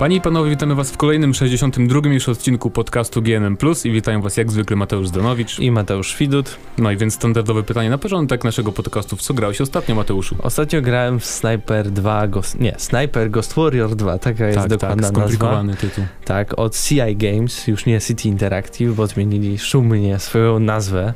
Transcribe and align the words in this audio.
Panie 0.00 0.16
i 0.16 0.20
panowie, 0.20 0.50
witamy 0.50 0.74
was 0.74 0.90
w 0.90 0.96
kolejnym 0.96 1.34
62 1.34 2.08
już 2.08 2.28
odcinku 2.28 2.70
podcastu 2.70 3.22
GNM+, 3.22 3.56
i 3.84 3.90
witają 3.90 4.22
was 4.22 4.36
jak 4.36 4.50
zwykle 4.52 4.76
Mateusz 4.76 5.08
Zdanowicz. 5.08 5.58
I 5.58 5.70
Mateusz 5.70 6.16
Widut. 6.16 6.56
No 6.78 6.90
i 6.90 6.96
więc 6.96 7.14
standardowe 7.14 7.62
pytanie 7.62 7.90
na 7.90 7.98
początek 7.98 8.44
naszego 8.44 8.72
podcastu. 8.72 9.16
W 9.16 9.22
co 9.22 9.34
grałeś 9.34 9.60
ostatnio, 9.60 9.94
Mateuszu? 9.94 10.36
Ostatnio 10.42 10.82
grałem 10.82 11.20
w 11.20 11.26
Sniper 11.26 11.90
2, 11.90 12.28
Ghost, 12.28 12.60
nie, 12.60 12.74
Sniper 12.78 13.30
Ghost 13.30 13.54
Warrior 13.54 13.96
2, 13.96 14.18
taka 14.18 14.46
jest 14.46 14.58
tak, 14.58 14.68
dokładna 14.68 15.02
tak, 15.02 15.12
skomplikowany 15.16 15.72
nazwa. 15.72 15.88
tytuł. 15.88 16.04
Tak, 16.24 16.58
od 16.58 16.76
CI 16.76 17.16
Games, 17.16 17.66
już 17.66 17.86
nie 17.86 18.00
City 18.00 18.28
Interactive, 18.28 18.94
bo 18.94 19.06
zmienili 19.06 19.58
szumnie 19.58 20.18
swoją 20.18 20.58
nazwę. 20.58 21.14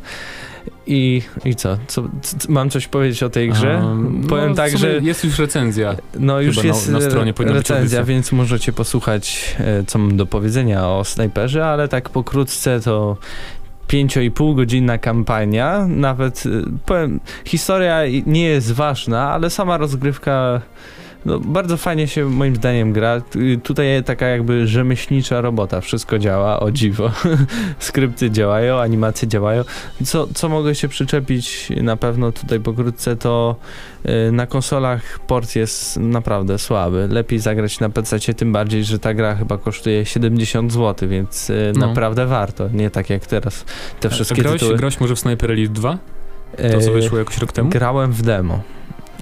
I, 0.87 1.23
i 1.45 1.55
co? 1.55 1.79
co, 1.87 2.02
co? 2.23 2.37
Mam 2.48 2.70
coś 2.70 2.88
powiedzieć 2.88 3.23
o 3.23 3.30
tej 3.30 3.48
grze? 3.51 3.80
Um, 3.84 4.27
Powiem 4.29 4.48
no, 4.51 4.55
tak, 4.55 4.79
że 4.79 4.98
Jest 5.02 5.24
już 5.24 5.38
recenzja. 5.38 5.97
no 6.19 6.41
już 6.41 6.65
jest 6.65 6.88
na- 6.88 6.98
na 6.98 7.05
stronie 7.05 7.34
recenzja, 7.38 8.05
więc 8.05 8.33
możecie 8.33 8.73
posłuchać, 8.73 9.57
e, 9.60 9.84
co 9.84 9.98
mam 9.98 10.16
do 10.16 10.27
powiedzenia 10.27 10.88
o 10.88 11.05
Sniperze, 11.05 11.66
ale 11.66 11.88
tak 11.88 12.10
pokrótce 12.10 12.80
to 12.80 13.16
5,5 13.88 14.55
godzinna 14.55 14.98
kampania, 14.98 15.87
nawet 15.88 16.45
e, 16.47 16.51
powiem, 16.87 17.21
historia 17.45 18.01
nie 18.27 18.45
jest 18.45 18.73
ważna, 18.73 19.30
ale 19.32 19.51
sama 19.51 19.77
rozgrywka 19.77 20.60
no, 21.27 21.41
bardzo 21.41 21.77
fajnie 21.77 22.09
się 22.09 22.24
moim 22.24 22.56
zdaniem 22.56 22.92
gra. 22.92 23.20
Tu- 23.20 23.38
Tutaj 23.62 23.87
taka 24.05 24.27
jakby 24.27 24.66
rzemieślnicza 24.66 25.41
robota, 25.41 25.80
wszystko 25.80 26.19
działa, 26.19 26.60
o 26.60 26.70
dziwo. 26.70 27.10
Skrypty 27.78 28.30
działają, 28.30 28.78
animacje 28.80 29.29
działają. 29.29 29.65
Co, 30.05 30.27
co 30.34 30.48
mogę 30.48 30.74
się 30.74 30.88
przyczepić 30.88 31.68
na 31.82 31.96
pewno 31.96 32.32
tutaj 32.32 32.60
pokrótce, 32.60 33.16
to 33.16 33.57
y, 34.29 34.32
na 34.32 34.46
konsolach 34.46 35.18
port 35.18 35.57
jest 35.57 35.96
naprawdę 35.96 36.59
słaby. 36.59 37.09
Lepiej 37.10 37.38
zagrać 37.38 37.80
na 37.80 37.88
PC, 37.90 38.18
tym 38.34 38.52
bardziej, 38.52 38.84
że 38.84 38.99
ta 38.99 39.15
gra 39.15 39.34
chyba 39.34 39.59
kosztuje 39.59 40.06
70 40.06 40.73
zł, 40.73 41.09
więc 41.09 41.51
y, 41.51 41.73
No. 41.77 41.87
naprawdę 41.87 42.27
warto. 42.27 42.68
Nie 42.68 42.90
tak 42.90 43.10
jak 43.10 43.27
teraz 43.27 43.65
te 44.01 44.10
wszystkie 44.10 44.43
grałeś, 44.43 44.60
tytuły. 44.60 44.79
grałeś 44.79 45.01
może 45.01 45.15
w 45.16 45.18
Sniper 45.18 45.51
Elite 45.51 45.74
2? 45.74 45.99
To 46.73 46.80
co 46.80 46.90
Y, 46.90 46.93
wyszło 46.93 47.18
jakoś 47.18 47.38
rok 47.38 47.52
temu? 47.52 47.71
Grałem 47.71 48.12
w 48.12 48.23
demo. 48.23 48.60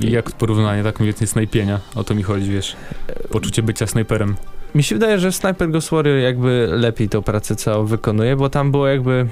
I 0.00 0.10
jak 0.10 0.30
porównanie, 0.30 0.82
tak 0.82 1.02
więcej 1.02 1.26
snajpienia? 1.26 1.80
O 1.94 2.04
to 2.04 2.14
mi 2.14 2.22
chodzi, 2.22 2.50
wiesz. 2.50 2.76
Poczucie 3.30 3.62
bycia 3.62 3.86
snajperem. 3.86 4.36
Mi 4.74 4.82
się 4.82 4.94
wydaje, 4.94 5.18
że 5.18 5.32
Sniper 5.32 5.70
Ghost 5.70 5.90
Warrior 5.90 6.18
jakby 6.18 6.68
lepiej 6.70 7.08
tą 7.08 7.22
pracę 7.22 7.56
całą 7.56 7.86
wykonuje, 7.86 8.36
bo 8.36 8.48
tam 8.48 8.70
było 8.70 8.88
jakby... 8.88 9.26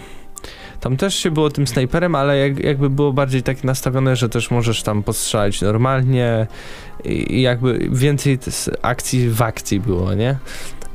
Tam 0.80 0.96
też 0.96 1.14
się 1.14 1.30
było 1.30 1.50
tym 1.50 1.66
snajperem, 1.66 2.14
ale 2.14 2.38
jak, 2.38 2.58
jakby 2.58 2.90
było 2.90 3.12
bardziej 3.12 3.42
tak 3.42 3.64
nastawione, 3.64 4.16
że 4.16 4.28
też 4.28 4.50
możesz 4.50 4.82
tam 4.82 5.02
postrzelać 5.02 5.62
normalnie 5.62 6.46
i 7.04 7.42
jakby 7.42 7.88
więcej 7.92 8.38
akcji 8.82 9.30
w 9.30 9.42
akcji 9.42 9.80
było, 9.80 10.14
nie? 10.14 10.38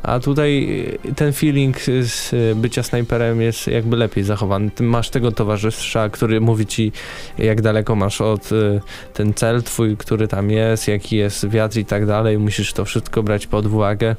A 0.05 0.19
tutaj 0.19 0.67
ten 1.15 1.33
feeling 1.33 1.77
z 1.81 2.33
y, 2.33 2.55
bycia 2.55 2.83
snajperem 2.83 3.41
jest 3.41 3.67
jakby 3.67 3.97
lepiej 3.97 4.23
zachowany. 4.23 4.71
Ty 4.71 4.83
masz 4.83 5.09
tego 5.09 5.31
towarzysza, 5.31 6.09
który 6.09 6.41
mówi 6.41 6.65
ci, 6.65 6.91
jak 7.37 7.61
daleko 7.61 7.95
masz 7.95 8.21
od 8.21 8.51
y, 8.51 8.81
ten 9.13 9.33
cel 9.33 9.63
twój, 9.63 9.97
który 9.97 10.27
tam 10.27 10.51
jest, 10.51 10.87
jaki 10.87 11.15
jest 11.15 11.49
wiatr 11.49 11.77
i 11.77 11.85
tak 11.85 12.05
dalej. 12.05 12.37
Musisz 12.39 12.73
to 12.73 12.85
wszystko 12.85 13.23
brać 13.23 13.47
pod 13.47 13.65
uwagę. 13.65 14.15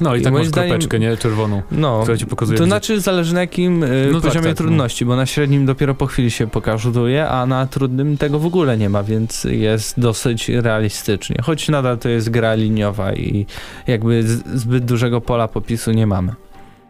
No 0.00 0.14
i, 0.16 0.20
I 0.20 0.22
tak 0.22 0.32
masz 0.32 0.50
kropeczkę, 0.50 0.98
nie? 0.98 1.16
Czerwoną, 1.16 1.62
No, 1.70 2.00
która 2.02 2.16
ci 2.16 2.26
pokazuje, 2.26 2.58
to 2.58 2.64
gdzie- 2.64 2.70
znaczy 2.70 3.00
zależy 3.00 3.34
na 3.34 3.40
jakim 3.40 3.82
y, 3.82 4.08
No 4.12 4.20
tak, 4.20 4.28
poziomie 4.28 4.46
tak, 4.46 4.54
no. 4.60 4.66
trudności, 4.66 5.04
bo 5.04 5.16
na 5.16 5.26
średnim 5.26 5.66
dopiero 5.66 5.94
po 5.94 6.06
chwili 6.06 6.30
się 6.30 6.46
pokazuje, 6.46 7.28
a 7.28 7.46
na 7.46 7.66
trudnym 7.66 8.16
tego 8.16 8.38
w 8.38 8.46
ogóle 8.46 8.78
nie 8.78 8.88
ma, 8.88 9.02
więc 9.02 9.44
jest 9.44 10.00
dosyć 10.00 10.48
realistycznie. 10.48 11.36
Choć 11.42 11.68
nadal 11.68 11.98
to 11.98 12.08
jest 12.08 12.30
gra 12.30 12.54
liniowa 12.54 13.12
i 13.12 13.46
jakby 13.86 14.22
zbyt 14.54 14.84
dużego 14.84 15.20
pola 15.20 15.48
popisu 15.48 15.92
nie 15.92 16.06
mamy. 16.06 16.32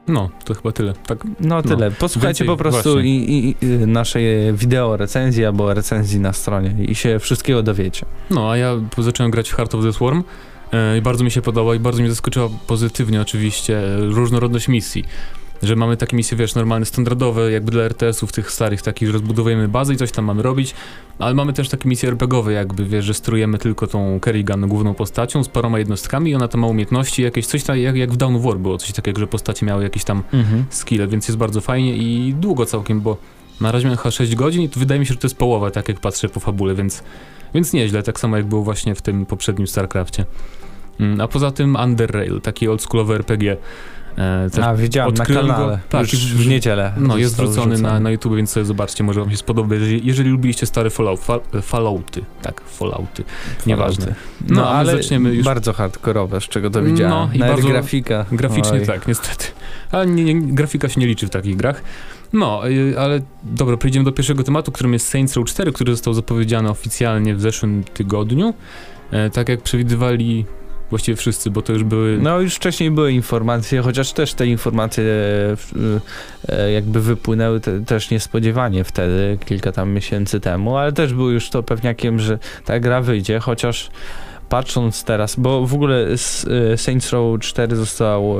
No, 0.08 0.28
to 0.44 0.54
chyba 0.54 0.72
tyle. 0.72 0.92
Tak, 1.06 1.19
No 1.40 1.62
tyle. 1.62 1.90
Posłuchajcie 1.90 2.44
więcej 2.44 2.46
po 2.46 2.56
prostu 2.56 3.00
i, 3.00 3.08
i, 3.60 3.64
i 3.64 3.69
naszej 3.86 4.52
wideo 4.52 4.96
recenzji 4.96 5.44
albo 5.44 5.75
recenzji 5.75 6.20
na 6.20 6.32
stronie 6.32 6.75
i 6.84 6.94
się 6.94 7.19
wszystkiego 7.19 7.62
dowiecie. 7.62 8.06
No, 8.30 8.50
a 8.50 8.56
ja 8.56 8.75
zacząłem 8.98 9.30
grać 9.30 9.50
w 9.50 9.54
Heart 9.54 9.75
of 9.75 9.84
the 9.84 9.92
Swarm 9.92 10.22
i 10.98 11.02
bardzo 11.02 11.24
mi 11.24 11.30
się 11.30 11.42
podoba 11.42 11.74
i 11.74 11.78
bardzo 11.78 12.00
mnie 12.00 12.10
zaskoczyła 12.10 12.48
pozytywnie 12.66 13.20
oczywiście 13.20 13.78
e, 13.78 14.00
różnorodność 14.00 14.68
misji. 14.68 15.04
Że 15.62 15.76
mamy 15.76 15.96
takie 15.96 16.16
misje, 16.16 16.36
wiesz, 16.36 16.54
normalne, 16.54 16.86
standardowe, 16.86 17.52
jakby 17.52 17.72
dla 17.72 17.82
RTS-ów 17.82 18.32
tych 18.32 18.50
starych, 18.50 18.82
takich, 18.82 19.08
że 19.08 19.12
rozbudowujemy 19.12 19.68
bazę 19.68 19.94
i 19.94 19.96
coś 19.96 20.12
tam 20.12 20.24
mamy 20.24 20.42
robić, 20.42 20.74
ale 21.18 21.34
mamy 21.34 21.52
też 21.52 21.68
takie 21.68 21.88
misje 21.88 22.08
RPGowe, 22.08 22.52
jakby, 22.52 22.84
wiesz, 22.84 23.04
że 23.04 23.14
sterujemy 23.14 23.58
tylko 23.58 23.86
tą 23.86 24.20
Kerrigan 24.20 24.68
główną 24.68 24.94
postacią 24.94 25.44
z 25.44 25.48
paroma 25.48 25.78
jednostkami 25.78 26.30
i 26.30 26.34
ona 26.34 26.48
tam 26.48 26.60
ma 26.60 26.66
umiejętności, 26.66 27.22
jakieś 27.22 27.46
coś 27.46 27.62
tam, 27.62 27.78
jak, 27.78 27.96
jak 27.96 28.12
w 28.12 28.16
Dawn 28.16 28.36
of 28.36 28.42
War 28.42 28.58
było, 28.58 28.78
coś 28.78 28.92
takiego, 28.92 29.20
że 29.20 29.26
postacie 29.26 29.66
miały 29.66 29.82
jakieś 29.82 30.04
tam 30.04 30.22
skille, 30.70 31.06
więc 31.06 31.28
jest 31.28 31.38
bardzo 31.38 31.60
fajnie 31.60 31.96
i 31.96 32.34
długo 32.34 32.66
całkiem, 32.66 33.00
bo 33.00 33.16
na 33.60 33.72
razie 33.72 33.84
miałem 33.84 33.98
chyba 33.98 34.10
6 34.10 34.34
godzin 34.34 34.62
i 34.62 34.68
wydaje 34.76 35.00
mi 35.00 35.06
się, 35.06 35.14
że 35.14 35.20
to 35.20 35.26
jest 35.26 35.38
połowa, 35.38 35.70
tak 35.70 35.88
jak 35.88 36.00
patrzę 36.00 36.28
po 36.28 36.40
fabule, 36.40 36.74
więc, 36.74 37.02
więc 37.54 37.72
nieźle, 37.72 38.02
tak 38.02 38.20
samo 38.20 38.36
jak 38.36 38.46
było 38.46 38.62
właśnie 38.62 38.94
w 38.94 39.02
tym 39.02 39.26
poprzednim 39.26 39.66
StarCraftie. 39.66 40.24
Mm, 41.00 41.20
A 41.20 41.28
poza 41.28 41.50
tym 41.50 41.76
Underrail, 41.76 42.41
taki 42.41 42.69
oldschoolowy 42.69 43.14
RPG. 43.14 43.56
E, 44.19 44.50
też, 44.50 44.64
A, 44.64 44.75
widziałem 44.76 45.14
na 45.14 45.20
odkryłem 45.22 45.47
go- 45.47 45.53
kanale. 45.53 45.78
tak, 45.88 46.12
już 46.12 46.34
w- 46.34 46.47
niedzielę. 46.48 46.92
no, 46.97 47.16
jest 47.16 47.36
wrzucony 47.36 47.78
na, 47.78 48.00
na 48.00 48.10
YouTube, 48.10 48.36
więc 48.36 48.50
sobie 48.50 48.66
zobaczcie, 48.66 49.04
może 49.04 49.20
wam 49.20 49.31
się 49.31 49.37
spodoba, 49.37 49.75
jeżeli, 49.75 50.06
jeżeli 50.06 50.31
lubiliście 50.31 50.66
stare 50.66 50.91
Fallout, 50.91 51.20
fa, 51.20 51.38
Fallouty, 51.62 52.25
tak, 52.42 52.60
Fallouty, 52.60 53.25
nieważne. 53.66 54.14
No, 54.48 54.54
No, 54.60 54.69
ale 54.70 54.92
zaczniemy 54.92 55.34
już- 55.34 55.44
bardzo 55.44 55.72
hardkorowe, 55.72 56.41
z 56.41 56.44
czego 56.44 56.70
to 56.70 56.82
widziałem. 56.82 57.10
No, 57.10 57.31
i 57.34 57.38
Nawet 57.38 57.54
bardzo 57.54 57.69
grafika. 57.69 58.25
Graficznie 58.32 58.81
Oj. 58.81 58.87
tak, 58.87 59.08
niestety. 59.08 59.44
Ale 59.92 60.06
nie, 60.06 60.25
nie, 60.34 60.54
grafika 60.54 60.88
się 60.88 61.00
nie 61.00 61.06
liczy 61.06 61.26
w 61.26 61.31
takich 61.31 61.56
grach. 61.56 61.82
No, 62.32 62.60
ale 62.98 63.20
dobra, 63.44 63.76
przejdziemy 63.76 64.04
do 64.04 64.12
pierwszego 64.12 64.42
tematu, 64.44 64.72
którym 64.72 64.92
jest 64.92 65.08
Saints 65.08 65.37
Row 65.37 65.47
4, 65.47 65.72
który 65.72 65.92
został 65.92 66.14
zapowiedziany 66.14 66.70
oficjalnie 66.70 67.34
w 67.34 67.41
zeszłym 67.41 67.84
tygodniu. 67.94 68.54
E, 69.10 69.31
tak 69.31 69.48
jak 69.48 69.62
przewidywali 69.62 70.44
właściwie 70.91 71.16
wszyscy, 71.16 71.50
bo 71.50 71.62
to 71.62 71.72
już 71.72 71.84
były... 71.84 72.19
No 72.19 72.41
już 72.41 72.54
wcześniej 72.54 72.91
były 72.91 73.12
informacje, 73.12 73.82
chociaż 73.82 74.12
też 74.12 74.34
te 74.34 74.47
informacje 74.47 75.04
e, 76.49 76.72
jakby 76.72 77.00
wypłynęły 77.00 77.60
te, 77.60 77.81
też 77.81 78.10
niespodziewanie 78.10 78.84
wtedy, 78.84 79.38
kilka 79.44 79.72
tam 79.72 79.91
miesięcy 79.91 80.41
temu, 80.41 80.76
ale 80.76 80.93
też 80.93 81.15
był 81.15 81.31
już 81.31 81.50
to 81.50 81.62
pewniakiem, 81.62 82.19
że 82.19 82.38
ta 82.65 82.81
gra 82.81 83.00
wyjdzie, 83.00 83.38
chociaż 83.38 83.91
patrząc 84.49 85.04
teraz, 85.04 85.37
bo 85.37 85.66
w 85.66 85.75
ogóle 85.75 86.06
e, 86.72 86.76
Saints 86.76 87.12
Row 87.12 87.41
4 87.41 87.76
został, 87.76 88.37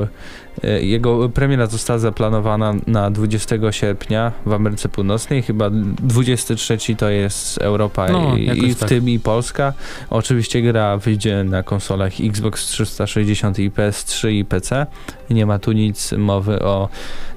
jego 0.81 1.29
premiera 1.29 1.67
została 1.67 1.99
zaplanowana 1.99 2.75
na 2.87 3.11
20 3.11 3.57
sierpnia 3.71 4.33
w 4.47 4.53
Ameryce 4.53 4.89
Północnej, 4.89 5.43
chyba 5.43 5.71
23 5.71 6.79
to 6.97 7.09
jest 7.11 7.59
Europa 7.59 8.09
No, 8.13 8.37
i, 8.37 8.65
i 8.65 8.75
w 8.75 8.79
tak. 8.79 8.89
tym 8.89 9.09
i 9.09 9.19
Polska. 9.19 9.73
Oczywiście 10.11 10.63
gra 10.63 10.97
wyjdzie 10.97 11.45
na 11.45 11.63
konsolach 11.63 12.13
Xbox 12.21 12.67
360 12.67 13.59
i 13.59 13.71
PS3 13.71 14.31
i 14.31 14.45
PC. 14.45 14.87
Nie 15.31 15.47
ma 15.47 15.59
tu 15.59 15.73
nic 15.73 16.13
mowy 16.13 16.63
o 16.63 16.89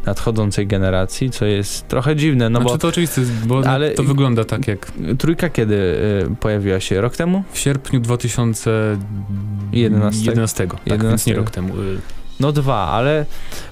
nadchodzącej 0.05 0.67
generacji, 0.67 1.29
co 1.29 1.45
jest 1.45 1.87
trochę 1.87 2.15
dziwne, 2.15 2.49
no 2.49 2.61
znaczy 2.61 2.77
to 2.77 2.87
oczywiste, 2.87 3.21
bo 3.45 3.61
Ale- 3.67 3.91
to 3.91 4.03
wygląda 4.03 4.45
tak 4.45 4.67
jak 4.67 4.91
bo 4.97 5.15
trójka 5.17 5.49
kiedy 5.49 5.75
y, 5.75 6.35
pojawiła 6.39 6.79
się? 6.79 7.01
Rok 7.01 7.15
temu? 7.15 7.43
w 7.51 7.59
sierpniu 7.59 7.99
2011, 7.99 10.25
11. 10.31 10.67
tak, 10.67 10.77
więc 10.85 11.01
11. 11.03 11.31
nie 11.31 11.37
rok 11.37 11.49
temu. 11.51 11.73
y, 11.81 11.97
No 12.41 12.51
dwa, 12.51 12.87
ale 12.87 13.25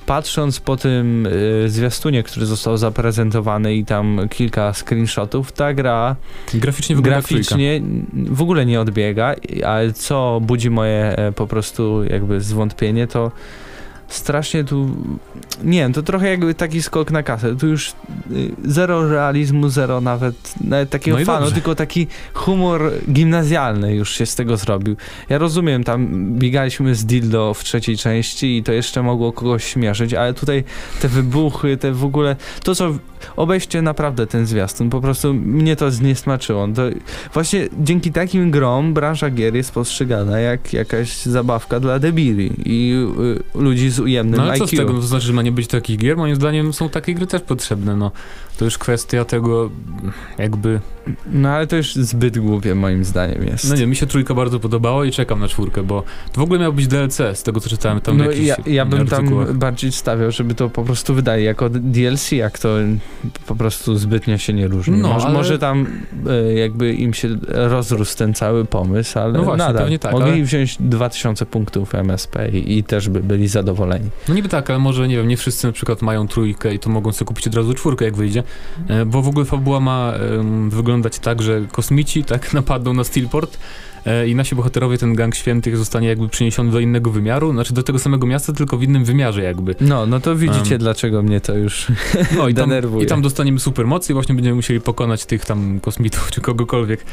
patrząc 0.06 0.59
po 0.59 0.78
tym 0.78 1.25
y, 1.25 1.69
zwiastunie, 1.69 2.24
który 2.24 2.46
został 2.46 2.78
zaprezentowany 2.78 3.76
i 3.76 3.85
tam 3.85 4.28
kilka 4.29 4.73
screenshotów, 4.73 5.52
ta 5.52 5.73
gra 5.73 6.16
Graficznie 6.53 6.96
graficznie 6.96 7.82
w 8.14 8.41
ogóle 8.41 8.66
nie 8.66 8.82
odbiega, 8.82 9.35
ale 9.66 9.94
co 9.94 10.40
budzi 10.41 10.70
moje 10.70 11.17
e, 11.17 11.32
po 11.32 11.47
prostu 11.47 12.03
jakby 12.03 12.41
zwątpienie, 12.41 13.08
to 13.08 13.32
strasznie 14.09 14.64
tu, 14.64 14.90
nie 15.64 15.79
wiem, 15.79 15.94
to 15.94 16.03
trochę 16.03 16.29
jakby 16.29 16.53
taki 16.53 16.82
skok 16.82 17.11
na 17.11 17.23
kasę, 17.23 17.56
tu 17.56 17.67
już 17.67 17.90
y, 17.90 17.94
zero 18.66 19.09
realizmu, 19.09 19.70
zero 19.70 20.02
nawet, 20.02 20.53
nawet 20.61 20.90
takiego 20.90 21.20
No 21.20 21.26
fanu, 21.26 21.40
dobrze. 21.40 21.56
tylko 21.56 21.76
taki 21.76 22.08
humor 22.34 22.91
gimnazjalny 23.11 23.96
już 23.96 24.11
się 24.16 24.26
z 24.26 24.35
tego 24.35 24.58
zrobił. 24.58 24.96
Ja 25.29 25.38
rozumiem, 25.38 25.84
tam 25.84 26.26
biegaliśmy 26.40 26.96
z 26.96 27.06
dildo 27.06 27.53
w 27.53 27.64
trzeciej 27.64 27.97
części 27.97 28.58
i 28.58 28.64
to 28.64 28.72
jeszcze 28.72 29.03
mogło 29.03 29.32
kogoś 29.34 29.64
śmieszyć, 29.64 30.14
ale 30.14 30.34
tutaj 30.34 30.64
te 31.02 31.08
wybuchy, 31.08 31.78
te 31.78 31.91
w 31.91 32.06
ogóle, 32.06 32.35
to 32.64 32.76
co, 32.76 32.94
obejście 33.35 33.82
naprawdę 33.82 34.28
ten 34.28 34.46
zwiastun, 34.46 34.90
po 34.90 35.02
prostu 35.02 35.34
mnie 35.34 35.76
to 35.76 35.91
zniesmaczyło. 35.91 36.67
To 36.67 36.82
właśnie 37.34 37.67
dzięki 37.79 38.11
takim 38.11 38.52
grom 38.52 38.94
branża 38.94 39.29
gier 39.29 39.56
jest 39.56 39.72
postrzegana 39.72 40.40
jak 40.40 40.73
jakaś 40.73 41.22
zabawka 41.26 41.79
dla 41.79 42.00
debili 42.00 42.52
i 42.66 42.94
y, 43.56 43.59
ludzi 43.61 43.90
z 43.90 43.98
z 43.99 44.01
ujemnym 44.01 44.37
No 44.37 44.43
ale 44.43 44.57
co 44.57 44.63
IQ. 44.63 44.67
z 44.78 44.79
tego, 44.79 44.93
no 44.93 44.99
to 44.99 45.07
znaczy, 45.07 45.25
że 45.28 45.34
ma 45.34 45.41
nie 45.41 45.51
być 45.51 45.67
takich 45.67 45.97
gier? 45.97 46.17
Moim 46.17 46.35
zdaniem 46.35 46.73
są 46.73 46.90
takie 46.90 47.13
gry 47.13 47.28
też 47.28 47.41
potrzebne, 47.41 47.96
no. 47.96 48.11
To 48.59 48.66
już 48.66 48.78
kwestia 48.78 49.26
tego, 49.26 49.70
jakby... 50.38 50.79
No 51.32 51.50
ale 51.50 51.67
to 51.67 51.76
już 51.76 51.96
zbyt 51.96 52.40
głupie 52.40 52.76
moim 52.76 53.06
zdaniem 53.06 53.44
jest. 53.44 53.70
No 53.70 53.76
nie, 53.76 53.88
mi 53.88 53.96
się 53.96 54.08
trójka 54.08 54.34
bardzo 54.34 54.59
podobała 54.59 55.06
i 55.06 55.11
czekam 55.11 55.40
na 55.40 55.47
czwórkę, 55.47 55.84
bo 55.84 56.03
to 56.32 56.41
w 56.41 56.44
ogóle 56.44 56.59
miał 56.59 56.73
być 56.73 56.88
DLC, 56.88 57.17
z 57.34 57.44
tego 57.44 57.59
co 57.59 57.70
czytałem 57.70 58.02
tam 58.02 58.17
no 58.17 58.26
jakichś 58.26 58.47
ja, 58.47 58.56
ja 58.66 58.85
bym 58.85 59.02
artykułach. 59.02 59.47
tam 59.47 59.59
bardziej 59.59 59.91
stawiał, 59.91 60.32
żeby 60.32 60.56
to 60.56 60.70
po 60.70 60.84
prostu 60.84 61.14
wydali 61.14 61.44
jako 61.44 61.70
DLC, 61.70 62.32
jak 62.32 62.59
to 62.59 62.70
po 63.47 63.56
prostu 63.56 63.97
zbytnio 63.97 64.38
się 64.38 64.53
nie 64.53 64.67
różni. 64.67 64.97
No, 64.97 65.08
może, 65.14 65.26
ale- 65.26 65.34
może 65.34 65.59
tam 65.59 65.88
e, 66.29 66.53
jakby 66.53 66.94
im 66.94 67.14
się 67.14 67.29
rozrósł 67.47 68.17
ten 68.17 68.34
cały 68.34 68.66
pomysł, 68.66 69.20
ale 69.20 69.34
No 69.34 69.44
właśnie, 69.44 69.58
nadal 69.66 69.82
pewnie 69.84 70.00
tak, 70.00 70.11
mogli 70.11 70.32
ale- 70.32 70.44
wziąć 70.44 70.78
2000 70.79 71.46
punktów 71.46 71.96
MSP 71.96 72.50
i, 72.50 72.78
i 72.78 72.84
też 72.84 73.09
by 73.09 73.23
byli 73.23 73.47
zadowoleni. 73.47 74.09
No 74.29 74.35
niby 74.35 74.50
tak, 74.50 74.70
ale 74.70 74.79
może, 74.79 75.08
nie 75.08 75.17
wiem, 75.17 75.28
nie 75.28 75.38
wszyscy 75.38 75.67
na 75.67 75.73
przykład 75.73 76.02
mają 76.02 76.28
trójkę 76.28 76.73
i 76.73 76.79
to 76.79 76.90
mogą 76.90 77.11
sobie 77.11 77.28
kupić 77.28 77.47
od 77.47 77.56
razu 77.56 77.73
czwórkę, 77.73 78.06
jak 78.06 78.16
wyjdzie, 78.16 78.44
bo 79.05 79.22
w 79.22 79.28
ogóle 79.28 79.46
fabuła 79.46 79.79
ma 79.79 80.13
wyglądać 80.69 81.19
tak, 81.19 81.41
że 81.41 81.61
kosmici 81.72 82.23
tak 82.23 82.53
napadną 82.59 82.93
na 82.93 83.03
Steelport 83.03 83.57
e, 84.05 84.28
i 84.28 84.35
nasi 84.35 84.55
bohaterowie, 84.55 84.97
ten 84.97 85.16
gang 85.16 85.35
świętych 85.35 85.78
zostanie 85.78 86.07
jakby 86.07 86.29
przeniesiony 86.29 86.72
do 86.72 86.79
innego 86.79 87.11
wymiaru, 87.11 87.51
znaczy 87.51 87.73
do 87.73 87.84
tego 87.84 87.99
samego 87.99 88.28
miasta, 88.28 88.53
tylko 88.53 88.78
w 88.78 88.84
innym 88.84 89.05
wymiarze 89.05 89.43
jakby. 89.43 89.75
No, 89.81 90.05
no 90.05 90.19
to 90.19 90.35
widzicie, 90.35 90.75
Em. 90.75 90.79
dlaczego 90.79 91.22
mnie 91.22 91.41
to 91.41 91.55
już 91.55 91.87
No 92.37 92.47
i 92.47 92.53
tam, 92.53 92.69
denerwuje. 92.69 93.03
i 93.05 93.07
tam 93.07 93.22
dostaniemy 93.22 93.59
supermocy 93.59 94.11
i 94.11 94.13
właśnie 94.13 94.35
będziemy 94.35 94.55
musieli 94.55 94.81
pokonać 94.81 95.25
tych 95.25 95.46
tam 95.46 95.79
kosmitów 95.79 96.29
czy 96.34 96.41
kogokolwiek. 96.41 97.05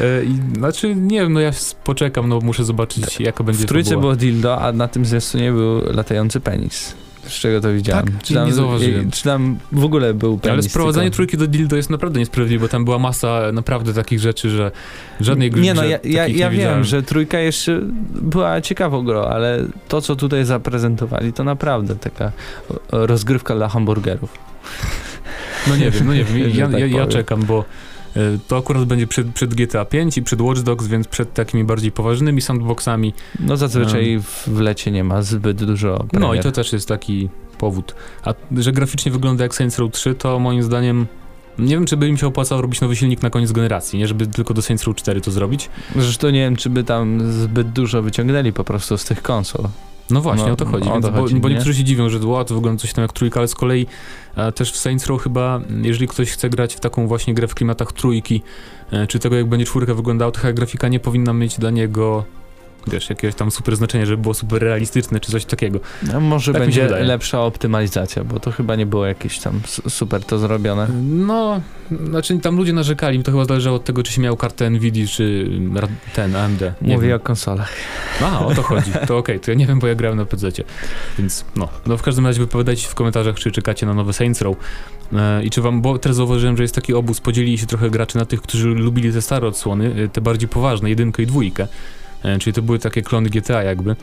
E, 0.00 0.24
i, 0.24 0.56
znaczy, 0.58 0.94
nie 0.94 1.20
wiem, 1.20 1.32
no 1.32 1.40
ja 1.40 1.50
poczekam, 1.84 2.28
no 2.28 2.40
muszę 2.40 2.64
zobaczyć 2.64 3.20
jaka 3.20 3.44
będzie 3.44 3.62
W 3.64 3.66
trójce 3.66 3.96
było 4.00 4.16
dildo, 4.16 4.60
a 4.60 4.72
na 4.72 4.88
tym 4.88 5.04
zwiastunie 5.04 5.52
był 5.52 5.80
latający 5.94 6.40
penis. 6.40 6.94
Z 7.26 7.32
czego 7.32 7.60
to 7.60 7.72
widziałem? 7.72 8.06
Tak? 8.06 8.22
Czy 8.22 8.34
tam, 8.34 8.46
Nie 8.46 8.52
zauważyłem. 8.52 9.10
Czy 9.10 9.24
tam 9.24 9.58
w 9.72 9.84
ogóle 9.84 10.14
był 10.14 10.38
penis? 10.38 10.52
Ale 10.52 10.62
sprowadzanie 10.62 11.06
tylko- 11.06 11.16
trójki 11.16 11.36
do 11.36 11.46
dildo 11.46 11.76
jest 11.76 11.90
naprawdę 11.90 12.18
niesprawiedliwe, 12.20 12.62
bo 12.62 12.68
tam 12.68 12.84
była 12.84 12.98
masa 12.98 13.52
naprawdę 13.52 13.94
takich 13.94 14.20
rzeczy, 14.20 14.50
że 14.50 14.70
żadnej 15.20 15.50
gry 15.50 15.62
Nie 15.62 15.74
no, 15.74 15.84
ja, 15.84 15.98
ja, 16.04 16.26
ja 16.28 16.50
nie 16.50 16.56
wiem, 16.56 16.84
że 16.84 17.02
trójka 17.02 17.38
jeszcze 17.38 17.80
była 18.14 18.60
ciekawą 18.60 19.04
grą, 19.04 19.22
ale 19.24 19.64
to, 19.88 20.00
co 20.00 20.16
tutaj 20.16 20.44
zaprezentowali, 20.44 21.32
to 21.32 21.44
naprawdę 21.44 21.96
taka 21.96 22.32
rozgrywka 22.90 23.54
dla 23.54 23.68
hamburgerów. 23.68 24.38
No 25.66 25.76
nie 25.76 25.90
wiem, 25.90 26.06
no 26.06 26.14
nie 26.14 26.24
wiem, 26.24 26.50
ja, 26.58 26.66
tak 26.68 26.80
ja, 26.80 26.86
ja 26.86 26.92
powiem. 26.92 27.08
czekam, 27.08 27.42
bo 27.44 27.64
to 28.48 28.56
akurat 28.56 28.84
będzie 28.84 29.06
przed, 29.06 29.34
przed 29.34 29.54
GTA 29.54 29.84
5 29.84 30.16
i 30.16 30.22
przed 30.22 30.40
Watch 30.40 30.60
Dogs, 30.60 30.86
więc 30.86 31.08
przed 31.08 31.34
takimi 31.34 31.64
bardziej 31.64 31.92
poważnymi 31.92 32.40
sandboxami. 32.40 33.14
No 33.40 33.56
zazwyczaj 33.56 34.18
w, 34.22 34.48
w 34.48 34.60
lecie 34.60 34.90
nie 34.90 35.04
ma 35.04 35.22
zbyt 35.22 35.64
dużo 35.64 35.88
No 35.88 36.04
premier. 36.04 36.40
i 36.40 36.42
to 36.42 36.52
też 36.52 36.72
jest 36.72 36.88
taki 36.88 37.28
powód. 37.58 37.94
A 38.22 38.34
że 38.56 38.72
graficznie 38.72 39.12
wygląda 39.12 39.44
jak 39.44 39.54
Saints 39.54 39.78
Row 39.78 39.92
3, 39.92 40.14
to 40.14 40.38
moim 40.38 40.62
zdaniem 40.62 41.06
nie 41.58 41.74
wiem, 41.74 41.86
czy 41.86 41.96
by 41.96 42.08
im 42.08 42.16
się 42.16 42.26
opłacało 42.26 42.62
robić 42.62 42.80
nowy 42.80 42.96
silnik 42.96 43.22
na 43.22 43.30
koniec 43.30 43.52
generacji, 43.52 43.98
nie? 43.98 44.06
Żeby 44.08 44.26
tylko 44.26 44.54
do 44.54 44.62
Saints 44.62 44.84
Row 44.84 44.96
4 44.96 45.20
to 45.20 45.30
zrobić. 45.30 45.70
Zresztą 45.96 46.30
nie 46.30 46.40
wiem, 46.40 46.56
czy 46.56 46.70
by 46.70 46.84
tam 46.84 47.32
zbyt 47.32 47.70
dużo 47.70 48.02
wyciągnęli 48.02 48.52
po 48.52 48.64
prostu 48.64 48.98
z 48.98 49.04
tych 49.04 49.22
konsol. 49.22 49.64
No 50.10 50.20
właśnie, 50.20 50.46
No, 50.46 50.52
o 50.52 50.56
to 50.56 50.66
chodzi. 50.66 50.90
o 50.90 51.00
to 51.00 51.12
bo, 51.12 51.20
chodzi, 51.20 51.34
bo 51.36 51.48
nie? 51.48 51.54
niektórzy 51.54 51.78
się 51.78 51.84
dziwią, 51.84 52.08
że 52.08 52.18
ła, 52.18 52.44
to 52.44 52.54
wygląda 52.54 52.80
coś 52.80 52.92
tam 52.92 53.02
jak 53.02 53.12
trójka, 53.12 53.40
ale 53.40 53.48
z 53.48 53.54
kolei 53.54 53.86
e, 54.36 54.52
też 54.52 54.72
w 54.72 54.76
Saints 54.76 55.06
Row 55.06 55.22
chyba, 55.22 55.60
jeżeli 55.82 56.08
ktoś 56.08 56.30
chce 56.30 56.50
grać 56.50 56.74
w 56.74 56.80
taką 56.80 57.06
właśnie 57.06 57.34
grę 57.34 57.48
w 57.48 57.54
klimatach 57.54 57.92
trójki, 57.92 58.42
e, 58.92 59.06
czy 59.06 59.18
tego 59.18 59.36
jak 59.36 59.46
będzie 59.46 59.66
czwórka 59.66 59.94
wyglądała, 59.94 60.30
to 60.32 60.40
chyba 60.40 60.52
grafika 60.52 60.88
nie 60.88 61.00
powinna 61.00 61.32
mieć 61.32 61.58
dla 61.58 61.70
niego 61.70 62.24
wiesz, 62.86 63.10
jakiegoś 63.10 63.34
tam 63.34 63.50
super 63.50 63.76
znaczenia, 63.76 64.06
żeby 64.06 64.22
było 64.22 64.34
super 64.34 64.62
realistyczne, 64.62 65.20
czy 65.20 65.32
coś 65.32 65.44
takiego. 65.44 65.80
No, 66.12 66.20
może 66.20 66.52
Tak 66.52 66.62
będzie 66.62 66.88
lepsza 66.88 67.40
optymalizacja, 67.42 68.24
bo 68.24 68.40
to 68.40 68.50
chyba 68.52 68.76
nie 68.76 68.86
było 68.86 69.06
jakieś 69.06 69.38
tam 69.38 69.60
su- 69.66 69.90
super 69.90 70.24
to 70.24 70.38
zrobione. 70.38 70.88
No, 71.02 71.60
znaczy 72.08 72.38
tam 72.38 72.56
ludzie 72.56 72.72
narzekali, 72.72 73.22
to 73.22 73.30
chyba 73.32 73.44
zależało 73.44 73.76
od 73.76 73.84
tego, 73.84 74.02
czy 74.02 74.12
się 74.12 74.20
miał 74.20 74.36
kartę 74.36 74.70
Nvidia, 74.70 75.06
czy 75.06 75.50
ten 76.14 76.36
AMD. 76.36 76.60
Nie 76.82 76.94
Mówię 76.94 77.08
wiem. 77.08 77.16
o 77.16 77.20
konsolach. 77.20 77.72
A, 78.22 78.46
o 78.46 78.54
to 78.54 78.62
chodzi. 78.62 78.90
To 79.06 79.18
okej, 79.18 79.40
to 79.40 79.50
ja 79.50 79.56
nie 79.56 79.66
wiem, 79.66 79.78
bo 79.78 79.86
ja 79.86 79.94
grałem 79.94 80.18
na 80.18 80.24
PC. 80.24 80.48
Więc 81.18 81.44
no. 81.56 81.68
No 81.86 81.96
w 81.96 82.02
każdym 82.02 82.26
razie 82.26 82.40
wypowiadajcie 82.40 82.88
w 82.88 82.94
komentarzach, 82.94 83.36
czy 83.36 83.52
czekacie 83.52 83.86
na 83.86 83.94
nowe 83.94 84.12
Saints 84.12 84.40
Row. 84.42 84.56
E, 85.12 85.44
I 85.44 85.50
czy 85.50 85.62
wam, 85.62 85.82
bo 85.82 85.98
teraz 85.98 86.16
zauważyłem, 86.16 86.56
że 86.56 86.62
jest 86.62 86.74
taki 86.74 86.94
obóz, 86.94 87.20
podzielili 87.20 87.58
się 87.58 87.66
trochę 87.66 87.90
gracze 87.90 88.18
na 88.18 88.24
tych, 88.24 88.42
którzy 88.42 88.68
lubili 88.68 89.12
te 89.12 89.22
stare 89.22 89.46
odsłony, 89.46 89.94
e, 90.04 90.08
te 90.08 90.20
bardziej 90.20 90.48
poważne, 90.48 90.88
jedynkę 90.90 91.22
i 91.22 91.26
dwójkę. 91.26 91.66
E, 92.24 92.38
czyli 92.38 92.54
to 92.54 92.62
były 92.62 92.78
takie 92.78 93.02
klony 93.02 93.30
GTA 93.30 93.62
jakby. 93.62 93.96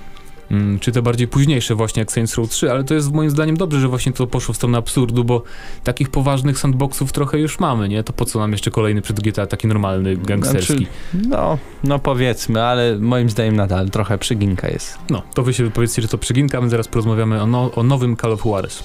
Mm, 0.51 0.79
Czy 0.79 0.91
te 0.91 1.01
bardziej 1.01 1.27
późniejsze 1.27 1.75
właśnie 1.75 1.99
jak 1.99 2.11
Saints 2.11 2.35
Row 2.35 2.49
3, 2.49 2.71
ale 2.71 2.83
to 2.83 2.93
jest 2.93 3.11
moim 3.11 3.29
zdaniem 3.29 3.57
dobrze, 3.57 3.79
że 3.79 3.87
właśnie 3.87 4.11
to 4.11 4.27
poszło 4.27 4.53
w 4.53 4.57
stronę 4.57 4.77
absurdu, 4.77 5.23
bo 5.23 5.43
takich 5.83 6.09
poważnych 6.09 6.59
sandboxów 6.59 7.11
trochę 7.11 7.39
już 7.39 7.59
mamy, 7.59 7.89
nie? 7.89 8.03
To 8.03 8.13
po 8.13 8.25
co 8.25 8.39
nam 8.39 8.51
jeszcze 8.51 8.71
kolejny 8.71 9.01
przed 9.01 9.19
GTA, 9.19 9.47
taki 9.47 9.67
normalny, 9.67 10.17
gangsterski? 10.17 10.73
Znaczy, 11.13 11.27
no, 11.29 11.57
no 11.83 11.99
powiedzmy, 11.99 12.63
ale 12.63 12.97
moim 12.99 13.29
zdaniem 13.29 13.55
nadal 13.55 13.89
trochę 13.89 14.17
przyginka 14.17 14.67
jest. 14.69 14.97
No, 15.09 15.21
to 15.33 15.43
wy 15.43 15.53
się 15.53 15.63
wypowiedzcie, 15.63 16.01
że 16.01 16.07
to 16.07 16.17
przeginka, 16.17 16.57
a 16.57 16.61
my 16.61 16.69
zaraz 16.69 16.87
porozmawiamy 16.87 17.41
o, 17.41 17.47
no, 17.47 17.71
o 17.75 17.83
nowym 17.83 18.17
Call 18.17 18.31
of 18.31 18.45
Juarez. 18.45 18.83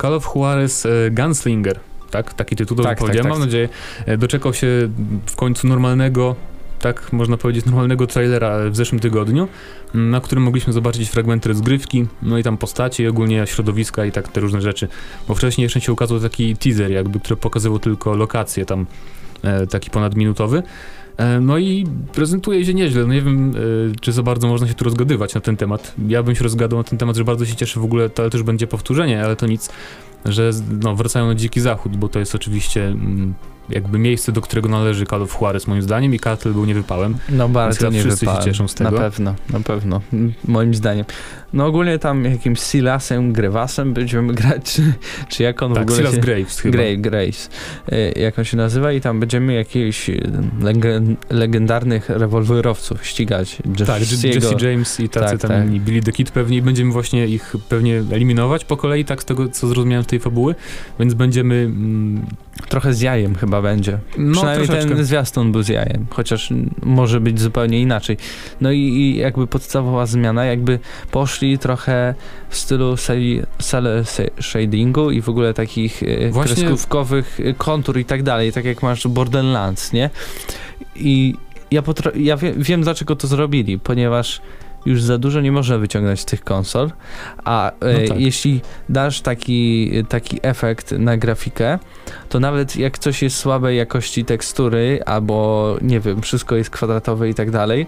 Call 0.00 0.14
of 0.14 0.34
Juarez 0.34 0.86
e, 0.86 1.10
Gunslinger, 1.10 1.80
tak? 2.12 2.34
Taki 2.34 2.56
tytuł 2.56 2.76
dobrze 2.76 2.88
Tak, 2.88 2.98
tak, 2.98 3.06
powiedziałem. 3.06 3.30
tak. 3.32 3.38
Mam 3.38 3.46
nadzieję, 3.48 3.68
e, 4.06 4.18
doczekał 4.18 4.54
się 4.54 4.66
w 5.26 5.36
końcu 5.36 5.66
normalnego, 5.68 6.36
tak 6.80 7.12
można 7.12 7.36
powiedzieć, 7.36 7.64
normalnego 7.64 8.06
trailera 8.06 8.70
w 8.70 8.76
zeszłym 8.76 9.00
tygodniu, 9.00 9.48
m, 9.94 10.10
na 10.10 10.20
którym 10.20 10.44
mogliśmy 10.44 10.72
zobaczyć 10.72 11.08
fragmenty 11.08 11.48
rozgrywki, 11.48 12.06
no 12.22 12.38
i 12.38 12.42
tam 12.42 12.56
postacie, 12.58 13.04
i 13.04 13.06
ogólnie 13.06 13.46
środowiska 13.46 14.04
i 14.04 14.12
tak 14.12 14.28
te 14.28 14.40
różne 14.40 14.60
rzeczy. 14.60 14.88
Bo 15.28 15.34
wcześniej 15.34 15.62
jeszcze 15.62 15.80
się 15.80 15.92
ukazał 15.92 16.20
taki 16.20 16.56
teaser, 16.56 16.90
jakby, 16.90 17.20
który 17.20 17.36
pokazywał 17.36 17.78
tylko 17.78 18.16
lokacje 18.16 18.66
tam, 18.66 18.86
e, 19.42 19.66
taki 19.66 19.90
ponadminutowy. 19.90 20.62
E, 21.16 21.40
No 21.40 21.58
i 21.58 21.86
prezentuje 22.12 22.64
się 22.64 22.74
nieźle. 22.74 23.02
No 23.06 23.12
nie 23.14 23.22
wiem, 23.22 23.52
e, 23.92 23.96
czy 24.00 24.12
za 24.12 24.22
bardzo 24.22 24.48
można 24.48 24.68
się 24.68 24.74
tu 24.74 24.84
rozgadywać 24.84 25.34
na 25.34 25.40
ten 25.40 25.56
temat. 25.56 25.94
Ja 26.08 26.22
bym 26.22 26.34
się 26.34 26.42
rozgadał 26.42 26.78
na 26.78 26.84
ten 26.84 26.98
temat, 26.98 27.16
że 27.16 27.24
bardzo 27.24 27.46
się 27.46 27.54
cieszę 27.56 27.80
w 27.80 27.84
ogóle, 27.84 28.10
to 28.10 28.22
ale 28.22 28.30
też 28.30 28.42
będzie 28.42 28.66
powtórzenie, 28.66 29.24
ale 29.24 29.36
to 29.36 29.46
nic, 29.46 29.68
że 30.24 30.50
no, 30.82 30.96
wracają 30.96 31.26
na 31.26 31.34
Dziki 31.34 31.60
Zachód, 31.60 31.96
bo 31.96 32.08
to 32.08 32.18
jest 32.18 32.34
oczywiście 32.34 32.84
mm, 32.84 33.34
jakby 33.72 33.98
miejsce, 33.98 34.32
do 34.32 34.40
którego 34.40 34.68
należy 34.68 35.06
Call 35.06 35.22
of 35.22 35.40
Juarez 35.40 35.66
moim 35.66 35.82
zdaniem 35.82 36.14
i 36.14 36.18
kartel 36.18 36.52
był 36.52 36.64
niewypałem. 36.64 37.16
No 37.28 37.48
bardzo 37.48 37.90
nie 37.90 38.00
wszyscy 38.00 38.20
się 38.20 38.26
wypałem. 38.26 38.44
cieszą 38.44 38.68
z 38.68 38.74
tego. 38.74 38.90
Na 38.90 38.98
pewno, 38.98 39.34
na 39.50 39.60
pewno. 39.60 40.00
Moim 40.44 40.74
zdaniem. 40.74 41.04
No 41.52 41.66
ogólnie 41.66 41.98
tam 41.98 42.24
jakimś 42.24 42.60
Silasem, 42.60 43.32
Grevasem 43.32 43.92
będziemy 43.94 44.34
grać, 44.42 44.62
czy, 44.64 44.92
czy 45.28 45.42
jak 45.42 45.62
on 45.62 45.72
w 45.72 45.74
Tak, 45.74 45.82
ogóle 45.82 45.96
Silas 45.98 46.14
się... 46.14 46.20
Graves 46.20 46.60
chyba. 46.60 46.72
Grave, 46.72 46.96
Grace, 46.96 47.48
y, 47.92 48.20
jak 48.20 48.38
on 48.38 48.44
się 48.44 48.56
nazywa 48.56 48.92
i 48.92 49.00
tam 49.00 49.20
będziemy 49.20 49.52
jakichś 49.54 50.10
legen- 50.60 51.16
legendarnych 51.30 52.08
rewolwerowców 52.08 53.06
ścigać. 53.06 53.58
Tak, 53.86 54.00
Jesse 54.00 54.68
James 54.70 55.00
i 55.00 55.08
tacy 55.08 55.38
Tak, 55.38 55.40
tam 55.40 55.50
tak. 55.50 55.70
Billy 55.70 56.02
the 56.02 56.12
Kid 56.12 56.30
pewnie 56.30 56.56
i 56.56 56.62
będziemy 56.62 56.92
właśnie 56.92 57.26
ich 57.26 57.54
pewnie 57.68 58.02
eliminować 58.12 58.64
po 58.64 58.76
kolei, 58.76 59.04
tak 59.04 59.22
z 59.22 59.24
tego 59.24 59.48
co 59.48 59.66
zrozumiałem 59.68 60.04
z 60.04 60.06
tej 60.06 60.20
fabuły, 60.20 60.54
więc 60.98 61.14
będziemy 61.14 61.54
mm, 61.54 62.26
Trochę 62.68 62.94
z 62.94 63.00
jajem 63.00 63.34
chyba 63.34 63.62
będzie. 63.62 63.98
no 64.18 64.32
Przynajmniej 64.32 64.68
troszeczkę. 64.68 64.94
ten 64.96 65.04
zwiastun 65.04 65.52
był 65.52 65.62
z 65.62 65.68
jajem, 65.68 66.06
chociaż 66.10 66.52
może 66.82 67.20
być 67.20 67.40
zupełnie 67.40 67.80
inaczej. 67.80 68.16
No 68.60 68.70
i, 68.72 68.78
i 68.78 69.16
jakby 69.16 69.46
podstawowa 69.46 70.06
zmiana, 70.06 70.44
jakby 70.44 70.78
poszli 71.10 71.58
trochę 71.58 72.14
w 72.48 72.56
stylu 72.56 72.96
cel 73.58 74.04
shadingu 74.40 75.10
i 75.10 75.22
w 75.22 75.28
ogóle 75.28 75.54
takich 75.54 76.02
e, 76.02 76.30
Właśnie- 76.30 76.54
kreskówkowych 76.54 77.40
e, 77.44 77.54
kontur 77.54 77.98
i 77.98 78.04
tak 78.04 78.22
dalej, 78.22 78.52
tak 78.52 78.64
jak 78.64 78.82
masz 78.82 79.08
Borderlands, 79.08 79.92
nie? 79.92 80.10
I 80.96 81.34
ja, 81.70 81.82
ja 82.14 82.36
wie- 82.36 82.54
wiem 82.56 82.82
dlaczego 82.82 83.16
to 83.16 83.26
zrobili, 83.26 83.78
ponieważ 83.78 84.40
już 84.86 85.02
za 85.02 85.18
dużo 85.18 85.40
nie 85.40 85.52
można 85.52 85.78
wyciągnąć 85.78 86.20
z 86.20 86.24
tych 86.24 86.44
konsol, 86.44 86.90
a 87.44 87.70
e, 87.80 88.02
No 88.02 88.08
tak. 88.08 88.20
jeśli 88.20 88.60
dasz 88.88 89.20
taki, 89.20 89.90
taki 90.08 90.38
efekt 90.42 90.92
na 90.92 91.16
grafikę, 91.16 91.78
to 92.28 92.40
nawet 92.40 92.76
jak 92.76 92.98
coś 92.98 93.22
jest 93.22 93.36
słabej 93.36 93.76
jakości 93.76 94.24
tekstury, 94.24 95.00
albo 95.06 95.76
nie 95.82 96.00
wiem, 96.00 96.22
wszystko 96.22 96.56
jest 96.56 96.70
kwadratowe 96.70 97.28
i 97.28 97.34
tak 97.34 97.50
dalej, 97.50 97.86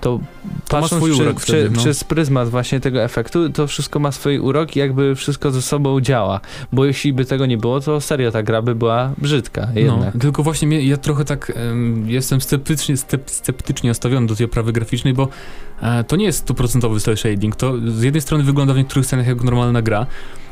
to, 0.00 0.20
To 0.68 0.80
patrząc 0.80 1.04
przy, 1.04 1.34
przy, 1.34 1.46
wtedy, 1.46 1.70
no. 1.70 1.78
przez 1.78 2.04
pryzmat 2.04 2.48
właśnie 2.48 2.80
tego 2.80 3.02
efektu, 3.02 3.50
to 3.50 3.66
wszystko 3.66 3.98
ma 3.98 4.12
swój 4.12 4.38
urok 4.38 4.76
i 4.76 4.78
jakby 4.78 5.14
wszystko 5.14 5.50
ze 5.50 5.62
sobą 5.62 6.00
działa. 6.00 6.40
Bo 6.72 6.84
jeśli 6.84 7.12
by 7.12 7.24
tego 7.24 7.46
nie 7.46 7.58
było, 7.58 7.80
to 7.80 8.00
serio 8.00 8.30
ta 8.30 8.42
gra 8.42 8.62
by 8.62 8.74
była 8.74 9.12
brzydka 9.18 9.68
jednak. 9.74 10.14
No, 10.14 10.20
tylko 10.20 10.42
właśnie 10.42 10.68
mnie, 10.68 10.82
ja 10.82 10.96
trochę 10.96 11.24
tak 11.24 11.52
em, 11.54 12.10
jestem 12.10 12.40
sceptycznie, 12.40 12.96
sceptycznie 13.26 13.90
nastawiony 13.90 14.26
do 14.26 14.36
tej 14.36 14.46
oprawy 14.46 14.72
graficznej, 14.72 15.14
bo 15.14 15.28
e, 15.82 16.04
to 16.04 16.16
nie 16.16 16.24
jest 16.24 16.38
stuprocentowy 16.38 17.00
cel 17.00 17.16
shading. 17.16 17.56
To 17.56 17.74
z 17.86 18.02
jednej 18.02 18.20
strony 18.20 18.44
wygląda 18.44 18.74
w 18.74 18.76
niektórych 18.76 19.06
scenach 19.06 19.26
jak 19.26 19.42
normalna 19.42 19.82
gra, 19.82 20.06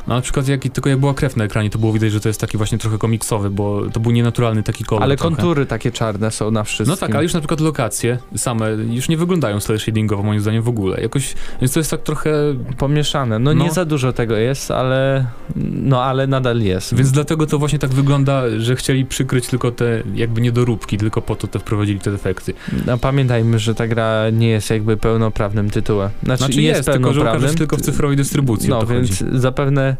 No, 0.06 0.14
na 0.14 0.20
przykład 0.20 0.48
jak, 0.48 0.62
tylko 0.62 0.90
jak 0.90 0.98
była 0.98 1.14
krew 1.14 1.36
na 1.36 1.44
ekranie, 1.44 1.70
to 1.70 1.78
było 1.78 1.92
widać, 1.92 2.12
że 2.12 2.20
to 2.20 2.28
jest 2.28 2.40
taki 2.40 2.56
właśnie 2.58 2.78
trochę 2.78 2.98
komiksowy, 2.98 3.50
bo 3.50 3.82
to 3.92 4.00
był 4.00 4.12
nienaturalny 4.12 4.62
taki 4.62 4.84
kolor 4.84 5.02
Ale 5.02 5.16
trochę. 5.16 5.36
kontury 5.36 5.66
takie 5.66 5.92
czarne 5.92 6.30
są 6.30 6.50
na 6.50 6.64
wszystkim. 6.64 6.90
No 6.90 6.96
tak, 6.96 7.14
ale 7.14 7.22
już 7.22 7.34
na 7.34 7.40
przykład 7.40 7.60
lokacje 7.60 8.18
same 8.36 8.70
już 8.70 9.08
nie 9.08 9.16
wyglądają 9.16 9.60
style 9.60 9.78
shadingowo 9.78 10.22
moim 10.22 10.40
zdaniem 10.40 10.62
w 10.62 10.68
ogóle. 10.68 11.00
Jakoś, 11.00 11.34
więc 11.60 11.72
to 11.72 11.80
jest 11.80 11.90
tak 11.90 12.02
trochę... 12.02 12.34
Pomieszane. 12.78 13.38
No, 13.38 13.54
No. 13.54 13.64
nie 13.64 13.70
za 13.72 13.84
dużo 13.84 14.12
tego 14.12 14.36
jest, 14.36 14.70
ale 14.70 15.26
no 15.72 16.02
ale 16.02 16.26
nadal 16.26 16.60
jest. 16.60 16.94
Więc 16.94 17.10
dlatego 17.10 17.46
to 17.46 17.58
właśnie 17.58 17.78
tak 17.78 17.90
wygląda, 17.90 18.42
że 18.58 18.76
chcieli 18.76 19.04
przykryć 19.06 19.46
tylko 19.46 19.70
te 19.72 20.02
jakby 20.14 20.40
niedoróbki, 20.40 20.98
tylko 20.98 21.22
po 21.22 21.36
to 21.36 21.46
te 21.46 21.58
wprowadzili 21.58 22.00
te 22.00 22.10
defekty. 22.10 22.54
No, 22.86 22.98
pamiętajmy, 22.98 23.58
że 23.58 23.74
ta 23.74 23.86
gra 23.86 24.30
nie 24.32 24.48
jest 24.48 24.70
jakby 24.70 24.96
pełnoprawnym 24.96 25.70
tytułem. 25.70 26.10
Znaczy, 26.22 26.44
Znaczy 26.44 26.62
jest, 26.62 26.76
jest, 26.78 26.90
tylko 26.92 27.12
że 27.14 27.54
tylko 27.56 27.76
w 27.76 27.80
cyfrowej 27.80 28.16
dystrybucji. 28.16 28.68
No 28.70 28.86
więc 28.86 29.18
chodzi. 29.18 29.38
zapewne 29.38 29.93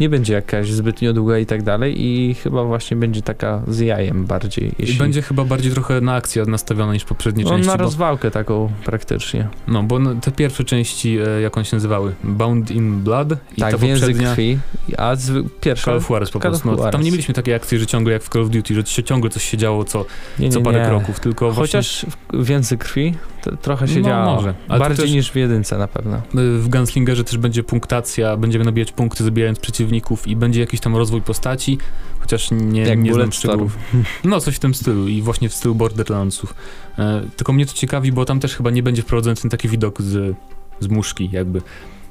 nie 0.00 0.08
będzie 0.08 0.34
jakaś 0.34 0.70
zbytnio 0.70 1.12
długa 1.12 1.38
i 1.38 1.46
tak 1.46 1.62
dalej 1.62 1.94
i 2.02 2.34
chyba 2.34 2.64
właśnie 2.64 2.96
będzie 2.96 3.22
taka 3.22 3.62
z 3.68 3.78
jajem 3.78 4.24
bardziej. 4.24 4.68
I 4.68 4.74
Jeśli... 4.78 4.98
będzie 4.98 5.22
chyba 5.22 5.44
bardziej 5.44 5.72
trochę 5.72 6.00
na 6.00 6.14
akcję 6.14 6.44
nastawiona 6.44 6.92
niż 6.92 7.04
poprzednie 7.04 7.44
no, 7.44 7.50
części. 7.50 7.66
na 7.66 7.76
bo, 7.76 7.82
rozwałkę 7.82 8.30
taką 8.30 8.70
praktycznie. 8.84 9.48
no, 9.68 9.82
bo 9.82 9.98
te 10.14 10.32
pierwsze 10.32 10.64
części, 10.64 11.18
e, 11.18 11.40
jak 11.40 11.66
się 11.66 11.76
nazywały? 11.76 12.14
Bound 12.24 12.70
in 12.70 13.00
Blood 13.00 13.32
i 13.56 13.60
tak, 13.60 13.72
ta 13.72 13.78
poprzednia... 13.78 14.32
krwi, 14.32 14.58
a 14.98 15.16
zwy... 15.16 15.44
pierwsza... 15.60 15.84
Call 15.84 15.96
of 15.96 16.10
Juarez 16.10 16.30
po 16.30 16.40
prostu. 16.40 16.70
No, 16.70 16.90
tam 16.90 17.02
nie 17.02 17.10
mieliśmy 17.10 17.34
takiej 17.34 17.54
akcji, 17.54 17.78
że 17.78 17.86
ciągle 17.86 18.12
jak 18.12 18.22
w 18.22 18.28
Call 18.28 18.42
of 18.42 18.50
Duty, 18.50 18.74
że 18.74 18.86
się 18.86 19.02
ciągle 19.02 19.30
coś 19.30 19.44
się 19.44 19.56
działo 19.56 19.84
co, 19.84 20.04
nie, 20.38 20.50
co 20.50 20.58
nie, 20.58 20.64
parę 20.64 20.80
nie. 20.80 20.86
kroków, 20.86 21.20
tylko 21.20 21.52
Chociaż 21.52 22.06
w 22.32 22.46
więzy 22.46 22.76
krwi 22.76 23.14
trochę 23.62 23.88
się 23.88 24.00
No, 24.00 24.08
działo. 24.08 24.34
może. 24.34 24.54
Ale 24.68 24.78
Bardziej 24.80 25.04
też- 25.06 25.14
niż 25.14 25.30
w 25.32 25.36
jedynce 25.36 25.78
na 25.78 25.88
pewno. 25.88 26.20
w 26.34 26.68
Gunslingerze 26.68 27.24
też 27.24 27.38
będzie 27.38 27.62
punktacja, 27.62 28.36
będziemy 28.36 28.64
nabijać 28.64 28.92
punkty 28.92 29.24
zabijając 29.24 29.58
przeciwników 29.60 30.26
i 30.28 30.36
będzie 30.36 30.60
jakiś 30.60 30.80
tam 30.80 30.96
rozwój 30.96 31.22
postaci, 31.22 31.78
chociaż 32.20 32.50
nie, 32.50 32.80
Jak 32.82 32.98
nie 32.98 33.14
znam 33.14 33.32
szczegółów. 33.32 33.78
No, 34.24 34.40
coś 34.40 34.56
w 34.56 34.58
tym 34.58 34.74
stylu 34.74 35.08
i 35.08 35.22
właśnie 35.22 35.48
w 35.48 35.54
stylu 35.54 35.74
Borderlandsów. 35.74 36.54
E, 36.98 37.22
tylko 37.36 37.52
mnie 37.52 37.66
to 37.66 37.72
ciekawi, 37.72 38.12
bo 38.12 38.24
tam 38.24 38.40
też 38.40 38.54
chyba 38.56 38.70
nie 38.70 38.82
będzie 38.82 39.02
wprowadzony 39.02 39.36
ten 39.36 39.50
taki 39.50 39.68
widok 39.68 40.02
z, 40.02 40.36
z 40.80 40.88
muszki, 40.88 41.28
jakby. 41.32 41.62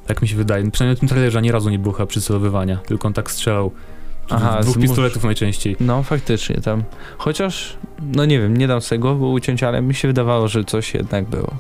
Tak 0.08 0.22
mi 0.22 0.28
się 0.28 0.36
wydaje. 0.36 0.72
Przynajmniej 0.72 0.96
w 0.96 1.00
tym 1.00 1.10
trailerze 1.10 1.38
ani 1.38 1.52
razu 1.52 1.70
nie 1.70 1.80
było 1.80 1.94
chyba 1.94 2.08
przycelowywania, 2.08 2.78
tylko 2.78 3.08
on 3.08 3.14
tak 3.14 3.32
strzelał. 3.32 3.72
Aha, 4.30 4.64
z 4.64 4.66
dwóch 4.66 4.78
pistoletów 4.78 5.24
najczęściej. 5.24 5.76
No 5.80 6.04
faktycznie 6.04 6.56
tam. 6.56 6.84
Chociaż, 7.18 7.78
no 8.14 8.26
nie 8.26 8.40
wiem, 8.40 8.58
nie 8.58 8.68
dam 8.68 8.82
sobie 8.82 9.00
głowy 9.00 9.26
uciąć, 9.26 9.64
ale 9.64 9.82
mi 9.82 9.96
się 9.96 10.08
wydawało, 10.08 10.48
że 10.48 10.64
coś 10.64 10.94
jednak 10.94 11.26
było. 11.26 11.54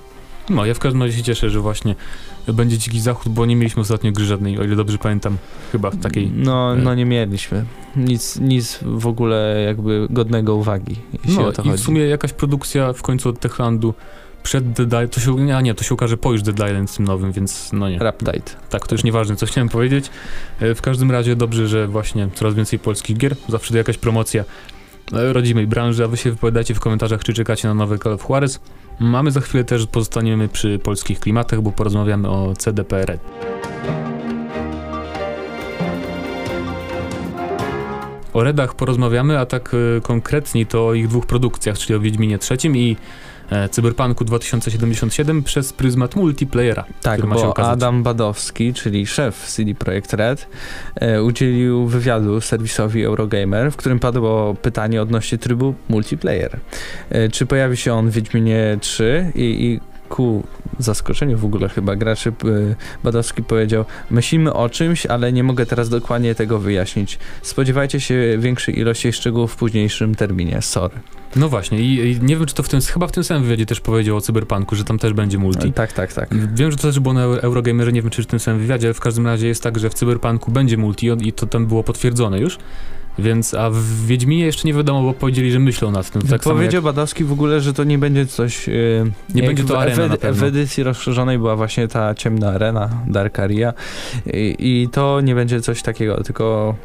No, 0.50 0.66
ja 0.66 0.74
w 0.74 0.80
każdym 0.80 1.04
razie 1.04 1.18
się 1.18 1.24
cieszę, 1.24 1.50
że 1.50 1.60
właśnie 1.60 1.96
będzie 2.48 2.78
Dziki 2.78 3.00
Zachód, 3.02 3.34
bo 3.34 3.46
nie 3.46 3.56
mieliśmy 3.56 3.82
ostatnio 3.82 4.12
gry 4.12 4.26
żadnej, 4.26 4.60
o 4.60 4.64
ile 4.64 4.76
dobrze 4.76 4.98
pamiętam, 4.98 5.38
chyba 5.72 5.92
takiej. 5.92 6.32
No, 6.36 6.74
e, 6.74 6.76
no 6.76 6.96
nie 6.96 7.06
mieliśmy. 7.06 7.66
Nic, 7.96 8.40
nic 8.40 8.80
w 8.82 9.08
ogóle 9.08 9.62
jakby 9.66 10.08
godnego 10.10 10.56
uwagi, 10.56 10.96
jeśli 11.24 11.38
No 11.42 11.48
o 11.48 11.52
to 11.52 11.62
i 11.62 11.66
chodzi. 11.66 11.84
w 11.84 11.86
sumie 11.86 12.02
jakaś 12.02 12.34
produkcja 12.34 12.94
w 12.94 13.02
końcu 13.02 13.30
od 13.30 13.40
Techlandu 13.40 13.94
przed 14.48 14.72
Dead 14.72 14.88
Island, 14.88 15.14
to 15.14 15.20
się, 15.20 15.56
a 15.56 15.62
nie, 15.62 15.74
to 15.74 15.84
się 15.84 15.94
ukaże 15.94 16.18
po 16.18 16.32
już 16.32 16.42
Dead 16.42 16.70
Island 16.70 16.90
z 16.90 16.96
tym 16.96 17.06
nowym, 17.06 17.32
więc 17.32 17.70
no 17.74 17.90
nie. 17.90 18.00
Raptide. 18.00 18.52
Tak, 18.70 18.88
to 18.88 18.96
już 18.96 19.04
nieważne, 19.04 19.36
co 19.36 19.46
chciałem 19.46 19.70
powiedzieć. 19.70 20.10
E, 20.60 20.76
W 20.76 20.82
każdym 20.82 21.12
razie 21.12 21.36
dobrze, 21.36 21.68
że 21.68 21.88
właśnie 21.88 22.30
coraz 22.36 22.54
więcej 22.54 22.80
polskich 22.80 23.18
gier, 23.18 23.36
zawsze 23.50 23.72
to 23.72 23.78
jakaś 23.78 23.98
promocja 23.98 24.44
e, 25.14 25.34
rodzimej 25.34 25.68
branży, 25.68 26.04
a 26.04 26.08
wy 26.08 26.18
się 26.18 26.32
wypowiadacie 26.32 26.74
w 26.74 26.80
komentarzach, 26.80 27.24
czy 27.24 27.34
czekacie 27.34 27.68
na 27.68 27.74
nowe 27.74 27.98
Call 27.98 28.14
of 28.14 28.30
Juarez. 28.30 28.60
Mamy 29.00 29.32
za 29.32 29.42
chwilę 29.42 29.64
też, 29.64 29.88
pozostaniemy 29.88 30.48
przy 30.48 30.80
polskich 30.80 31.20
klimatach, 31.20 31.62
bo 31.62 31.72
porozmawiamy 31.72 32.30
o 32.30 32.54
CDPR. 32.58 33.18
O 38.34 38.44
Redach 38.44 38.76
porozmawiamy, 38.76 39.40
a 39.40 39.46
tak 39.46 39.72
e, 39.98 40.02
konkretniej 40.02 40.66
to 40.66 40.88
o 40.88 40.94
ich 40.94 41.08
dwóch 41.08 41.26
produkcjach, 41.26 41.78
czyli 41.78 41.96
o 41.96 42.00
Wiedźminie 42.00 42.40
III 42.52 42.92
i 42.92 42.98
Cyberpunku 43.72 44.26
2077 44.26 45.44
przez 45.44 45.74
pryzmat 45.74 46.16
multiplayera. 46.16 46.86
Tak, 47.02 47.26
bo. 47.26 47.58
Adam 47.58 48.04
Badowski, 48.04 48.74
czyli 48.74 49.08
szef 49.08 49.46
CD 49.48 49.76
Projekt 49.76 50.14
Red, 50.14 50.48
e, 50.96 51.24
udzielił 51.24 51.88
wywiadu 51.88 52.42
serwisowi 52.42 53.04
Eurogamer, 53.04 53.72
w 53.72 53.76
którym 53.76 54.00
padło 54.00 54.56
pytanie 54.62 55.02
odnośnie 55.02 55.38
trybu 55.38 55.76
multiplayer. 55.90 56.60
E, 57.10 57.30
czy 57.30 57.46
pojawi 57.46 57.78
się 57.78 57.94
on 57.94 58.10
w 58.10 58.14
Wiedźminie 58.14 58.78
3 58.82 59.32
i, 59.36 59.42
i 59.42 59.97
ku 60.10 60.44
zaskoczeniu 60.80 61.38
w 61.38 61.46
ogóle 61.46 61.70
chyba 61.70 61.96
graczy 61.96 62.30
e, 62.30 62.34
Badowski 63.04 63.44
powiedział 63.44 63.86
myślimy 64.12 64.54
o 64.54 64.70
czymś, 64.70 65.06
ale 65.06 65.34
nie 65.34 65.44
mogę 65.44 65.66
teraz 65.66 65.90
dokładnie 65.90 66.36
tego 66.36 66.60
wyjaśnić. 66.60 67.20
Spodziewajcie 67.42 68.00
się 68.00 68.38
większej 68.40 68.80
ilości 68.80 69.14
szczegółów 69.14 69.54
w 69.54 69.56
późniejszym 69.56 70.16
terminie. 70.16 70.62
Sorry. 70.62 70.96
No 71.36 71.50
właśnie, 71.50 71.80
i, 71.80 72.12
i 72.12 72.22
nie 72.22 72.36
wiem, 72.36 72.46
czy 72.46 72.56
to 72.56 72.64
w 72.64 72.70
tym, 72.70 72.82
chyba 72.82 73.08
w 73.08 73.12
tym 73.12 73.24
samym 73.24 73.44
wywiadzie 73.44 73.66
też 73.66 73.80
powiedział 73.80 74.18
o 74.18 74.22
Cyberpunku, 74.22 74.76
że 74.76 74.84
tam 74.84 75.00
też 75.00 75.14
będzie 75.14 75.38
multi. 75.38 75.74
Tak, 75.74 75.94
tak, 75.94 76.14
tak. 76.14 76.30
Wiem, 76.56 76.72
że 76.72 76.78
to 76.78 76.84
też 76.84 77.00
było 77.00 77.14
na 77.14 77.24
Euro- 77.24 77.40
Eurogamerze, 77.44 77.92
nie 77.92 78.02
wiem, 78.02 78.12
czy 78.12 78.24
w 78.24 78.26
tym 78.26 78.40
samym 78.40 78.62
wywiadzie, 78.62 78.88
ale 78.88 78.94
w 78.94 79.00
każdym 79.00 79.26
razie 79.26 79.48
jest 79.48 79.64
tak, 79.64 79.80
że 79.80 79.90
w 79.90 79.94
Cyberpunku 79.94 80.52
będzie 80.52 80.78
multi 80.78 81.10
i 81.22 81.34
to 81.34 81.48
tam 81.48 81.66
było 81.68 81.84
potwierdzone 81.84 82.40
już. 82.40 82.58
Więc, 83.20 83.54
a 83.54 83.70
w 83.70 84.06
Wiedźminie 84.06 84.46
jeszcze 84.46 84.68
nie 84.68 84.74
wiadomo, 84.74 85.02
bo 85.04 85.14
powiedzieli, 85.14 85.52
że 85.52 85.60
myślą 85.60 85.92
nad 85.92 86.10
tym. 86.10 86.22
Tak 86.22 86.44
samo 86.44 86.54
jak, 86.54 86.58
Powiedział 86.58 86.82
Badowski 86.84 87.24
w 87.24 87.32
ogóle, 87.32 87.62
że 87.62 87.74
to 87.74 87.84
nie 87.84 87.98
będzie 87.98 88.26
coś. 88.26 88.68
Yy, 88.68 89.12
Nie 89.36 89.44
będzie 89.44 89.64
to 89.64 89.74
w, 89.74 89.78
arena 89.78 90.18
w, 90.18 90.38
w 90.38 90.44
edycji 90.44 90.84
rozszerzonej 90.84 91.38
była 91.38 91.56
właśnie 91.56 91.88
ta 91.88 92.16
ciemna 92.16 92.50
arena, 92.50 92.90
Dark 93.08 93.40
Aria. 93.40 93.74
I, 94.34 94.56
I 94.60 94.90
to 94.92 95.22
nie 95.22 95.36
będzie 95.36 95.62
coś 95.62 95.82
takiego, 95.82 96.24
tylko 96.24 96.76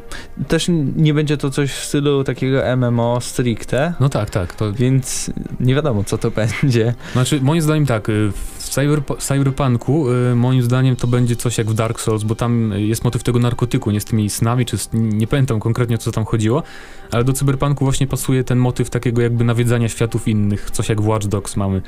też 0.47 0.65
nie 0.95 1.13
będzie 1.13 1.37
to 1.37 1.49
coś 1.49 1.71
w 1.71 1.85
stylu 1.85 2.23
takiego 2.23 2.61
MMO 2.77 3.21
stricte. 3.21 3.93
no 3.99 4.09
tak, 4.09 4.29
tak. 4.29 4.55
To, 4.55 4.73
Więc 4.73 5.31
nie 5.59 5.75
wiadomo, 5.75 6.03
co 6.03 6.17
to 6.17 6.31
będzie. 6.61 6.93
znaczy, 7.13 7.41
moim 7.41 7.61
zdaniem 7.61 7.85
tak, 7.85 8.09
y, 8.09 8.31
w 8.59 8.62
cyber, 8.73 9.01
Cyberpunku 9.19 10.11
y, 10.11 10.35
moim 10.35 10.61
zdaniem 10.61 10.95
to 10.95 11.07
będzie 11.07 11.35
coś 11.35 11.57
jak 11.57 11.67
w 11.67 11.73
Dark 11.73 11.99
Souls, 11.99 12.23
bo 12.23 12.35
tam 12.35 12.73
jest 12.75 13.03
motyw 13.03 13.23
tego 13.23 13.39
narkotyku, 13.39 13.91
nie 13.91 13.99
z 13.99 14.05
tymi 14.05 14.29
snami, 14.29 14.65
czy 14.65 14.77
z, 14.77 14.89
nie 14.93 15.27
pamiętam 15.27 15.59
konkretnie, 15.59 15.95
o 15.95 15.99
co 15.99 16.11
tam 16.11 16.25
chodziło, 16.25 16.63
ale 17.11 17.23
do 17.23 17.33
Cyberpunku 17.33 17.85
właśnie 17.85 18.07
pasuje 18.07 18.43
ten 18.43 18.57
motyw 18.57 18.89
takiego 18.89 19.21
jakby 19.21 19.43
nawiedzania 19.43 19.89
światów 19.89 20.27
innych, 20.27 20.71
coś 20.71 20.89
jak 20.89 21.01
w 21.01 21.07
Watch 21.07 21.27
Dogs 21.27 21.55
mamy. 21.55 21.81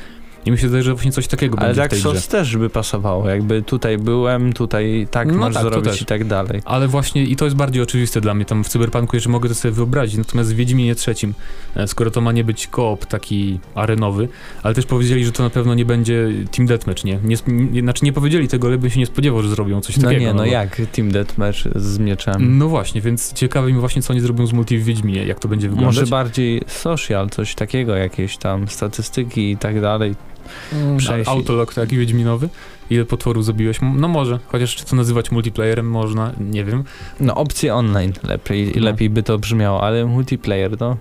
I 0.45 0.51
mi 0.51 0.57
się 0.57 0.67
wydaje, 0.67 0.83
że 0.83 0.93
właśnie 0.93 1.11
coś 1.11 1.27
takiego 1.27 1.57
Ale 1.59 1.67
będzie 1.67 1.73
w 1.73 1.77
Dark 1.77 1.89
tej 1.91 1.99
grze. 1.99 2.09
Souls 2.09 2.27
też 2.27 2.57
by 2.57 2.69
pasowało. 2.69 3.29
Jakby 3.29 3.61
tutaj 3.61 3.97
byłem, 3.97 4.53
tutaj 4.53 5.07
tak 5.11 5.27
No 5.27 5.33
masz 5.37 5.53
tak, 5.53 5.63
zrobić 5.63 5.91
też. 5.91 6.01
i 6.01 6.05
tak 6.05 6.23
dalej. 6.27 6.61
Ale 6.65 6.87
właśnie 6.87 7.23
i 7.23 7.35
to 7.35 7.45
jest 7.45 7.57
bardziej 7.57 7.83
oczywiste 7.83 8.21
dla 8.21 8.33
mnie, 8.33 8.45
tam 8.45 8.63
w 8.63 8.67
Cyberpunku 8.67 9.15
jeszcze 9.15 9.29
mogę 9.29 9.49
to 9.49 9.55
sobie 9.55 9.71
wyobrazić, 9.71 10.17
natomiast 10.17 10.53
w 10.53 10.55
Wiedźminie 10.55 10.95
trzecim, 10.95 11.33
e, 11.75 11.87
skoro 11.87 12.11
to 12.11 12.21
ma 12.21 12.31
nie 12.31 12.43
być 12.43 12.67
koop 12.67 13.05
taki 13.05 13.59
arenowy, 13.75 14.27
ale 14.63 14.73
też 14.73 14.85
powiedzieli, 14.85 15.25
że 15.25 15.31
to 15.31 15.43
na 15.43 15.49
pewno 15.49 15.73
nie 15.75 15.85
będzie 15.85 16.27
Team 16.51 16.67
Deathmatch, 16.67 17.03
nie? 17.03 17.19
nie, 17.23 17.35
nie 17.47 17.81
znaczy 17.81 18.05
nie 18.05 18.13
powiedzieli 18.13 18.47
tego, 18.47 18.67
ale 18.67 18.77
bym 18.77 18.89
się 18.89 18.99
nie 18.99 19.05
spodziewał, 19.05 19.41
że 19.43 19.49
zrobią 19.49 19.81
coś 19.81 19.97
No 19.97 20.03
takiego. 20.03 20.21
nie, 20.21 20.33
no 20.33 20.39
bo- 20.39 20.45
jak 20.45 20.81
Team 20.91 21.11
Deathmatch 21.11 21.59
z 21.75 21.99
mieczem. 21.99 22.57
No 22.57 22.67
właśnie, 22.69 23.01
więc 23.01 23.33
ciekawe 23.33 23.71
mi 23.71 23.79
właśnie, 23.79 24.01
co 24.01 24.13
oni 24.13 24.21
zrobią 24.21 24.47
z 24.47 24.53
multi 24.53 24.77
w 24.77 24.83
Wiedźminie, 24.83 25.25
jak 25.25 25.39
to 25.39 25.47
będzie 25.47 25.69
wyglądać. 25.69 25.95
Może 25.95 26.07
bardziej 26.07 26.61
social, 26.67 27.29
coś 27.29 27.55
takiego, 27.55 27.95
jakieś 27.95 28.37
tam 28.37 28.67
statystyki 28.67 29.51
i 29.51 29.57
tak 29.57 29.81
dalej. 29.81 30.15
Przejść- 30.97 31.29
Autolog 31.29 31.73
taki 31.73 31.97
Wiedźminowy. 31.97 32.49
Ile 32.89 33.05
potworów 33.05 33.45
zabiłeś? 33.45 33.77
No 33.95 34.07
może, 34.07 34.39
chociaż 34.47 34.75
czy 34.75 34.85
to 34.85 34.95
nazywać 34.95 35.31
multiplayerem 35.31 35.89
można, 35.89 36.31
nie 36.39 36.63
wiem. 36.63 36.83
No 37.19 37.35
opcje 37.35 37.75
online 37.75 38.13
lepiej, 38.23 38.71
No. 38.75 38.81
lepiej 38.85 39.09
by 39.09 39.23
to 39.23 39.37
brzmiało, 39.39 39.83
ale 39.83 40.05
multiplayer 40.05 40.77
to... 40.77 40.97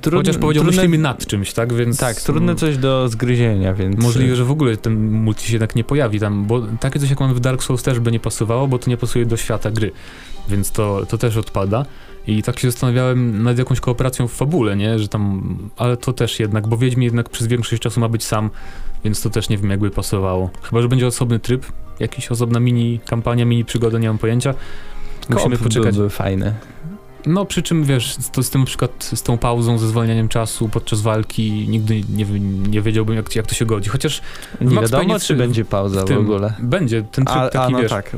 Trudne, 0.00 0.18
Chociaż 0.20 0.38
powiedział, 0.38 0.64
trudne, 0.64 0.82
myślimy 0.82 0.98
nad 1.02 1.26
czymś, 1.26 1.52
tak? 1.52 1.72
Więc 1.72 1.98
Tak, 1.98 2.16
trudne 2.20 2.54
coś 2.54 2.76
do 2.78 3.08
zgryzienia, 3.08 3.74
więc... 3.74 4.02
Możliwe, 4.02 4.36
że 4.36 4.44
w 4.44 4.50
ogóle 4.50 4.76
ten 4.76 5.10
multi 5.12 5.46
się 5.46 5.52
jednak 5.52 5.74
nie 5.76 5.84
pojawi 5.84 6.20
tam, 6.20 6.44
bo 6.46 6.62
takie 6.80 6.98
coś 7.00 7.10
jak 7.10 7.20
mamy 7.20 7.34
w 7.34 7.40
Dark 7.40 7.62
Souls 7.62 7.82
też 7.82 8.00
by 8.00 8.12
nie 8.12 8.20
pasowało, 8.20 8.68
bo 8.68 8.78
to 8.78 8.90
nie 8.90 8.96
pasuje 8.96 9.26
do 9.26 9.36
świata 9.36 9.70
gry, 9.70 9.90
więc 10.48 10.70
to, 10.70 11.06
to 11.08 11.18
też 11.18 11.36
odpada. 11.36 11.84
I 12.26 12.42
tak 12.42 12.58
się 12.58 12.70
zastanawiałem 12.70 13.42
nad 13.42 13.58
jakąś 13.58 13.80
kooperacją 13.80 14.28
w 14.28 14.32
fabule, 14.32 14.76
nie, 14.76 14.98
że 14.98 15.08
tam, 15.08 15.56
ale 15.76 15.96
to 15.96 16.12
też 16.12 16.40
jednak, 16.40 16.66
bo 16.66 16.76
Wiedźmin 16.76 17.02
jednak 17.04 17.28
przez 17.28 17.46
większość 17.46 17.82
czasu 17.82 18.00
ma 18.00 18.08
być 18.08 18.24
sam, 18.24 18.50
więc 19.04 19.22
to 19.22 19.30
też 19.30 19.48
nie 19.48 19.58
wiem 19.58 19.70
jakby 19.70 19.90
pasowało. 19.90 20.50
Chyba, 20.62 20.82
że 20.82 20.88
będzie 20.88 21.06
osobny 21.06 21.38
tryb, 21.38 21.66
jakiś 22.00 22.30
osobna 22.30 22.60
mini 22.60 23.00
kampania, 23.06 23.44
mini 23.44 23.64
przygoda, 23.64 23.98
nie 23.98 24.08
mam 24.08 24.18
pojęcia. 24.18 24.54
Musimy 25.28 25.56
Koop 25.56 25.68
poczekać. 25.68 25.94
byłby 25.94 26.10
fajny. 26.10 26.54
No 27.26 27.44
przy 27.44 27.62
czym 27.62 27.84
wiesz, 27.84 28.16
to 28.32 28.42
z 28.42 28.50
tym 28.50 28.60
na 28.60 28.66
przykład 28.66 29.04
z 29.14 29.22
tą 29.22 29.38
pauzą, 29.38 29.78
ze 29.78 29.88
zwalnianiem 29.88 30.28
czasu 30.28 30.68
podczas 30.68 31.00
walki 31.00 31.66
nigdy 31.68 32.00
nie, 32.10 32.24
nie 32.68 32.82
wiedziałbym 32.82 33.16
jak, 33.16 33.36
jak 33.36 33.46
to 33.46 33.54
się 33.54 33.66
godzi, 33.66 33.90
chociaż 33.90 34.22
Nie 34.60 34.66
Max 34.66 34.90
wiadomo, 34.90 35.02
Payne 35.04 35.14
czy 35.18 35.24
trzy 35.24 35.34
będzie 35.36 35.64
pauza 35.64 36.00
w 36.00 36.04
w, 36.04 36.08
tym 36.08 36.18
ogóle. 36.18 36.54
będzie 36.58 37.02
ten 37.02 37.24
tryb 37.24 37.36
A, 37.38 37.48
taki 37.48 37.64
a 37.64 37.68
no 37.68 37.78
wiesz, 37.82 37.90
tak, 37.90 38.16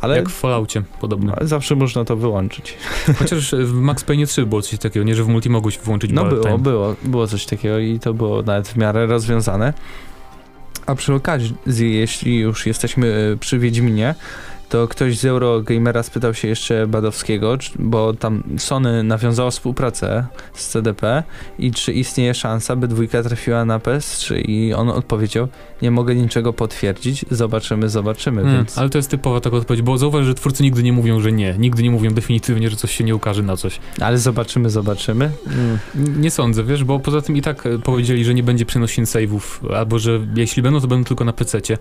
ale 0.00 0.16
jak 0.16 0.28
w 0.28 0.32
Falloutie 0.32 0.82
podobny. 1.00 1.32
ale 1.36 1.46
zawsze 1.48 1.76
można 1.76 2.04
to 2.04 2.16
wyłączyć. 2.16 2.76
Chociaż 3.18 3.54
w 3.54 3.72
Max 3.72 4.04
Payne 4.04 4.26
3 4.26 4.46
było 4.46 4.62
coś 4.62 4.78
takiego, 4.78 5.06
nie, 5.06 5.14
że 5.14 5.24
w 5.24 5.28
multi 5.28 5.50
mogłeś 5.50 5.78
włączyć 5.78 6.10
No 6.14 6.24
było, 6.24 6.42
time. 6.42 6.58
było, 6.58 6.96
było 7.04 7.26
coś 7.26 7.46
takiego 7.46 7.78
i 7.78 7.98
to 7.98 8.14
było 8.14 8.42
nawet 8.42 8.68
w 8.68 8.76
miarę 8.76 9.06
rozwiązane. 9.06 9.72
A 10.86 10.94
przy 10.94 11.14
okazji, 11.14 11.54
jeśli 11.78 12.38
już 12.38 12.66
jesteśmy 12.66 13.30
e, 13.32 13.36
przy 13.36 13.58
Wiedźminie, 13.58 14.14
to 14.74 14.88
ktoś 14.88 15.18
z 15.18 15.24
Eurogamera 15.24 16.02
spytał 16.02 16.34
się 16.34 16.48
jeszcze 16.48 16.86
Badowskiego, 16.86 17.58
bo 17.78 18.12
tam 18.14 18.42
Sony 18.58 19.02
nawiązało 19.02 19.50
współpracę 19.50 20.26
z 20.54 20.68
CDP 20.68 21.22
i 21.58 21.72
czy 21.72 21.92
istnieje 21.92 22.34
szansa, 22.34 22.76
by 22.76 22.88
dwójka 22.88 23.22
trafiła 23.22 23.64
na 23.64 23.78
PS3 23.78 24.42
i 24.48 24.74
on 24.74 24.88
odpowiedział, 24.88 25.48
nie 25.82 25.90
mogę 25.90 26.14
niczego 26.14 26.52
potwierdzić, 26.52 27.24
zobaczymy, 27.30 27.88
zobaczymy, 27.88 28.40
Mm, 28.42 28.56
więc... 28.56 28.78
Ale 28.78 28.90
to 28.90 28.98
jest 28.98 29.10
typowa 29.10 29.40
taka 29.40 29.56
odpowiedź, 29.56 29.82
bo 29.82 29.98
zauważ, 29.98 30.24
że 30.26 30.34
twórcy 30.34 30.62
nigdy 30.62 30.82
nie 30.82 30.92
mówią, 30.92 31.20
że 31.20 31.32
nie. 31.32 31.54
Nigdy 31.58 31.82
nie 31.82 31.90
mówią 31.90 32.10
definitywnie, 32.10 32.70
że 32.70 32.76
coś 32.76 32.96
się 32.96 33.04
nie 33.04 33.14
ukaże 33.16 33.42
na 33.42 33.56
coś. 33.56 33.80
Ale 34.00 34.18
zobaczymy, 34.18 34.70
zobaczymy. 34.70 35.30
Mm, 35.46 35.78
Nie 36.22 36.30
sądzę, 36.30 36.64
wiesz, 36.64 36.84
bo 36.84 37.00
poza 37.00 37.20
tym 37.22 37.36
i 37.36 37.42
tak 37.42 37.66
e, 37.66 37.78
powiedzieli, 37.78 38.24
że 38.24 38.34
nie 38.34 38.42
będzie 38.42 38.66
przenosin 38.66 39.04
save'ów, 39.04 39.74
albo 39.76 39.98
że 39.98 40.20
jeśli 40.36 40.62
będą, 40.62 40.80
to 40.80 40.86
będą 40.86 41.04
tylko 41.04 41.24
na 41.24 41.32
PC-cie, 41.32 41.78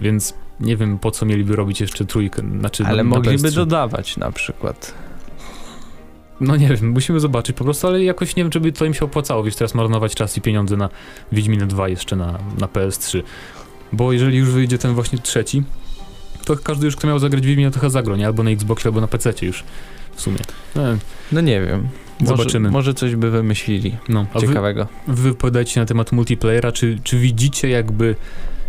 więc 0.00 0.34
nie 0.60 0.76
wiem 0.76 0.98
po 0.98 1.10
co 1.10 1.26
mieliby 1.26 1.56
robić 1.56 1.80
jeszcze 1.80 2.04
trójkę, 2.04 2.42
znaczy 2.60 2.84
Ale 2.86 2.96
na, 2.96 3.10
na 3.10 3.16
mogliby 3.16 3.48
PS3. 3.48 3.54
dodawać 3.54 4.16
na 4.16 4.32
przykład. 4.32 4.94
No 6.40 6.56
nie 6.56 6.68
wiem, 6.68 6.90
musimy 6.90 7.20
zobaczyć 7.20 7.56
po 7.56 7.64
prostu, 7.64 7.86
ale 7.86 8.04
jakoś 8.04 8.36
nie 8.36 8.42
wiem, 8.42 8.50
czy 8.50 8.60
by 8.60 8.72
to 8.72 8.84
im 8.84 8.94
się 8.94 9.04
opłacało, 9.04 9.42
wiesz, 9.42 9.54
teraz 9.56 9.74
marnować 9.74 10.14
czas 10.14 10.36
i 10.36 10.40
pieniądze 10.40 10.76
na 10.76 10.88
Wiedźminę 11.32 11.66
2 11.66 11.88
jeszcze 11.88 12.16
na, 12.16 12.38
na 12.58 12.66
PS3. 12.66 13.22
Bo 13.92 14.12
jeżeli 14.12 14.38
już 14.38 14.50
wyjdzie 14.50 14.78
ten 14.78 14.94
właśnie 14.94 15.18
trzeci, 15.18 15.62
to 16.44 16.56
każdy 16.56 16.86
już, 16.86 16.96
kto 16.96 17.06
miał 17.06 17.18
zagrać 17.18 17.46
Wiedźminę, 17.46 17.70
to 17.70 17.80
chyba 17.80 17.90
zagrał, 17.90 18.16
nie? 18.16 18.26
Albo 18.26 18.42
na 18.42 18.50
Xboxie, 18.50 18.88
albo 18.88 19.00
na 19.00 19.06
PC 19.06 19.32
już 19.42 19.64
w 20.14 20.20
sumie. 20.20 20.38
E, 20.76 20.98
No 21.32 21.40
nie 21.40 21.60
wiem. 21.60 21.88
Może, 22.20 22.36
Zobaczymy. 22.36 22.70
Może 22.70 22.94
coś 22.94 23.16
by 23.16 23.30
wymyślili 23.30 23.96
no, 24.08 24.26
a 24.34 24.40
wy, 24.40 24.46
ciekawego. 24.46 24.86
wy 25.08 25.22
wypowiadajcie 25.22 25.80
na 25.80 25.86
temat 25.86 26.12
multiplayera, 26.12 26.72
czy, 26.72 26.98
czy 27.04 27.18
widzicie 27.18 27.68
jakby 27.68 28.16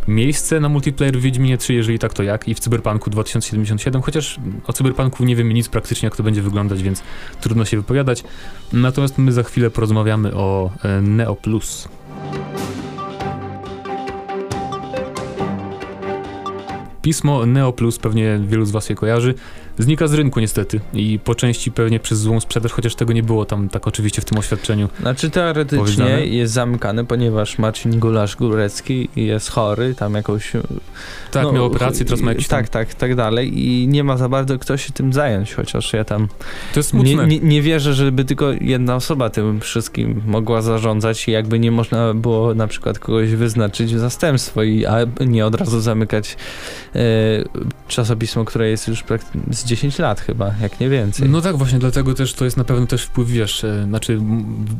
miejsce 0.07 0.59
na 0.59 0.69
multiplayer 0.69 1.17
w 1.17 1.21
Wiedźminie 1.21 1.57
3, 1.57 1.73
jeżeli 1.73 1.99
tak, 1.99 2.13
to 2.13 2.23
jak? 2.23 2.47
I 2.47 2.55
w 2.55 2.59
Cyberpunku 2.59 3.09
2077, 3.09 4.01
chociaż 4.01 4.39
o 4.67 4.73
Cyberpunku 4.73 5.25
nie 5.25 5.35
wiemy 5.35 5.53
nic 5.53 5.69
praktycznie, 5.69 6.07
jak 6.07 6.15
to 6.15 6.23
będzie 6.23 6.41
wyglądać, 6.41 6.83
więc 6.83 7.03
trudno 7.41 7.65
się 7.65 7.77
wypowiadać. 7.77 8.23
Natomiast 8.73 9.17
my 9.17 9.31
za 9.31 9.43
chwilę 9.43 9.69
porozmawiamy 9.69 10.35
o 10.35 10.71
e, 10.83 11.01
Neo 11.01 11.35
Plus. 11.35 11.87
Pismo 17.01 17.45
Neo 17.45 17.73
Plus, 17.73 17.99
pewnie 17.99 18.39
wielu 18.47 18.65
z 18.65 18.71
Was 18.71 18.89
je 18.89 18.95
kojarzy, 18.95 19.33
znika 19.79 20.07
z 20.07 20.13
rynku 20.13 20.39
niestety 20.39 20.79
i 20.93 21.19
po 21.23 21.35
części 21.35 21.71
pewnie 21.71 21.99
przez 21.99 22.19
złą 22.19 22.39
sprzedaż, 22.39 22.71
chociaż 22.71 22.95
tego 22.95 23.13
nie 23.13 23.23
było 23.23 23.45
tam 23.45 23.69
tak 23.69 23.87
oczywiście 23.87 24.21
w 24.21 24.25
tym 24.25 24.37
oświadczeniu. 24.37 24.89
Znaczy 24.99 25.29
teoretycznie 25.29 26.25
jest 26.25 26.53
zamykany, 26.53 27.05
ponieważ 27.05 27.57
Marcin 27.57 27.99
Gulasz-Górecki 27.99 29.07
jest 29.15 29.49
chory, 29.49 29.95
tam 29.95 30.13
jakąś... 30.13 30.51
Tak, 31.31 31.43
no, 31.43 31.51
miał 31.51 31.65
operację, 31.65 32.05
teraz 32.05 32.21
ma 32.21 32.31
jakiś 32.31 32.47
tam... 32.47 32.59
Tak, 32.59 32.69
tak, 32.69 32.93
tak 32.93 33.15
dalej 33.15 33.59
i 33.59 33.87
nie 33.87 34.03
ma 34.03 34.17
za 34.17 34.29
bardzo 34.29 34.59
kto 34.59 34.77
się 34.77 34.93
tym 34.93 35.13
zająć, 35.13 35.53
chociaż 35.53 35.93
ja 35.93 36.03
tam 36.03 36.27
To 36.73 36.79
jest 36.79 36.89
smutne. 36.89 37.15
nie, 37.15 37.25
nie, 37.25 37.39
nie 37.39 37.61
wierzę, 37.61 37.93
żeby 37.93 38.25
tylko 38.25 38.51
jedna 38.61 38.95
osoba 38.95 39.29
tym 39.29 39.59
wszystkim 39.59 40.21
mogła 40.27 40.61
zarządzać 40.61 41.27
i 41.27 41.31
jakby 41.31 41.59
nie 41.59 41.71
można 41.71 42.13
było 42.13 42.53
na 42.53 42.67
przykład 42.67 42.99
kogoś 42.99 43.29
wyznaczyć 43.29 43.95
w 43.95 43.99
zastępstwo 43.99 44.63
i 44.63 44.85
a 44.85 44.97
nie 45.25 45.45
od 45.45 45.55
razu 45.55 45.81
zamykać 45.81 46.37
e, 46.90 46.90
czasopismo, 47.87 48.45
które 48.45 48.69
jest 48.69 48.87
już 48.87 49.03
z 49.51 49.65
10 49.65 49.99
lat 49.99 50.21
chyba, 50.21 50.53
jak 50.61 50.79
nie 50.79 50.89
więcej. 50.89 51.29
No 51.29 51.41
tak, 51.41 51.57
właśnie 51.57 51.79
dlatego 51.79 52.13
też 52.13 52.33
to 52.33 52.45
jest 52.45 52.57
na 52.57 52.63
pewno 52.63 52.87
też 52.87 53.03
wpływ, 53.03 53.29
wiesz, 53.29 53.63
e, 53.63 53.83
znaczy 53.83 54.19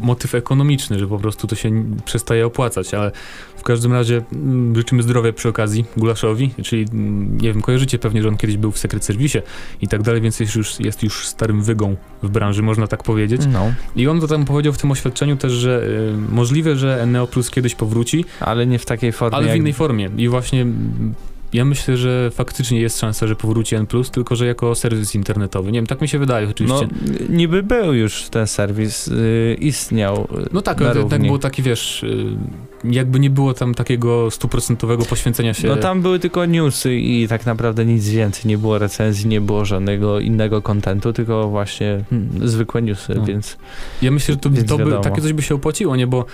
motyw 0.01 0.35
ekonomiczny, 0.35 0.99
że 0.99 1.07
po 1.07 1.17
prostu 1.17 1.47
to 1.47 1.55
się 1.55 1.83
przestaje 2.05 2.45
opłacać, 2.45 2.93
ale 2.93 3.11
w 3.57 3.63
każdym 3.63 3.93
razie 3.93 4.21
mm, 4.33 4.75
życzymy 4.75 5.03
zdrowia 5.03 5.33
przy 5.33 5.49
okazji 5.49 5.85
Gulaszowi, 5.97 6.53
czyli 6.63 6.85
mm, 6.91 7.37
nie 7.37 7.53
wiem, 7.53 7.61
kojarzycie 7.61 7.99
pewnie, 7.99 8.21
że 8.21 8.27
on 8.27 8.37
kiedyś 8.37 8.57
był 8.57 8.71
w 8.71 8.77
Secret 8.77 9.05
Service 9.05 9.41
i 9.81 9.87
tak 9.87 10.01
dalej, 10.01 10.21
więc 10.21 10.39
jest 10.39 10.55
już, 10.55 10.79
jest 10.79 11.03
już 11.03 11.27
starym 11.27 11.63
wygą 11.63 11.95
w 12.23 12.29
branży, 12.29 12.63
można 12.63 12.87
tak 12.87 13.03
powiedzieć. 13.03 13.41
No, 13.53 13.73
I 13.95 14.07
on 14.07 14.21
to 14.21 14.27
tam 14.27 14.45
powiedział 14.45 14.73
w 14.73 14.77
tym 14.77 14.91
oświadczeniu 14.91 15.37
też, 15.37 15.51
że 15.51 15.83
y, 15.83 16.33
możliwe, 16.33 16.75
że 16.75 17.05
Neo 17.05 17.27
Plus 17.27 17.49
kiedyś 17.49 17.75
powróci, 17.75 18.25
ale 18.39 18.67
nie 18.67 18.79
w 18.79 18.85
takiej 18.85 19.11
formie. 19.11 19.37
ale 19.37 19.45
w 19.45 19.49
jak- 19.49 19.57
innej 19.57 19.73
formie. 19.73 20.09
I 20.17 20.27
właśnie 20.27 20.61
mm, 20.61 21.13
ja 21.53 21.65
myślę, 21.65 21.97
że 21.97 22.31
faktycznie 22.33 22.81
jest 22.81 22.99
szansa, 22.99 23.27
że 23.27 23.35
powróci 23.35 23.75
N+, 23.75 23.87
tylko 24.11 24.35
że 24.35 24.45
jako 24.45 24.75
serwis 24.75 25.15
internetowy. 25.15 25.71
Nie 25.71 25.79
wiem, 25.79 25.87
tak 25.87 26.01
mi 26.01 26.07
się 26.07 26.19
wydaje 26.19 26.49
oczywiście. 26.49 26.87
No, 26.91 27.25
niby 27.29 27.63
był 27.63 27.93
już 27.93 28.23
ten 28.23 28.47
serwis, 28.47 29.07
y, 29.07 29.57
istniał. 29.59 30.27
y, 30.45 30.49
No 30.53 30.61
tak, 30.61 30.81
ale 30.81 31.05
tak 31.05 31.21
było 31.21 31.39
taki, 31.39 31.61
wiesz, 31.61 32.03
y, 32.03 32.37
jakby 32.83 33.19
nie 33.19 33.29
było 33.29 33.53
tam 33.53 33.73
takiego 33.75 34.31
stuprocentowego 34.31 35.05
poświęcenia 35.05 35.53
się. 35.53 35.67
No 35.67 35.75
tam 35.75 36.01
były 36.01 36.19
tylko 36.19 36.45
newsy 36.45 36.95
i 36.95 37.27
tak 37.27 37.45
naprawdę 37.45 37.85
nic 37.85 38.09
więcej. 38.09 38.43
Nie 38.45 38.57
było 38.57 38.79
recenzji, 38.79 39.27
nie 39.27 39.41
było 39.41 39.65
żadnego 39.65 40.19
innego 40.19 40.61
kontentu, 40.61 41.13
tylko 41.13 41.49
właśnie 41.49 42.03
hmm, 42.09 42.49
zwykłe 42.49 42.81
newsy, 42.81 43.13
No. 43.15 43.25
więc 43.25 43.57
Ja 44.01 44.11
myślę, 44.11 44.33
że 44.33 44.39
to, 44.39 44.49
to 44.67 44.77
by, 44.77 44.99
takie 45.03 45.21
coś 45.21 45.33
by 45.33 45.41
się 45.41 45.55
opłaciło, 45.55 45.95
nie, 45.95 46.07
bo 46.07 46.25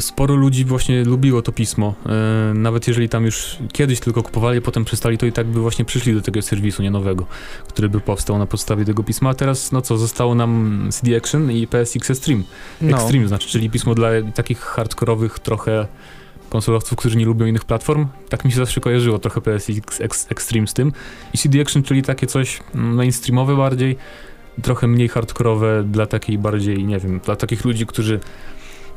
sporo 0.00 0.34
ludzi 0.34 0.64
właśnie 0.64 1.04
lubiło 1.04 1.42
to 1.42 1.52
pismo. 1.52 1.94
E, 2.06 2.54
nawet 2.54 2.88
jeżeli 2.88 3.08
tam 3.08 3.24
już 3.24 3.58
kiedyś 3.72 4.00
tylko 4.00 4.22
kupowali, 4.22 4.60
potem 4.60 4.84
przestali, 4.84 5.18
to 5.18 5.26
i 5.26 5.32
tak 5.32 5.46
by 5.46 5.60
właśnie 5.60 5.84
przyszli 5.84 6.14
do 6.14 6.20
tego 6.20 6.42
serwisu 6.42 6.82
nie 6.82 6.90
nowego, 6.90 7.26
który 7.68 7.88
by 7.88 8.00
powstał 8.00 8.38
na 8.38 8.46
podstawie 8.46 8.84
tego 8.84 9.02
pisma. 9.04 9.30
A 9.30 9.34
teraz, 9.34 9.72
no 9.72 9.82
co, 9.82 9.98
zostało 9.98 10.34
nam 10.34 10.88
CD 10.90 11.16
Action 11.16 11.52
i 11.52 11.66
PSX 11.66 12.10
Extreme. 12.10 12.42
no, 12.80 12.96
Extreme 12.96 13.28
znaczy, 13.28 13.48
czyli 13.48 13.70
pismo 13.70 13.94
dla 13.94 14.08
takich 14.34 14.60
hardkorowych 14.60 15.38
trochę 15.38 15.86
konsolowców, 16.48 16.98
którzy 16.98 17.16
nie 17.16 17.24
lubią 17.24 17.46
innych 17.46 17.64
platform. 17.64 18.06
Tak 18.28 18.44
mi 18.44 18.52
się 18.52 18.56
zawsze 18.56 18.80
kojarzyło 18.80 19.18
trochę 19.18 19.40
PSX 19.40 20.00
Ex- 20.00 20.26
Extreme 20.32 20.66
z 20.66 20.74
tym. 20.74 20.92
I 21.34 21.38
CD 21.38 21.60
Action, 21.60 21.82
czyli 21.82 22.02
takie 22.02 22.26
coś 22.26 22.60
mm, 22.74 22.94
mainstreamowe 22.94 23.56
bardziej, 23.56 23.96
trochę 24.62 24.86
mniej 24.86 25.08
hardkorowe 25.08 25.84
dla 25.84 26.06
takiej 26.06 26.38
bardziej, 26.38 26.84
nie 26.84 26.98
wiem, 26.98 27.20
dla 27.20 27.36
takich 27.36 27.64
ludzi, 27.64 27.86
którzy... 27.86 28.20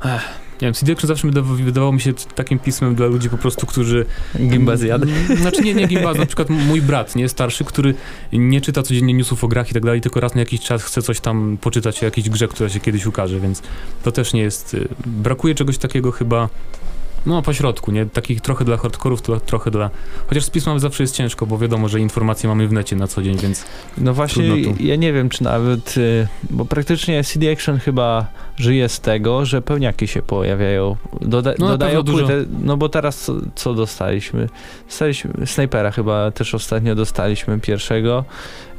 Ech, 0.06 0.22
nie 0.62 0.65
wiem, 0.65 0.74
CD 0.74 0.91
Action 0.91 1.08
zawsze 1.08 1.28
wydawało 1.63 1.91
mi 1.93 2.02
się 2.02 2.13
takim 2.13 2.60
pismem 2.60 2.95
dla 2.95 3.08
ludzi 3.08 3.30
po 3.30 3.38
prostu, 3.38 3.67
którzy... 3.67 4.06
gimbazjady. 4.50 5.08
Mm, 5.12 5.38
Znaczy 5.38 5.62
nie, 5.62 5.74
nie 5.74 5.88
gimbaz, 5.88 6.17
na 6.17 6.26
przykład 6.26 6.50
mój 6.50 6.82
brat, 6.82 7.15
nie, 7.15 7.30
starszy, 7.30 7.63
który 7.65 7.93
nie 8.34 8.62
czyta 8.62 8.84
codziennie 8.84 9.13
newsów 9.13 9.43
o 9.43 9.47
grach 9.47 9.71
i 9.71 9.74
tak 9.74 9.84
dalej, 9.86 10.02
tylko 10.02 10.19
raz 10.19 10.36
na 10.36 10.39
jakiś 10.39 10.62
czas 10.62 10.84
chce 10.84 11.02
coś 11.02 11.19
tam 11.19 11.58
poczytać 11.62 12.02
o 12.04 12.06
jakiejś 12.06 12.30
grze, 12.30 12.47
która 12.47 12.69
się 12.69 12.80
kiedyś 12.80 13.06
ukaże, 13.06 13.39
więc 13.39 13.62
to 14.04 14.12
też 14.12 14.34
nie 14.34 14.41
jest... 14.41 14.74
y, 14.74 14.88
Brakuje 15.06 15.56
czegoś 15.56 15.78
takiego 15.78 16.12
chyba, 16.12 16.50
no 17.26 17.42
po 17.42 17.54
środku, 17.54 17.92
nie? 17.92 18.06
Takich 18.06 18.42
trochę 18.42 18.66
dla 18.66 18.78
hardkorów, 18.78 19.22
tro- 19.22 19.40
trochę 19.42 19.72
dla... 19.72 19.90
Chociaż 20.28 20.44
z 20.44 20.50
pismem 20.50 20.80
zawsze 20.80 21.04
jest 21.04 21.16
ciężko, 21.16 21.46
bo 21.46 21.58
wiadomo, 21.58 21.90
że 21.90 22.00
informacje 22.00 22.50
mamy 22.50 22.68
w 22.68 22.72
necie 22.74 22.96
na 22.96 23.08
co 23.08 23.22
dzień, 23.24 23.38
więc... 23.38 23.66
No 23.98 24.14
właśnie, 24.14 24.44
ja 24.80 24.96
nie 24.96 25.14
wiem, 25.14 25.30
czy 25.30 25.44
nawet, 25.44 25.98
y, 25.98 26.28
bo 26.50 26.66
praktycznie 26.66 27.24
CD 27.24 27.52
Action 27.52 27.80
chyba 27.80 28.26
żyje 28.58 28.90
z 28.90 29.00
tego, 29.00 29.46
że 29.46 29.62
pełniaki 29.62 30.08
się 30.08 30.22
pojawiają. 30.22 30.96
Doda 31.22 31.54
No 31.60 31.68
dodają 31.68 31.98
pewno 31.98 32.04
dużo. 32.14 32.26
płytę, 32.26 32.46
no 32.64 32.78
bo 32.78 32.90
teraz 32.90 33.18
co, 33.22 33.34
co 33.56 33.74
dostaliśmy? 33.74 34.50
Dostaliśmy 34.88 35.48
Snipera 35.48 35.92
chyba 35.92 36.32
też 36.32 36.56
ostatnio 36.56 36.96
dostaliśmy 36.96 37.60
pierwszego. 37.60 38.26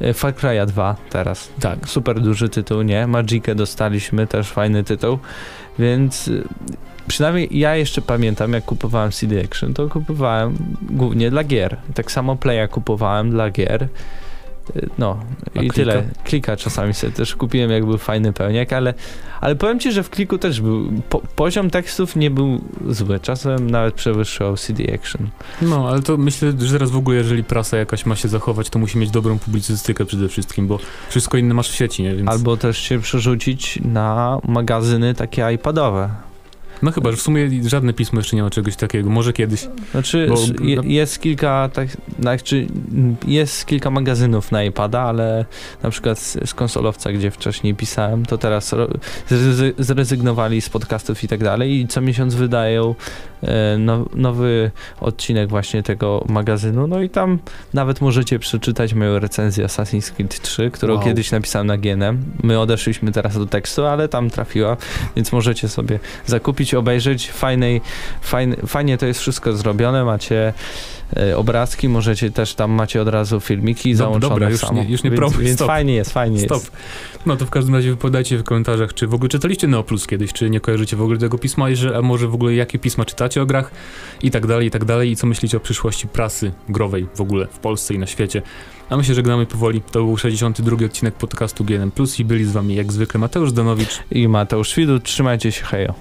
Y, 0.01 0.13
Far 0.13 0.33
Cry'a 0.33 0.65
2 0.65 0.95
teraz. 1.09 1.49
Tak. 1.59 1.79
Super 1.89 2.21
duży 2.21 2.49
tytuł, 2.49 2.81
nie? 2.81 3.07
Magicę 3.07 3.55
dostaliśmy, 3.55 4.27
też 4.27 4.49
fajny 4.51 4.83
tytuł, 4.83 5.19
więc 5.79 6.27
y, 6.27 6.43
przynajmniej 7.07 7.59
ja 7.59 7.75
jeszcze 7.75 8.01
pamiętam, 8.01 8.53
jak 8.53 8.65
kupowałem 8.65 9.11
CD 9.11 9.43
Action, 9.43 9.73
to 9.73 9.89
kupowałem 9.89 10.57
głównie 10.81 11.31
dla 11.31 11.43
gier. 11.43 11.77
Tak 11.93 12.11
samo 12.11 12.35
Playa 12.35 12.67
kupowałem 12.71 13.31
dla 13.31 13.49
gier. 13.49 13.87
Y, 14.75 14.89
No 14.97 15.19
A 15.55 15.61
i 15.61 15.67
klika? 15.69 15.73
tyle. 15.73 16.03
Klika 16.23 16.57
czasami 16.57 16.93
sobie 16.93 17.13
też 17.13 17.35
kupiłem, 17.35 17.71
jak 17.71 17.85
był 17.85 17.97
fajny 17.97 18.33
pełniak, 18.33 18.73
ale, 18.73 18.93
ale 19.41 19.55
powiem 19.55 19.79
ci, 19.79 19.91
że 19.91 20.03
w 20.03 20.09
kliku 20.09 20.37
też 20.37 20.61
był. 20.61 20.91
Po, 21.09 21.21
poziom 21.35 21.69
tekstów 21.69 22.15
nie 22.15 22.31
był 22.31 22.61
zły. 22.89 23.19
Czasem 23.19 23.69
nawet 23.69 23.93
przewyższał 23.93 24.57
CD 24.57 24.93
Action. 24.93 25.29
No, 25.61 25.89
ale 25.89 26.01
to 26.01 26.17
myślę, 26.17 26.53
że 26.59 26.73
teraz 26.73 26.91
w 26.91 26.97
ogóle, 26.97 27.17
jeżeli 27.17 27.43
prasa 27.43 27.77
jakaś 27.77 28.05
ma 28.05 28.15
się 28.15 28.27
zachować, 28.27 28.69
to 28.69 28.79
musi 28.79 28.97
mieć 28.97 29.11
dobrą 29.11 29.39
publicystykę 29.39 30.05
przede 30.05 30.29
wszystkim, 30.29 30.67
bo 30.67 30.79
wszystko 31.09 31.37
inne 31.37 31.53
masz 31.53 31.69
w 31.69 31.75
sieci, 31.75 32.03
nie? 32.03 32.15
Więc... 32.15 32.29
Albo 32.29 32.57
też 32.57 32.77
się 32.77 32.99
przerzucić 32.99 33.79
na 33.85 34.39
magazyny 34.47 35.13
takie 35.13 35.51
iPadowe. 35.53 36.09
No 36.81 36.91
chyba, 36.91 37.11
że 37.11 37.17
w 37.17 37.21
sumie 37.21 37.49
żadne 37.65 37.93
pismo 37.93 38.19
jeszcze 38.19 38.35
nie 38.35 38.43
ma 38.43 38.49
czegoś 38.49 38.75
takiego, 38.75 39.09
może 39.09 39.33
kiedyś. 39.33 39.67
Znaczy, 39.91 40.27
Bo- 40.29 40.65
je, 40.65 40.81
jest 40.83 41.21
kilka, 41.21 41.69
tak, 41.73 41.87
znaczy, 42.19 42.67
jest 43.27 43.65
kilka 43.65 43.89
magazynów 43.91 44.51
na 44.51 44.63
iPada, 44.63 45.01
ale 45.01 45.45
na 45.83 45.89
przykład 45.89 46.19
z, 46.19 46.49
z 46.49 46.53
konsolowca, 46.53 47.11
gdzie 47.11 47.31
wcześniej 47.31 47.75
pisałem, 47.75 48.25
to 48.25 48.37
teraz 48.37 48.73
zrezygnowali 49.79 50.61
z 50.61 50.69
podcastów 50.69 51.23
i 51.23 51.27
tak 51.27 51.43
dalej 51.43 51.79
i 51.81 51.87
co 51.87 52.01
miesiąc 52.01 52.35
wydają 52.35 52.95
e, 53.43 53.77
now, 53.77 54.07
nowy 54.15 54.71
odcinek 54.99 55.49
właśnie 55.49 55.83
tego 55.83 56.25
magazynu, 56.29 56.87
no 56.87 57.01
i 57.01 57.09
tam 57.09 57.39
nawet 57.73 58.01
możecie 58.01 58.39
przeczytać 58.39 58.93
moją 58.93 59.19
recenzję 59.19 59.65
Assassin's 59.65 60.11
Creed 60.11 60.41
3, 60.41 60.71
którą 60.71 60.93
Wow. 60.93 61.03
kiedyś 61.03 61.31
napisałem 61.31 61.67
na 61.67 61.77
GNM. 61.77 62.23
My 62.43 62.59
odeszliśmy 62.59 63.11
teraz 63.11 63.37
do 63.37 63.45
tekstu, 63.45 63.85
ale 63.85 64.07
tam 64.09 64.29
trafiła, 64.29 64.77
więc 65.15 65.31
możecie 65.31 65.69
sobie 65.69 65.99
zakupić, 66.25 66.72
obejrzeć. 66.79 67.31
Fajnej, 67.31 67.81
fajny, 68.21 68.55
fajnie 68.67 68.97
to 68.97 69.05
jest 69.05 69.19
wszystko 69.19 69.53
zrobione, 69.53 70.05
macie 70.05 70.53
e, 71.17 71.37
obrazki, 71.37 71.89
możecie 71.89 72.31
też, 72.31 72.55
tam 72.55 72.71
macie 72.71 73.01
od 73.01 73.07
razu 73.07 73.39
filmiki 73.39 73.95
załączone 73.95 74.29
dobra, 74.35 74.49
już 74.49 74.59
samo. 74.59 74.83
nie- 74.83 74.89
już 74.89 75.03
nie 75.03 75.09
więc, 75.09 75.19
promuj, 75.19 75.43
Więc 75.43 75.55
stop. 75.57 75.67
fajnie 75.67 75.93
jest, 75.95 76.11
fajnie 76.13 76.39
Stop. 76.39 76.57
jest. 76.61 76.71
No 77.25 77.35
to 77.37 77.45
w 77.45 77.49
każdym 77.49 77.75
razie 77.75 77.89
wypowiadajcie 77.89 78.37
w 78.37 78.43
komentarzach, 78.43 78.93
czy 78.93 79.07
w 79.07 79.13
ogóle 79.13 79.29
czytaliście 79.29 79.67
Neo 79.67 79.83
Plus 79.83 80.07
kiedyś, 80.07 80.33
czy 80.33 80.49
nie 80.49 80.59
kojarzycie 80.59 80.97
w 80.97 81.01
ogóle 81.01 81.17
tego 81.19 81.37
pisma, 81.37 81.69
i 81.69 81.75
że, 81.75 81.97
a 81.97 82.01
może 82.01 82.27
w 82.27 82.33
ogóle 82.33 82.53
jakie 82.55 82.79
pisma 82.79 83.05
czytacie 83.05 83.41
o 83.41 83.45
grach 83.45 83.71
i 84.23 84.31
tak 84.31 84.47
dalej, 84.47 84.67
i 84.67 84.71
tak 84.71 84.85
dalej, 84.85 85.11
i 85.11 85.15
co 85.15 85.27
myślicie 85.27 85.57
o 85.57 85.59
przyszłości 85.59 86.07
prasy 86.07 86.51
growej 86.69 87.07
w 87.15 87.21
ogóle 87.21 87.47
w 87.47 87.59
Polsce 87.59 87.93
i 87.93 87.99
na 87.99 88.07
świecie. 88.07 88.41
A 88.89 88.97
my 88.97 89.03
się 89.03 89.13
żegnamy 89.13 89.45
powoli. 89.45 89.81
To 89.91 89.99
był 89.99 90.17
62 90.17 90.85
odcinek 90.85 91.13
podcastu 91.15 91.63
GNM 91.63 91.91
Plus 91.91 92.19
i 92.19 92.25
byli 92.25 92.45
z 92.45 92.51
wami 92.51 92.75
jak 92.75 92.91
zwykle 92.91 93.19
Mateusz 93.19 93.51
Danowicz. 93.51 93.99
I 94.11 94.27
Mateusz 94.27 94.75
Widut, 94.75 95.03
trzymajcie 95.03 95.51
się, 95.51 95.63
hejo. 95.63 95.93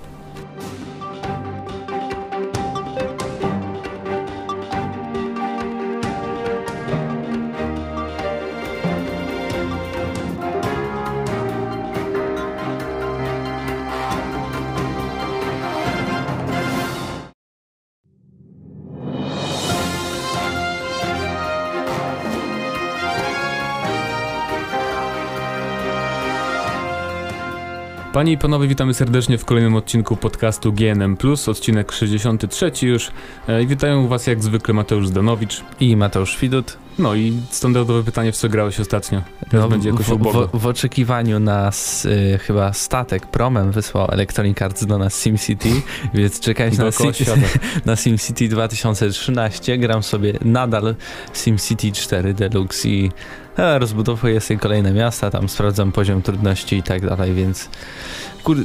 Panie 28.22 28.32
i 28.32 28.38
panowie, 28.38 28.68
witamy 28.68 28.94
serdecznie 28.94 29.38
w 29.38 29.44
kolejnym 29.44 29.74
odcinku 29.74 30.16
podcastu 30.16 30.72
GNM 30.72 31.16
Plus, 31.16 31.48
odcinek 31.48 31.92
63 31.92 32.72
już. 32.82 33.10
E, 33.46 33.66
witają 33.66 34.08
was 34.08 34.26
jak 34.26 34.42
zwykle 34.42 34.74
Mateusz 34.74 35.08
Zdanowicz. 35.08 35.62
I 35.80 35.96
Mateusz 35.96 36.38
Widut. 36.38 36.76
No 36.98 37.14
i 37.14 37.32
standardowe 37.50 38.02
pytanie, 38.02 38.32
w 38.32 38.36
co 38.36 38.48
grałeś 38.48 38.80
ostatnio? 38.80 39.22
Teraz 39.50 39.70
będzie 39.70 39.88
jakoś 39.88 40.08
No, 40.08 40.16
w, 40.16 40.48
w, 40.52 40.60
w 40.60 40.66
oczekiwaniu 40.66 41.40
na 41.40 41.70
y, 42.04 42.38
chyba 42.38 42.72
statek 42.72 43.26
promem 43.26 43.72
wysłał 43.72 44.08
Electronic 44.10 44.62
Arts 44.62 44.86
do 44.86 44.98
nas 44.98 45.22
SimCity, 45.22 45.70
więc 46.14 46.40
czekając 46.40 46.78
na, 46.78 46.92
świata. 46.92 47.40
na 47.86 47.96
SimCity 47.96 48.48
2013 48.48 49.78
gram 49.78 50.02
sobie 50.02 50.32
nadal 50.44 50.94
SimCity 51.34 51.92
4 51.92 52.34
Deluxe 52.34 52.88
i 52.88 53.10
rozbudowuję 53.56 54.40
sobie 54.40 54.60
kolejne 54.60 54.92
miasta, 54.92 55.30
tam 55.30 55.48
sprawdzam 55.48 55.92
poziom 55.92 56.22
trudności 56.22 56.76
i 56.76 56.82
tak 56.82 57.06
dalej, 57.06 57.34
więc 57.34 57.68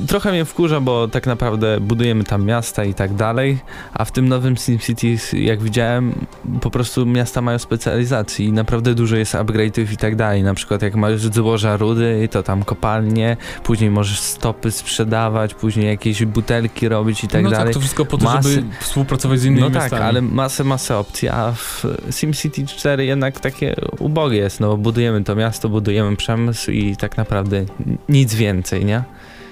trochę 0.08 0.32
mnie 0.32 0.46
wkurza, 0.46 0.80
bo 0.82 1.08
tak 1.08 1.28
naprawdę 1.28 1.80
budujemy 1.80 2.24
tam 2.24 2.46
miasta 2.46 2.84
i 2.84 2.94
tak 2.94 3.14
dalej, 3.14 3.58
a 3.94 4.06
w 4.06 4.12
tym 4.12 4.28
nowym 4.28 4.58
SimCity, 4.58 5.18
jak 5.34 5.62
widziałem, 5.62 6.26
po 6.62 6.72
prostu 6.72 7.06
miasta 7.06 7.42
mają 7.42 7.60
specjalizację 7.60 8.46
i 8.46 8.52
naprawdę 8.52 8.96
dużo 8.96 9.16
jest 9.16 9.34
upgrade'ów 9.34 9.92
i 9.94 9.98
tak 9.98 10.16
dalej, 10.16 10.44
na 10.44 10.54
przykład 10.54 10.82
jak 10.82 10.96
masz 10.96 11.22
złoża 11.22 11.78
rudy, 11.78 12.28
to 12.32 12.44
tam 12.44 12.64
kopalnie, 12.64 13.38
później 13.64 13.90
możesz 13.92 14.20
stopy 14.20 14.72
sprzedawać, 14.72 15.54
później 15.54 15.88
jakieś 15.88 16.26
butelki 16.26 16.90
robić 16.90 17.24
i 17.24 17.28
tak 17.28 17.44
no 17.44 17.50
dalej. 17.50 17.66
tak, 17.66 17.74
to 17.74 17.80
wszystko 17.80 18.06
po 18.06 18.18
to, 18.18 18.26
Masy- 18.26 18.50
żeby 18.50 18.64
współpracować 18.80 19.40
z 19.40 19.46
innymi 19.46 19.62
No 19.62 19.70
tak, 19.70 19.82
miastami. 19.82 20.04
ale 20.04 20.22
masę, 20.22 20.64
masę 20.64 20.98
opcji, 20.98 21.30
a 21.30 21.52
w 21.52 21.86
SimCity 22.12 22.66
4 22.66 23.06
jednak 23.06 23.40
takie 23.40 23.76
ubogie 24.00 24.38
jest, 24.38 24.60
no 24.60 24.77
bo 24.78 24.84
budujemy 24.84 25.24
to 25.24 25.36
miasto, 25.36 25.70
budujemy 25.70 26.16
przemysł 26.16 26.72
i 26.72 26.96
tak 26.96 27.18
naprawdę 27.18 27.66
nic 28.10 28.36
więcej, 28.36 28.86
nie? 28.86 29.04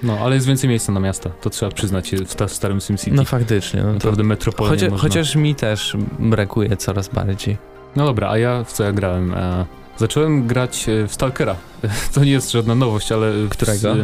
No, 0.03 0.17
ale 0.19 0.35
jest 0.35 0.47
więcej 0.47 0.69
miejsca 0.69 0.91
na 0.91 0.99
miasta, 0.99 1.29
to 1.29 1.49
trzeba 1.49 1.71
przyznać 1.71 2.11
w, 2.11 2.35
ta, 2.35 2.47
w 2.47 2.53
starym 2.53 2.81
SimCity. 2.81 3.11
No 3.11 3.25
faktycznie, 3.25 3.79
no 3.81 3.87
to 3.87 3.93
Naprawdę 3.93 4.23
metropolię 4.23 4.69
chociaż, 4.69 4.89
można. 4.89 5.01
chociaż 5.09 5.35
mi 5.35 5.55
też 5.55 5.97
brakuje 6.19 6.77
coraz 6.77 7.09
bardziej. 7.09 7.57
No 7.95 8.05
dobra, 8.05 8.29
a 8.29 8.37
ja 8.37 8.63
w 8.63 8.71
co 8.73 8.83
ja 8.83 8.91
grałem? 8.91 9.33
E, 9.33 9.65
zacząłem 9.97 10.47
grać 10.47 10.89
e, 10.89 11.07
w 11.07 11.13
Stalkera. 11.13 11.55
To 12.13 12.23
nie 12.23 12.31
jest 12.31 12.51
żadna 12.51 12.75
nowość, 12.75 13.11
ale... 13.11 13.31
w- 13.31 13.49
Którego? 13.49 13.95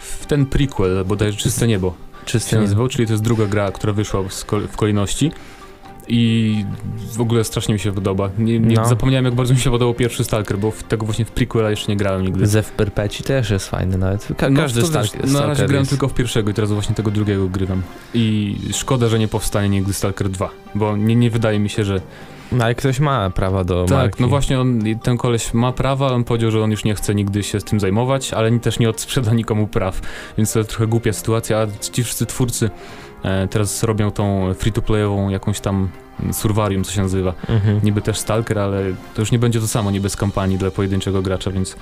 W 0.00 0.26
ten 0.26 0.46
prequel, 0.46 1.04
bodajże 1.04 1.38
Czyste 1.38 1.66
Niebo 1.66 1.94
się 2.38 2.60
nazywał, 2.60 2.88
czyli 2.88 3.06
to 3.06 3.12
jest 3.12 3.22
druga 3.22 3.46
gra, 3.46 3.72
która 3.72 3.92
wyszła 3.92 4.22
w 4.72 4.76
kolejności. 4.76 5.32
I 6.12 6.64
w 7.16 7.20
ogóle 7.20 7.44
strasznie 7.44 7.74
mi 7.74 7.80
się 7.80 7.92
podoba. 7.92 8.30
Nie, 8.38 8.60
nie 8.60 8.76
No. 8.76 8.88
Zapomniałem, 8.88 9.24
jak 9.24 9.34
bardzo 9.34 9.54
mi 9.54 9.60
się 9.60 9.70
podobał 9.70 9.94
pierwszy 9.94 10.24
Stalker, 10.24 10.58
bo 10.58 10.70
w 10.70 10.82
tego 10.82 11.06
właśnie 11.06 11.24
w 11.24 11.30
prequela 11.30 11.70
jeszcze 11.70 11.92
nie 11.92 11.96
grałem 11.96 12.22
nigdy. 12.26 12.46
Zew 12.46 12.70
Perpeci 12.72 13.22
też 13.22 13.50
jest 13.50 13.68
fajny 13.68 13.98
nawet. 13.98 14.28
Ka- 14.36 14.50
No, 14.50 14.60
każdy 14.60 14.80
to 14.80 14.86
Stalk- 14.86 15.02
wiesz, 15.02 15.12
Na 15.14 15.20
razie 15.22 15.30
Stalker 15.54 15.66
grałem 15.66 15.82
jest. 15.82 15.90
tylko 15.90 16.08
w 16.08 16.14
pierwszego 16.14 16.50
i 16.50 16.54
teraz 16.54 16.72
właśnie 16.72 16.94
tego 16.94 17.10
drugiego 17.10 17.48
grywam. 17.48 17.82
I 18.14 18.56
szkoda, 18.72 19.08
że 19.08 19.18
nie 19.18 19.28
powstanie 19.28 19.68
nigdy 19.68 19.92
Stalker 19.92 20.28
2, 20.28 20.50
bo 20.74 20.96
nie, 20.96 21.16
nie 21.16 21.30
wydaje 21.30 21.58
mi 21.58 21.68
się, 21.68 21.84
że... 21.84 22.00
No 22.52 22.64
ale 22.64 22.74
ktoś 22.74 23.00
ma 23.00 23.30
prawo 23.30 23.64
do 23.64 23.84
tak, 23.84 23.98
marki. 23.98 24.22
no 24.22 24.28
właśnie 24.28 24.60
on, 24.60 24.82
ten 25.02 25.16
koleś 25.16 25.54
ma 25.54 25.72
prawa, 25.72 26.06
ale 26.06 26.14
on 26.14 26.24
powiedział, 26.24 26.50
że 26.50 26.62
on 26.62 26.70
już 26.70 26.84
nie 26.84 26.94
chce 26.94 27.14
nigdy 27.14 27.42
się 27.42 27.60
z 27.60 27.64
tym 27.64 27.80
zajmować, 27.80 28.32
ale 28.32 28.58
też 28.58 28.78
nie 28.78 28.90
odsprzeda 28.90 29.32
nikomu 29.34 29.66
praw, 29.66 30.00
więc 30.38 30.52
to 30.52 30.64
trochę 30.64 30.86
głupia 30.86 31.12
sytuacja, 31.12 31.58
a 31.58 31.66
ci 31.92 32.04
wszyscy 32.04 32.26
twórcy 32.26 32.70
e, 33.22 33.48
teraz 33.48 33.82
robią 33.82 34.10
tą 34.10 34.54
free-to-playową 34.54 35.28
jakąś 35.28 35.60
tam 35.60 35.88
survarium, 36.32 36.84
co 36.84 36.92
się 36.92 37.02
nazywa. 37.02 37.34
Mhm. 37.48 37.80
Niby 37.82 38.02
też 38.02 38.18
Stalker, 38.18 38.58
ale 38.58 38.82
to 39.14 39.22
już 39.22 39.32
nie 39.32 39.38
będzie 39.38 39.60
to 39.60 39.68
samo, 39.68 39.90
nie 39.90 40.00
bez 40.00 40.16
kampanii 40.16 40.58
dla 40.58 40.70
pojedynczego 40.70 41.22
gracza, 41.22 41.50
więc 41.50 41.76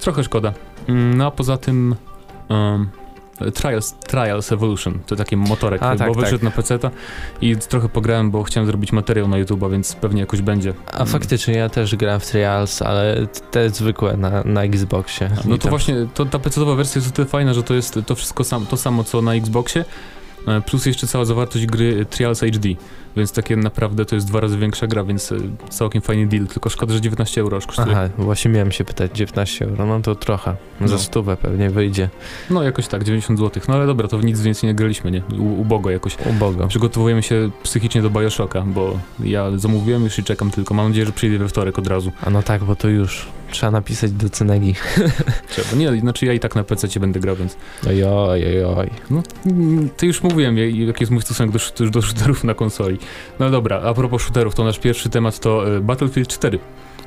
trochę 0.00 0.24
szkoda. 0.24 0.52
Mm, 0.88 1.16
No 1.16 1.26
a 1.26 1.30
poza 1.30 1.56
tym 1.56 1.94
um, 2.48 2.88
Trials, 3.54 3.94
Trials 3.94 4.52
Evolution, 4.52 4.98
to 5.06 5.16
taki 5.16 5.36
motorek, 5.36 5.82
A, 5.82 5.96
tak, 5.96 6.08
bo 6.08 6.14
wyszedł 6.14 6.38
tak. 6.38 6.42
na 6.42 6.50
PC 6.50 6.78
i 7.40 7.56
trochę 7.56 7.88
pograłem, 7.88 8.30
bo 8.30 8.42
chciałem 8.42 8.66
zrobić 8.66 8.92
materiał 8.92 9.28
na 9.28 9.38
YouTube, 9.38 9.70
więc 9.70 9.94
pewnie 9.94 10.20
jakoś 10.20 10.42
będzie. 10.42 10.74
A 10.92 11.04
faktycznie 11.04 11.54
ja 11.54 11.68
też 11.68 11.96
grałem 11.96 12.20
w 12.20 12.26
Trials, 12.26 12.82
ale 12.82 13.26
te 13.50 13.70
zwykłe 13.70 14.16
na, 14.16 14.42
na 14.44 14.62
Xboxie. 14.62 15.30
No 15.44 15.56
to 15.56 15.62
tam- 15.62 15.70
właśnie, 15.70 16.06
to, 16.14 16.24
ta 16.24 16.38
PC-owa 16.38 16.74
wersja 16.74 16.98
jest 16.98 17.12
o 17.12 17.14
tyle 17.16 17.26
fajna, 17.26 17.54
że 17.54 17.62
to 17.62 17.74
jest 17.74 17.98
to 18.06 18.14
wszystko 18.14 18.44
sam, 18.44 18.66
to 18.66 18.76
samo 18.76 19.04
co 19.04 19.22
na 19.22 19.34
Xboxie, 19.34 19.84
plus 20.66 20.86
jeszcze 20.86 21.06
cała 21.06 21.24
zawartość 21.24 21.66
gry 21.66 22.06
Trials 22.10 22.40
HD, 22.40 22.68
więc 23.16 23.32
takie 23.32 23.56
naprawdę 23.56 24.04
to 24.04 24.14
jest 24.14 24.26
dwa 24.26 24.40
razy 24.40 24.58
większa 24.58 24.86
gra, 24.86 25.04
więc 25.04 25.32
e, 25.32 25.36
całkiem 25.70 26.02
fajny 26.02 26.26
deal, 26.26 26.46
tylko 26.46 26.70
szkoda, 26.70 26.94
że 26.94 27.00
19 27.00 27.40
euro 27.40 27.56
aż 27.56 27.66
kosztuje. 27.66 27.88
Aha, 27.90 28.08
właśnie 28.18 28.50
miałem 28.50 28.72
się 28.72 28.84
pytać, 28.84 29.10
19 29.14 29.64
euro, 29.64 29.86
no 29.86 30.00
to 30.00 30.14
trochę. 30.14 30.56
No. 30.80 30.88
Za 30.88 30.98
stówę 30.98 31.36
pewnie 31.36 31.70
wyjdzie. 31.70 32.08
No 32.50 32.62
jakoś 32.62 32.88
tak, 32.88 33.04
90 33.04 33.38
zł. 33.38 33.62
No 33.68 33.74
ale 33.74 33.86
dobra, 33.86 34.08
to 34.08 34.20
nic 34.20 34.40
więcej 34.40 34.68
nie 34.68 34.74
graliśmy, 34.74 35.10
nie? 35.10 35.22
U, 35.38 35.60
ubogo 35.60 35.90
jakoś. 35.90 36.16
Ubogo. 36.30 36.68
Przygotowujemy 36.68 37.22
się 37.22 37.50
psychicznie 37.62 38.02
do 38.02 38.10
Bioshocka, 38.10 38.62
bo 38.62 38.98
ja 39.20 39.58
zamówiłem 39.58 40.04
już 40.04 40.18
i 40.18 40.24
czekam 40.24 40.50
tylko. 40.50 40.74
Mam 40.74 40.88
nadzieję, 40.88 41.06
że 41.06 41.12
przyjdzie 41.12 41.38
we 41.38 41.48
wtorek 41.48 41.78
od 41.78 41.86
razu. 41.86 42.12
A 42.22 42.30
no 42.30 42.42
tak, 42.42 42.64
bo 42.64 42.76
to 42.76 42.88
już 42.88 43.26
trzeba 43.50 43.70
napisać 43.70 44.12
do 44.12 44.30
Cenegi. 44.30 44.74
Trzeba. 45.50 45.68
Nie, 45.76 46.00
znaczy 46.00 46.26
ja 46.26 46.32
i 46.32 46.40
tak 46.40 46.54
na 46.54 46.64
PC 46.64 47.00
będę 47.00 47.20
grał, 47.20 47.36
więc... 47.36 47.56
Ojoj, 47.86 48.64
ojoj. 48.64 48.90
No, 49.10 49.22
mm, 49.46 49.88
to 49.96 50.06
już 50.06 50.22
mówiłem, 50.36 50.58
ja- 50.58 50.86
jaki 50.86 51.02
jest 51.02 51.10
mój 51.12 51.22
stosunek 51.22 51.52
do, 51.52 51.90
do 51.90 52.02
shooterów 52.02 52.44
na 52.44 52.54
konsoli. 52.54 52.98
No 53.38 53.50
dobra, 53.50 53.80
a 53.80 53.94
propos 53.94 54.22
shooterów, 54.22 54.54
to 54.54 54.64
nasz 54.64 54.78
pierwszy 54.78 55.10
temat 55.10 55.38
to 55.40 55.76
e, 55.76 55.80
Battlefield 55.80 56.28
4. 56.28 56.58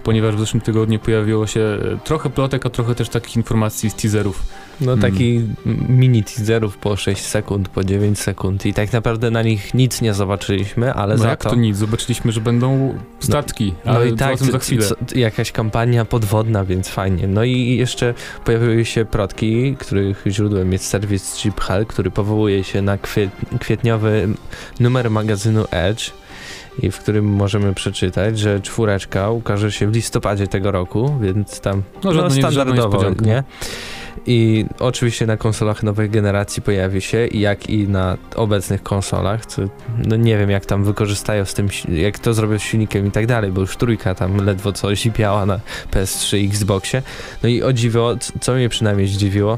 Ponieważ 0.03 0.35
w 0.35 0.39
zeszłym 0.39 0.61
tygodniu 0.61 0.99
pojawiło 0.99 1.47
się 1.47 1.59
e, 1.61 1.97
trochę 2.03 2.29
plotek, 2.29 2.65
a 2.65 2.69
trochę 2.69 2.95
też 2.95 3.09
takich 3.09 3.35
informacji 3.35 3.89
z 3.89 3.95
teaserów. 3.95 4.43
No 4.81 4.91
Mm. 4.91 5.01
taki 5.01 5.41
mini 5.89 6.23
teaserów 6.23 6.77
po 6.77 6.95
6 6.95 7.25
sekund, 7.25 7.69
po 7.69 7.83
9 7.83 8.19
sekund 8.19 8.65
i 8.65 8.73
tak 8.73 8.93
naprawdę 8.93 9.31
na 9.31 9.41
nich 9.41 9.73
nic 9.73 10.01
nie 10.01 10.13
zobaczyliśmy, 10.13 10.93
ale 10.93 11.15
No 11.15 11.23
za 11.23 11.29
jak 11.29 11.43
to... 11.43 11.49
to 11.49 11.55
nic? 11.55 11.77
Zobaczyliśmy, 11.77 12.31
że 12.31 12.41
będą 12.41 12.93
statki, 13.19 13.73
No 13.85 13.91
ale 13.91 14.09
i 14.09 14.13
tak, 14.15 14.37
za 14.37 14.59
chwilę. 14.59 14.85
jakaś 15.15 15.51
kampania 15.51 16.05
podwodna, 16.05 16.65
więc 16.65 16.87
fajnie. 16.89 17.27
No 17.27 17.43
i 17.43 17.77
jeszcze 17.77 18.13
pojawiły 18.45 18.85
się 18.85 19.05
protki, 19.05 19.75
których 19.79 20.23
źródłem 20.27 20.71
jest 20.73 20.85
serwis 20.85 21.45
Jeep 21.45 21.61
który 21.87 22.11
powołuje 22.11 22.63
się 22.63 22.81
na 22.81 22.97
kwiet, 22.97 23.29
kwietniowy 23.59 24.27
numer 24.79 25.11
magazynu 25.11 25.65
Edge 25.71 26.11
i 26.81 26.91
w 26.91 26.97
którym 26.99 27.25
możemy 27.25 27.73
przeczytać, 27.73 28.39
że 28.39 28.59
czwóreczka 28.61 29.29
ukaże 29.29 29.71
się 29.71 29.87
w 29.87 29.93
listopadzie 29.95 30.47
tego 30.47 30.71
roku, 30.71 31.15
więc 31.21 31.59
tam 31.59 31.83
No, 32.03 32.11
no, 32.11 32.29
standardowo, 32.29 33.05
nie? 33.21 33.43
I 34.25 34.65
oczywiście 34.79 35.25
na 35.25 35.37
konsolach 35.37 35.83
nowej 35.83 36.09
generacji 36.09 36.61
pojawi 36.61 37.01
się, 37.01 37.27
jak 37.27 37.69
i 37.69 37.87
na 37.87 38.17
obecnych 38.35 38.83
konsolach, 38.83 39.45
co 39.45 39.61
no 40.05 40.15
nie 40.15 40.37
wiem 40.37 40.49
jak 40.49 40.65
tam 40.65 40.83
wykorzystają 40.83 41.45
z 41.45 41.53
tym, 41.53 41.67
jak 41.89 42.19
to 42.19 42.33
zrobią 42.33 42.59
z 42.59 42.61
silnikiem 42.61 43.07
i 43.07 43.11
tak 43.11 43.25
dalej, 43.27 43.51
bo 43.51 43.61
już 43.61 43.77
trójka 43.77 44.15
tam 44.15 44.37
ledwo 44.45 44.71
co 44.73 44.95
zipiała 44.95 45.45
na 45.45 45.59
PS3 45.91 46.37
i 46.37 46.45
Xboxie. 46.45 47.01
No 47.43 47.49
i 47.49 47.63
o 47.63 47.73
dziwo, 47.73 48.15
co 48.41 48.53
mnie 48.53 48.69
przynajmniej 48.69 49.07
zdziwiło, 49.07 49.57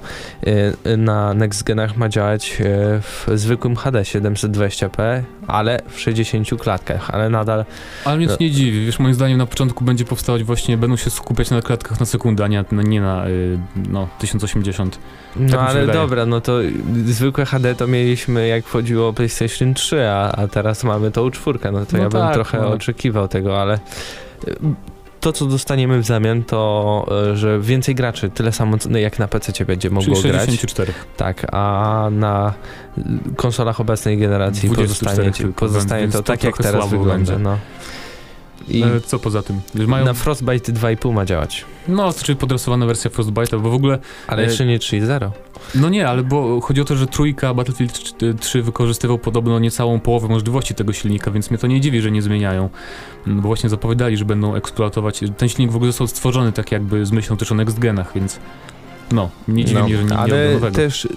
y, 0.87 0.97
na 0.97 1.33
next 1.33 1.63
genach 1.63 1.97
ma 1.97 2.09
działać 2.09 2.57
y, 2.61 2.63
w 3.01 3.27
zwykłym 3.35 3.75
HD 3.75 4.01
720p, 4.01 5.21
ale 5.47 5.79
w 5.89 5.99
60 5.99 6.49
klatkach, 6.61 7.09
ale 7.09 7.29
nadal 7.29 7.65
Ale 8.05 8.17
mnie 8.17 8.27
to 8.27 8.31
No. 8.33 8.37
nie 8.39 8.51
dziwi, 8.51 8.85
wiesz, 8.85 8.99
moim 8.99 9.13
zdaniem 9.13 9.37
na 9.37 9.45
początku 9.45 9.83
będzie 9.83 10.05
powstawać 10.05 10.43
właśnie, 10.43 10.77
będą 10.77 10.95
się 10.95 11.09
skupiać 11.09 11.49
na 11.51 11.61
klatkach 11.61 11.99
na 11.99 12.05
sekundę, 12.05 12.43
a 12.43 12.47
nie, 12.47 12.65
na- 12.71 12.81
nie 12.83 13.01
na 13.01 13.27
y, 13.27 13.57
no, 13.89 14.07
1080 14.19 14.50
1080. 14.53 14.99
No 15.35 15.43
mi 15.45 15.49
się 15.51 15.59
ale 15.59 15.87
dobra, 15.87 16.25
no 16.25 16.41
to 16.41 16.59
zwykłe 17.05 17.45
HD 17.45 17.75
to 17.75 17.87
mieliśmy 17.87 18.47
jak 18.47 18.65
wchodziło 18.65 19.13
PlayStation 19.13 19.73
3, 19.73 20.07
a, 20.07 20.31
a 20.31 20.47
teraz 20.47 20.83
mamy 20.83 21.11
tą 21.11 21.31
czwórkę, 21.31 21.71
no 21.71 21.85
to 21.85 21.97
No 21.97 22.03
ja 22.03 22.09
bym 22.09 22.21
tak, 22.21 22.33
trochę 22.33 22.57
no. 22.61 22.67
oczekiwał 22.67 23.27
tego, 23.27 23.61
ale 23.61 23.79
y, 24.47 24.55
to 25.19 25.31
co 25.33 25.45
dostaniemy 25.45 25.99
w 25.99 26.05
zamian 26.05 26.43
to, 26.43 27.05
y, 27.31 27.37
że 27.37 27.59
więcej 27.59 27.95
graczy, 27.95 28.29
tyle 28.29 28.51
samo 28.51 28.77
co- 28.77 28.89
jak 28.97 29.19
na 29.19 29.27
PC 29.27 29.65
będzie 29.65 29.89
mogło 29.89 30.15
Czyli 30.15 30.29
grać. 30.29 30.41
64. 30.41 30.93
Tak, 31.17 31.47
a 31.51 32.07
na 32.11 32.53
konsolach 33.35 33.79
obecnej 33.79 34.17
generacji 34.17 34.69
24 34.69 35.29
pozostanie, 35.29 35.53
pozostanie 35.53 36.07
to 36.07 36.23
tak 36.23 36.43
jak 36.43 36.57
teraz 36.57 36.89
wygląda. 36.89 37.39
No. 37.39 37.57
I 38.67 38.83
E, 38.83 39.01
Co 39.05 39.19
poza 39.19 39.41
tym? 39.41 39.61
Mają, 39.87 40.05
na 40.05 40.13
Frostbite 40.13 40.73
2,5 40.73 41.13
ma 41.13 41.25
działać, 41.25 41.65
no, 41.87 42.13
czyli 42.13 42.35
podrasowana 42.35 42.85
wersja 42.85 43.11
Frostbite'a, 43.11 43.61
bo 43.61 43.69
w 43.71 43.73
ogóle, 43.73 43.99
ale 44.27 44.41
E, 44.43 44.45
jeszcze 44.45 44.65
nie 44.65 44.79
3.0. 44.79 45.29
no 45.75 45.89
nie, 45.89 46.07
ale 46.07 46.23
bo 46.23 46.61
chodzi 46.61 46.81
o 46.81 46.85
to, 46.85 46.95
że 46.95 47.07
trójka 47.07 47.53
Battlefield 47.53 48.13
3 48.39 48.61
wykorzystywał 48.61 49.17
podobno 49.17 49.59
niecałą 49.59 49.99
połowę 49.99 50.27
możliwości 50.27 50.75
tego 50.75 50.93
silnika, 50.93 51.31
więc 51.31 51.49
mnie 51.51 51.57
to 51.57 51.67
nie 51.67 51.81
dziwi, 51.81 52.01
że 52.01 52.11
nie 52.11 52.21
zmieniają, 52.21 52.69
Mm, 53.27 53.41
bo 53.41 53.47
właśnie 53.47 53.69
zapowiadali, 53.69 54.17
że 54.17 54.25
będą 54.25 54.55
eksploatować, 54.55 55.19
ten 55.37 55.49
silnik 55.49 55.71
w 55.71 55.75
ogóle 55.75 55.91
został 55.91 56.07
stworzony 56.07 56.51
tak 56.51 56.71
jakby 56.71 57.05
z 57.05 57.11
myślą 57.11 57.37
też 57.37 57.51
o 57.51 57.55
next 57.55 57.79
genach, 57.79 58.11
więc 58.15 58.39
no, 59.11 59.29
nie 59.47 59.65
dziwi 59.65 59.79
No, 59.79 59.85
mnie, 59.85 59.97
że 59.97 60.03
nie, 60.03 60.09
nie 60.09 60.17
ale 60.17 60.53
nowego. 60.53 60.75
też 60.75 61.07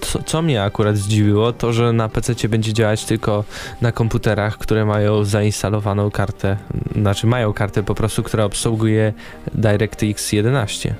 co, 0.00 0.22
co 0.22 0.42
mnie 0.42 0.62
akurat 0.62 0.96
zdziwiło, 0.96 1.52
to 1.52 1.72
że 1.72 1.92
na 1.92 2.08
PC 2.08 2.48
będzie 2.48 2.72
działać 2.72 3.04
tylko 3.04 3.44
na 3.80 3.92
komputerach, 3.92 4.58
które 4.58 4.84
mają 4.84 5.24
zainstalowaną 5.24 6.10
kartę, 6.10 6.56
znaczy 6.96 7.26
mają 7.26 7.52
kartę 7.52 7.82
po 7.82 7.94
prostu, 7.94 8.22
która 8.22 8.44
obsługuje 8.44 9.12
DirectX 9.54 10.32
11. 10.32 10.94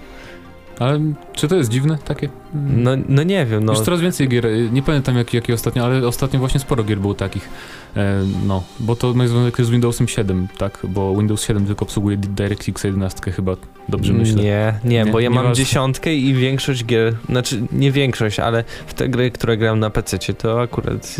Ale 0.78 1.00
czy 1.32 1.48
to 1.48 1.56
jest 1.56 1.70
dziwne 1.70 1.98
takie? 2.04 2.28
No, 2.54 2.90
no 3.08 3.22
nie 3.22 3.46
wiem, 3.46 3.64
no. 3.64 3.72
Już 3.72 3.80
coraz 3.80 4.00
więcej 4.00 4.28
gier, 4.28 4.46
y, 4.46 4.68
nie 4.72 4.82
pamiętam 4.82 5.16
jakie 5.16 5.38
jakie 5.38 5.54
ostatnio, 5.54 5.84
ale 5.84 6.08
ostatnio 6.08 6.38
właśnie 6.40 6.60
sporo 6.60 6.84
gier 6.84 6.98
było 6.98 7.14
takich. 7.14 7.48
E, 7.96 8.22
no, 8.46 8.62
bo 8.80 8.96
to 8.96 9.14
ma 9.14 9.28
związek 9.28 9.56
z 9.60 9.70
Windowsem 9.70 10.08
7, 10.08 10.48
tak? 10.58 10.78
Bo 10.88 11.16
Windows 11.16 11.42
7 11.42 11.66
tylko 11.66 11.84
obsługuje 11.84 12.16
DirectX 12.16 12.84
11 12.84 13.32
chyba, 13.32 13.56
dobrze 13.88 14.12
myślę. 14.12 14.42
Nie, 14.42 14.74
nie, 14.84 15.04
Nie? 15.04 15.12
bo 15.12 15.20
ja 15.20 15.30
mam 15.30 15.44
Nieważne. 15.44 15.64
dziesiątkę 15.64 16.14
i 16.14 16.34
większość 16.34 16.84
gier, 16.84 17.14
znaczy 17.28 17.62
nie 17.72 17.92
większość, 17.92 18.40
ale 18.40 18.64
w 18.86 18.94
te 18.94 19.08
gry, 19.08 19.30
które 19.30 19.56
gram 19.56 19.78
na 19.78 19.90
PC, 19.90 20.18
to 20.18 20.60
akurat 20.60 21.16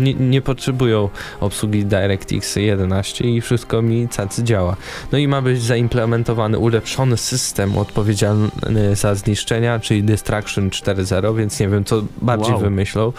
nie, 0.00 0.14
nie 0.14 0.42
potrzebują 0.42 1.08
obsługi 1.40 1.84
DirectX 1.84 2.56
11 2.56 3.24
i 3.24 3.40
wszystko 3.40 3.82
mi 3.82 4.08
cacy 4.08 4.44
działa. 4.44 4.76
No 5.12 5.18
i 5.18 5.28
ma 5.28 5.42
być 5.42 5.62
zaimplementowany 5.62 6.58
ulepszony 6.58 7.16
system 7.16 7.78
odpowiedzialny 7.78 8.96
za 8.98 9.14
zniszczenia, 9.14 9.78
czyli 9.80 10.02
Destruction 10.02 10.70
4.0, 10.70 11.36
więc 11.36 11.60
nie 11.60 11.68
wiem, 11.68 11.84
co 11.84 12.02
bardziej 12.22 12.52
Wow. 12.52 12.60
wymyślą, 12.60 13.12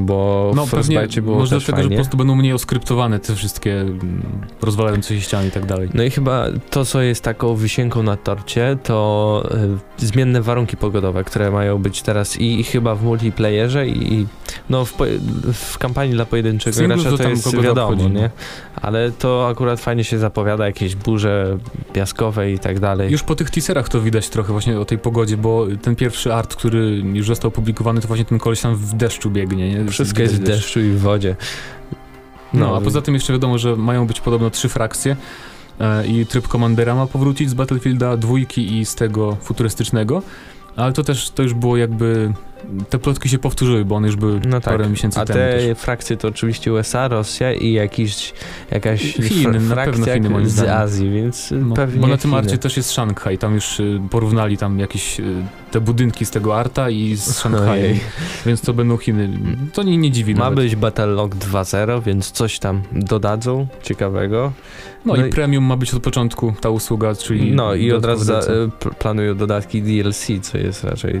bo 0.00 0.52
No 0.56 0.66
w 0.66 0.70
Frostbite 0.70 1.22
było 1.22 1.38
może 1.38 1.56
też 1.56 1.64
dlatego, 1.64 1.76
że 1.76 1.82
po 1.82 1.88
fajnie. 1.88 1.96
prostu 1.96 2.16
będą 2.16 2.34
mniej 2.34 2.52
oskryptowane 2.52 3.20
te 3.20 3.34
wszystkie 3.34 3.80
mm, 3.80 4.22
rozwalające 4.62 5.14
się 5.14 5.20
ściany 5.20 5.48
i 5.48 5.50
tak 5.50 5.66
dalej. 5.66 5.88
No 5.94 6.02
i 6.02 6.10
chyba 6.10 6.46
to, 6.70 6.84
co 6.84 7.02
jest 7.02 7.24
taką 7.24 7.56
wisienką 7.56 8.02
na 8.02 8.16
torcie, 8.16 8.78
to 8.82 9.48
y, 10.00 10.06
zmienne 10.06 10.42
warunki 10.42 10.76
pogodowe, 10.76 11.24
które 11.24 11.50
mają 11.50 11.78
być 11.78 12.02
teraz 12.02 12.36
i, 12.40 12.60
i 12.60 12.64
chyba 12.64 12.94
w 12.94 13.02
multiplayerze 13.04 13.88
i, 13.88 14.14
i 14.14 14.26
no 14.70 14.84
w, 14.84 14.92
w 15.52 15.78
kampanii 15.78 16.12
dla 16.14 16.24
pojedynczego 16.26 16.76
Singles 16.76 17.02
gracza 17.02 17.22
to 17.22 17.28
jest 17.28 17.56
wiadomo, 17.56 17.88
obchodzi, 17.88 18.10
no. 18.10 18.20
nie? 18.20 18.30
Ale 18.82 19.10
to 19.12 19.48
akurat 19.48 19.80
fajnie 19.80 20.04
się 20.04 20.18
zapowiada, 20.18 20.66
jakieś 20.66 20.94
burze 20.94 21.58
piaskowe 21.92 22.52
i 22.52 22.58
tak 22.58 22.80
dalej. 22.80 23.12
Już 23.12 23.22
po 23.22 23.34
tych 23.34 23.50
teaserach 23.50 23.88
to 23.88 24.00
widać 24.00 24.28
trochę 24.28 24.52
właśnie 24.52 24.80
o 24.80 24.84
tej 24.88 24.98
pogodzie, 24.98 25.36
bo 25.36 25.66
ten 25.82 25.96
pierwszy 25.96 26.34
art, 26.34 26.54
który 26.54 27.02
już 27.12 27.26
został 27.26 27.48
opublikowany, 27.48 28.00
to 28.00 28.08
właśnie 28.08 28.24
ten 28.24 28.38
koleś 28.38 28.60
tam 28.60 28.76
w 28.76 28.94
deszczu 28.94 29.30
biegnie, 29.30 29.68
nie? 29.68 29.90
Wszystko 29.90 30.22
jest 30.22 30.34
w 30.34 30.38
deszczu 30.38 30.80
i 30.80 30.90
w 30.90 31.00
wodzie. 31.00 31.36
No, 32.54 32.76
a 32.76 32.80
poza 32.80 33.02
tym 33.02 33.14
jeszcze 33.14 33.32
wiadomo, 33.32 33.58
że 33.58 33.76
mają 33.76 34.06
być 34.06 34.20
podobno 34.20 34.50
trzy 34.50 34.68
frakcje 34.68 35.16
e, 35.80 36.06
i 36.06 36.26
tryb 36.26 36.48
komandera 36.48 36.94
ma 36.94 37.06
powrócić 37.06 37.50
z 37.50 37.54
Battlefielda 37.54 38.16
dwójki 38.16 38.78
i 38.78 38.84
z 38.84 38.94
tego 38.94 39.36
futurystycznego, 39.40 40.22
ale 40.76 40.92
to 40.92 41.02
też, 41.04 41.30
to 41.30 41.42
już 41.42 41.54
było 41.54 41.76
jakby, 41.76 42.32
te 42.90 42.98
plotki 42.98 43.28
się 43.28 43.38
powtórzyły, 43.38 43.84
bo 43.84 43.94
one 43.96 44.06
już 44.06 44.16
były 44.16 44.40
No 44.46 44.60
tak. 44.60 44.64
parę 44.74 44.88
miesięcy 44.88 45.20
A 45.20 45.24
temu 45.24 45.38
te 45.38 45.58
też. 45.68 45.78
frakcje 45.78 46.16
to 46.16 46.28
oczywiście 46.28 46.72
USA, 46.72 47.08
Rosja 47.08 47.52
i 47.52 47.72
jakiś, 47.72 48.32
jakaś 48.70 49.00
Chiny, 49.02 49.60
fr- 49.60 49.68
na 49.76 49.76
pewno 49.84 50.06
Chiny, 50.06 50.30
moim 50.30 50.48
z 50.48 50.52
zdaniem. 50.52 50.74
Azji, 50.76 51.10
więc 51.10 51.54
No, 51.60 51.74
pewnie 51.74 52.00
bo 52.00 52.06
na 52.06 52.16
tym 52.16 52.30
Chiny. 52.30 52.42
arcie 52.42 52.58
też 52.58 52.76
jest 52.76 52.92
Szanghaj, 52.92 53.38
tam 53.38 53.54
już 53.54 53.80
y, 53.80 54.00
porównali 54.10 54.56
tam 54.56 54.78
jakieś 54.78 55.20
y, 55.20 55.24
te 55.70 55.80
budynki 55.80 56.26
z 56.26 56.30
tego 56.30 56.58
arta 56.60 56.90
i 56.90 57.14
z 57.16 57.38
Szanghajem, 57.38 57.96
więc 58.46 58.60
to 58.60 58.74
będą 58.74 58.96
Chiny. 58.96 59.30
To 59.72 59.82
nie, 59.82 59.96
nie 59.98 60.10
dziwi 60.10 60.34
Ma 60.34 60.40
nawet. 60.40 60.58
być 60.58 60.76
Battlelog 60.76 61.34
2.0, 61.34 62.02
więc 62.02 62.30
coś 62.30 62.58
tam 62.58 62.82
dodadzą 62.92 63.66
ciekawego. 63.82 64.52
No, 65.04 65.14
no 65.16 65.24
i 65.24 65.28
i- 65.28 65.32
premium 65.32 65.64
ma 65.64 65.76
być 65.76 65.94
od 65.94 66.02
początku 66.02 66.54
ta 66.60 66.70
usługa, 66.70 67.14
czyli 67.14 67.52
No 67.52 67.74
i 67.74 67.92
od 67.92 68.04
razu 68.04 68.24
za, 68.24 68.40
p- 68.78 68.90
planują 68.98 69.36
dodatki 69.36 69.82
DLC, 69.82 70.26
co 70.42 70.58
jest 70.58 70.84
raczej 70.84 71.12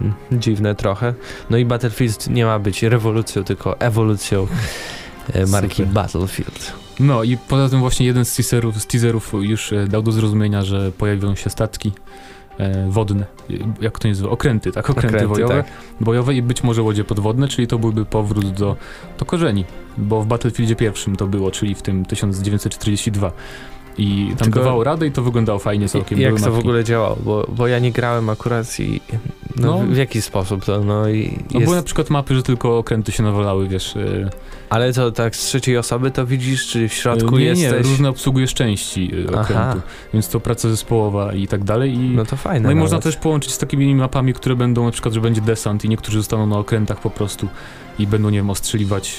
mm, 0.00 0.12
dziwne 0.32 0.74
trochę. 0.80 1.14
No 1.50 1.56
i 1.56 1.64
Battlefield 1.64 2.30
nie 2.30 2.44
ma 2.44 2.58
być 2.58 2.82
rewolucją, 2.82 3.44
tylko 3.44 3.80
ewolucją 3.80 4.46
e, 5.32 5.46
marki 5.46 5.76
Super. 5.76 5.92
Battlefield. 5.92 6.72
No 7.00 7.22
i 7.22 7.36
poza 7.36 7.68
tym 7.68 7.80
właśnie 7.80 8.06
jeden 8.06 8.24
z 8.24 8.36
teaserów, 8.36 8.82
z 8.82 8.86
teaserów 8.86 9.32
już 9.40 9.72
e, 9.72 9.86
dał 9.86 10.02
do 10.02 10.12
zrozumienia, 10.12 10.62
że 10.62 10.92
pojawią 10.92 11.34
się 11.34 11.50
statki 11.50 11.92
e, 12.58 12.90
wodne, 12.90 13.26
jak 13.80 13.98
to 13.98 14.08
nazywa, 14.08 14.30
okręty, 14.30 14.72
tak, 14.72 14.90
okręty, 14.90 15.08
Okręty, 15.08 15.28
bojowe, 15.28 15.62
tak. 15.62 15.72
bojowe 16.00 16.34
i 16.34 16.42
być 16.42 16.62
może 16.62 16.82
łodzie 16.82 17.04
podwodne, 17.04 17.48
czyli 17.48 17.66
to 17.66 17.78
byłby 17.78 18.04
powrót 18.04 18.50
do, 18.50 18.76
do 19.18 19.24
korzeni, 19.24 19.64
bo 19.98 20.22
w 20.22 20.26
Battlefieldzie 20.26 20.76
pierwszym 20.76 21.16
to 21.16 21.26
było, 21.26 21.50
czyli 21.50 21.74
w 21.74 21.82
tym 21.82 22.04
1942 22.04 23.32
i 24.00 24.28
tam 24.28 24.36
Tylko- 24.38 24.58
dawało 24.58 24.84
radę 24.84 25.06
i 25.06 25.12
to 25.12 25.22
wyglądało 25.22 25.58
fajnie 25.58 25.88
całkiem. 25.88 26.18
I 26.18 26.22
jak 26.22 26.30
były 26.34 26.40
to 26.44 26.50
w 26.50 26.54
mapki. 26.54 26.68
ogóle 26.68 26.84
działało? 26.84 27.16
Bo, 27.24 27.46
bo 27.56 27.66
ja 27.66 27.78
nie 27.78 27.92
grałem 27.92 28.28
akurat 28.28 28.80
i 28.80 29.00
no, 29.56 29.66
No. 29.66 29.86
w 29.94 29.96
jaki 29.96 30.22
sposób 30.22 30.64
to, 30.64 30.84
no 30.84 31.08
i 31.08 31.38
No 31.50 31.60
jest, 31.60 31.64
były 31.64 31.76
na 31.76 31.82
przykład 31.82 32.10
mapy, 32.10 32.34
że 32.34 32.42
tylko 32.42 32.78
okręty 32.78 33.12
się 33.12 33.22
nawalały, 33.22 33.68
wiesz. 33.68 33.96
e, 33.96 34.30
ale 34.70 34.92
to 34.92 35.12
tak 35.12 35.36
z 35.36 35.40
trzeciej 35.44 35.76
osoby 35.78 36.10
to 36.10 36.26
widzisz, 36.26 36.66
czy 36.66 36.88
w 36.88 36.92
środku 36.94 37.38
nie, 37.38 37.44
jesteś? 37.44 37.72
nie, 37.72 37.78
różne 37.78 38.08
obsługujesz 38.08 38.54
części 38.54 39.10
Aha. 39.32 39.40
okrętu, 39.42 39.80
więc 40.14 40.28
to 40.28 40.40
praca 40.40 40.68
zespołowa 40.68 41.32
i 41.32 41.46
tak 41.48 41.64
dalej 41.64 41.94
i 41.94 41.98
No 41.98 42.24
to 42.24 42.36
fajne 42.36 42.60
No 42.68 42.72
i 42.72 42.74
można 42.74 42.98
też 43.00 43.16
połączyć 43.16 43.52
z 43.52 43.58
takimi 43.58 43.94
mapami, 43.94 44.34
które 44.34 44.56
będą 44.56 44.84
na 44.84 44.90
przykład, 44.90 45.14
że 45.14 45.20
będzie 45.20 45.40
desant 45.40 45.84
i 45.84 45.88
niektórzy 45.88 46.18
zostaną 46.18 46.46
na 46.46 46.58
okrętach 46.58 47.00
po 47.00 47.10
prostu 47.10 47.48
i 47.98 48.06
będą, 48.06 48.30
nie 48.30 48.38
wiem, 48.38 48.50
ostrzeliwać 48.50 49.14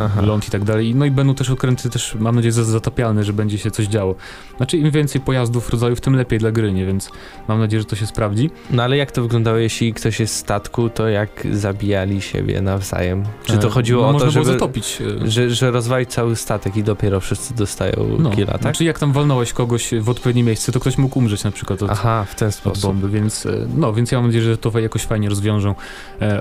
Aha. 0.00 0.22
ląd 0.22 0.48
i 0.48 0.50
tak 0.50 0.64
dalej. 0.64 0.94
No 0.94 1.04
i 1.04 1.10
będą 1.10 1.34
też 1.34 1.50
okręty 1.50 1.90
też, 1.90 2.14
mam 2.20 2.34
nadzieję, 2.36 2.52
za- 2.52 2.64
zatapialne, 2.64 3.24
że 3.24 3.32
będzie 3.32 3.58
się 3.58 3.70
coś 3.70 3.86
działo. 3.86 4.14
Znaczy 4.56 4.76
im 4.78 4.90
więcej 4.90 5.20
pojazdów 5.20 5.70
rodzajów, 5.70 6.00
tym 6.00 6.14
lepiej 6.16 6.38
dla 6.38 6.52
gry, 6.52 6.72
nie? 6.72 6.86
Więc 6.86 7.10
mam 7.48 7.58
nadzieję, 7.58 7.80
że 7.80 7.86
to 7.86 7.96
się 7.96 8.06
sprawdzi. 8.06 8.50
No 8.70 8.82
ale 8.82 8.96
jak 8.96 9.12
to 9.12 9.22
wyglądało, 9.22 9.56
jeśli 9.58 9.94
ktoś 9.94 10.20
jest 10.20 10.34
z 10.34 10.38
statku, 10.38 10.88
to 10.88 11.08
jak 11.08 11.30
zabijali 11.52 12.22
siebie 12.22 12.60
nawzajem? 12.62 13.22
Czy 13.44 13.58
to 13.58 13.68
E, 13.68 13.70
chodziło 13.70 14.12
no, 14.12 14.16
o 14.18 14.20
to, 14.20 14.30
żeby, 14.30 14.44
zatopić. 14.46 14.98
e, 15.24 15.30
że, 15.30 15.50
że 15.50 15.70
rozwalić 15.70 16.10
cały 16.10 16.36
statek 16.36 16.76
i 16.76 16.82
dopiero 16.82 17.20
wszyscy 17.20 17.54
dostają 17.54 17.92
no, 18.18 18.30
killa, 18.30 18.52
tak? 18.52 18.62
Znaczy 18.62 18.84
jak 18.84 18.98
tam 18.98 19.12
walnąłeś 19.12 19.52
kogoś 19.52 19.90
w 20.00 20.08
odpowiednie 20.08 20.42
miejsce, 20.42 20.72
to 20.72 20.80
ktoś 20.80 20.98
mógł 20.98 21.18
umrzeć 21.18 21.44
na 21.44 21.50
przykład 21.50 21.82
od, 21.82 21.90
Aha, 21.90 22.26
w 22.28 22.34
ten 22.34 22.52
sposób. 22.52 22.82
bomby, 22.82 23.08
więc 23.08 23.46
e, 23.46 23.66
no, 23.76 23.92
więc 23.92 24.12
ja 24.12 24.18
mam 24.18 24.26
nadzieję, 24.26 24.44
że 24.44 24.58
to 24.58 24.78
jakoś 24.78 25.02
fajnie 25.02 25.28
rozwiążą. 25.28 25.74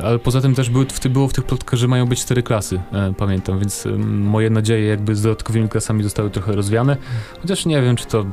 Ale 0.04 0.20
poza 0.20 0.42
tym 0.42 0.56
też 0.56 0.70
były, 0.70 0.86
w 0.86 1.08
było 1.08 1.28
w 1.28 1.34
tych 1.34 1.44
plotkach, 1.44 1.80
że 1.80 1.88
mają 1.88 2.06
być 2.06 2.20
cztery 2.22 2.44
klasy, 2.44 2.80
e, 2.94 3.14
pamiętam, 3.36 3.60
więc 3.60 3.88
moje 4.08 4.50
nadzieje 4.50 4.88
jakby 4.88 5.16
z 5.16 5.22
dodatkowymi 5.22 5.70
klasami 5.70 6.04
zostały 6.04 6.30
trochę 6.30 6.56
rozwiane, 6.56 6.98
chociaż 7.42 7.66
nie 7.66 7.82
wiem, 7.82 7.96
czy 7.96 8.06
to 8.06 8.26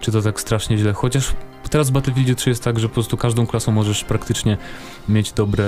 czy 0.00 0.12
to 0.12 0.22
tak 0.22 0.40
strasznie 0.40 0.78
źle, 0.78 0.92
chociaż 0.92 1.34
teraz 1.70 1.90
w 1.90 1.92
Battlefieldzie 1.92 2.34
3 2.34 2.50
jest 2.50 2.64
tak, 2.64 2.78
że 2.78 2.88
po 2.88 2.94
prostu 2.94 3.16
każdą 3.16 3.46
klasą 3.46 3.72
możesz 3.72 4.04
praktycznie 4.04 4.56
mieć 5.08 5.32
dobre, 5.32 5.64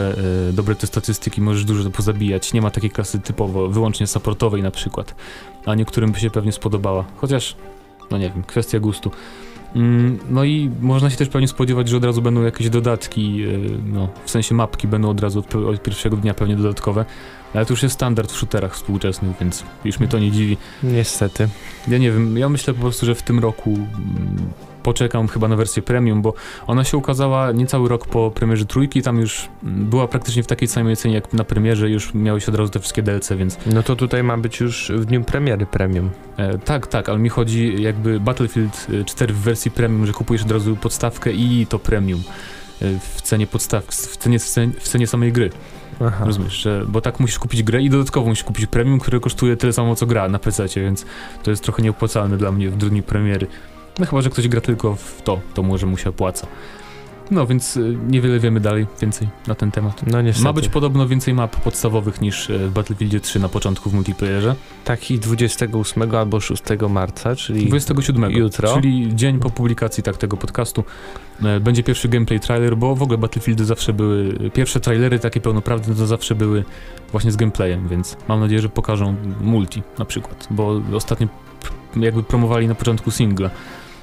e, 0.49 0.53
dobre 0.53 0.75
te 0.75 0.87
statystyki, 0.87 1.41
możesz 1.41 1.65
dużo 1.65 1.91
pozabijać, 1.91 2.53
nie 2.53 2.63
ma 2.63 2.71
takiej 2.71 2.91
klasy 2.91 3.21
typowo, 3.21 3.69
wyłącznie 3.69 4.07
supportowej 4.07 4.63
na 4.63 4.71
przykład, 4.71 5.15
a 5.67 5.75
niektórym 5.75 6.13
by 6.13 6.21
się 6.21 6.31
pewnie 6.31 6.53
spodobała, 6.53 7.05
chociaż, 7.17 7.57
no 8.11 8.19
nie 8.19 8.31
wiem, 8.31 8.43
kwestia 8.43 8.81
gustu. 8.81 9.11
Mm, 9.75 10.19
No 10.31 10.45
i 10.45 10.71
można 10.81 11.11
się 11.11 11.17
też 11.17 11.29
pewnie 11.29 11.49
spodziewać, 11.49 11.89
że 11.89 11.97
od 11.97 12.05
razu 12.05 12.23
będą 12.23 12.43
jakieś 12.43 12.71
dodatki, 12.71 13.45
e, 13.45 13.59
no, 13.87 14.09
w 14.25 14.31
sensie 14.31 14.55
mapki 14.55 14.89
będą 14.89 15.11
od 15.11 15.21
razu 15.21 15.39
od, 15.39 15.55
od 15.55 15.83
pierwszego 15.83 16.17
dnia 16.17 16.35
pewnie 16.35 16.57
dodatkowe, 16.57 17.05
ale 17.55 17.67
to 17.67 17.73
już 17.73 17.83
jest 17.83 17.95
standard 17.95 18.33
w 18.33 18.37
shooterach 18.37 18.75
współczesnych, 18.75 19.37
więc 19.41 19.65
już 19.85 20.01
mnie 20.01 20.09
to 20.09 20.19
nie 20.19 20.31
dziwi. 20.31 20.57
Niestety. 20.83 21.49
Ja 21.89 21.99
nie 21.99 22.13
wiem, 22.13 22.39
ja 22.39 22.49
myślę 22.49 22.75
po 22.75 22.81
prostu, 22.81 23.07
że 23.07 23.15
w 23.15 23.23
tym 23.23 23.39
roku 23.39 23.71
mm, 23.71 23.89
poczekam 24.83 25.29
chyba 25.29 25.49
na 25.49 25.57
wersję 25.57 25.83
premium, 25.83 26.23
bo 26.23 26.35
ona 26.67 26.85
się 26.85 26.97
ukazała 26.97 27.53
niecały 27.53 27.89
rok 27.89 28.07
po 28.07 28.31
premierze 28.31 28.65
trójki, 28.65 29.03
tam 29.03 29.21
już 29.21 29.49
była 29.63 30.09
praktycznie 30.09 30.43
w 30.43 30.47
takiej 30.47 30.69
samej 30.69 30.97
cenie 30.97 31.15
jak 31.15 31.33
na 31.33 31.45
premierze, 31.45 31.91
już 31.91 32.15
miały 32.15 32.41
się 32.41 32.53
od 32.53 32.59
razu 32.59 32.71
te 32.71 32.81
wszystkie 32.81 33.03
DLC, 33.03 33.33
więc 33.33 33.59
No 33.67 33.83
to 33.83 33.97
tutaj 33.97 34.23
ma 34.23 34.37
być 34.39 34.61
już 34.61 34.93
w 34.95 35.05
dniu 35.05 35.25
premiery 35.25 35.67
premium. 35.67 36.11
e, 36.37 36.59
tak, 36.59 36.87
tak, 36.87 37.09
ale 37.09 37.19
mi 37.19 37.29
chodzi 37.29 37.83
jakby 37.83 38.21
Battlefield 38.21 38.87
e, 39.01 39.05
4 39.05 39.35
w 39.35 39.39
wersji 39.39 39.71
premium, 39.71 40.07
że 40.07 40.13
kupujesz 40.13 40.43
od 40.43 40.51
razu 40.51 40.77
podstawkę 40.77 41.33
i 41.33 41.67
to 41.67 41.79
premium. 41.79 42.23
w 43.15 43.23
cenie 43.23 43.47
podstaw, 43.47 43.85
w 43.85 44.17
cenie, 44.17 44.39
w 44.79 44.83
cenie, 44.89 45.07
samej 45.07 45.33
gry. 45.33 45.51
Aha. 46.07 46.25
Rozumiesz, 46.27 46.53
że, 46.63 46.85
bo 46.89 47.01
tak 47.01 47.21
musisz 47.21 47.39
kupić 47.39 47.63
grę 47.63 47.83
i 47.83 47.91
dodatkowo 47.91 48.29
musisz 48.29 48.45
kupić 48.45 48.67
premium, 48.67 48.99
które 48.99 49.21
kosztuje 49.21 49.57
tyle 49.57 49.73
samo 49.73 49.95
co 49.97 50.07
gra 50.07 50.29
na 50.29 50.39
PC, 50.39 50.67
więc 50.77 51.07
to 51.43 51.51
jest 51.51 51.63
trochę 51.63 51.83
nieopłacalne 51.83 52.37
dla 52.37 52.53
mnie 52.53 52.71
w 52.71 52.77
dni 52.77 53.03
premiery. 53.03 53.47
No 54.01 54.07
chyba, 54.07 54.23
że 54.23 54.31
ktoś 54.31 54.49
gra 54.49 54.61
tylko 54.61 54.95
w 54.97 55.23
to, 55.23 55.41
to 55.55 55.63
może 55.63 55.87
mu 55.87 55.97
się 55.97 56.11
opłaca. 56.11 56.47
No 57.31 57.47
więc 57.47 57.77
y, 57.77 57.99
niewiele 58.09 58.41
wiemy 58.41 58.61
dalej 58.61 58.87
więcej 59.01 59.29
na 59.47 59.55
ten 59.55 59.71
temat. 59.71 60.03
No 60.07 60.23
niestety. 60.23 60.45
Ma 60.45 60.53
być 60.53 60.69
podobno 60.69 61.09
więcej 61.09 61.35
map 61.35 61.57
podstawowych 61.57 62.21
niż 62.21 62.51
e, 62.51 62.59
w 62.59 62.73
Battlefieldzie 62.73 63.21
3 63.21 63.41
na 63.41 63.49
początku 63.49 63.91
w 63.91 63.95
multiplayerze. 63.95 64.55
Taki 64.85 65.19
28 65.19 66.15
albo 66.15 66.41
6 66.41 66.63
marca, 66.89 67.37
czyli 67.37 67.67
27. 67.67 68.31
jutro. 68.31 68.75
Czyli 68.75 69.17
dzień 69.17 69.39
po 69.39 69.51
publikacji 69.51 70.03
tak 70.03 70.17
tego 70.17 70.37
podcastu. 70.37 70.85
e, 71.43 71.61
Będzie 71.61 71.83
pierwszy 71.83 72.09
gameplay 72.09 72.41
trailer, 72.41 72.77
bo 72.77 72.95
w 72.97 73.03
ogóle 73.03 73.19
Battlefieldy 73.19 73.65
zawsze 73.65 73.93
były, 73.93 74.51
pierwsze 74.55 74.81
trailery 74.81 75.19
takie 75.19 75.41
pełnoprawne 75.41 75.95
to 75.95 76.07
zawsze 76.07 76.35
były 76.35 76.65
właśnie 77.13 77.33
z 77.33 77.37
gameplayem, 77.37 77.89
więc 77.89 78.17
mam 78.29 78.41
nadzieję, 78.41 78.61
że 78.61 78.69
pokażą 78.69 79.15
multi 79.41 79.83
na 79.99 80.05
przykład, 80.05 80.47
bo 80.51 80.81
ostatnio 80.93 81.29
jakby 81.97 82.23
promowali 82.23 82.69
na 82.69 82.75
początku 82.75 83.11
singla. 83.11 83.51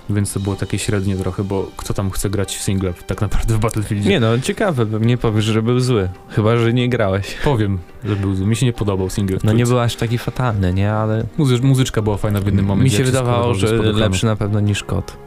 Więc 0.10 0.34
to 0.34 0.39
było 0.39 0.56
takie 0.56 0.80
średnie 0.80 1.15
trochę, 1.15 1.43
bo 1.43 1.67
kto 1.78 1.93
tam 1.93 2.12
chce 2.12 2.30
grać 2.30 2.58
w 2.58 2.62
single 2.62 2.93
tak 3.08 3.22
naprawdę 3.22 3.54
w 3.54 3.60
Battlefieldzie? 3.60 4.10
Nie 4.10 4.20
no, 4.20 4.39
ciekawe, 4.39 4.86
nie 5.02 5.17
powiesz, 5.17 5.46
że 5.46 5.62
był 5.62 5.80
zły. 5.80 6.10
Chyba, 6.30 6.58
że 6.58 6.74
nie 6.74 6.89
grałeś. 6.89 7.36
Powiem, 7.43 7.80
że 8.06 8.15
był 8.15 8.36
zły. 8.36 8.46
Mi 8.48 8.56
się 8.56 8.65
nie 8.65 8.74
podobał 8.74 9.10
single. 9.10 9.38
No 9.43 9.54
nie 9.54 9.65
był 9.65 9.80
aż 9.80 9.96
taki 9.96 10.17
fatalny, 10.17 10.74
nie? 10.74 10.93
Ale 10.93 11.24
Muzy- 11.38 11.63
muzyczka 11.63 12.02
była 12.02 12.17
fajna 12.17 12.41
w 12.41 12.46
jednym 12.46 12.65
momencie. 12.65 12.91
mi 12.91 12.98
się 12.98 13.04
wydawało, 13.04 13.54
że 13.54 13.78
lepszy 13.78 14.26
na 14.26 14.36
pewno 14.36 14.60
niż 14.60 14.84
kot. 14.84 15.17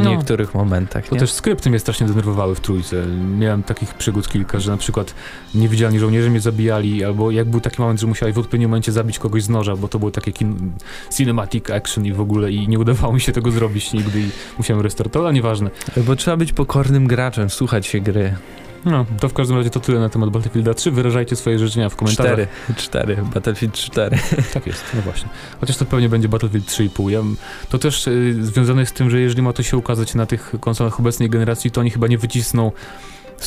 W 0.00 0.04
No. 0.04 0.10
niektórych 0.10 0.54
momentach, 0.54 1.08
To 1.08 1.14
nie? 1.14 1.20
też 1.20 1.32
skrypty 1.32 1.70
mnie 1.70 1.78
strasznie 1.78 2.06
denerwowały 2.06 2.54
w 2.54 2.60
trójce. 2.60 3.06
Miałem 3.38 3.62
takich 3.62 3.94
przygód 3.94 4.28
kilka, 4.28 4.60
że 4.60 4.70
na 4.70 4.76
przykład 4.76 5.14
niewidzialni 5.54 5.98
żołnierze 5.98 6.30
mnie 6.30 6.40
zabijali, 6.40 7.04
albo 7.04 7.30
jak 7.30 7.48
był 7.48 7.60
taki 7.60 7.82
moment, 7.82 8.00
że 8.00 8.06
musiałeś 8.06 8.34
w 8.34 8.38
odpowiednim 8.38 8.70
momencie 8.70 8.92
zabić 8.92 9.18
kogoś 9.18 9.42
z 9.42 9.48
noża, 9.48 9.76
bo 9.76 9.88
to 9.88 9.98
było 9.98 10.10
takie 10.10 10.30
kin- 10.32 10.70
cinematic 11.16 11.70
action 11.70 12.06
i 12.06 12.12
w 12.12 12.20
ogóle 12.20 12.52
i 12.52 12.68
nie 12.68 12.78
udawało 12.78 13.12
mi 13.12 13.20
się 13.20 13.32
tego 13.32 13.50
zrobić 13.50 13.92
nigdy 13.92 14.20
i 14.20 14.28
musiałem 14.58 14.82
restartować, 14.82 15.24
ale 15.26 15.34
nieważne. 15.34 15.70
Bo 15.96 16.16
trzeba 16.16 16.36
być 16.36 16.52
pokornym 16.52 17.06
graczem, 17.06 17.50
słuchać 17.50 17.86
się 17.86 18.00
gry. 18.00 18.34
No, 18.84 19.06
to 19.20 19.28
w 19.28 19.32
każdym 19.32 19.56
razie 19.56 19.70
to 19.70 19.80
tyle 19.80 20.00
na 20.00 20.08
temat 20.08 20.30
Battlefielda 20.30 20.74
3. 20.74 20.90
Wyrażajcie 20.90 21.36
swoje 21.36 21.58
życzenia 21.58 21.88
w 21.88 21.96
komentarzach. 21.96 22.32
Cztery, 22.32 22.48
cztery, 22.76 23.16
Battlefield 23.34 23.74
4. 23.74 24.18
Tak 24.54 24.66
jest, 24.66 24.84
no 24.94 25.02
właśnie. 25.02 25.28
Chociaż 25.60 25.76
to 25.76 25.84
pewnie 25.84 26.08
będzie 26.08 26.28
Battlefield 26.28 26.66
3,5. 26.66 27.08
Ja, 27.10 27.20
to 27.68 27.78
też 27.78 28.06
y, 28.06 28.36
związane 28.40 28.82
jest 28.82 28.92
z 28.92 28.94
tym, 28.94 29.10
że 29.10 29.20
jeżeli 29.20 29.42
ma 29.42 29.52
to 29.52 29.62
się 29.62 29.76
ukazać 29.76 30.14
na 30.14 30.26
tych 30.26 30.52
konsolach 30.60 31.00
obecnej 31.00 31.30
generacji, 31.30 31.70
to 31.70 31.80
oni 31.80 31.90
chyba 31.90 32.06
nie 32.06 32.18
wycisną 32.18 32.72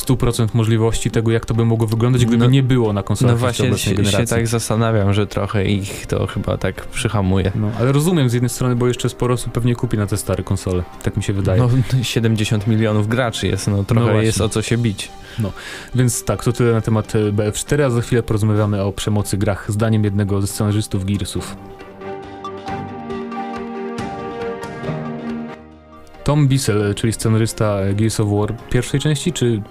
100% 0.00 0.48
możliwości 0.54 1.10
tego, 1.10 1.30
jak 1.30 1.46
to 1.46 1.54
by 1.54 1.64
mogło 1.64 1.86
wyglądać, 1.86 2.24
gdyby 2.24 2.44
No- 2.44 2.50
nie 2.50 2.62
było 2.62 2.92
na 2.92 3.02
konsolach 3.02 3.34
No 3.34 3.38
właśnie 3.38 3.68
obecnej 3.68 3.96
się, 4.06 4.12
się 4.12 4.26
tak 4.26 4.46
zastanawiam, 4.46 5.14
że 5.14 5.26
trochę 5.26 5.64
ich 5.64 6.06
to 6.06 6.26
chyba 6.26 6.56
tak 6.58 6.86
przyhamuje. 6.86 7.52
No, 7.54 7.70
ale 7.78 7.92
rozumiem 7.92 8.28
z 8.30 8.32
jednej 8.32 8.48
strony, 8.50 8.76
bo 8.76 8.88
jeszcze 8.88 9.08
sporo 9.08 9.34
osób 9.34 9.52
pewnie 9.52 9.74
kupi 9.74 9.98
na 9.98 10.06
te 10.06 10.16
stare 10.16 10.42
konsole. 10.42 10.82
Tak 11.02 11.16
mi 11.16 11.22
się 11.22 11.32
wydaje. 11.32 11.60
No 11.62 11.68
70 12.02 12.66
milionów 12.66 13.08
graczy 13.08 13.46
jest, 13.46 13.68
no 13.68 13.84
trochę 13.84 14.04
właśnie. 14.04 14.22
jest 14.22 14.40
o 14.40 14.48
co 14.48 14.62
się 14.62 14.78
bić. 14.78 15.10
Więc 15.94 16.24
tak, 16.24 16.44
to 16.44 16.52
tyle 16.52 16.72
na 16.72 16.80
temat 16.80 17.14
e, 17.14 17.18
BF4, 17.32 17.82
a 17.82 17.90
za 17.90 18.00
chwilę 18.00 18.22
porozmawiamy 18.22 18.82
o 18.82 18.92
przemocy 18.92 19.36
grach 19.36 19.72
zdaniem 19.72 20.04
jednego 20.04 20.40
ze 20.40 20.46
scenarzystów 20.46 21.04
Gearsów. 21.04 21.56
Tom 26.28 26.48
Bissell, 26.48 26.94
czyli 26.94 27.12
scenarysta 27.12 27.78
Gears 27.94 28.20
of 28.20 28.28
War 28.30 28.54
pierwszej 28.70 29.00
części, 29.00 29.32
czy 29.32 29.62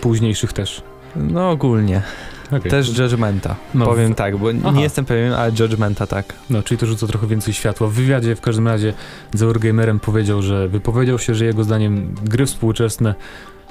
późniejszych 0.00 0.52
też? 0.52 0.82
No 1.16 1.50
ogólnie. 1.50 2.02
Okay. 2.46 2.70
Też 2.70 2.98
Judgmenta. 2.98 3.56
No, 3.74 3.86
Powiem 3.86 4.14
tak, 4.14 4.36
bo 4.36 4.48
Aha. 4.64 4.70
nie 4.76 4.82
jestem 4.82 5.04
pewien, 5.04 5.32
ale 5.32 5.52
Judgmenta 5.58 6.06
tak. 6.06 6.34
No, 6.50 6.62
czyli 6.62 6.78
to 6.78 6.86
rzuca 6.86 7.06
trochę 7.06 7.26
więcej 7.26 7.54
światła. 7.54 7.88
W 7.88 7.92
wywiadzie 7.92 8.36
w 8.36 8.40
każdym 8.40 8.68
razie 8.68 8.92
z 9.34 9.42
Eurogamerem 9.42 10.00
powiedział, 10.00 10.42
że 10.42 10.68
wypowiedział 10.68 11.18
się, 11.18 11.34
że 11.34 11.44
jego 11.44 11.64
zdaniem 11.64 12.14
gry 12.24 12.46
współczesne 12.46 13.14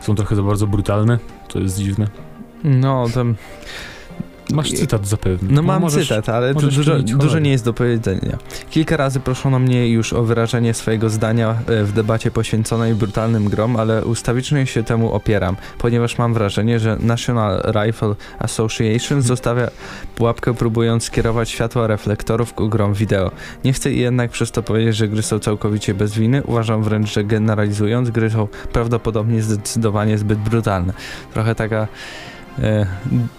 są 0.02 0.16
trochę 0.16 0.36
za 0.36 0.44
bardzo 0.44 0.68
brutalne. 0.68 1.20
To 1.48 1.60
jest 1.60 1.78
dziwne. 1.78 2.08
No, 2.64 3.06
tam, 3.14 3.36
Masz 4.54 4.72
cytat 4.72 5.08
zapewne. 5.08 5.50
no 5.52 5.62
mam 5.62 5.82
możesz- 5.82 6.08
cytat, 6.08 6.30
ale 6.30 6.54
dużo, 6.54 7.00
dużo 7.00 7.40
nie 7.40 7.52
jest 7.52 7.66
do 7.66 7.74
powiedzenia. 7.74 8.38
Kilka 8.70 8.98
razy 8.98 9.20
proszono 9.20 9.60
mnie 9.60 9.90
już 9.90 10.14
o 10.14 10.24
wyrażenie 10.24 10.74
swojego 10.74 11.10
zdania 11.10 11.56
e, 11.68 11.84
w 11.84 11.92
debacie 11.92 12.32
poświęconej 12.32 12.96
brutalnym 12.96 13.50
grom, 13.50 13.76
ale 13.76 14.06
ustawicznie 14.06 14.66
się 14.66 14.84
temu 14.84 15.12
opieram, 15.12 15.56
ponieważ 15.78 16.18
mam 16.18 16.34
wrażenie, 16.34 16.80
że 16.80 16.98
National 17.00 17.62
Rifle 17.72 18.16
Association 18.40 19.22
zostawia 19.22 19.70
pułapkę 20.16 20.54
próbując 20.54 21.04
skierować 21.04 21.50
światło 21.50 21.88
reflektorów 21.88 22.54
ku 22.54 22.70
grom 22.70 22.94
wideo. 22.94 23.32
Nie 23.64 23.74
chcę 23.74 23.92
jednak 23.92 24.32
przez 24.32 24.52
to 24.52 24.64
powiedzieć, 24.64 24.96
że 24.96 25.08
gry 25.08 25.22
są 25.22 25.40
całkowicie 25.40 25.94
bez 25.94 26.14
winy. 26.14 26.44
Uważam 26.44 26.84
wręcz, 26.84 27.14
że 27.14 27.24
generalizując, 27.24 28.10
gry 28.10 28.30
są 28.30 28.48
prawdopodobnie 28.74 29.42
zdecydowanie 29.42 30.18
zbyt 30.18 30.40
brutalne. 30.40 30.94
Trochę 31.34 31.56
taka. 31.56 31.88
E, 32.60 32.86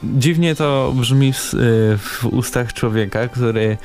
dziwnie 0.04 0.54
to 0.54 0.92
brzmi 0.96 1.32
w, 1.32 1.54
e, 1.54 1.56
w 1.98 2.24
ustach 2.24 2.72
człowieka, 2.72 3.28
który 3.28 3.76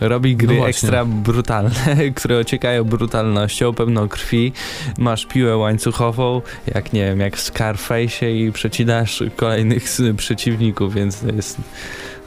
robi 0.00 0.36
gry 0.36 0.56
No 0.58 0.68
ekstra 0.68 1.04
brutalne, 1.04 1.70
które 2.16 2.38
ociekają 2.38 2.84
brutalnością, 2.84 3.74
pełną 3.74 4.08
krwi. 4.08 4.52
Masz 4.98 5.26
piłę 5.26 5.56
łańcuchową, 5.56 6.42
jak 6.74 6.92
nie 6.92 7.04
wiem, 7.04 7.20
jak 7.20 7.36
w 7.36 7.40
Scarface 7.40 8.32
i 8.32 8.52
przecinasz 8.52 9.22
kolejnych 9.36 9.84
przeciwników, 10.16 10.94
więc 10.94 11.20
to 11.20 11.26
jest. 11.26 11.58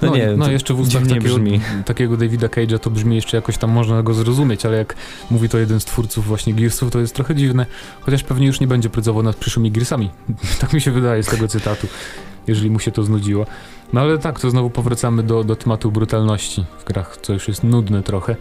No, 0.01 0.09
No, 0.09 0.17
nie 0.17 0.27
no 0.37 0.51
jeszcze 0.51 0.73
w 0.73 0.79
ustach 0.79 1.03
takiego, 1.03 1.35
brzmi. 1.35 1.61
takiego 1.85 2.17
Davida 2.17 2.47
Cage'a 2.47 2.79
to 2.79 2.89
brzmi 2.89 3.15
jeszcze 3.15 3.37
jakoś 3.37 3.57
tam 3.57 3.71
można 3.71 4.03
go 4.03 4.13
zrozumieć, 4.13 4.65
ale 4.65 4.77
jak 4.77 4.95
mówi 5.31 5.49
to 5.49 5.57
jeden 5.57 5.79
z 5.79 5.85
twórców 5.85 6.25
właśnie 6.25 6.53
Gearsów, 6.53 6.91
to 6.91 6.99
jest 6.99 7.15
trochę 7.15 7.35
dziwne, 7.35 7.65
chociaż 8.01 8.23
pewnie 8.23 8.47
już 8.47 8.59
nie 8.59 8.67
będzie 8.67 8.89
pracował 8.89 9.23
nad 9.23 9.35
przyszłymi 9.35 9.71
Gearsami. 9.71 10.09
tak 10.61 10.73
mi 10.73 10.81
się 10.81 10.91
wydaje 10.91 11.23
z 11.23 11.27
tego 11.27 11.47
cytatu, 11.47 11.87
jeżeli 12.47 12.69
mu 12.69 12.79
się 12.79 12.91
to 12.91 13.03
znudziło. 13.03 13.45
No 13.93 14.01
ale 14.01 14.17
tak, 14.17 14.39
to 14.39 14.49
znowu 14.49 14.69
powracamy 14.69 15.23
do, 15.23 15.43
do 15.43 15.55
tematu 15.55 15.91
brutalności 15.91 16.65
w 16.79 16.83
grach, 16.83 17.17
co 17.21 17.33
już 17.33 17.47
jest 17.47 17.63
nudne 17.63 18.03
trochę, 18.03 18.35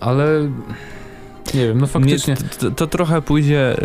ale 0.00 0.48
nie 1.54 1.66
wiem, 1.66 1.80
no 1.80 1.86
faktycznie... 1.86 2.34
Nie, 2.34 2.48
to, 2.48 2.70
to 2.70 2.86
trochę 2.86 3.22
pójdzie 3.22 3.82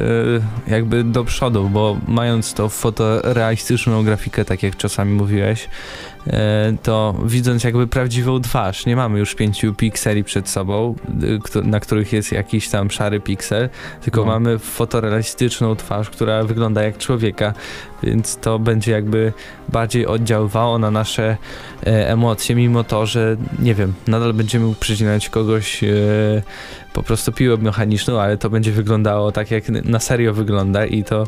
e, 0.67 0.71
jakby 0.71 1.03
do 1.03 1.23
przodu, 1.23 1.69
bo 1.69 1.97
mając 2.07 2.53
to 2.53 2.69
fotorealistyczną 2.69 4.03
grafikę, 4.03 4.45
tak 4.45 4.63
jak 4.63 4.75
czasami 4.75 5.13
mówiłeś, 5.13 5.69
to 6.83 7.15
widząc 7.25 7.63
jakby 7.63 7.87
prawdziwą 7.87 8.41
twarz, 8.41 8.85
nie 8.85 8.95
mamy 8.95 9.19
już 9.19 9.35
pięciu 9.35 9.73
pikseli 9.73 10.23
przed 10.23 10.49
sobą, 10.49 10.95
y, 11.55 11.61
na 11.63 11.79
których 11.79 12.13
jest 12.13 12.31
jakiś 12.31 12.69
tam 12.69 12.91
szary 12.91 13.19
piksel, 13.19 13.69
tylko 14.01 14.21
No. 14.21 14.25
mamy 14.27 14.59
fotorealistyczną 14.59 15.75
twarz, 15.75 16.09
która 16.09 16.43
wygląda 16.43 16.83
jak 16.83 16.97
człowieka, 16.97 17.53
więc 18.03 18.37
to 18.37 18.59
będzie 18.59 18.91
jakby 18.91 19.33
bardziej 19.69 20.05
oddziaływało 20.07 20.79
na 20.79 20.91
nasze 20.91 21.37
e, 21.85 22.09
emocje, 22.09 22.55
mimo 22.55 22.83
to, 22.83 23.05
że 23.05 23.37
nie 23.59 23.75
wiem, 23.75 23.93
nadal 24.07 24.33
będziemy 24.33 24.75
przycinać 24.79 25.29
kogoś 25.29 25.83
e, 25.83 25.87
po 26.93 27.03
prostu 27.03 27.31
piłę 27.31 27.57
mechaniczną, 27.57 28.21
ale 28.21 28.37
to 28.37 28.49
będzie 28.49 28.71
wyglądało 28.71 29.31
tak, 29.31 29.51
jak 29.51 29.69
na 29.69 29.99
serio 29.99 30.33
wygląda 30.33 30.85
i 30.85 31.03
to 31.03 31.23
e, 31.23 31.27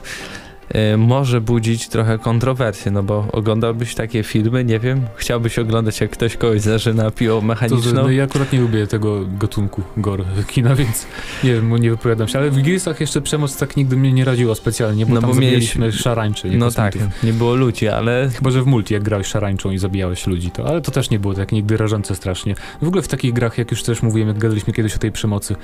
może 0.97 1.41
budzić 1.41 1.87
trochę 1.89 2.19
kontrowersje, 2.19 2.91
no 2.91 3.03
bo 3.03 3.27
oglądałbyś 3.31 3.95
takie 3.95 4.23
filmy, 4.23 4.65
nie 4.65 4.79
wiem, 4.79 5.01
chciałbyś 5.15 5.59
oglądać 5.59 6.01
jak 6.01 6.09
ktoś 6.11 6.37
kogoś 6.37 6.61
zażyna 6.61 7.11
piłą 7.11 7.39
To, 7.39 7.45
mechaniczną? 7.47 7.93
no, 7.93 8.09
ja 8.11 8.23
akurat 8.23 8.53
nie 8.53 8.59
lubię 8.59 8.87
tego 8.87 9.25
gatunku 9.39 9.81
gore 9.97 10.23
kina, 10.51 10.75
więc 10.75 11.07
nie 11.43 11.53
wiem, 11.53 11.77
nie 11.77 11.89
wypowiadam 11.91 12.27
się, 12.27 12.39
ale 12.39 12.51
w 12.51 12.61
Gearsach 12.61 12.99
jeszcze 12.99 13.21
przemoc 13.21 13.57
tak 13.57 13.77
nigdy 13.77 13.97
mnie 13.97 14.13
nie 14.13 14.25
radziła 14.25 14.55
specjalnie, 14.55 15.05
bo 15.05 15.13
No 15.13 15.21
tam 15.21 15.29
bo 15.29 15.35
mieliśmy- 15.35 15.85
nie 15.85 16.57
No 16.57 16.71
tak, 16.71 16.93
nie 17.23 17.33
było 17.33 17.55
ludzi, 17.55 17.87
ale 17.87 18.29
Chyba, 18.35 18.51
że 18.51 18.61
w 18.63 18.65
multi, 18.65 18.93
jak 18.93 19.03
grałeś 19.03 19.27
szarańczą 19.27 19.71
i 19.71 19.77
zabijałeś 19.77 20.27
ludzi, 20.27 20.51
to, 20.51 20.67
ale 20.67 20.81
to 20.81 20.91
też 20.91 21.09
nie 21.09 21.19
było 21.19 21.33
tak 21.33 21.51
nigdy 21.51 21.77
rażące 21.77 22.15
strasznie. 22.15 22.55
W 22.81 22.87
ogóle 22.87 23.01
w 23.01 23.07
takich 23.07 23.33
grach, 23.33 23.57
jak 23.57 23.71
już 23.71 23.83
też 23.83 24.01
mówiłem, 24.03 24.27
jak 24.27 24.37
gadaliśmy 24.37 24.73
kiedyś 24.73 24.95
o 24.95 24.99
tej 24.99 25.11
przemocy, 25.11 25.55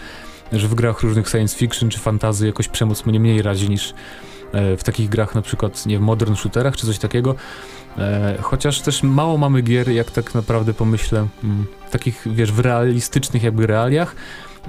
że 0.51 0.67
w 0.67 0.75
grach 0.75 1.01
różnych 1.01 1.29
science 1.29 1.57
fiction 1.57 1.89
czy 1.89 1.99
fantazy 1.99 2.47
jakoś 2.47 2.67
przemoc 2.67 3.05
mnie 3.05 3.19
mniej 3.19 3.41
razi 3.41 3.69
niż 3.69 3.93
w 4.77 4.83
takich 4.83 5.09
grach 5.09 5.35
na 5.35 5.41
przykład, 5.41 5.85
nie 5.85 5.99
w 5.99 6.01
modern 6.01 6.35
shooterach 6.35 6.75
czy 6.75 6.87
coś 6.87 6.99
takiego. 6.99 7.35
E, 7.97 8.37
chociaż 8.41 8.81
też 8.81 9.03
mało 9.03 9.37
mamy 9.37 9.61
gier, 9.61 9.89
jak 9.89 10.11
tak 10.11 10.35
naprawdę 10.35 10.73
pomyślę, 10.73 11.27
mm, 11.43 11.65
takich, 11.91 12.21
wiesz, 12.25 12.51
w 12.51 12.59
realistycznych 12.59 13.43
jakby 13.43 13.67
realiach, 13.67 14.15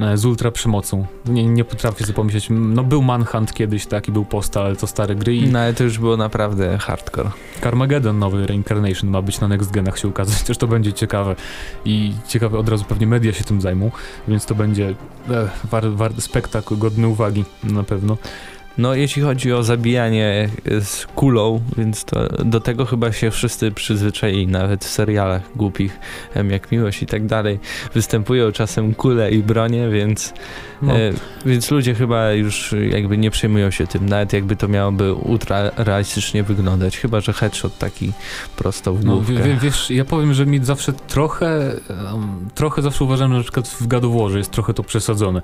e, 0.00 0.16
z 0.16 0.24
ultra 0.24 0.50
przemocą. 0.50 1.06
Nie, 1.26 1.46
nie 1.46 1.64
potrafię 1.64 2.04
sobie 2.04 2.14
pomyśleć. 2.14 2.46
No 2.50 2.84
był 2.84 3.02
Manhunt 3.02 3.54
kiedyś, 3.54 3.86
tak, 3.86 4.08
i 4.08 4.12
był 4.12 4.24
Postal, 4.24 4.66
ale 4.66 4.76
to 4.76 4.86
stare 4.86 5.14
gry 5.14 5.36
i 5.36 5.48
no 5.48 5.58
ale 5.58 5.74
to 5.74 5.84
już 5.84 5.98
było 5.98 6.16
naprawdę 6.16 6.78
hardcore. 6.78 7.30
Carmageddon 7.62 8.18
nowy 8.18 8.46
Reincarnation 8.46 9.10
ma 9.10 9.22
być 9.22 9.40
na 9.40 9.48
Next 9.48 9.70
Genach 9.70 9.98
się 9.98 10.08
ukazać, 10.08 10.42
też 10.42 10.58
to 10.58 10.66
będzie 10.66 10.92
ciekawe 10.92 11.36
i 11.84 12.14
ciekawe 12.28 12.58
od 12.58 12.68
razu 12.68 12.84
pewnie 12.84 13.06
media 13.06 13.32
się 13.32 13.44
tym 13.44 13.60
zajmą, 13.60 13.90
więc 14.28 14.46
to 14.46 14.54
będzie 14.54 14.94
e, 15.30 15.48
war, 15.70 15.92
war, 15.92 16.12
spektakl 16.18 16.78
godny 16.78 17.08
uwagi 17.08 17.44
na 17.64 17.82
pewno. 17.82 18.16
No, 18.78 18.94
jeśli 18.94 19.22
chodzi 19.22 19.52
o 19.52 19.62
zabijanie 19.62 20.48
e, 20.70 20.80
z 20.80 21.06
kulą, 21.06 21.60
więc 21.78 22.04
to 22.04 22.28
do 22.44 22.60
tego 22.60 22.84
chyba 22.86 23.12
się 23.12 23.30
wszyscy 23.30 23.70
przyzwyczaili, 23.70 24.46
nawet 24.46 24.84
w 24.84 24.88
serialach 24.88 25.42
głupich, 25.56 25.98
jak 26.50 26.72
Miłość 26.72 27.02
i 27.02 27.06
tak 27.06 27.26
dalej, 27.26 27.58
występują 27.94 28.52
czasem 28.52 28.94
kule 28.94 29.30
i 29.30 29.38
bronie, 29.42 29.88
więc, 29.88 30.34
No. 30.82 30.96
e, 30.98 31.12
więc 31.46 31.70
ludzie 31.70 31.94
chyba 31.94 32.32
już 32.32 32.74
jakby 32.90 33.18
nie 33.18 33.30
przejmują 33.30 33.70
się 33.70 33.86
tym, 33.86 34.08
nawet 34.08 34.32
jakby 34.32 34.56
to 34.56 34.68
miałoby 34.68 35.12
ultra 35.12 35.70
realistycznie 35.76 36.42
wyglądać, 36.42 36.98
chyba 36.98 37.20
że 37.20 37.32
headshot 37.32 37.78
taki 37.78 38.12
prosto 38.56 38.94
w 38.94 39.04
No, 39.04 39.14
główkę. 39.14 39.32
wie, 39.32 39.42
wie, 39.42 39.56
wiesz, 39.62 39.90
ja 39.90 40.04
powiem, 40.04 40.34
że 40.34 40.46
mi 40.46 40.64
zawsze 40.64 40.92
trochę, 40.92 41.72
em, 41.90 42.48
trochę 42.54 42.82
zawsze 42.82 43.04
uważam, 43.04 43.30
że 43.32 43.36
na 43.36 43.42
przykład 43.42 43.68
w 43.68 43.86
Warze 44.22 44.38
jest 44.38 44.50
trochę 44.50 44.74
to 44.74 44.82
przesadzone. 44.82 45.42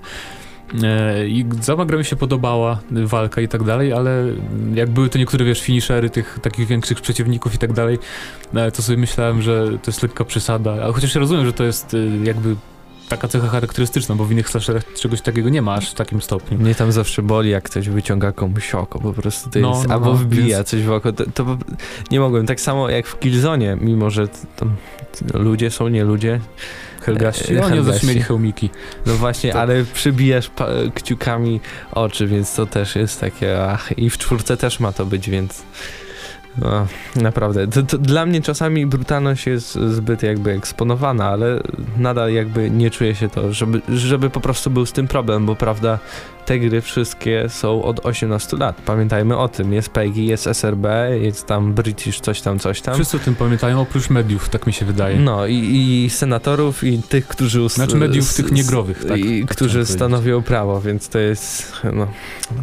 E, 0.82 1.28
I 1.28 1.44
sama 1.60 1.84
gra 1.84 1.98
mi 1.98 2.04
się 2.04 2.16
podobała, 2.16 2.80
walka 2.90 3.40
i 3.40 3.48
tak 3.48 3.62
dalej, 3.64 3.92
ale 3.92 4.24
jak 4.74 4.90
były 4.90 5.08
to 5.08 5.18
niektóre, 5.18 5.44
wiesz, 5.44 5.60
finishery 5.62 6.10
tych 6.10 6.38
takich 6.42 6.66
większych 6.66 7.00
przeciwników 7.00 7.54
i 7.54 7.58
tak 7.58 7.72
dalej, 7.72 7.98
e, 8.54 8.70
to 8.72 8.82
sobie 8.82 8.98
myślałem, 8.98 9.42
że 9.42 9.66
to 9.66 9.90
jest 9.90 10.02
lekka 10.02 10.24
przesada, 10.24 10.72
ale 10.72 10.92
chociaż 10.92 11.14
ja 11.14 11.18
rozumiem, 11.20 11.46
że 11.46 11.52
to 11.52 11.64
jest 11.64 11.94
y, 11.94 12.08
jakby 12.24 12.56
taka 13.08 13.28
cecha 13.28 13.48
charakterystyczna, 13.48 14.14
bo 14.14 14.24
w 14.24 14.32
innych 14.32 14.48
slasherach 14.48 14.92
czegoś 14.94 15.20
takiego 15.20 15.48
nie 15.48 15.62
ma 15.62 15.74
aż 15.74 15.90
w 15.90 15.94
takim 15.94 16.22
stopniu. 16.22 16.58
Mnie 16.58 16.74
tam 16.74 16.92
zawsze 16.92 17.22
boli, 17.22 17.50
jak 17.50 17.64
ktoś 17.64 17.88
wyciąga 17.88 18.32
komuś 18.32 18.74
oko, 18.74 18.98
po 19.00 19.12
prostu 19.12 19.50
to 19.50 19.58
No, 19.58 19.70
jest, 19.70 19.88
no, 19.88 19.94
albo 19.94 20.06
no, 20.06 20.14
wbija 20.14 20.56
więc- 20.56 20.68
coś 20.68 20.82
w 20.82 20.92
oko, 20.92 21.12
to, 21.12 21.24
to 21.34 21.58
nie 22.10 22.20
mogłem, 22.20 22.46
tak 22.46 22.60
samo 22.60 22.88
jak 22.88 23.06
w 23.06 23.18
Killzone, 23.18 23.76
mimo 23.80 24.10
że 24.10 24.28
ludzie 25.34 25.70
są 25.70 25.88
nie 25.88 26.04
ludzie, 26.04 26.40
Helgaści, 27.02 27.54
E, 27.54 27.60
oni 27.64 27.68
Helgaści. 27.68 27.92
zawsze 27.92 28.06
mieli 28.06 28.22
hełmiki. 28.22 28.70
no 29.06 29.14
właśnie, 29.14 29.52
To- 29.52 29.60
ale 29.60 29.84
przybijasz 29.94 30.50
kciukami 30.94 31.60
oczy, 31.92 32.26
więc 32.26 32.54
to 32.54 32.66
też 32.66 32.96
jest 32.96 33.20
takie, 33.20 33.64
ach, 33.64 33.98
i 33.98 34.10
w 34.10 34.18
czwórce 34.18 34.56
też 34.56 34.80
ma 34.80 34.92
to 34.92 35.06
być, 35.06 35.30
więc 35.30 35.62
no, 36.58 36.86
naprawdę, 37.16 37.68
to, 37.68 37.82
to 37.82 37.98
dla 37.98 38.26
mnie 38.26 38.40
czasami 38.42 38.86
brutalność 38.86 39.46
jest 39.46 39.74
zbyt 39.74 40.22
jakby 40.22 40.50
eksponowana, 40.52 41.28
ale 41.28 41.60
nadal 41.98 42.32
jakby 42.32 42.70
nie 42.70 42.90
czuję 42.90 43.14
się 43.14 43.28
to, 43.28 43.52
żeby, 43.52 43.80
żeby 43.88 44.30
po 44.30 44.40
prostu 44.40 44.70
był 44.70 44.86
z 44.86 44.92
tym 44.92 45.08
problem, 45.08 45.46
bo 45.46 45.54
prawda, 45.56 45.98
te 46.46 46.58
gry 46.58 46.80
wszystkie 46.80 47.48
są 47.48 47.82
od 47.82 48.06
18 48.06 48.56
lat. 48.56 48.76
Pamiętajmy 48.86 49.36
o 49.36 49.48
tym. 49.48 49.72
Jest 49.72 49.88
PEGI, 49.88 50.26
jest 50.26 50.46
SRB, 50.46 50.86
jest 51.20 51.46
tam 51.46 51.72
British 51.72 52.20
coś 52.20 52.40
tam, 52.40 52.58
coś 52.58 52.80
tam. 52.80 52.94
Wszyscy 52.94 53.16
o 53.16 53.20
tym 53.20 53.34
pamiętają, 53.34 53.80
oprócz 53.80 54.10
mediów, 54.10 54.48
tak 54.48 54.66
mi 54.66 54.72
się 54.72 54.84
wydaje. 54.84 55.16
No 55.16 55.46
i, 55.46 55.54
i 55.54 56.10
senatorów 56.10 56.84
i 56.84 57.02
tych, 57.02 57.28
którzy... 57.28 57.68
Znaczy 57.68 57.96
mediów 57.96 58.34
tych 58.34 58.52
niegrowych, 58.52 59.04
tak, 59.04 59.18
I 59.18 59.40
tak 59.40 59.56
którzy 59.56 59.86
stanowią 59.86 60.42
prawo, 60.42 60.80
więc 60.80 61.08
to 61.08 61.18
jest 61.18 61.72
no, 61.92 62.06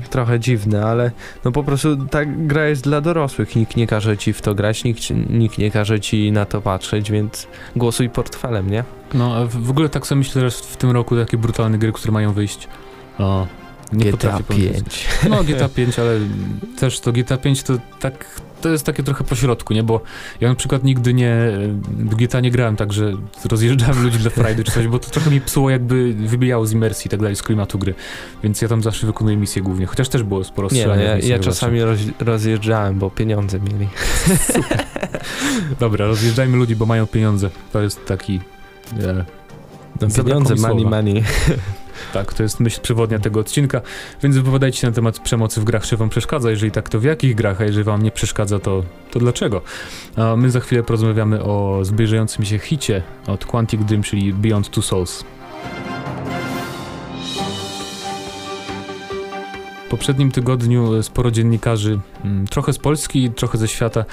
trochę 0.10 0.40
dziwne, 0.40 0.86
ale 0.86 1.12
no 1.46 1.52
po 1.52 1.64
prostu 1.64 1.98
ta 1.98 2.26
gra 2.26 2.68
jest 2.68 2.84
dla 2.84 3.02
dorosłych. 3.02 3.56
Nikt 3.56 3.76
nie 3.76 3.88
każe 3.88 4.18
ci 4.18 4.34
w 4.34 4.42
to 4.42 4.56
grać, 4.56 4.84
nikt, 4.84 5.02
nikt 5.30 5.58
nie 5.58 5.72
każe 5.72 6.00
ci 6.00 6.32
na 6.32 6.46
to 6.46 6.62
patrzeć, 6.62 7.12
więc 7.12 7.48
głosuj 7.76 8.10
portfelem, 8.10 8.70
nie? 8.70 8.84
No, 9.14 9.48
w 9.48 9.70
ogóle 9.70 9.90
tak 9.90 10.08
sobie 10.08 10.20
myślę, 10.20 10.42
że 10.42 10.52
w 10.52 10.78
tym 10.78 10.92
roku 10.92 11.16
takie 11.16 11.38
brutalne 11.38 11.78
gry, 11.78 11.92
które 11.92 12.12
mają 12.12 12.34
wyjść. 12.34 12.68
O, 13.18 13.48
nie 13.94 14.00
GTA 14.06 14.12
potrafię 14.12 14.44
powiedzieć. 14.44 15.08
5. 15.22 15.30
No, 15.30 15.44
GTA 15.54 15.70
5, 15.70 16.00
ale 16.00 16.20
też 16.80 17.00
to 17.00 17.12
GTA 17.12 17.38
5 17.38 17.64
to 17.64 17.74
tak. 18.00 18.26
To 18.62 18.70
jest 18.70 18.86
takie 18.86 19.04
trochę 19.04 19.24
pośrodku, 19.24 19.74
nie? 19.74 19.84
Bo 19.84 20.02
ja 20.42 20.50
na 20.50 20.56
przykład 20.56 20.84
nigdy 20.84 21.14
nie. 21.14 21.36
W 21.90 22.16
GTA 22.16 22.40
nie 22.40 22.52
grałem 22.52 22.76
tak, 22.76 22.94
że 22.94 23.14
rozjeżdżałem 23.50 24.04
ludzi 24.04 24.18
dla 24.18 24.30
frajdy 24.30 24.64
czy 24.64 24.72
coś, 24.72 24.88
bo 24.88 25.00
to 25.00 25.10
trochę 25.10 25.32
mi 25.32 25.42
psuło, 25.42 25.70
jakby 25.70 26.14
wybijało 26.14 26.66
z 26.66 26.72
imersji 26.74 27.08
i 27.08 27.10
tak 27.12 27.20
dalej, 27.20 27.36
z 27.36 27.44
klimatu 27.44 27.80
gry. 27.80 27.94
Więc 28.44 28.62
ja 28.62 28.68
tam 28.68 28.84
zawsze 28.84 29.08
wykonuję 29.08 29.38
misje 29.38 29.62
głównie. 29.62 29.86
Chociaż 29.86 30.10
też 30.10 30.24
było 30.24 30.44
sporo 30.44 30.68
Nie, 30.72 30.78
no, 30.88 30.94
strzelania 30.94 31.18
ja, 31.18 31.18
ja 31.18 31.40
czasami 31.40 31.82
roz, 31.82 32.00
rozjeżdżałem, 32.20 33.00
bo 33.00 33.10
pieniądze 33.10 33.60
mieli. 33.60 33.88
Dobra, 35.80 36.06
rozjeżdżajmy 36.08 36.58
ludzi, 36.58 36.76
bo 36.76 36.86
mają 36.86 37.08
pieniądze. 37.08 37.50
To 37.74 37.82
jest 37.82 38.06
taki. 38.06 38.40
E, 39.04 39.26
No, 40.02 40.08
pieniądze, 40.24 40.56
money, 40.56 40.82
słowa. 40.82 40.90
money. 40.90 41.24
Tak, 42.14 42.34
to 42.34 42.43
jest 42.43 42.60
myśl 42.60 42.82
przewodnia 42.82 43.20
tego 43.20 43.39
odcinka, 43.39 43.82
więc 44.24 44.38
wypowiadajcie 44.38 44.80
się 44.80 44.88
na 44.88 44.93
temat 44.93 45.20
przemocy 45.20 45.62
w 45.62 45.64
grach, 45.64 45.84
czy 45.86 45.97
wam 45.97 46.10
przeszkadza, 46.10 46.50
jeżeli 46.50 46.72
tak, 46.72 46.89
to 46.89 47.00
w 47.00 47.04
jakich 47.04 47.36
grach, 47.36 47.62
a 47.62 47.64
jeżeli 47.64 47.84
wam 47.84 48.04
nie 48.04 48.12
przeszkadza, 48.12 48.60
to, 48.60 48.84
to 49.12 49.20
dlaczego? 49.20 49.62
A 50.16 50.36
my 50.36 50.52
za 50.52 50.60
chwilę 50.60 50.84
porozmawiamy 50.84 51.43
o 51.43 51.80
zbliżającym 51.82 52.45
się 52.45 52.60
hicie 52.60 53.04
od 53.28 53.45
Quantic 53.45 53.82
Dream, 53.82 54.04
czyli 54.04 54.34
Beyond 54.34 54.70
Two 54.70 54.82
Souls. 54.82 55.24
W 59.86 59.91
poprzednim 59.91 60.32
tygodniu 60.32 60.95
e, 60.95 61.04
sporo 61.04 61.32
dziennikarzy, 61.32 62.00
mm, 62.24 62.47
trochę 62.47 62.74
z 62.74 62.78
Polski, 62.78 63.32
trochę 63.32 63.58
ze 63.58 63.68
świata, 63.68 64.06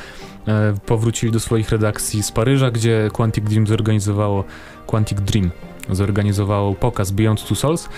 e, 0.49 0.75
powrócili 0.87 1.33
do 1.33 1.41
swoich 1.41 1.71
redakcji 1.71 2.23
z 2.23 2.33
Paryża, 2.33 2.71
gdzie 2.71 3.11
Quantic 3.13 3.45
Dream 3.45 3.67
zorganizowało 3.67 4.45
Quantic 4.87 5.21
Dream 5.21 5.51
zorganizowało 5.91 6.75
pokaz 6.75 7.11
Beyond 7.11 7.45
Two 7.49 7.55
Souls 7.55 7.89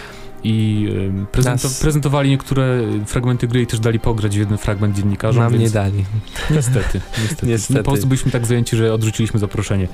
i 0.45 0.89
prezento 1.33 1.69
prezentowali 1.81 2.31
niektóre 2.31 2.83
fragmenty 3.07 3.49
gry 3.49 3.63
i 3.63 3.67
też 3.67 3.81
dali 3.81 4.01
pograć 4.01 4.37
w 4.37 4.39
jeden 4.39 4.59
fragment 4.59 4.97
dziennikarzom, 4.97 5.43
Nam 5.43 5.53
więc 5.53 5.65
nie 5.65 5.71
dali. 5.71 6.05
niestety, 6.51 7.01
niestety. 7.23 7.47
Niestety. 7.47 7.83
Po 7.83 7.91
prostu 7.91 8.07
byliśmy 8.07 8.31
tak 8.31 8.47
zajęci, 8.47 8.77
że 8.77 8.95
odrzuciliśmy 8.95 9.41
zaproszenie. 9.41 9.89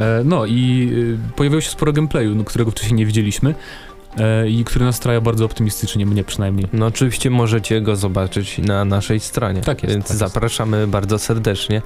E, 0.00 0.22
no 0.24 0.46
i 0.46 0.90
pojawiło 1.36 1.60
się 1.60 1.70
sporo 1.70 1.92
gameplayu, 1.92 2.34
no, 2.34 2.44
którego 2.44 2.70
wcześniej 2.70 2.94
nie 2.94 3.06
widzieliśmy 3.06 3.54
i 4.48 4.64
który 4.64 4.84
nastraja 4.84 5.20
bardzo 5.20 5.44
optymistycznie, 5.44 6.06
mnie 6.06 6.24
przynajmniej. 6.24 6.66
No 6.72 6.86
oczywiście 6.86 7.30
możecie 7.30 7.80
go 7.80 7.96
zobaczyć 7.96 8.58
na 8.58 8.84
naszej 8.84 9.20
stronie. 9.20 9.60
Tak 9.60 9.82
jest, 9.82 9.94
Więc 9.94 10.04
tak 10.04 10.20
jest. 10.20 10.32
zapraszamy 10.32 10.86
bardzo 10.86 11.18
serdecznie. 11.18 11.82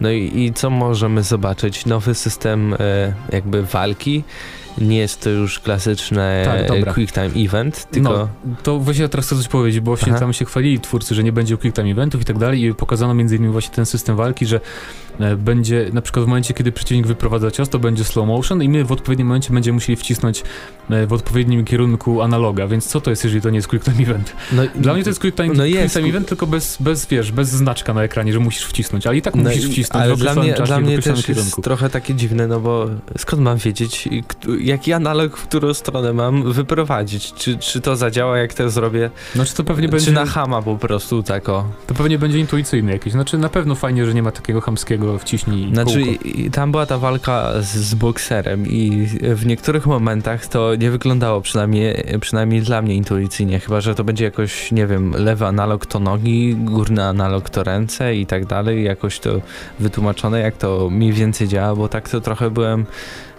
No 0.00 0.10
i, 0.10 0.44
i 0.44 0.52
co 0.52 0.70
możemy 0.70 1.22
zobaczyć? 1.22 1.86
Nowy 1.86 2.14
system 2.14 2.74
e, 2.74 3.12
jakby 3.32 3.62
walki. 3.62 4.24
Nie 4.78 4.98
jest 4.98 5.20
to 5.20 5.30
już 5.30 5.60
klasyczne 5.60 6.42
Tak, 6.68 6.88
e, 6.88 6.94
quick 6.94 7.14
time 7.14 7.30
event, 7.46 7.90
tylko 7.90 8.10
No, 8.10 8.28
to 8.62 8.78
właśnie 8.78 9.08
teraz 9.08 9.26
chcę 9.26 9.36
coś 9.36 9.48
powiedzieć, 9.48 9.80
bo 9.80 9.90
właśnie 9.90 10.12
Aha. 10.12 10.20
tam 10.20 10.32
się 10.32 10.44
chwalili 10.44 10.80
twórcy, 10.80 11.14
że 11.14 11.24
nie 11.24 11.32
będzie 11.32 11.56
quick 11.56 11.76
time 11.76 11.90
eventów 11.90 12.22
i 12.22 12.24
tak 12.24 12.38
dalej 12.38 12.62
i 12.64 12.74
pokazano 12.74 13.14
między 13.14 13.36
innymi 13.36 13.52
właśnie 13.52 13.74
ten 13.74 13.86
system 13.86 14.16
walki, 14.16 14.46
że 14.46 14.56
e, 14.56 15.11
będzie 15.36 15.90
na 15.92 16.02
przykład 16.02 16.24
w 16.24 16.28
momencie, 16.28 16.54
kiedy 16.54 16.72
przeciwnik 16.72 17.06
wyprowadza 17.06 17.50
cios, 17.50 17.68
to 17.68 17.78
będzie 17.78 18.04
slow 18.04 18.26
motion 18.26 18.62
i 18.62 18.68
my 18.68 18.84
w 18.84 18.92
odpowiednim 18.92 19.26
momencie 19.26 19.54
będziemy 19.54 19.74
musieli 19.74 19.96
wcisnąć 19.96 20.42
e, 20.90 21.06
w 21.06 21.12
odpowiednim 21.12 21.64
kierunku 21.64 22.22
analoga, 22.22 22.66
więc 22.66 22.86
co 22.86 23.00
to 23.00 23.10
jest, 23.10 23.24
jeżeli 23.24 23.40
to 23.42 23.50
nie 23.50 23.56
jest 23.56 23.68
quick 23.68 23.84
time 23.84 24.02
event? 24.02 24.32
no, 24.52 24.62
Dla 24.74 24.94
mnie 24.94 25.02
to 25.04 25.10
jest 25.10 25.20
quick 25.20 25.36
time, 25.36 25.48
No 25.48 25.62
quick 25.62 25.74
jest. 25.76 25.94
time 25.96 26.08
event, 26.08 26.28
tylko 26.28 26.46
bez, 26.46 26.76
bez, 26.80 27.06
wiesz, 27.06 27.32
bez 27.32 27.48
znaczka 27.48 27.94
na 27.94 28.02
ekranie, 28.02 28.32
że 28.32 28.38
musisz 28.38 28.64
wcisnąć, 28.66 29.06
ale 29.06 29.16
i 29.16 29.22
tak 29.22 29.34
no 29.34 29.42
musisz 29.42 29.66
wcisnąć 29.70 30.04
ale 30.04 30.14
w 30.14 30.18
dla 30.18 30.34
mnie, 30.34 30.54
czasie 30.54 30.64
dla 30.66 30.80
mnie 30.80 30.96
też 30.96 31.06
jest 31.06 31.26
kierunku. 31.26 31.62
trochę 31.62 31.90
takie 31.90 32.14
dziwne, 32.14 32.46
no 32.46 32.60
bo 32.60 32.86
skąd 33.18 33.42
mam 33.42 33.56
wiedzieć, 33.58 34.08
jaki 34.60 34.92
analog 34.92 35.36
w 35.36 35.42
którą 35.48 35.74
stronę 35.74 36.12
mam 36.12 36.52
wyprowadzić? 36.52 37.32
Czy, 37.32 37.58
czy 37.58 37.80
to 37.80 37.96
zadziała, 37.96 38.38
jak 38.38 38.54
to 38.54 38.70
zrobię? 38.70 39.10
Znaczy 39.34 39.54
to 39.54 39.64
pewnie 39.64 39.88
będzie... 39.88 40.06
Czy 40.06 40.12
na 40.12 40.26
hama 40.26 40.62
po 40.62 40.76
prostu 40.76 41.22
tak 41.22 41.48
o? 41.48 41.64
To 41.86 41.94
pewnie 41.94 42.18
będzie 42.18 42.38
intuicyjne 42.38 42.92
jakieś. 42.92 43.12
Znaczy 43.12 43.38
na 43.38 43.48
pewno 43.48 43.74
fajnie, 43.74 44.06
że 44.06 44.14
nie 44.14 44.22
ma 44.22 44.30
takiego 44.30 44.60
wciśnij 45.18 45.74
Znaczy, 45.74 46.02
kółko. 46.04 46.50
tam 46.52 46.70
była 46.70 46.86
ta 46.86 46.98
walka 46.98 47.52
z, 47.62 47.66
z 47.66 47.94
bokserem 47.94 48.66
i 48.66 49.06
w 49.20 49.46
niektórych 49.46 49.86
momentach 49.86 50.46
to 50.46 50.74
nie 50.74 50.90
wyglądało 50.90 51.40
przynajmniej, 51.40 52.04
przynajmniej 52.20 52.62
dla 52.62 52.82
mnie 52.82 52.94
intuicyjnie, 52.94 53.60
chyba 53.60 53.80
że 53.80 53.94
to 53.94 54.04
będzie 54.04 54.24
jakoś, 54.24 54.72
nie 54.72 54.86
wiem, 54.86 55.14
lewy 55.18 55.46
analog 55.46 55.86
to 55.86 56.00
nogi, 56.00 56.56
górny 56.56 57.04
analog 57.04 57.50
to 57.50 57.64
ręce 57.64 58.16
i 58.16 58.26
tak 58.26 58.46
dalej, 58.46 58.84
jakoś 58.84 59.18
to 59.18 59.30
wytłumaczone, 59.78 60.40
jak 60.40 60.56
to 60.56 60.90
mniej 60.90 61.12
więcej 61.12 61.48
działa, 61.48 61.76
bo 61.76 61.88
tak 61.88 62.08
to 62.08 62.20
trochę 62.20 62.50
byłem, 62.50 62.86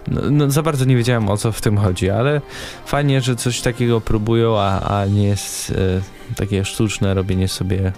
no, 0.07 0.21
no 0.31 0.51
za 0.51 0.63
bardzo 0.63 0.85
nie 0.85 0.95
wiedziałem 0.95 1.29
o 1.29 1.37
co 1.37 1.51
w 1.51 1.61
tym 1.61 1.77
chodzi, 1.77 2.09
ale 2.09 2.41
fajnie, 2.85 3.21
że 3.21 3.35
coś 3.35 3.61
takiego 3.61 4.01
próbują, 4.01 4.59
a, 4.59 4.99
a 4.99 5.05
nie 5.05 5.27
jest 5.27 5.71
e, 5.71 6.35
takie 6.35 6.65
sztuczne 6.65 7.13
robienie 7.13 7.47
sobie, 7.47 7.91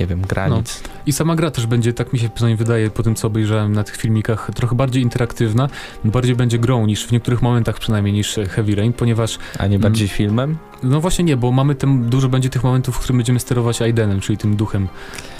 nie 0.00 0.06
wiem, 0.06 0.22
granic. 0.22 0.82
I 1.06 1.12
sama 1.12 1.36
gra 1.36 1.50
też 1.50 1.66
będzie, 1.66 1.92
tak 1.92 2.12
mi 2.12 2.18
się 2.18 2.28
przynajmniej 2.28 2.56
wydaje, 2.56 2.90
po 2.90 3.02
tym 3.02 3.14
co 3.14 3.26
obejrzałem 3.26 3.72
na 3.72 3.84
tych 3.84 3.96
filmikach, 3.96 4.50
trochę 4.54 4.76
bardziej 4.76 5.02
interaktywna, 5.02 5.68
bardziej 6.04 6.36
będzie 6.36 6.58
grą 6.58 6.86
niż 6.86 7.06
w 7.06 7.12
niektórych 7.12 7.42
momentach 7.42 7.78
przynajmniej 7.78 8.14
niż 8.14 8.38
Heavy 8.48 8.74
Rain, 8.74 8.92
ponieważ 8.92 9.38
A 9.58 9.66
nie 9.66 9.78
bardziej 9.78 10.08
filmem? 10.08 10.56
no 10.82 11.00
właśnie 11.00 11.24
nie, 11.24 11.36
bo 11.36 11.52
mamy 11.52 11.74
tym, 11.74 12.10
dużo 12.10 12.28
będzie 12.28 12.50
tych 12.50 12.64
momentów, 12.64 12.96
w 12.96 12.98
którym 12.98 13.16
będziemy 13.16 13.40
sterować 13.40 13.82
Aidenem, 13.82 14.20
czyli 14.20 14.38
tym 14.38 14.56
duchem. 14.56 14.88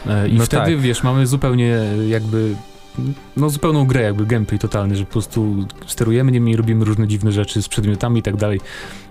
E, 0.07 0.29
I 0.29 0.35
No 0.35 0.45
wtedy, 0.45 0.73
tak. 0.73 0.81
wiesz, 0.81 1.03
mamy 1.03 1.27
zupełnie 1.27 1.79
jakby 2.09 2.55
no 3.37 3.51
zupełną 3.51 3.87
grę, 3.87 4.03
jakby 4.03 4.27
gameplay 4.27 4.59
totalny, 4.59 4.97
że 4.97 5.05
po 5.05 5.13
prostu 5.13 5.67
sterujemy 5.87 6.33
nimi 6.33 6.53
i 6.53 6.57
robimy 6.57 6.85
różne 6.85 7.09
dziwne 7.09 7.33
rzeczy 7.33 7.63
z 7.63 7.69
przedmiotami 7.69 8.21
i 8.21 8.23
tak 8.23 8.37
dalej. 8.37 8.61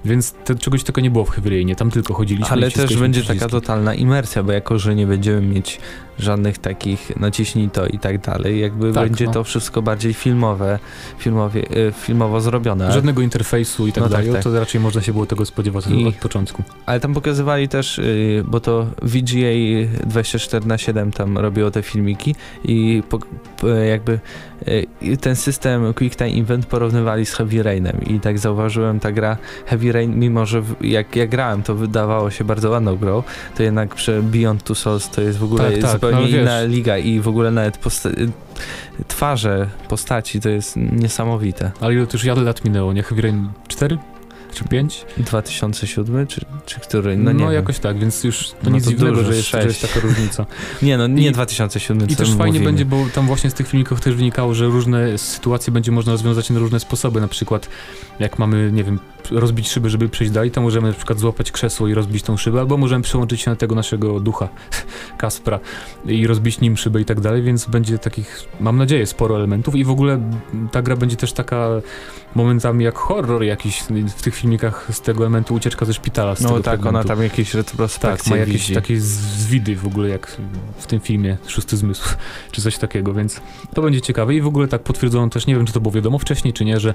Więc 0.05 0.31
te, 0.31 0.55
czegoś 0.55 0.83
takiego 0.83 1.01
nie 1.01 1.11
było 1.11 1.25
w 1.25 1.29
Heavy 1.29 1.75
tam 1.75 1.91
tylko 1.91 2.13
chodziliśmy 2.13 2.51
Ale 2.51 2.71
też 2.71 2.97
będzie 2.97 3.19
przyciski. 3.21 3.39
taka 3.39 3.51
totalna 3.51 3.93
imersja, 3.93 4.43
bo 4.43 4.51
jako, 4.51 4.79
że 4.79 4.95
nie 4.95 5.07
będziemy 5.07 5.41
mieć 5.41 5.79
żadnych 6.19 6.57
takich 6.57 7.17
naciśnij 7.19 7.69
to 7.69 7.87
i 7.87 7.99
tak 7.99 8.17
dalej, 8.21 8.59
jakby 8.59 8.93
Tak, 8.93 9.03
będzie 9.09 9.25
no. 9.25 9.31
to 9.31 9.43
wszystko 9.43 9.81
bardziej 9.81 10.13
filmowe, 10.13 10.79
filmowie, 11.17 11.61
e, 11.87 11.91
filmowo 11.91 12.41
zrobione. 12.41 12.91
Żadnego 12.91 13.21
interfejsu 13.21 13.87
i 13.87 13.91
tak 13.91 14.03
No 14.03 14.09
tak, 14.09 14.17
dalej, 14.25 14.33
tak. 14.33 14.43
to 14.43 14.59
raczej 14.59 14.81
można 14.81 15.01
się 15.01 15.11
było 15.13 15.25
tego 15.25 15.45
spodziewać 15.45 15.87
I- 15.87 16.05
od 16.07 16.15
początku. 16.15 16.63
Ale 16.85 16.99
tam 16.99 17.13
pokazywali 17.13 17.67
też, 17.67 17.99
y, 17.99 18.43
bo 18.47 18.59
to 18.59 18.87
VGA 19.01 19.87
24 20.05 20.65
na 20.67 20.77
7 20.77 21.11
tam 21.11 21.37
robiło 21.37 21.71
te 21.71 21.81
filmiki 21.81 22.35
i 22.63 23.03
po, 23.09 23.19
jakby 23.89 24.19
y, 25.03 25.17
ten 25.17 25.35
system 25.35 25.93
Quick 25.93 26.15
Time 26.15 26.41
Event 26.41 26.65
porównywali 26.65 27.25
z 27.25 27.33
Heavy 27.33 27.63
Rainem 27.63 28.01
i 28.07 28.19
tak 28.19 28.39
zauważyłem, 28.39 28.99
ta 28.99 29.11
gra 29.11 29.37
Heavy 29.65 29.91
Rain, 29.95 30.19
mimo 30.19 30.45
że 30.45 30.61
jak 30.81 31.15
ja 31.15 31.27
grałem, 31.27 31.63
to 31.63 31.75
wydawało 31.75 32.31
się 32.31 32.43
bardzo 32.43 32.69
ładną 32.69 32.95
grą, 32.95 33.23
to 33.57 33.63
jednak 33.63 33.95
przy 33.95 34.21
Beyond 34.21 34.63
Two 34.63 34.75
Souls 34.75 35.09
to 35.09 35.21
jest 35.21 35.37
w 35.39 35.43
ogóle 35.43 35.71
Tak, 35.71 35.81
tak, 35.81 35.91
zupełnie 35.91 36.17
no 36.21 36.27
wiesz. 36.27 36.41
inna 36.41 36.61
liga 36.61 36.97
i 36.97 37.19
w 37.19 37.27
ogóle 37.27 37.51
nawet 37.51 37.77
posta- 37.77 38.09
twarze 39.07 39.67
postaci 39.89 40.39
to 40.41 40.49
jest 40.49 40.75
niesamowite. 40.77 41.71
Ale 41.81 41.93
ile 41.93 42.07
to 42.07 42.17
już 42.17 42.23
lat 42.25 42.37
lat 42.37 42.65
minęło, 42.65 42.93
nie? 42.93 43.03
Heavy 43.03 43.21
Rain 43.21 43.47
4 43.67 43.97
czy 44.55 44.63
5? 44.63 45.05
2007 45.17 46.27
czy, 46.27 46.41
czy 46.65 46.79
który? 46.79 47.17
No, 47.17 47.33
wiem. 47.33 47.51
jakoś 47.51 47.79
tak, 47.79 47.99
więc 47.99 48.23
już 48.23 48.49
to 48.49 48.55
No 48.63 48.69
nic 48.69 48.83
to 48.83 48.89
dziwnego, 48.89 49.15
dużo, 49.15 49.31
że 49.31 49.35
jest, 49.37 49.49
że 49.49 49.63
jest 49.63 49.81
taka 49.81 49.99
różnica. 49.99 50.45
Nie, 50.81 50.97
no 50.97 51.07
nie 51.07 51.27
I- 51.27 51.31
2007, 51.31 52.09
I 52.09 52.15
też 52.15 52.29
fajnie 52.29 52.45
mówimy. 52.45 52.65
będzie, 52.65 52.85
bo 52.85 53.05
tam 53.15 53.27
właśnie 53.27 53.49
z 53.49 53.53
tych 53.53 53.67
filmików 53.67 54.01
też 54.01 54.15
wynikało, 54.15 54.53
że 54.53 54.65
różne 54.65 55.17
sytuacje 55.17 55.73
będzie 55.73 55.91
można 55.91 56.11
rozwiązać 56.11 56.49
na 56.49 56.59
różne 56.59 56.79
sposoby. 56.79 57.21
Na 57.21 57.27
przykład, 57.27 57.69
jak 58.19 58.39
mamy, 58.39 58.71
nie 58.71 58.83
wiem, 58.83 58.99
rozbić 59.31 59.69
szybę, 59.69 59.89
żeby 59.89 60.09
przejść 60.09 60.33
dalej, 60.33 60.51
to 60.51 60.61
możemy 60.61 60.87
na 60.87 60.93
przykład 60.93 61.19
złapać 61.19 61.51
krzesło 61.51 61.87
i 61.87 61.93
rozbić 61.93 62.23
tą 62.23 62.37
szybę, 62.37 62.59
albo 62.59 62.77
możemy 62.77 63.03
przełączyć 63.03 63.41
się 63.41 63.49
na 63.51 63.55
tego 63.55 63.75
naszego 63.75 64.19
ducha, 64.19 64.49
Kaspra, 65.17 65.59
i 66.05 66.27
rozbić 66.27 66.59
nim 66.61 66.77
szybę 66.77 67.01
i 67.01 67.05
tak 67.05 67.19
dalej, 67.21 67.41
więc 67.41 67.65
będzie 67.65 67.99
takich, 67.99 68.41
mam 68.59 68.77
nadzieję, 68.77 69.05
sporo 69.05 69.35
elementów 69.35 69.75
i 69.75 69.83
w 69.83 69.89
ogóle 69.89 70.31
ta 70.71 70.81
gra 70.81 70.95
będzie 70.95 71.15
też 71.15 71.33
taka 71.33 71.69
momentami 72.35 72.85
jak 72.85 72.97
horror 72.97 73.43
jakiś 73.43 73.83
w 74.17 74.21
tych 74.21 74.35
filmikach 74.49 74.87
z 74.91 75.01
tego 75.01 75.19
elementu 75.23 75.53
ucieczka 75.53 75.85
ze 75.85 75.93
szpitala. 75.93 76.35
Z 76.35 76.41
No 76.41 76.49
tego 76.49 76.61
tak, 76.61 76.63
fragmentu. 76.79 76.89
ona 76.99 77.03
tam 77.03 77.23
jakieś 77.23 77.53
retrospekcje 77.53 78.17
Tak, 78.23 78.27
ma 78.31 78.37
jakieś 78.37 78.61
widzi. 78.61 78.73
takie 78.73 78.99
zwidy 78.99 79.75
w 79.75 79.85
ogóle, 79.87 80.09
jak 80.09 80.37
w 80.77 80.85
tym 80.85 80.99
filmie 80.99 81.37
Szósty 81.47 81.77
Zmysł, 81.77 82.15
czy 82.51 82.61
coś 82.61 82.77
takiego, 82.77 83.13
więc 83.13 83.41
to 83.73 83.81
będzie 83.81 84.01
ciekawe 84.01 84.35
i 84.35 84.41
w 84.41 84.47
ogóle 84.47 84.67
tak 84.67 84.83
potwierdzono 84.83 85.29
też, 85.29 85.47
nie 85.47 85.55
wiem, 85.55 85.65
czy 85.65 85.73
to 85.73 85.81
było 85.81 85.91
wiadomo 85.91 86.17
wcześniej, 86.19 86.53
czy 86.53 86.65
nie, 86.65 86.79
że 86.79 86.93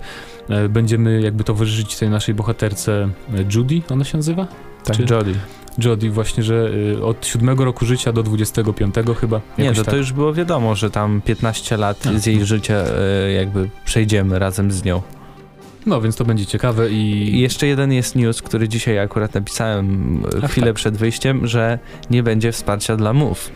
e, 0.48 0.68
będziemy 0.68 1.20
jakby 1.20 1.44
towarzyszyć 1.44 1.96
tej 1.96 2.08
naszej 2.10 2.34
bohaterce 2.34 2.92
e, 3.02 3.08
Judy, 3.54 3.82
ona 3.90 4.04
się 4.04 4.16
nazywa? 4.18 4.46
Tak, 4.84 4.96
czy- 4.96 5.04
Jodie. 5.14 5.34
Jody 5.78 6.10
właśnie, 6.10 6.42
że 6.42 6.70
e, 6.98 7.02
od 7.04 7.26
siódmego 7.26 7.64
roku 7.64 7.86
życia 7.86 8.12
do 8.12 8.22
25 8.22 8.94
chyba. 9.20 9.40
Nie, 9.58 9.64
jakoś 9.64 9.78
to, 9.78 9.84
to 9.84 9.90
tak. 9.90 9.98
już 9.98 10.12
było 10.12 10.34
wiadomo, 10.34 10.74
że 10.74 10.90
tam 10.90 11.20
15 11.24 11.76
lat 11.76 12.06
A, 12.06 12.18
z 12.18 12.26
jej 12.26 12.38
no. 12.38 12.44
życia 12.46 12.74
jakby 13.36 13.68
przejdziemy 13.84 14.38
razem 14.38 14.72
z 14.72 14.84
nią. 14.84 15.02
No, 15.86 16.00
więc 16.00 16.16
to 16.16 16.24
będzie 16.24 16.46
ciekawe 16.46 16.90
I 16.90 16.94
i... 17.34 17.40
jeszcze 17.40 17.66
jeden 17.66 17.92
jest 17.92 18.16
news, 18.16 18.42
który 18.42 18.68
dzisiaj 18.68 18.98
akurat 18.98 19.34
napisałem 19.34 20.16
e, 20.34 20.40
Ach, 20.42 20.50
chwilę 20.50 20.66
tak. 20.66 20.76
przed 20.76 20.96
wyjściem, 20.96 21.46
że 21.46 21.78
nie 22.10 22.22
będzie 22.22 22.52
wsparcia 22.52 22.96
dla 22.96 23.12
Move. 23.12 23.50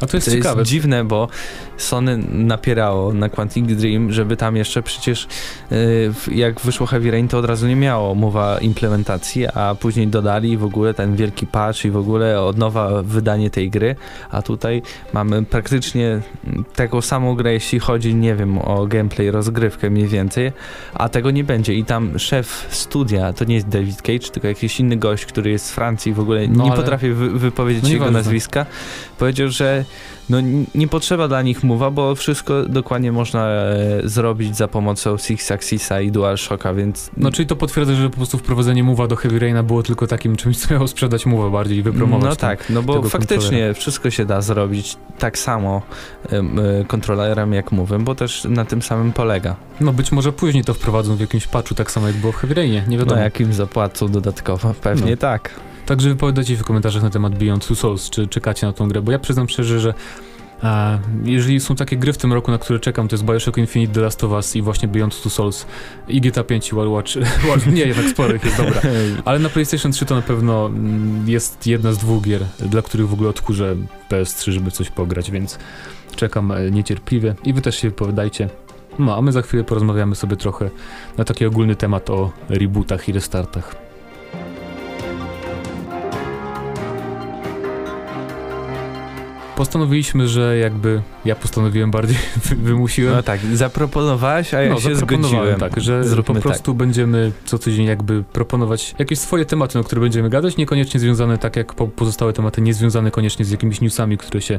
A 0.00 0.06
to 0.06 0.16
jest 0.16 0.26
To 0.26 0.32
ciekawe. 0.32 0.60
jest 0.60 0.70
dziwne, 0.70 1.04
bo 1.04 1.28
Sony 1.76 2.18
napierało 2.32 3.12
na 3.12 3.28
Quantic 3.28 3.66
Dream, 3.66 4.12
żeby 4.12 4.36
tam 4.36 4.56
jeszcze 4.56 4.82
przecież 4.82 5.26
w- 5.70 6.28
jak 6.32 6.60
wyszło 6.60 6.86
Heavy 6.86 7.10
Rain, 7.10 7.28
to 7.28 7.38
od 7.38 7.44
razu 7.44 7.66
nie 7.66 7.76
miało 7.76 8.14
mowa 8.14 8.58
implementacji, 8.58 9.46
a 9.46 9.74
później 9.80 10.06
dodali 10.08 10.56
w 10.56 10.64
ogóle 10.64 10.94
ten 10.94 11.16
wielki 11.16 11.46
patch 11.46 11.84
i 11.84 11.90
w 11.90 11.96
ogóle 11.96 12.40
od 12.40 12.58
nowa 12.58 13.02
wydanie 13.02 13.50
tej 13.50 13.70
gry, 13.70 13.96
a 14.30 14.42
tutaj 14.42 14.82
mamy 15.12 15.42
praktycznie 15.44 16.20
mm, 16.46 16.64
taką 16.76 17.00
samą 17.00 17.34
grę, 17.34 17.52
jeśli 17.52 17.78
chodzi, 17.78 18.14
nie 18.14 18.34
wiem, 18.34 18.58
o 18.58 18.86
gameplay, 18.86 19.30
rozgrywkę 19.30 19.90
mniej 19.90 20.06
więcej, 20.08 20.52
a 20.94 21.08
tego 21.08 21.30
nie 21.30 21.44
będzie 21.44 21.74
i 21.74 21.84
tam 21.84 22.18
szef 22.18 22.66
studia, 22.70 23.32
to 23.32 23.44
nie 23.44 23.54
jest 23.54 23.68
David 23.68 24.02
Cage, 24.02 24.18
tylko 24.32 24.48
jakiś 24.48 24.80
inny 24.80 24.96
gość, 24.96 25.26
który 25.26 25.50
jest 25.50 25.66
z 25.66 25.70
Francji 25.72 26.12
w 26.12 26.20
ogóle 26.20 26.48
No, 26.48 26.64
nie 26.64 26.70
ale- 26.72 26.80
potrafię 26.80 27.14
wy 27.14 27.30
wypowiedzieć 27.30 27.82
No 27.82 27.88
jego 27.88 28.04
nieważne. 28.04 28.18
nazwiska, 28.18 28.66
powiedział, 29.18 29.48
że 29.48 29.83
no, 30.30 30.38
nie 30.74 30.88
potrzeba 30.88 31.28
dla 31.28 31.42
nich 31.42 31.64
mowa, 31.64 31.90
bo 31.90 32.14
wszystko 32.14 32.62
dokładnie 32.62 33.12
można 33.12 33.48
e, 33.48 33.76
zrobić 34.04 34.56
za 34.56 34.68
pomocą 34.68 35.18
Six 35.18 35.50
Axisa 35.50 36.00
i 36.00 36.10
DualShocka, 36.10 36.74
więc 36.74 37.10
No, 37.16 37.30
czyli 37.30 37.46
to 37.46 37.56
potwierdza, 37.56 37.94
że 37.94 38.10
po 38.10 38.16
prostu 38.16 38.38
wprowadzenie 38.38 38.84
Mowa 38.84 39.06
do 39.06 39.16
Heavy 39.16 39.38
Raina 39.38 39.62
było 39.62 39.82
tylko 39.82 40.06
takim 40.06 40.36
czymś, 40.36 40.58
co 40.58 40.74
miało 40.74 40.88
sprzedać 40.88 41.26
Mowa 41.26 41.50
bardziej 41.50 41.78
i 41.78 41.82
wypromować. 41.82 42.30
No 42.30 42.36
tak, 42.36 42.70
no 42.70 42.82
bo 42.82 43.02
faktycznie 43.02 43.38
kontrolera. 43.38 43.74
wszystko 43.74 44.10
się 44.10 44.24
da 44.24 44.40
zrobić 44.40 44.96
tak 45.18 45.38
samo 45.38 45.82
e, 46.32 46.84
kontrolerem 46.86 47.52
jak 47.52 47.72
mówię, 47.72 47.98
bo 47.98 48.14
też 48.14 48.44
na 48.44 48.64
tym 48.64 48.82
samym 48.82 49.12
polega. 49.12 49.56
No 49.80 49.92
być 49.92 50.12
może 50.12 50.32
później 50.32 50.64
to 50.64 50.74
wprowadzą 50.74 51.16
w 51.16 51.20
jakimś 51.20 51.46
patchu, 51.46 51.74
tak 51.74 51.90
samo 51.90 52.06
jak 52.06 52.16
było 52.16 52.32
w 52.32 52.36
Heavy 52.36 52.54
Rainie, 52.54 52.84
nie 52.88 52.98
wiadomo. 52.98 53.16
No 53.16 53.24
jak 53.24 53.40
im 53.40 53.52
zapłacą 53.52 54.08
dodatkowo, 54.08 54.74
pewnie 54.82 55.10
No. 55.10 55.16
tak. 55.16 55.50
Także 55.86 56.08
wypowiadajcie 56.08 56.56
w 56.56 56.64
komentarzach 56.64 57.02
na 57.02 57.10
temat 57.10 57.38
Beyond 57.38 57.66
Two 57.66 57.74
Souls, 57.74 58.10
czy 58.10 58.26
czekacie 58.26 58.66
na 58.66 58.72
tą 58.72 58.88
grę, 58.88 59.02
bo 59.02 59.12
ja 59.12 59.18
przyznam 59.18 59.48
szczerze, 59.48 59.80
że 59.80 59.94
a, 60.62 60.98
jeżeli 61.24 61.60
są 61.60 61.76
takie 61.76 61.96
gry 61.96 62.12
w 62.12 62.18
tym 62.18 62.32
roku, 62.32 62.50
na 62.50 62.58
które 62.58 62.78
czekam, 62.80 63.08
to 63.08 63.14
jest 63.14 63.24
Bioshock 63.24 63.58
Infinite, 63.58 63.94
The 63.94 64.00
Last 64.00 64.24
of 64.24 64.30
Us 64.30 64.56
i 64.56 64.62
właśnie 64.62 64.88
Beyond 64.88 65.22
Two 65.22 65.30
Souls 65.30 65.66
i 66.08 66.20
GTA 66.20 66.44
5 66.44 66.72
i 66.72 66.74
Watch, 66.74 67.10
Watch 67.48 67.66
nie, 67.66 67.82
jednak 67.82 68.06
sporo 68.06 68.34
ich 68.34 68.44
jest, 68.44 68.56
dobra. 68.56 68.80
Ale 69.24 69.38
na 69.38 69.48
PlayStation 69.48 69.92
3 69.92 70.06
to 70.06 70.14
na 70.14 70.22
pewno 70.22 70.66
mm, 70.66 71.28
jest 71.28 71.66
jedna 71.66 71.92
z 71.92 71.98
dwóch 71.98 72.22
gier, 72.22 72.44
dla 72.58 72.82
których 72.82 73.08
w 73.08 73.12
ogóle 73.12 73.30
odkurzę 73.30 73.76
PS3, 74.10 74.50
żeby 74.50 74.70
coś 74.70 74.90
pograć, 74.90 75.30
więc 75.30 75.58
czekam 76.16 76.52
e, 76.52 76.70
niecierpliwie 76.70 77.34
i 77.44 77.52
wy 77.52 77.62
też 77.62 77.76
się 77.76 77.88
wypowiadajcie. 77.88 78.48
No, 78.98 79.16
a 79.16 79.22
my 79.22 79.32
za 79.32 79.42
chwilę 79.42 79.64
porozmawiamy 79.64 80.14
sobie 80.14 80.36
trochę 80.36 80.70
na 81.18 81.24
taki 81.24 81.46
ogólny 81.46 81.76
temat 81.76 82.10
o 82.10 82.32
rebootach 82.48 83.08
i 83.08 83.12
restartach. 83.12 83.83
Postanowiliśmy, 89.56 90.28
że 90.28 90.58
jakby 90.58 91.02
ja 91.24 91.34
postanowiłem 91.36 91.90
bardziej, 91.90 92.16
wy- 92.44 92.56
wymusiłem. 92.56 93.14
No 93.14 93.22
tak, 93.22 93.40
zaproponowałeś, 93.52 94.54
a 94.54 94.62
ja 94.62 94.70
no, 94.74 94.80
się 94.80 94.94
zgodziłem. 94.96 95.60
tak, 95.60 95.80
że 95.80 96.04
Zróbmy 96.04 96.34
po 96.34 96.40
prostu 96.40 96.74
będziemy 96.74 97.32
co 97.44 97.58
tydzień 97.58 97.86
jakby 97.86 98.22
proponować 98.32 98.94
jakieś 98.98 99.18
swoje 99.18 99.44
tematy, 99.44 99.78
na 99.78 99.84
które 99.84 100.00
będziemy 100.00 100.30
gadać, 100.30 100.56
niekoniecznie 100.56 101.00
związane 101.00 101.38
tak 101.38 101.56
jak 101.56 101.74
po, 101.74 101.86
pozostałe 101.88 102.32
tematy, 102.32 102.60
nie 102.60 102.74
związane 102.74 103.10
koniecznie 103.10 103.44
z 103.44 103.50
jakimiś 103.50 103.80
newsami, 103.80 104.18
które 104.18 104.42
się 104.42 104.58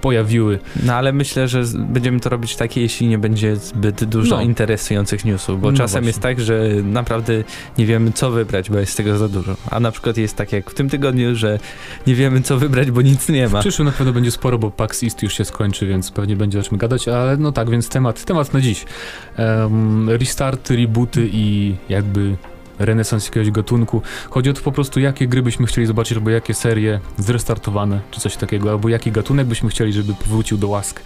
pojawiły. 0.00 0.58
No 0.82 0.94
ale 0.94 1.12
myślę, 1.12 1.48
że 1.48 1.62
będziemy 1.78 2.20
to 2.20 2.28
robić 2.28 2.56
takie, 2.56 2.80
jeśli 2.80 3.06
nie 3.08 3.18
będzie 3.18 3.56
zbyt 3.56 4.04
dużo 4.04 4.36
No. 4.36 4.42
interesujących 4.42 5.24
newsów, 5.24 5.60
bo 5.60 5.70
No 5.70 5.76
czasem 5.76 5.92
właśnie. 5.92 6.06
jest 6.08 6.20
tak, 6.20 6.40
że 6.40 6.62
naprawdę 6.84 7.44
nie 7.78 7.86
wiemy 7.86 8.12
co 8.12 8.30
wybrać, 8.30 8.70
bo 8.70 8.78
jest 8.78 8.96
tego 8.96 9.18
za 9.18 9.28
dużo. 9.28 9.56
A 9.70 9.80
na 9.80 9.90
przykład 9.90 10.16
jest 10.16 10.36
tak 10.36 10.52
jak 10.52 10.70
w 10.70 10.74
tym 10.74 10.88
tygodniu, 10.88 11.36
że 11.36 11.58
nie 12.06 12.14
wiemy 12.14 12.40
co 12.42 12.58
wybrać, 12.58 12.90
bo 12.90 13.02
nic 13.02 13.28
nie 13.28 13.48
ma. 13.48 13.58
W 13.58 13.60
przyszłym 13.60 13.86
na 13.86 13.92
pewno 13.92 14.12
będzie 14.12 14.30
sporo, 14.30 14.58
bo 14.58 14.70
PAX 14.70 15.02
East 15.02 15.22
już 15.22 15.34
się 15.34 15.44
skończy, 15.44 15.86
więc 15.86 16.10
pewnie 16.10 16.36
będzie 16.36 16.60
o 16.60 16.62
czym 16.62 16.78
gadać, 16.78 17.08
ale 17.08 17.36
no 17.36 17.52
tak, 17.52 17.70
więc 17.70 17.88
temat, 17.88 18.24
temat 18.24 18.52
na 18.54 18.60
dziś. 18.60 18.84
Um, 19.38 20.10
restarty, 20.10 20.76
rebooty 20.76 21.28
i 21.32 21.74
jakby 21.88 22.36
renesans 22.78 23.24
jakiegoś 23.24 23.50
gatunku. 23.50 24.02
Chodzi 24.30 24.50
o 24.50 24.52
to 24.52 24.60
po 24.60 24.72
prostu, 24.72 25.00
jakie 25.00 25.28
gry 25.28 25.42
byśmy 25.42 25.66
chcieli 25.66 25.86
zobaczyć, 25.86 26.18
albo 26.18 26.30
jakie 26.30 26.54
serie 26.54 27.00
zrestartowane, 27.18 28.00
czy 28.10 28.20
coś 28.20 28.36
takiego, 28.36 28.70
albo 28.70 28.88
jaki 28.88 29.12
gatunek 29.12 29.46
byśmy 29.46 29.68
chcieli, 29.68 29.92
żeby 29.92 30.14
powrócił 30.14 30.58
do 30.58 30.68
łask 30.68 31.00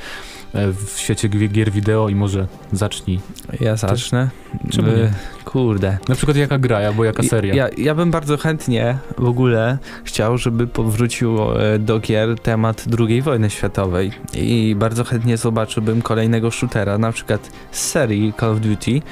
e, 0.55 0.73
w 0.73 0.95
świecie 0.97 1.29
gier 1.29 1.71
wideo 1.71 2.09
i 2.09 2.15
może 2.15 2.47
zacznij. 2.73 3.21
Ja 3.61 3.77
zacznę. 3.77 4.31
Czemu 4.71 4.89
Y, 4.89 4.97
nie? 4.97 5.11
Kurde. 5.45 5.99
Na 6.09 6.15
przykład 6.15 6.37
jaka 6.37 6.59
gra, 6.59 6.79
albo 6.79 7.05
jaka 7.05 7.23
seria. 7.23 7.55
Ja, 7.55 7.69
ja 7.77 7.95
bym 7.95 8.11
bardzo 8.11 8.37
chętnie 8.37 8.99
w 9.19 9.25
ogóle 9.25 9.79
chciał, 10.05 10.39
żeby 10.39 10.67
powrócił 10.67 11.39
e, 11.41 11.79
do 11.79 11.99
gier 11.99 12.39
temat 12.39 12.85
II 12.99 13.23
wojny 13.23 13.51
światowej 13.51 14.13
i 14.35 14.77
bardzo 14.79 15.05
chętnie 15.05 15.37
zobaczyłbym 15.37 16.03
kolejnego 16.03 16.51
shootera, 16.51 16.99
na 16.99 17.13
przykład 17.13 17.51
z 17.71 17.91
serii 17.91 18.33
Call 18.41 18.51
of 18.51 18.61
Duty, 18.61 19.03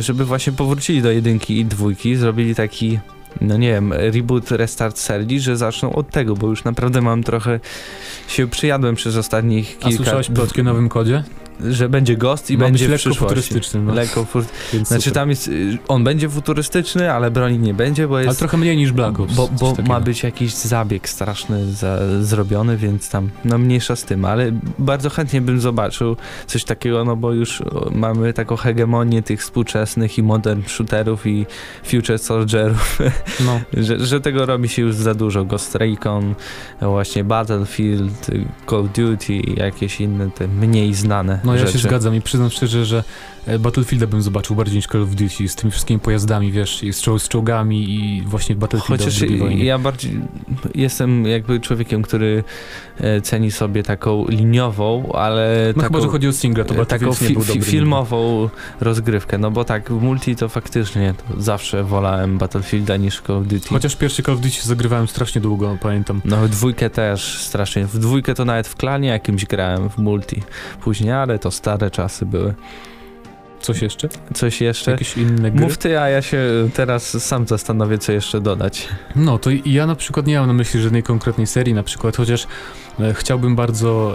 żeby 0.00 0.24
właśnie 0.24 0.52
powrócili 0.52 1.02
do 1.02 1.10
jedynki 1.10 1.58
i 1.58 1.64
dwójki, 1.64 2.16
zrobili 2.16 2.54
taki 2.54 2.98
no 3.40 3.56
nie 3.56 3.68
wiem, 3.68 3.92
reboot, 3.92 4.50
restart 4.50 4.98
serii, 4.98 5.40
że 5.40 5.56
zaczną 5.56 5.92
od 5.92 6.10
tego, 6.10 6.34
bo 6.34 6.46
już 6.46 6.64
naprawdę 6.64 7.00
mam 7.00 7.22
trochę 7.22 7.60
się 8.28 8.48
przyjadłem 8.48 8.94
przez 8.94 9.16
ostatnich 9.16 9.76
A 9.80 9.88
kilka... 9.88 9.96
słyszałeś 9.96 10.28
plotki 10.30 10.60
o 10.60 10.64
nowym 10.64 10.88
kodzie? 10.88 11.24
Że 11.60 11.88
będzie 11.88 12.16
Ghost 12.16 12.50
i 12.50 12.58
Ma 12.58 12.64
będzie 12.64 12.88
być 12.88 13.02
w 13.02 13.06
lekko 13.06 13.20
futurystyczny. 13.20 13.80
No. 13.80 13.94
Lekko 13.94 14.24
fur... 14.24 14.44
Więc 14.72 14.88
Znaczy 14.88 15.02
super. 15.02 15.14
tam 15.14 15.30
jest, 15.30 15.48
y, 15.48 15.78
on 15.88 16.04
będzie 16.04 16.28
futurystyczny, 16.28 17.12
ale 17.12 17.30
broni 17.30 17.58
nie 17.58 17.74
będzie, 17.74 18.08
bo 18.08 18.16
Ale 18.16 18.24
jest... 18.24 18.38
trochę 18.38 18.56
mniej 18.56 18.76
niż 18.76 18.92
Black 18.92 19.20
Ops. 19.20 19.34
Bo, 19.34 19.48
bo 19.60 19.74
ma 19.88 20.00
być 20.00 20.22
jakiś 20.22 20.54
zabieg 20.54 21.08
straszny 21.08 21.72
za, 21.72 21.98
zrobiony, 22.20 22.76
więc 22.76 23.10
tam, 23.10 23.30
no 23.44 23.58
mniejsza 23.58 23.96
z 23.96 24.04
tym, 24.04 24.24
ale 24.24 24.52
bardzo 24.78 25.10
chętnie 25.10 25.40
bym 25.40 25.60
zobaczył 25.60 26.16
coś 26.46 26.64
takiego, 26.64 27.04
no 27.04 27.16
bo 27.16 27.32
już 27.32 27.62
mamy 27.90 28.32
taką 28.32 28.56
hegemonię 28.56 29.22
tych 29.22 29.40
współczesnych 29.40 30.18
i 30.18 30.22
modern 30.22 30.62
shooterów 30.66 31.26
i 31.26 31.46
future 31.84 32.18
soldierów, 32.18 32.98
No. 33.46 33.60
że, 33.74 34.06
że 34.06 34.20
tego 34.20 34.46
robi 34.46 34.68
się 34.68 34.82
już 34.82 34.94
za 34.94 35.14
dużo. 35.14 35.44
Ghost 35.44 35.74
Recon, 35.74 36.34
właśnie 36.80 37.24
Battlefield, 37.24 38.26
Call 38.70 38.80
of 38.80 38.86
Duty 38.92 39.34
i 39.34 39.58
jakieś 39.58 40.00
inne 40.00 40.30
te 40.30 40.48
mniej 40.48 40.94
znane 40.94 41.40
No 41.44 41.54
ja 41.54 41.66
rzeczy. 41.66 41.72
się 41.72 41.88
zgadzam 41.88 42.14
i 42.14 42.20
przyznam 42.20 42.50
szczerze, 42.50 42.84
że 42.84 43.04
Battlefielda 43.58 44.06
bym 44.06 44.22
zobaczył 44.22 44.56
bardziej 44.56 44.76
niż 44.76 44.86
Call 44.86 45.02
of 45.02 45.10
Duty 45.10 45.48
z 45.48 45.54
tymi 45.56 45.70
wszystkimi 45.70 46.00
pojazdami, 46.00 46.52
wiesz, 46.52 46.82
i 46.84 46.92
z, 46.92 47.02
czoł- 47.02 47.18
z 47.18 47.28
czołgami 47.28 47.90
i 47.90 48.22
właśnie 48.22 48.56
Battlefielda 48.56 49.04
Chociaż 49.04 49.20
ja 49.56 49.78
bardziej 49.78 50.20
jestem 50.74 51.26
jakby 51.26 51.60
człowiekiem, 51.60 52.02
który 52.02 52.44
e, 53.00 53.20
ceni 53.20 53.50
sobie 53.50 53.82
taką 53.82 54.26
liniową, 54.28 55.12
ale 55.12 55.72
No 55.76 55.82
taką, 55.82 55.94
chyba, 55.94 56.00
że 56.06 56.12
chodzi 56.12 56.28
o 56.28 56.32
singla, 56.32 56.64
to 56.64 56.74
e, 56.74 56.86
taką 56.86 57.12
fi, 57.12 57.36
filmową 57.62 58.48
rozgrywkę, 58.80 59.38
no 59.38 59.50
bo 59.50 59.64
tak 59.64 59.90
w 59.90 60.02
multi 60.02 60.36
to 60.36 60.48
faktycznie 60.48 61.14
to 61.14 61.42
zawsze 61.42 61.84
wolałem 61.84 62.38
Battlefielda 62.38 62.96
niż 62.96 63.20
Call 63.20 63.36
of 63.36 63.46
Duty. 63.46 63.68
Chociaż 63.68 63.96
pierwszy 63.96 64.22
Call 64.22 64.34
of 64.34 64.40
Duty 64.40 64.56
zagrywałem 64.62 65.08
strasznie 65.08 65.40
długo, 65.40 65.76
pamiętam. 65.80 66.20
No 66.24 66.36
w 66.36 66.48
dwójkę 66.48 66.90
też 66.90 67.38
strasznie, 67.38 67.86
w 67.86 67.98
dwójkę 67.98 68.34
to 68.34 68.44
nawet 68.44 68.68
w 68.68 68.76
klanie 68.76 69.08
jakimś 69.08 69.46
grałem 69.46 69.90
w 69.90 69.98
multi 69.98 70.42
później, 70.80 71.12
ale 71.12 71.38
to 71.38 71.50
stare 71.50 71.90
czasy 71.90 72.26
były. 72.26 72.54
Coś 73.62 73.82
jeszcze? 73.82 74.08
Coś 74.34 74.60
jeszcze? 74.60 74.90
Jakieś 74.90 75.16
inne 75.16 75.50
gry? 75.50 75.60
Mów 75.60 75.78
ty, 75.78 76.00
a 76.00 76.08
ja 76.08 76.22
się 76.22 76.38
teraz 76.74 77.24
sam 77.24 77.46
zastanowię, 77.46 77.98
co 77.98 78.12
jeszcze 78.12 78.40
dodać. 78.40 78.88
No, 79.16 79.38
to 79.38 79.50
i- 79.50 79.62
ja 79.72 79.86
na 79.86 79.94
przykład 79.94 80.26
nie 80.26 80.38
mam 80.38 80.46
na 80.46 80.52
myśli 80.52 80.80
żadnej 80.80 81.02
konkretnej 81.02 81.46
serii 81.46 81.74
na 81.74 81.82
przykład, 81.82 82.16
chociaż 82.16 82.46
e, 83.00 83.14
chciałbym 83.14 83.56
bardzo, 83.56 84.12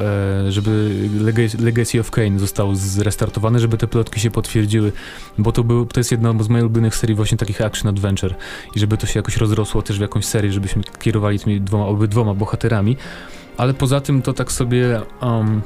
e, 0.47 0.51
żeby 0.51 0.91
Lega- 1.21 1.61
Legacy 1.63 1.99
of 1.99 2.11
Kane 2.11 2.39
został 2.39 2.75
zrestartowany, 2.75 3.59
żeby 3.59 3.77
te 3.77 3.87
plotki 3.87 4.19
się 4.19 4.31
potwierdziły, 4.31 4.91
bo 5.37 5.51
to, 5.51 5.63
był, 5.63 5.85
to 5.85 5.99
jest 5.99 6.11
jedna 6.11 6.43
z 6.43 6.49
moich 6.49 6.63
ulubionych 6.63 6.95
serii 6.95 7.15
właśnie 7.15 7.37
takich 7.37 7.61
action-adventure 7.61 8.33
i 8.75 8.79
żeby 8.79 8.97
to 8.97 9.07
się 9.07 9.19
jakoś 9.19 9.37
rozrosło 9.37 9.81
też 9.81 9.97
w 9.97 10.01
jakąś 10.01 10.25
serię, 10.25 10.51
żebyśmy 10.51 10.83
kierowali 10.99 11.39
tymi 11.39 11.61
dwoma, 11.61 11.85
obydwoma 11.85 12.33
bohaterami, 12.33 12.97
ale 13.57 13.73
poza 13.73 14.01
tym 14.01 14.21
to 14.21 14.33
tak 14.33 14.51
sobie... 14.51 15.01
Um, 15.21 15.61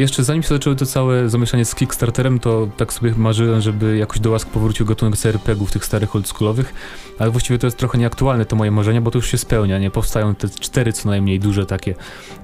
jeszcze 0.00 0.24
zanim 0.24 0.42
się 0.42 0.48
zaczęły 0.48 0.76
to 0.76 0.86
całe 0.86 1.28
zamieszanie 1.28 1.64
z 1.64 1.74
Kickstarterem, 1.74 2.38
to 2.38 2.68
tak 2.76 2.92
sobie 2.92 3.14
marzyłem, 3.16 3.60
żeby 3.60 3.96
jakoś 3.96 4.20
do 4.20 4.30
łask 4.30 4.48
powrócił 4.48 4.86
gatunek 4.86 5.16
CRPG-ów 5.16 5.72
tych 5.72 5.84
starych 5.84 6.16
oldschoolowych, 6.16 6.74
ale 7.18 7.30
właściwie 7.30 7.58
to 7.58 7.66
jest 7.66 7.76
trochę 7.76 7.98
nieaktualne 7.98 8.44
te 8.44 8.56
moje 8.56 8.70
marzenia, 8.70 9.00
bo 9.00 9.10
to 9.10 9.18
już 9.18 9.30
się 9.30 9.38
spełnia, 9.38 9.78
nie? 9.78 9.90
Powstają 9.90 10.34
te 10.34 10.48
cztery 10.48 10.92
co 10.92 11.08
najmniej 11.08 11.40
duże 11.40 11.66
takie 11.66 11.94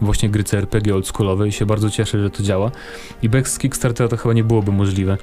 właśnie 0.00 0.28
gry 0.28 0.44
CRPG 0.44 0.94
oldschoolowe 0.94 1.48
i 1.48 1.52
się 1.52 1.66
bardzo 1.66 1.90
cieszę, 1.90 2.22
że 2.22 2.30
to 2.30 2.42
działa. 2.42 2.70
I 3.22 3.28
bez 3.28 3.58
Kickstartera 3.58 4.08
to 4.08 4.16
chyba 4.16 4.34
nie 4.34 4.44
byłoby 4.44 4.72
możliwe. 4.72 5.18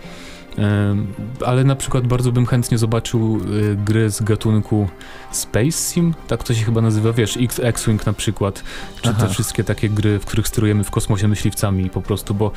Ale 1.45 1.63
na 1.63 1.75
przykład 1.75 2.07
bardzo 2.07 2.31
bym 2.31 2.45
chętnie 2.45 2.77
zobaczył 2.77 3.39
y, 3.71 3.75
gry 3.85 4.09
z 4.09 4.21
gatunku 4.21 4.87
Space 5.31 5.71
Sim, 5.71 6.13
tak 6.27 6.43
to 6.43 6.53
się 6.53 6.65
chyba 6.65 6.81
nazywa, 6.81 7.13
wiesz, 7.13 7.37
X- 7.37 7.59
X-Wing 7.63 8.05
na 8.05 8.13
przykład, 8.13 8.63
czy 9.01 9.09
Aha. 9.09 9.21
te 9.27 9.33
wszystkie 9.33 9.63
takie 9.63 9.89
gry, 9.89 10.19
w 10.19 10.25
których 10.25 10.47
sterujemy 10.47 10.83
w 10.83 10.91
kosmosie 10.91 11.27
myśliwcami 11.27 11.89
po 11.89 12.01
prostu, 12.01 12.33
bo 12.33 12.51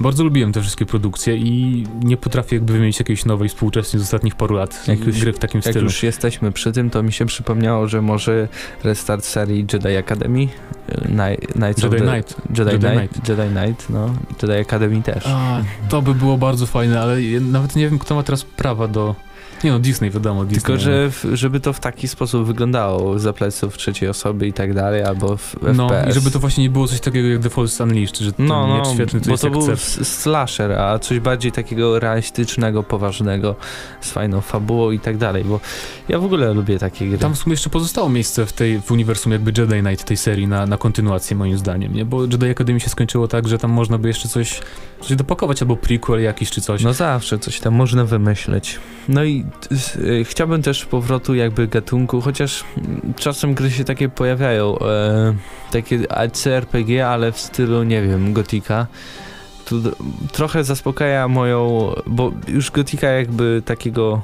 bardzo 0.00 0.24
lubiłem 0.24 0.52
te 0.52 0.60
wszystkie 0.60 0.86
produkcje 0.86 1.36
i 1.36 1.86
nie 2.02 2.16
potrafię 2.16 2.56
jakby 2.56 2.72
wymienić 2.72 2.98
jakiejś 2.98 3.24
nowej 3.24 3.48
współczesnej 3.48 4.00
z 4.00 4.02
ostatnich 4.02 4.34
paru 4.34 4.54
lat 4.54 4.88
Jak 4.88 5.06
już- 5.06 5.20
gry 5.20 5.32
w 5.32 5.38
takim 5.38 5.58
Jak 5.64 5.72
stylu. 5.72 5.84
już 5.84 6.02
jesteśmy 6.02 6.52
przy 6.52 6.72
tym, 6.72 6.90
to 6.90 7.02
mi 7.02 7.12
się 7.12 7.26
przypomniało, 7.26 7.88
że 7.88 8.02
może 8.02 8.48
restart 8.84 9.24
serii 9.24 9.66
Jedi 9.72 9.96
Academy, 9.96 10.40
y, 10.40 10.48
Ni- 11.08 11.46
Knights 11.46 11.84
of 11.84 11.92
Jedi 11.92 12.04
the... 12.06 12.12
Knight. 12.12 12.36
Jedi, 12.58 12.70
Jedi 12.72 12.86
Knight, 12.98 13.28
Jedi 13.28 13.48
Knight, 13.54 13.90
no. 13.90 14.14
Jedi 14.42 14.54
Academy 14.60 15.02
też. 15.02 15.24
A, 15.26 15.62
to 15.88 16.02
by 16.02 16.14
było 16.14 16.38
bardzo 16.38 16.66
fajne, 16.66 17.00
ale 17.00 17.22
ja 17.40 17.46
nawet 17.52 17.76
nie 17.76 17.88
wiem, 17.88 17.98
kto 17.98 18.14
ma 18.14 18.22
teraz 18.22 18.44
prawa 18.44 18.88
do... 18.88 19.14
Nie 19.64 19.70
no, 19.70 19.78
Disney 19.78 20.10
wiadomo, 20.10 20.44
Disney. 20.44 20.62
Tylko, 20.62 20.80
że 20.80 21.10
w, 21.10 21.26
żeby 21.32 21.60
to 21.60 21.72
w 21.72 21.80
taki 21.80 22.08
sposób 22.08 22.46
wyglądało, 22.46 23.18
za 23.18 23.32
pleców 23.32 23.76
trzeciej 23.78 24.08
osoby 24.08 24.46
i 24.46 24.52
tak 24.52 24.74
dalej, 24.74 25.02
albo 25.02 25.36
w 25.36 25.56
No 25.74 25.88
FPS. 25.88 26.10
i 26.10 26.12
żeby 26.12 26.30
to 26.30 26.38
właśnie 26.38 26.64
nie 26.64 26.70
było 26.70 26.88
coś 26.88 27.00
takiego 27.00 27.28
jak 27.28 27.42
The 27.42 27.50
Force 27.50 27.84
Unleashed, 27.84 28.18
że 28.18 28.32
ten 28.32 28.46
No, 28.46 28.66
no, 28.66 28.76
miecz 28.78 28.88
świetny 28.88 29.20
to 29.20 29.26
bo 29.26 29.30
jest 29.32 29.42
to 29.42 29.50
był 29.50 29.70
s- 29.72 30.08
slasher, 30.20 30.72
a 30.72 30.98
coś 30.98 31.20
bardziej 31.20 31.52
takiego 31.52 31.98
realistycznego, 31.98 32.82
poważnego, 32.82 33.56
z 34.00 34.10
fajną 34.10 34.40
fabułą 34.40 34.90
i 34.90 34.98
tak 34.98 35.16
dalej, 35.16 35.44
bo 35.44 35.60
ja 36.08 36.18
w 36.18 36.24
ogóle 36.24 36.54
lubię 36.54 36.78
takie 36.78 37.08
gry. 37.08 37.18
Tam 37.18 37.34
w 37.34 37.38
sumie 37.38 37.52
jeszcze 37.52 37.70
pozostało 37.70 38.08
miejsce 38.08 38.46
w 38.46 38.52
tej 38.52 38.80
w 38.80 38.90
uniwersum 38.90 39.32
jakby 39.32 39.52
Jedi 39.60 39.80
Knight 39.80 40.04
tej 40.04 40.16
serii 40.16 40.46
na, 40.46 40.66
na 40.66 40.76
kontynuację 40.76 41.36
moim 41.36 41.58
zdaniem, 41.58 41.94
nie? 41.94 42.04
Bo 42.04 42.22
Jedi 42.22 42.50
Academy 42.50 42.80
się 42.80 42.88
skończyło 42.90 43.28
tak, 43.28 43.48
że 43.48 43.58
tam 43.58 43.70
można 43.70 43.98
by 43.98 44.08
jeszcze 44.08 44.28
coś, 44.28 44.60
coś 45.00 45.16
dopakować, 45.16 45.62
albo 45.62 45.76
prequel 45.76 46.22
jakiś 46.22 46.50
czy 46.50 46.60
coś. 46.60 46.82
No 46.82 46.92
zawsze 46.92 47.38
coś 47.38 47.60
tam 47.60 47.74
można 47.74 48.04
wymyśleć. 48.04 48.78
No 49.08 49.24
i 49.24 49.44
y, 49.96 50.24
chciałbym 50.24 50.62
też 50.62 50.86
powrotu 50.86 51.34
jakby 51.34 51.68
gatunku, 51.68 52.20
chociaż 52.20 52.64
czasem 53.16 53.54
gry 53.54 53.70
się 53.70 53.84
takie 53.84 54.08
pojawiają, 54.08 54.78
e, 54.78 55.34
takie 55.70 56.06
CRPG, 56.32 57.08
ale 57.08 57.32
w 57.32 57.40
stylu, 57.40 57.82
nie 57.82 58.02
wiem, 58.02 58.32
Gotika. 58.32 58.86
Trochę 60.32 60.64
zaspokaja 60.64 61.28
moją, 61.28 61.92
bo 62.06 62.32
już 62.48 62.70
Gotika 62.70 63.08
jakby 63.08 63.62
takiego 63.64 64.22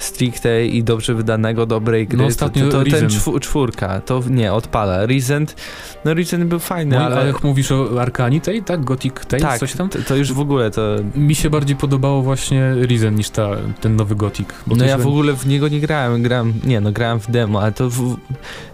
stricte 0.00 0.66
i 0.66 0.82
dobrze 0.84 1.14
wydanego, 1.14 1.66
dobrej 1.66 2.06
gry, 2.06 2.18
No 2.18 2.24
to, 2.24 2.28
ostatnio 2.28 2.64
to, 2.64 2.70
to 2.70 2.76
ten 2.78 2.84
Risen. 2.84 3.08
czw- 3.08 3.40
czwórka, 3.40 4.00
to 4.00 4.22
nie, 4.30 4.52
odpala. 4.52 5.06
Recent, 5.06 5.56
no 6.04 6.14
Recent 6.14 6.44
był 6.44 6.58
fajny, 6.58 6.96
No, 6.96 7.04
ale... 7.04 7.16
ale 7.16 7.26
jak 7.26 7.42
mówisz 7.44 7.72
o 7.72 8.00
Arkani 8.02 8.40
tej, 8.40 8.62
tak? 8.62 8.84
Gothic 8.84 9.14
tej, 9.28 9.40
tak, 9.40 9.60
coś 9.60 9.72
tam? 9.72 9.88
To, 9.88 9.98
to 10.08 10.16
już 10.16 10.32
w 10.32 10.40
ogóle 10.40 10.70
to 10.70 10.96
Mi 11.14 11.34
się 11.34 11.50
bardziej 11.50 11.76
podobało 11.76 12.22
właśnie 12.22 12.74
Risen 12.82 13.14
niż 13.14 13.30
ta, 13.30 13.48
ten 13.80 13.96
nowy 13.96 14.14
Gothic. 14.16 14.48
No 14.66 14.76
to 14.76 14.84
ja 14.84 14.98
w 14.98 15.06
ogóle 15.06 15.32
w 15.32 15.46
niego 15.46 15.68
nie 15.68 15.80
grałem, 15.80 16.22
grałem, 16.22 16.52
nie 16.64 16.80
no, 16.80 16.92
grałem 16.92 17.20
w 17.20 17.30
demo, 17.30 17.62
ale 17.62 17.72
to 17.72 17.90
w, 17.90 18.16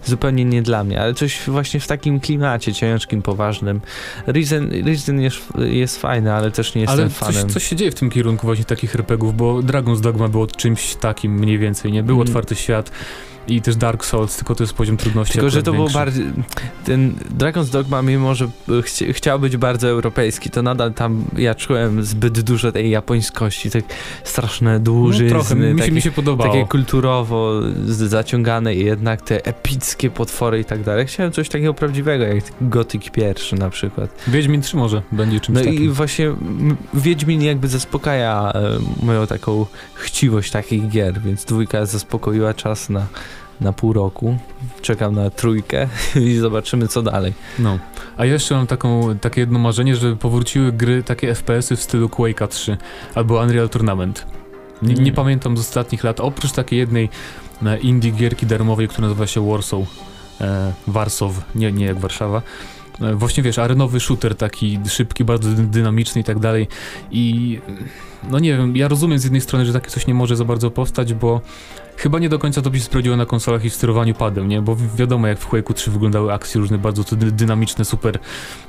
zupełnie 0.05 0.45
nie 0.45 0.61
dla 0.61 0.83
mnie, 0.83 1.01
ale 1.01 1.13
coś 1.13 1.41
właśnie 1.47 1.79
w 1.79 1.87
takim 1.87 2.19
klimacie 2.19 2.73
ciężkim, 2.73 3.21
poważnym. 3.21 3.81
Risen, 4.27 4.69
Risen 4.85 5.21
jest, 5.21 5.37
jest 5.57 6.01
fajny, 6.01 6.33
ale 6.33 6.51
też 6.51 6.75
nie 6.75 6.81
jestem 6.81 6.99
Ale 6.99 7.09
coś, 7.09 7.17
fanem. 7.35 7.49
coś 7.49 7.63
się 7.63 7.75
dzieje 7.75 7.91
w 7.91 7.95
tym 7.95 8.09
kierunku 8.09 8.47
właśnie 8.47 8.65
takich 8.65 8.95
RPGów, 8.95 9.37
bo 9.37 9.53
Dragon's 9.59 9.99
Dogma 10.01 10.27
było 10.27 10.47
czymś 10.47 10.95
takim 11.17 11.35
mniej 11.35 11.57
więcej, 11.59 11.91
nie? 11.91 12.03
Był 12.03 12.15
Mm. 12.15 12.27
otwarty 12.27 12.55
świat 12.55 12.91
i 13.47 13.61
też 13.61 13.75
Dark 13.75 14.05
Souls, 14.05 14.35
tylko 14.37 14.55
to 14.55 14.63
jest 14.63 14.73
poziom 14.73 14.97
trudności 14.97 15.33
Tylko, 15.33 15.49
że 15.49 15.63
to 15.63 15.73
było 15.73 15.89
bardziej. 15.89 16.25
Ten 16.85 17.15
Dragon's 17.37 17.69
Dogma, 17.71 18.01
mimo 18.01 18.35
że 18.35 18.49
chci, 18.83 19.13
chciał 19.13 19.39
być 19.39 19.57
bardzo 19.57 19.87
europejski, 19.87 20.49
to 20.49 20.61
nadal 20.61 20.93
tam 20.93 21.23
ja 21.37 21.55
czułem 21.55 22.03
zbyt 22.03 22.39
dużo 22.41 22.71
tej 22.71 22.89
japońskości, 22.89 23.71
tak 23.71 23.83
straszne 24.23 24.73
No, 24.73 24.79
dłużyzny, 24.79 25.29
trochę, 25.29 25.55
mi 25.55 25.69
się, 25.71 25.77
takie, 25.79 25.91
mi 25.91 26.01
się 26.01 26.11
podobało. 26.11 26.53
takie 26.53 26.65
kulturowo 26.65 27.51
zaciągane 27.85 28.75
i 28.75 28.85
jednak 28.85 29.21
te 29.21 29.45
epickie 29.45 30.09
potwory 30.09 30.59
i 30.59 30.65
tak 30.65 30.83
dalej. 30.83 31.05
Chciałem 31.05 31.31
coś 31.31 31.49
takiego 31.49 31.73
prawdziwego, 31.73 32.23
jak 32.23 32.43
Gothic 32.61 33.09
pierwszy 33.09 33.55
na 33.55 33.69
przykład. 33.69 34.09
Wiedźmin 34.27 34.61
3 34.61 34.77
może 34.77 35.01
będzie 35.11 35.39
czymś 35.39 35.57
No 35.57 35.63
takim. 35.65 35.83
i 35.83 35.89
właśnie 35.89 36.31
Wiedźmin 36.93 37.41
jakby 37.41 37.67
zaspokaja 37.67 38.51
e, 38.55 39.05
moją 39.05 39.27
taką 39.27 39.65
chciwość 39.93 40.51
takich 40.51 40.89
gier, 40.89 41.21
więc 41.21 41.45
dwójka 41.45 41.85
zaspokoiła 41.85 42.53
czas 42.53 42.89
na, 42.89 43.07
na 43.61 43.73
pół 43.73 43.93
roku. 43.93 44.37
Czekam 44.81 45.15
na 45.15 45.29
trójkę 45.29 45.87
i 46.25 46.35
zobaczymy 46.37 46.87
co 46.87 47.01
dalej. 47.01 47.33
No. 47.59 47.79
A 48.17 48.25
ja 48.25 48.33
jeszcze 48.33 48.55
mam 48.55 48.67
taką, 48.67 49.17
takie 49.21 49.41
jedno 49.41 49.59
marzenie, 49.59 49.95
żeby 49.95 50.15
powróciły 50.15 50.71
gry, 50.71 51.03
takie 51.03 51.35
FPS-y 51.35 51.75
w 51.75 51.81
stylu 51.83 52.07
Quake'a 52.07 52.47
3 52.47 52.77
albo 53.15 53.41
Unreal 53.41 53.69
Tournament. 53.69 54.25
Nie, 54.81 54.93
nie 54.93 55.01
Mm. 55.01 55.13
pamiętam 55.15 55.57
z 55.57 55.59
ostatnich 55.59 56.03
lat, 56.03 56.19
oprócz 56.19 56.51
takiej 56.51 56.79
jednej 56.79 57.09
e, 57.65 57.77
indie 57.77 58.11
gierki 58.11 58.45
darmowej, 58.45 58.87
która 58.87 59.07
nazywa 59.07 59.27
się 59.27 59.49
Warsaw, 59.51 59.81
e, 60.41 60.73
Warsaw, 60.87 61.31
nie, 61.55 61.71
nie 61.71 61.85
jak 61.85 61.99
Warszawa. 61.99 62.41
E, 63.01 63.15
Właśnie 63.15 63.43
wiesz, 63.43 63.59
arenowy 63.59 63.99
shooter 63.99 64.35
taki 64.35 64.79
szybki, 64.89 65.25
bardzo 65.25 65.49
dy- 65.49 65.63
dynamiczny 65.67 66.21
i 66.21 66.23
tak 66.23 66.39
dalej. 66.39 66.67
I 67.11 67.59
no 68.29 68.39
nie 68.39 68.57
wiem, 68.57 68.75
ja 68.77 68.87
rozumiem 68.87 69.19
z 69.19 69.23
jednej 69.23 69.41
strony, 69.41 69.65
że 69.65 69.73
takie 69.73 69.89
coś 69.89 70.07
nie 70.07 70.13
może 70.13 70.35
za 70.35 70.45
bardzo 70.45 70.71
powstać, 70.71 71.13
bo 71.13 71.41
Chyba 71.97 72.19
nie 72.19 72.29
do 72.29 72.39
końca 72.39 72.61
to 72.61 72.69
by 72.69 72.77
się 72.77 72.83
sprawdziło 72.83 73.17
na 73.17 73.25
konsolach 73.25 73.65
i 73.65 73.69
w 73.69 73.75
sterowaniu 73.75 74.15
padem, 74.15 74.47
nie? 74.47 74.61
Bo 74.61 74.75
wi- 74.75 74.87
wiadomo 74.95 75.27
jak 75.27 75.39
w 75.39 75.49
Quake'u 75.49 75.73
3 75.73 75.91
wyglądały 75.91 76.33
akcje 76.33 76.61
różne, 76.61 76.77
bardzo 76.77 77.03
to 77.03 77.15
dy- 77.15 77.31
dynamiczne, 77.31 77.85
super 77.85 78.19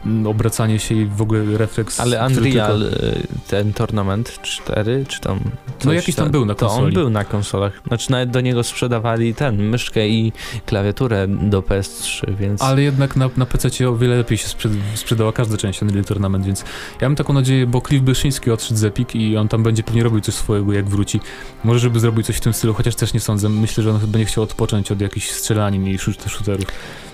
mm, 0.06 0.26
obracanie 0.26 0.78
się 0.78 0.94
i 0.94 1.06
w 1.06 1.22
ogóle 1.22 1.58
refleks. 1.58 2.00
Ale 2.00 2.26
Unreal, 2.26 2.80
tylko- 2.80 3.06
y, 3.06 3.26
ten 3.48 3.72
Tournament 3.72 4.38
4, 4.42 5.04
czy 5.08 5.20
tam... 5.20 5.40
No 5.44 5.50
coś 5.78 5.94
jakiś 5.96 6.14
tam 6.14 6.30
był 6.30 6.44
na 6.44 6.54
To 6.54 6.70
on 6.70 6.92
był 6.92 7.10
na 7.10 7.24
konsolach. 7.24 7.82
Znaczy 7.86 8.10
nawet 8.10 8.30
do 8.30 8.40
niego 8.40 8.62
sprzedawali 8.62 9.34
ten, 9.34 9.62
myszkę 9.68 10.08
i 10.08 10.32
klawiaturę 10.66 11.28
do 11.28 11.62
PS3, 11.62 12.34
więc... 12.36 12.62
Ale 12.62 12.82
jednak 12.82 13.16
na, 13.16 13.30
na 13.36 13.46
PC 13.46 13.88
o 13.88 13.96
wiele 13.96 14.16
lepiej 14.16 14.38
się 14.38 14.48
sprzed, 14.48 14.72
sprzedała 14.94 15.32
każda 15.32 15.56
część 15.56 15.82
Unreal 15.82 16.04
Tournament, 16.04 16.46
więc 16.46 16.64
ja 17.00 17.08
mam 17.08 17.16
taką 17.16 17.32
nadzieję, 17.32 17.66
bo 17.66 17.80
Cliff 17.80 18.02
Bleszyński 18.02 18.50
odszedł 18.50 18.80
z 18.80 18.84
Epic 18.84 19.08
i 19.14 19.36
on 19.36 19.48
tam 19.48 19.62
będzie 19.62 19.82
pewnie 19.82 20.02
robił 20.02 20.20
coś 20.20 20.34
swojego, 20.34 20.72
jak 20.72 20.88
wróci. 20.88 21.20
Może 21.64 21.78
żeby 21.78 22.00
zrobił 22.00 22.22
coś 22.22 22.36
w 22.36 22.40
tym 22.40 22.52
stylu, 22.52 22.74
chociaż 22.74 22.94
też 22.94 23.14
nie 23.14 23.17
sądzę. 23.20 23.48
Myślę, 23.48 23.84
że 23.84 23.90
on 23.90 24.00
nie 24.14 24.24
chciał 24.24 24.44
odpocząć 24.44 24.92
od 24.92 25.00
jakichś 25.00 25.30
strzelanin 25.30 25.86
i 25.86 25.98
shoot- 25.98 26.28
shooterów. 26.28 26.66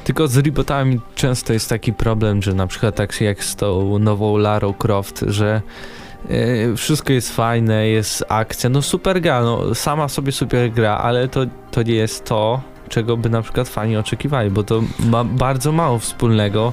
Tylko 0.05 0.28
z 0.28 0.36
rebootami 0.36 1.00
często 1.14 1.52
jest 1.52 1.68
taki 1.68 1.92
problem, 1.92 2.42
że 2.42 2.55
na 2.55 2.66
przykład 2.66 2.94
tak 2.94 3.20
jak 3.20 3.44
z 3.44 3.57
tą 3.57 3.98
nową 3.98 4.36
Larą 4.36 4.74
Croft, 4.74 5.24
że 5.26 5.62
e, 6.28 6.76
wszystko 6.76 7.12
jest 7.12 7.36
fajne, 7.36 7.88
jest 7.88 8.24
akcja, 8.28 8.70
no 8.70 8.82
super 8.82 9.20
gra, 9.20 9.42
no 9.42 9.74
sama 9.74 10.09
sobie 10.09 10.32
super 10.32 10.70
gra, 10.70 10.96
ale 10.96 11.28
to, 11.28 11.40
to 11.70 11.82
nie 11.82 11.94
jest 11.94 12.24
to, 12.24 12.62
czego 12.88 13.16
by 13.16 13.30
na 13.30 13.42
przykład 13.42 13.68
fani 13.68 13.96
oczekiwali, 13.96 14.50
bo 14.50 14.62
to 14.62 14.82
ma 14.98 15.24
bardzo 15.24 15.72
mało 15.72 15.98
wspólnego 15.98 16.72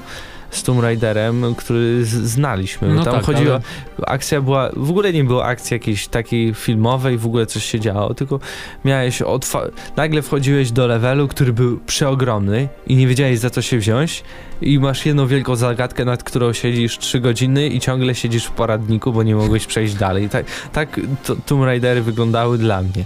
z 0.52 0.64
Tomb 0.64 0.82
Raiderem, 0.82 1.56
który 1.58 2.06
znaliśmy. 2.06 2.94
No 2.94 3.04
Tam 3.04 3.14
tak, 3.14 3.24
chodziło, 3.24 3.54
ale- 3.54 4.08
akcja 4.08 4.42
była, 4.42 4.70
w 4.76 4.90
ogóle 4.90 5.14
nie 5.14 5.24
było 5.24 5.46
akcji 5.46 5.74
jakiejś 5.74 6.08
takiej 6.08 6.54
filmowej, 6.54 7.18
w 7.18 7.26
ogóle 7.26 7.46
coś 7.46 7.66
się 7.66 7.80
działo, 7.80 8.14
tylko 8.14 8.40
miałeś, 8.86 9.22
otwa- 9.22 9.72
nagle 9.96 10.22
wchodziłeś 10.22 10.72
do 10.72 10.88
levelu, 10.88 11.28
który 11.28 11.54
był 11.54 11.80
przeogromny 11.80 12.68
i 12.88 12.96
nie 12.96 13.08
wiedziałeś 13.08 13.40
za 13.40 13.50
co 13.50 13.62
się 13.62 13.78
wziąć 13.78 14.24
i 14.62 14.80
masz 14.80 15.06
jedną 15.06 15.28
wielką 15.28 15.56
zagadkę, 15.56 16.06
nad 16.06 16.24
którą 16.24 16.54
siedzisz 16.54 16.98
3 16.98 17.20
godziny 17.20 17.68
i 17.68 17.80
ciągle 17.80 18.16
siedzisz 18.16 18.46
w 18.46 18.52
poradniku, 18.52 19.14
bo 19.14 19.24
nie 19.24 19.36
mogłeś 19.36 19.66
przejść 19.66 19.94
dalej. 19.94 20.30
Tak, 20.30 20.46
tak 20.74 21.00
to, 21.26 21.36
Tomb 21.46 21.64
Raidery 21.66 22.02
wyglądały 22.02 22.58
dla 22.58 22.82
mnie. 22.82 23.06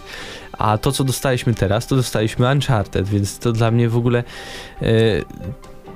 A 0.57 0.77
to, 0.77 0.91
co 0.91 1.03
dostaliśmy 1.03 1.53
teraz, 1.53 1.87
to 1.87 1.95
dostaliśmy 1.95 2.51
Uncharted, 2.51 3.07
więc 3.09 3.39
to 3.39 3.51
dla 3.51 3.71
mnie 3.71 3.89
w 3.89 3.97
ogóle 3.97 4.23
e, 4.81 4.85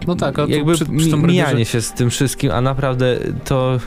No 0.08 0.16
tak, 0.16 0.40
a 0.40 0.46
jakby 0.48 0.74
przy, 0.74 0.86
przy 0.86 1.18
mijanie 1.18 1.54
Raiderze- 1.56 1.66
się 1.66 1.82
z 1.82 1.94
tym 1.94 2.10
wszystkim, 2.10 2.52
a 2.52 2.62
naprawdę 2.62 3.18
to 3.46 3.80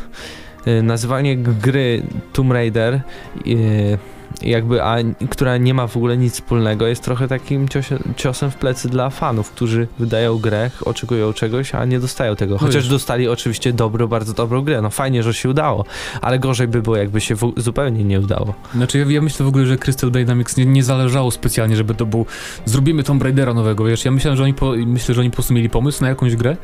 y, 0.67 0.83
nazywanie 0.83 1.37
g- 1.37 1.55
gry 1.63 2.03
Tomb 2.33 2.53
Raider 2.53 3.01
y, 3.47 3.99
jakby, 4.43 4.83
a, 4.83 4.97
która 5.31 5.57
nie 5.57 5.75
ma 5.75 5.87
w 5.87 5.97
ogóle 5.97 6.17
nic 6.17 6.35
wspólnego, 6.35 6.87
jest 6.87 7.03
trochę 7.03 7.29
takim 7.29 7.69
ciosie, 7.69 7.99
ciosem 8.17 8.51
w 8.51 8.57
plecy 8.57 8.89
dla 8.89 9.11
fanów, 9.11 9.51
którzy 9.51 9.89
wydają 9.99 10.39
grę, 10.39 10.71
oczekują 10.85 11.33
czegoś, 11.33 11.75
a 11.75 11.85
nie 11.85 12.01
dostają 12.01 12.37
tego. 12.37 12.59
Chociaż 12.59 12.75
wiesz. 12.75 12.89
dostali 12.89 13.29
oczywiście 13.29 13.73
dobrą, 13.73 14.07
bardzo 14.07 14.33
dobrą 14.33 14.63
grę. 14.63 14.83
No 14.83 14.91
fajnie, 14.91 15.23
że 15.23 15.35
się 15.35 15.49
udało, 15.49 15.85
ale 16.21 16.39
gorzej 16.39 16.69
by 16.69 16.83
było, 16.83 16.97
jakby 16.97 17.21
się 17.21 17.35
w, 17.35 17.53
zupełnie 17.57 18.05
nie 18.05 18.21
udało. 18.21 18.55
Znaczy 18.75 18.99
ja, 18.99 19.05
ja 19.09 19.21
myślę 19.21 19.47
w 19.47 19.49
ogóle, 19.49 19.67
że 19.67 19.77
Crystal 19.77 20.11
Dynamics 20.11 20.57
nie, 20.57 20.67
nie 20.67 20.85
zależało 20.85 21.31
specjalnie, 21.31 21.77
żeby 21.77 21.95
to 21.95 22.07
był 22.07 22.27
zrobimy 22.65 23.03
Tomb 23.03 23.23
Raidera 23.23 23.55
nowego, 23.55 23.85
wiesz, 23.85 24.05
ja 24.05 24.11
myślałem, 24.11 24.37
że 24.37 24.43
oni 24.43 24.55
po, 24.55 24.73
myślę, 24.87 25.15
że 25.15 25.21
oni 25.21 25.31
po 25.31 25.35
prostu 25.35 25.55
mieli 25.55 25.71
pomysł 25.71 26.03
na 26.03 26.09
jakąś 26.09 26.37
grę 26.37 26.57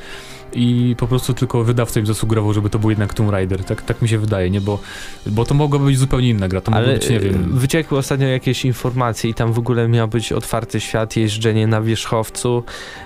i 0.53 0.95
po 0.99 1.07
prostu 1.07 1.35
tylko 1.35 1.65
wydawca 1.65 2.01
im 2.01 2.07
zasugerował, 2.07 2.53
żeby 2.53 2.71
to 2.71 2.79
był 2.79 2.91
jednak 2.91 3.15
Tomb 3.15 3.31
Raider, 3.31 3.65
tak, 3.65 3.83
tak 3.83 4.03
mi 4.03 4.09
się 4.09 4.19
wydaje, 4.19 4.51
nie, 4.51 4.61
bo, 4.61 4.79
bo 5.27 5.45
to 5.45 5.55
mogła 5.55 5.79
być 5.79 5.99
zupełnie 5.99 6.29
inna 6.29 6.49
gra, 6.49 6.61
to 6.61 6.71
mogło 6.71 6.87
Ale 6.87 6.95
być, 6.95 7.11
nie 7.11 7.17
y, 7.17 7.21
wiem, 7.21 7.59
wyciekły 7.59 7.99
ostatnio 7.99 8.27
jakieś 8.27 8.65
informacje 8.65 9.31
i 9.31 9.35
tam 9.35 9.53
w 9.53 9.59
ogóle 9.59 9.89
miał 9.89 10.09
być 10.09 10.33
otwarty 10.33 10.81
świat, 10.81 11.17
jeżdżenie 11.17 11.67
na 11.67 11.83
wierzchowcu, 11.83 12.65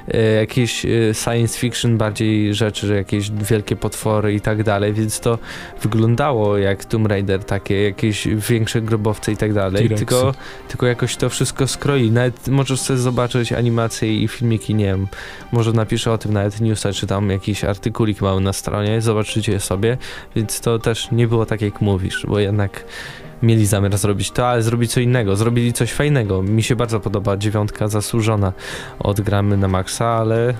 y, 0.08 0.34
jakieś 0.40 0.84
y, 0.84 1.10
science 1.24 1.58
fiction 1.58 1.98
bardziej 1.98 2.54
rzeczy, 2.54 2.86
że 2.86 2.96
jakieś 2.96 3.30
wielkie 3.30 3.76
potwory 3.76 4.34
i 4.34 4.40
tak 4.40 4.62
dalej, 4.62 4.92
więc 4.92 5.20
to 5.20 5.38
wyglądało 5.82 6.58
jak 6.58 6.84
Tomb 6.84 7.06
Raider, 7.06 7.44
takie 7.44 7.82
jakieś 7.82 8.28
większe 8.48 8.80
grobowce 8.80 9.32
i 9.32 9.36
tak 9.36 9.52
dalej, 9.52 9.88
tylko, 9.88 10.34
tylko 10.68 10.86
jakoś 10.86 11.16
to 11.16 11.28
wszystko 11.28 11.66
skroi. 11.66 12.10
Nawet 12.10 12.48
możesz 12.48 12.80
sobie 12.80 12.98
zobaczyć 12.98 13.52
animacje 13.52 14.22
i 14.22 14.28
filmiki, 14.28 14.74
nie 14.74 14.84
wiem, 14.84 15.06
może 15.52 15.72
napiszę 15.72 16.12
o 16.12 16.18
tym 16.18 16.32
nawet 16.32 16.60
newsa, 16.60 16.92
czy 16.92 17.06
tam 17.06 17.30
jakiś 17.32 17.64
artykulik 17.64 18.20
mały 18.20 18.40
na 18.40 18.52
stronie, 18.52 19.00
zobaczycie 19.00 19.60
sobie, 19.60 19.98
więc 20.36 20.60
to 20.60 20.78
też 20.78 21.10
nie 21.10 21.28
było 21.28 21.46
tak 21.46 21.62
jak 21.62 21.80
mówisz, 21.80 22.26
bo 22.28 22.38
jednak 22.38 22.84
mieli 23.42 23.66
zamiar 23.66 23.98
zrobić 23.98 24.30
to, 24.30 24.48
ale 24.48 24.62
zrobić 24.62 24.92
co 24.92 25.00
innego, 25.00 25.36
zrobili 25.36 25.72
coś 25.72 25.92
fajnego. 25.92 26.42
Mi 26.42 26.62
się 26.62 26.76
bardzo 26.76 27.00
podoba 27.00 27.36
dziewiątka 27.36 27.88
zasłużona 27.88 28.52
od 28.98 29.20
gramy 29.20 29.56
na 29.56 29.68
maksa, 29.68 30.06
ale 30.06 30.54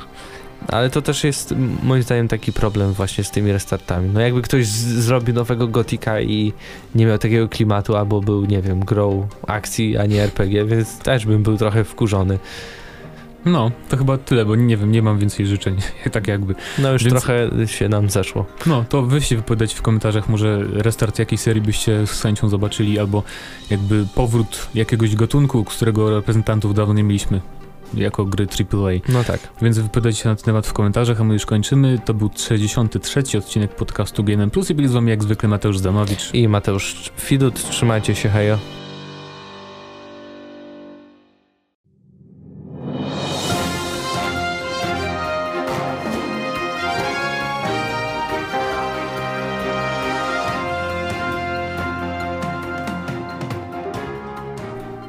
ale 0.68 0.90
to 0.90 1.02
też 1.02 1.24
jest 1.24 1.54
moim 1.82 2.02
zdaniem 2.02 2.28
taki 2.28 2.52
problem 2.52 2.92
właśnie 2.92 3.24
z 3.24 3.30
tymi 3.30 3.52
restartami. 3.52 4.10
No 4.14 4.20
jakby 4.20 4.42
ktoś 4.42 4.66
zrobił 4.66 5.34
nowego 5.34 5.68
Gotika 5.68 6.20
i 6.20 6.52
nie 6.94 7.06
miał 7.06 7.18
takiego 7.18 7.48
klimatu, 7.48 7.96
albo 7.96 8.20
był, 8.20 8.44
nie 8.44 8.62
wiem, 8.62 8.80
grą 8.80 9.28
akcji, 9.46 9.98
a 9.98 10.06
nie 10.06 10.22
RPG, 10.22 10.64
więc 10.64 10.98
też 10.98 11.26
bym 11.26 11.42
był 11.42 11.56
trochę 11.56 11.84
wkurzony. 11.84 12.38
No, 13.44 13.70
to 13.88 13.96
chyba 13.96 14.18
tyle, 14.18 14.44
bo 14.44 14.56
nie 14.56 14.76
wiem, 14.76 14.92
nie 14.92 15.02
mam 15.02 15.18
więcej 15.18 15.46
życzeń, 15.46 15.76
tak 16.12 16.28
jakby. 16.28 16.54
No 16.78 16.92
już 16.92 17.04
Więc- 17.04 17.22
trochę 17.22 17.50
się 17.66 17.88
nam 17.88 18.10
zeszło. 18.10 18.46
No, 18.66 18.84
to 18.88 19.02
wy 19.02 19.20
się 19.20 19.36
wypowiadać 19.36 19.74
w 19.74 19.82
komentarzach, 19.82 20.28
może 20.28 20.64
restart 20.72 21.18
jakiej 21.18 21.38
serii 21.38 21.62
byście 21.62 22.06
z 22.06 22.22
chęcią 22.22 22.48
zobaczyli, 22.48 22.98
albo 22.98 23.22
jakby 23.70 24.06
powrót 24.14 24.68
jakiegoś 24.74 25.16
gatunku, 25.16 25.64
z 25.70 25.76
którego 25.76 26.10
reprezentantów 26.10 26.74
dawno 26.74 26.94
nie 26.94 27.02
mieliśmy, 27.02 27.40
jako 27.94 28.24
gry 28.24 28.46
AAA. 28.72 28.92
No 29.08 29.24
tak. 29.24 29.40
Więc 29.62 29.78
wypowiadajcie 29.78 30.22
się 30.22 30.28
na 30.28 30.36
ten 30.36 30.44
temat 30.44 30.66
w 30.66 30.72
komentarzach, 30.72 31.20
a 31.20 31.24
my 31.24 31.34
już 31.34 31.46
kończymy. 31.46 31.98
To 32.04 32.14
był 32.14 32.30
63 32.36 33.38
odcinek 33.38 33.74
podcastu 33.74 34.24
GNM+, 34.24 34.50
i 34.70 34.74
byli 34.74 34.88
z 34.88 34.92
wami 34.92 35.10
jak 35.10 35.22
zwykle 35.22 35.48
Mateusz 35.48 35.78
Zdanowicz. 35.78 36.34
I 36.34 36.48
Mateusz 36.48 37.12
Widut, 37.30 37.70
trzymajcie 37.70 38.14
się, 38.14 38.28
hejo. 38.28 38.81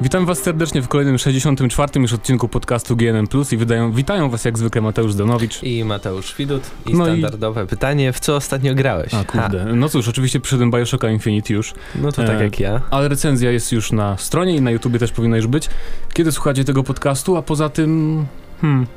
Witam 0.03 0.25
was 0.25 0.39
serdecznie 0.43 0.81
w 0.81 0.87
kolejnym 0.87 1.17
64 1.17 2.01
już 2.01 2.13
odcinku 2.13 2.47
podcastu 2.47 2.95
GNM+, 2.95 3.27
i 3.51 3.57
wydają, 3.57 3.91
witają 3.91 4.29
was 4.29 4.45
jak 4.45 4.57
zwykle 4.57 4.81
Mateusz 4.81 5.13
Zdanowicz. 5.13 5.63
I 5.63 5.83
Mateusz 5.83 6.35
Widut. 6.37 6.63
I 6.85 6.93
No 6.93 7.03
i- 7.07 7.09
standardowe 7.09 7.67
pytanie, 7.67 8.13
w 8.13 8.19
co 8.19 8.35
ostatnio 8.35 8.75
grałeś? 8.75 9.13
A 9.13 9.23
kurde, 9.23 9.65
no 9.75 9.89
cóż, 9.89 10.07
oczywiście 10.07 10.39
przyszedłem 10.39 10.71
Bioshocka 10.71 11.09
Infinite 11.09 11.53
już, 11.53 11.71
Ha, 11.71 11.77
no 12.01 12.11
to 12.11 12.23
tak 12.23 12.39
E, 12.41 12.43
jak 12.43 12.59
ja. 12.59 12.81
ale 12.91 13.07
recenzja 13.07 13.51
jest 13.51 13.71
już 13.71 13.91
na 13.91 14.17
stronie 14.17 14.55
i 14.55 14.61
na 14.61 14.71
YouTubie 14.71 14.99
też 14.99 15.11
powinna 15.11 15.37
już 15.37 15.47
być. 15.47 15.69
Kiedy 16.13 16.31
słuchacie 16.31 16.63
tego 16.63 16.83
podcastu, 16.83 17.37
a 17.37 17.41
poza 17.41 17.69
tym... 17.69 18.25
Hmm, 18.61 18.85
Co 18.85 18.91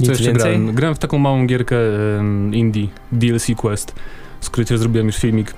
Nic 0.00 0.08
jeszcze 0.08 0.24
więcej? 0.24 0.42
grałem? 0.52 0.74
Grałem 0.74 0.94
w 0.94 0.98
taką 0.98 1.18
małą 1.18 1.46
gierkę 1.46 1.76
um, 2.16 2.54
indie, 2.54 2.88
DLC 3.12 3.46
Quest, 3.56 3.94
z 4.40 4.50
której 4.50 4.66
też 4.66 4.78
zrobiłem 4.78 5.06
już 5.06 5.16
filmik. 5.16 5.54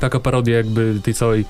Taka 0.00 0.20
parodia 0.20 0.56
jakby 0.56 1.00
tej 1.02 1.14
całej, 1.14 1.44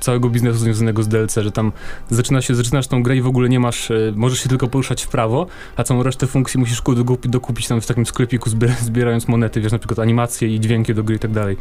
całego 0.00 0.28
biznesu 0.28 0.58
związanego 0.58 1.02
z 1.02 1.08
DLC, 1.08 1.34
że 1.36 1.52
tam 1.52 1.72
zaczyna 2.10 2.42
się, 2.42 2.54
zaczynasz 2.54 2.86
tą 2.86 3.02
grę 3.02 3.16
i 3.16 3.20
w 3.22 3.26
ogóle 3.26 3.48
nie 3.48 3.60
masz, 3.60 3.90
e, 3.90 4.12
możesz 4.16 4.38
się 4.42 4.48
tylko 4.48 4.68
poruszać 4.68 5.02
w 5.02 5.08
prawo, 5.08 5.46
a 5.76 5.84
całą 5.84 6.02
resztę 6.02 6.26
funkcji 6.26 6.60
musisz 6.60 6.82
ku- 6.82 6.92
dokupi- 6.94 7.28
dokupić 7.30 7.68
tam 7.68 7.80
w 7.80 7.86
takim 7.86 8.06
sklepiku 8.06 8.50
zbier- 8.50 8.80
zbierając 8.82 9.28
monety, 9.28 9.60
wiesz, 9.60 9.72
na 9.72 9.78
przykład 9.78 9.98
animacje 9.98 10.48
i 10.48 10.60
dźwięki 10.60 10.94
do 10.94 11.04
gry 11.04 11.16
i 11.16 11.18
tak 11.18 11.30
dalej. 11.30 11.56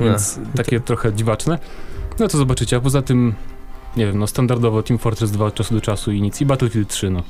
Więc 0.00 0.38
takie 0.56 0.80
trochę 0.80 1.12
dziwaczne. 1.12 1.58
No 2.18 2.28
to 2.28 2.38
zobaczycie, 2.38 2.76
a 2.76 2.80
poza 2.80 3.02
tym 3.02 3.34
nie 3.96 4.06
wiem, 4.06 4.18
no 4.18 4.26
standardowo 4.26 4.82
Team 4.82 4.98
Fortress 4.98 5.30
2 5.30 5.44
od 5.46 5.54
czasu 5.54 5.74
do 5.74 5.80
czasu 5.80 6.12
i 6.12 6.22
nic. 6.22 6.40
I 6.40 6.46
Battlefield 6.46 6.88
3, 6.88 7.10
no. 7.10 7.22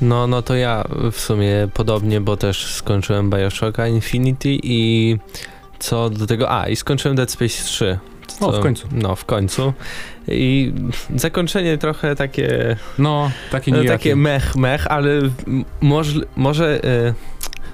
No, 0.00 0.26
no 0.26 0.42
to 0.42 0.54
ja 0.54 0.84
w 1.12 1.20
sumie 1.20 1.68
podobnie, 1.74 2.20
bo 2.20 2.36
też 2.36 2.74
skończyłem 2.74 3.30
Bioshocka 3.30 3.86
Infinity 3.88 4.48
i 4.62 5.16
co 5.78 6.10
do 6.10 6.26
tego, 6.26 6.50
a 6.60 6.68
i 6.68 6.76
skończyłem 6.76 7.16
Dead 7.16 7.30
Space 7.30 7.64
3. 7.64 7.98
O, 8.40 8.52
Co- 8.52 8.58
w 8.58 8.62
końcu. 8.62 8.88
No, 8.92 9.16
w 9.16 9.24
końcu. 9.24 9.72
I 10.28 10.72
zakończenie 11.16 11.78
trochę 11.78 12.16
takie, 12.16 12.76
No, 12.98 13.30
takie 13.50 13.70
no, 13.72 13.76
nijakie. 13.78 13.98
takie 13.98 14.16
mech, 14.16 14.56
mech, 14.56 14.86
ale 14.86 15.10
może, 15.80 16.20
może 16.36 16.84
e, 16.84 17.14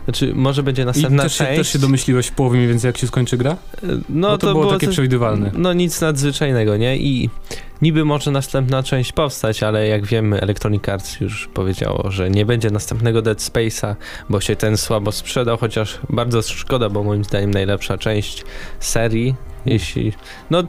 znaczy, 0.04 0.32
może 0.34 0.62
będzie 0.62 0.82
I 0.82 0.86
następna 0.86 1.22
też 1.22 1.32
się, 1.38 1.44
część. 1.44 1.58
też 1.58 1.68
się 1.72 1.78
domyśliłeś 1.78 2.26
w 2.26 2.32
połowie 2.32 2.56
mniej 2.56 2.68
więcej, 2.68 2.88
jak 2.88 2.98
się 2.98 3.06
skończy 3.06 3.36
gra? 3.36 3.50
E, 3.52 3.56
No, 3.86 3.98
No, 4.08 4.38
to, 4.38 4.52
było, 4.52 4.70
takie 4.72 4.86
coś- 4.86 4.94
przewidywalne. 4.94 5.50
No 5.54 5.72
nic 5.72 6.00
nadzwyczajnego, 6.00 6.76
nie? 6.76 6.96
I 6.96 7.30
niby 7.82 8.04
może 8.04 8.30
następna 8.30 8.82
część 8.82 9.12
powstać, 9.12 9.62
ale 9.62 9.88
jak 9.88 10.06
wiemy 10.06 10.40
Electronic 10.40 10.88
Arts 10.88 11.20
już 11.20 11.48
powiedziało, 11.54 12.10
że 12.10 12.30
nie 12.30 12.46
będzie 12.46 12.70
następnego 12.70 13.22
Dead 13.22 13.38
Space'a, 13.38 13.94
bo 14.28 14.40
się 14.40 14.56
ten 14.56 14.76
słabo 14.76 15.12
sprzedał, 15.12 15.56
chociaż 15.58 15.98
bardzo 16.10 16.42
szkoda, 16.42 16.88
bo 16.90 17.02
moim 17.04 17.24
zdaniem 17.24 17.50
najlepsza 17.50 17.98
część 17.98 18.44
serii, 18.80 19.34
jeśli... 19.66 20.12
No 20.50 20.62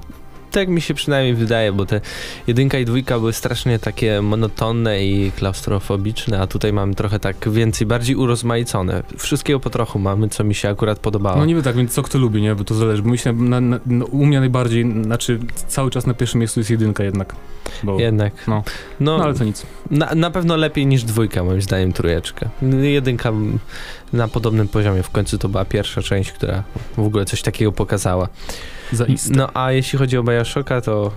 tak 0.56 0.70
mi 0.70 0.82
się 0.82 0.94
przynajmniej 0.94 1.36
wydaje, 1.36 1.72
bo 1.72 1.86
te 1.86 2.02
jedynka 2.48 2.80
i 2.80 2.86
dwójka 2.86 3.20
były 3.20 3.34
strasznie 3.34 3.80
takie 3.80 4.22
monotonne 4.22 5.06
i 5.06 5.32
klaustrofobiczne, 5.32 6.40
a 6.40 6.48
tutaj 6.48 6.74
mamy 6.74 6.96
trochę 6.96 7.20
tak 7.20 7.50
więcej, 7.50 7.88
bardziej 7.88 8.16
urozmaicone. 8.16 9.04
Wszystkiego 9.18 9.60
po 9.60 9.70
trochu 9.70 10.00
mamy, 10.00 10.30
co 10.30 10.44
mi 10.44 10.56
się 10.56 10.70
akurat 10.70 11.00
podobało. 11.00 11.38
No 11.38 11.46
niby 11.46 11.64
tak, 11.64 11.76
więc 11.76 11.94
co 11.94 12.04
kto 12.04 12.18
lubi, 12.18 12.42
nie? 12.42 12.56
Bo 12.56 12.64
to 12.64 12.76
zależy. 12.76 13.02
Bo 13.02 13.10
mi 13.10 13.18
się 13.18 13.34
na, 13.34 13.62
na, 13.62 13.80
no, 13.86 14.06
u 14.06 14.26
mnie 14.26 14.40
najbardziej, 14.40 15.04
znaczy 15.04 15.40
cały 15.68 15.92
czas 15.92 16.08
na 16.08 16.14
pierwszym 16.14 16.40
miejscu 16.40 16.60
jest 16.60 16.70
jedynka 16.70 17.04
jednak. 17.04 17.36
Bo, 17.84 18.00
Jednak. 18.00 18.34
No. 18.48 18.64
no, 19.00 19.18
no 19.18 19.24
ale 19.24 19.34
to 19.34 19.44
nic. 19.44 19.66
na, 19.92 20.16
na 20.16 20.32
pewno 20.32 20.56
lepiej 20.56 20.86
niż 20.86 21.04
dwójka, 21.04 21.44
moim 21.44 21.62
zdaniem, 21.62 21.94
trójeczka. 21.94 22.50
Jedynka 22.82 23.32
na 24.16 24.28
podobnym 24.28 24.68
poziomie. 24.68 25.04
W 25.04 25.10
końcu 25.10 25.38
to 25.38 25.50
była 25.50 25.66
pierwsza 25.66 26.02
część, 26.02 26.32
która 26.32 26.64
w 26.98 27.00
ogóle 27.00 27.26
coś 27.26 27.42
takiego 27.42 27.72
pokazała. 27.72 28.28
Zaiste. 28.92 29.34
No 29.36 29.50
a 29.54 29.72
jeśli 29.72 30.00
chodzi 30.00 30.18
o 30.18 30.24
Bioshocka, 30.24 30.82
to 30.82 31.12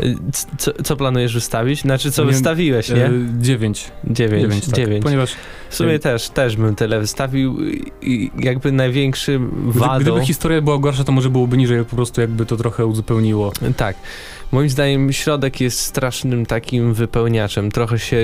y, 0.00 0.16
co, 0.58 0.72
co 0.84 0.96
planujesz 0.96 1.34
wystawić? 1.34 1.80
Znaczy, 1.80 2.12
co 2.12 2.24
Nie, 2.24 2.30
wystawiłeś, 2.30 2.88
nie? 2.88 3.06
E, 3.06 3.12
dziewięć. 3.38 3.90
Dziewięć. 4.04 4.42
Dziewięć, 4.42 4.66
tak. 4.66 4.74
dziewięć. 4.74 5.02
Ponieważ 5.02 5.34
W 5.70 5.74
sumie 5.74 5.92
e, 5.92 5.98
też, 5.98 6.28
też 6.28 6.56
bym 6.56 6.74
tyle 6.74 7.00
wystawił 7.00 7.56
i 8.02 8.30
jakby 8.38 8.72
największym 8.72 9.70
gdy, 9.70 9.78
wadą... 9.80 10.00
gdyby 10.00 10.26
historia 10.26 10.60
była 10.60 10.78
gorsza, 10.78 11.04
to 11.04 11.12
może 11.12 11.30
byłoby 11.30 11.56
niżej, 11.56 11.84
po 11.84 11.96
prostu 11.96 12.20
jakby 12.20 12.46
to 12.46 12.56
trochę 12.56 12.86
uzupełniło. 12.86 13.52
Tak. 13.76 13.96
Moim 14.56 14.70
zdaniem 14.70 15.12
środek 15.12 15.60
jest 15.60 15.80
strasznym 15.80 16.46
takim 16.46 16.94
wypełniaczem. 16.94 17.70
Trochę 17.70 17.98
się 17.98 18.16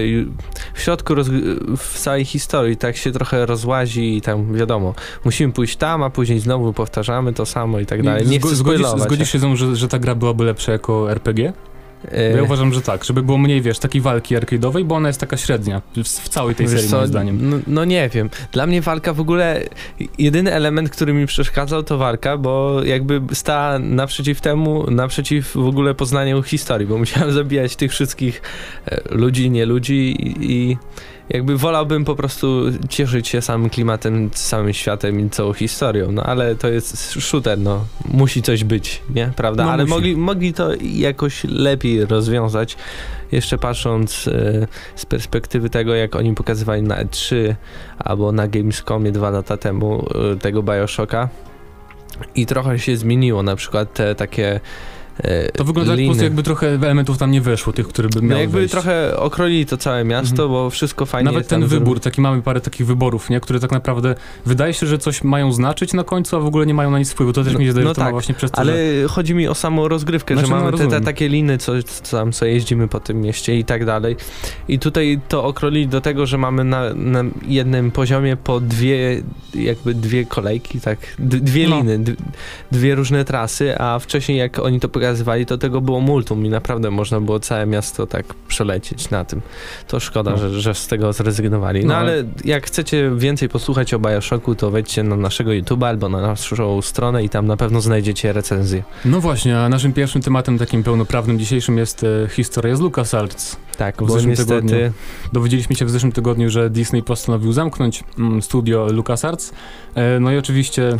w 0.75 0.81
środku 0.81 1.15
roz... 1.15 1.29
w 1.77 1.99
całej 1.99 2.25
historii 2.25 2.77
tak 2.77 2.97
się 2.97 3.13
trochę 3.13 3.47
rozłazi 3.47 4.17
i 4.17 4.21
tam 4.21 4.55
wiadomo, 4.55 4.95
musimy 5.25 5.53
pójść 5.53 5.77
tam, 5.77 6.03
a 6.03 6.11
później 6.11 6.41
znowu 6.41 6.73
powtarzamy 6.73 7.33
to 7.33 7.47
samo 7.47 7.81
i 7.81 7.87
tak 7.87 8.03
dalej. 8.03 8.27
Nie 8.27 8.41
Zgo- 8.41 8.55
zgodzisz, 8.55 8.87
zgodzisz 8.97 9.33
się 9.33 9.39
ze 9.39 9.47
mną, 9.47 9.57
że, 9.57 9.77
że 9.77 9.89
ta 9.89 9.99
gra 9.99 10.15
byłaby 10.15 10.45
lepsza 10.45 10.73
jako 10.73 11.11
RPG? 11.11 11.53
E, 12.11 12.37
ja 12.37 12.43
uważam, 12.43 12.75
że 12.75 12.83
tak, 12.83 13.05
żeby 13.05 13.23
było 13.23 13.39
mniej, 13.39 13.63
wiesz, 13.63 13.79
takiej 13.79 14.01
walki 14.01 14.37
arcade'owej, 14.37 14.85
bo 14.85 14.95
ona 14.95 15.09
jest 15.09 15.21
taka 15.21 15.37
średnia 15.37 15.83
w, 15.97 16.03
w 16.03 16.29
całej 16.29 16.55
tej 16.55 16.67
Wiesz 16.67 16.75
serii, 16.75 16.91
co, 16.91 16.97
moim 16.97 17.09
zdaniem. 17.09 17.51
No, 17.51 17.57
no 17.67 17.85
nie 17.85 18.09
wiem. 18.09 18.31
Dla 18.53 18.67
mnie 18.67 18.81
walka 18.81 19.13
w 19.13 19.21
ogóle, 19.21 19.63
jedyny 20.19 20.53
element, 20.53 20.91
który 20.91 21.13
mi 21.13 21.27
przeszkadzał 21.27 21.83
to 21.83 21.99
walka, 21.99 22.37
bo 22.37 22.85
jakby 22.85 23.21
stała 23.33 23.79
naprzeciw 23.79 24.41
temu, 24.41 24.91
naprzeciw 24.91 25.53
w 25.55 25.67
ogóle 25.67 25.95
poznaniu 25.95 26.43
historii, 26.43 26.87
bo 26.87 26.99
musiałem 26.99 27.33
zabijać 27.43 27.77
tych 27.77 27.91
wszystkich 27.91 28.43
e, 28.87 29.01
ludzi, 29.15 29.51
nie 29.51 29.67
ludzi 29.67 29.95
i, 29.95 30.53
i 30.53 30.77
jakby 31.33 31.59
wolałbym 31.59 32.05
po 32.05 32.17
prostu 32.17 32.63
cieszyć 32.89 33.29
się 33.29 33.43
samym 33.43 33.71
klimatem, 33.71 34.31
samym 34.35 34.73
światem 34.73 35.21
i 35.21 35.31
całą 35.31 35.53
historią, 35.53 36.13
no 36.13 36.23
ale 36.23 36.57
to 36.57 36.69
jest 36.69 37.13
shooter, 37.13 37.59
no 37.59 37.85
musi 38.09 38.43
coś 38.43 38.65
być, 38.65 39.03
nie? 39.15 39.33
Prawda? 39.37 39.65
No 39.65 39.71
ale 39.71 39.83
musi. 39.83 39.95
mogli, 39.95 40.17
mogli 40.17 40.53
to 40.53 40.71
jakoś 40.83 41.45
lepiej 41.45 42.05
rozwiązać, 42.05 42.77
jeszcze 43.33 43.59
patrząc 43.59 44.29
e, 44.29 44.67
z 44.97 45.07
perspektywy 45.07 45.71
tego, 45.71 45.95
jak 45.95 46.17
oni 46.17 46.35
pokazywali 46.35 46.83
na 46.83 47.05
E3 47.05 47.55
albo 47.99 48.33
na 48.33 48.49
Gamescomie 48.49 49.13
dwa 49.13 49.31
lata 49.31 49.57
temu 49.57 50.07
e, 50.33 50.37
tego 50.37 50.63
Bioshocka 50.63 51.29
i 52.35 52.47
trochę 52.47 52.79
się 52.79 52.97
zmieniło, 52.97 53.43
na 53.43 53.57
przykład 53.57 53.95
te 53.95 54.15
takie 54.15 54.61
To 55.57 55.65
wygląda 55.65 55.93
jak 55.93 55.97
po 55.97 56.01
liny. 56.01 56.09
prostu 56.09 56.25
jakby 56.25 56.43
trochę 56.43 56.69
elementów 56.69 57.19
tam 57.19 57.31
nie 57.31 57.41
weszło, 57.41 57.73
tych, 57.73 57.89
które 57.89 58.09
by 58.09 58.23
No 58.23 58.29
miały 58.29 58.41
jakby 58.41 58.59
wejść. 58.59 58.73
trochę 58.73 59.17
okroili 59.17 59.67
to 59.67 59.77
całe 59.77 60.05
miasto, 60.05 60.31
Mhm. 60.43 60.49
bo 60.51 60.71
wszystko 60.71 61.07
fajnie 61.07 61.31
Nawet 61.31 61.49
ten 61.49 61.67
wybór, 61.67 62.01
taki 62.01 62.21
mamy 62.21 62.43
parę 62.43 62.61
takich 62.61 62.87
wyborów, 62.87 63.31
nie, 63.31 63.41
które 63.41 63.61
tak 63.61 63.71
naprawdę 63.71 64.15
wydaje 64.47 64.75
się, 64.75 64.87
że 64.87 64.99
coś 64.99 65.25
mają 65.25 65.53
znaczyć 65.53 65.93
na 65.93 66.05
końcu, 66.05 66.37
a 66.37 66.41
w 66.41 66.47
ogóle 66.47 66.67
nie 66.67 66.75
mają 66.75 66.91
na 66.91 66.99
nic 66.99 67.11
wpływu. 67.13 67.33
To 67.33 67.45
też 67.45 67.53
No- 67.53 67.59
mi 67.59 67.65
się 67.65 67.73
zdaje, 67.73 67.85
no 67.85 67.91
że 67.91 67.95
to 67.95 68.01
ma 68.01 68.05
tak, 68.07 68.13
właśnie 68.15 68.35
przez 68.35 68.51
to, 68.51 68.59
Ale 68.59 68.73
że... 69.03 69.09
chodzi 69.09 69.35
mi 69.35 69.49
o 69.49 69.55
samą 69.55 69.89
rozgrywkę, 69.89 70.35
Znaczy, 70.35 70.47
że 70.49 70.55
no, 70.55 70.59
mamy 70.61 70.71
te, 70.73 70.77
te 70.79 70.85
rozumiem. 70.85 71.05
takie 71.05 71.29
liny, 71.29 71.59
co, 71.59 71.73
co 71.83 72.17
tam 72.17 72.33
co 72.33 72.45
jeździmy 72.47 72.89
po 72.89 73.01
tym 73.01 73.21
mieście 73.21 73.59
i 73.59 73.65
tak 73.65 73.85
dalej. 73.85 74.17
I 74.69 74.79
tutaj 74.79 75.21
to 75.29 75.45
okrolili 75.45 75.89
do 75.89 76.01
tego, 76.01 76.27
że 76.27 76.39
mamy 76.39 76.65
na, 76.65 76.95
na 76.95 77.25
jednym 77.47 77.91
poziomie 77.91 78.37
po 78.37 78.61
dwie, 78.61 79.23
jakby 79.55 79.95
dwie 79.95 80.25
kolejki, 80.27 80.81
tak, 80.81 80.99
d- 81.19 81.41
dwie 81.41 81.69
No. 81.69 81.77
liny, 81.79 81.99
dwie 82.73 82.95
różne 82.95 83.25
trasy, 83.25 83.79
a 83.79 83.99
wcześniej 83.99 84.39
jak 84.39 84.59
oni 84.59 84.81
to 84.81 84.89
pokazywali, 85.07 85.47
to 85.47 85.59
tego 85.59 85.81
było 85.81 86.01
multum 86.01 86.47
i 86.47 86.49
naprawdę 86.49 86.91
można 86.91 87.21
było 87.21 87.41
całe 87.41 87.67
miasto 87.67 88.07
tak 88.07 88.35
przelecieć 88.49 89.11
na 89.11 89.25
tym. 89.25 89.41
To 89.89 90.01
szkoda, 90.01 90.31
No. 90.31 90.37
że, 90.37 90.61
że 90.61 90.75
z 90.75 90.87
tego 90.87 91.13
zrezygnowali. 91.13 91.81
No, 91.81 91.89
No, 91.89 91.97
ale 91.97 92.25
jak 92.45 92.67
chcecie 92.67 93.11
więcej 93.17 93.49
posłuchać 93.49 93.95
o 93.95 93.99
Bioshocku, 93.99 94.55
to 94.55 94.71
wejdźcie 94.71 95.03
na 95.03 95.17
naszego 95.17 95.51
YouTube'a 95.51 95.87
albo 95.87 96.09
na 96.09 96.21
naszą 96.21 96.83
stronę 96.83 97.25
i 97.25 97.29
tam 97.29 97.47
na 97.47 97.57
pewno 97.57 97.81
znajdziecie 97.81 98.33
recenzję. 98.33 98.83
No 99.05 99.21
właśnie, 99.21 99.59
a 99.59 99.69
naszym 99.69 99.93
pierwszym 99.93 100.23
tematem 100.23 100.59
takim 100.59 100.83
pełnoprawnym 100.83 101.39
dzisiejszym 101.39 101.79
jest 101.79 102.05
e, 102.05 102.29
historia 102.29 102.77
z 102.77 102.81
LucasArts. 102.81 103.57
Tak, 103.79 103.97
W 103.97 103.99
bo 103.99 104.13
zeszłym 104.13 104.31
niestety... 104.31 104.49
tygodniu. 104.51 104.93
Dowiedzieliśmy 105.33 105.77
się 105.77 105.85
w 105.85 105.91
zeszłym 105.91 106.13
tygodniu, 106.13 106.51
że 106.51 106.71
Disney 106.71 107.03
postanowił 107.03 107.53
zamknąć 107.53 108.05
mm, 108.19 108.43
studio 108.43 108.87
LucasArts. 108.93 109.53
E, 109.95 110.21
no 110.21 110.33
i 110.33 110.37
oczywiście, 110.39 110.99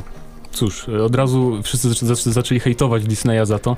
cóż, 0.53 0.89
od 0.89 1.15
razu 1.15 1.59
wszyscy 1.63 1.89
zac- 1.89 2.05
zac- 2.05 2.31
zaczęli 2.33 2.61
hejtować 2.61 3.05
Disneya 3.05 3.47
za 3.47 3.59
to. 3.59 3.77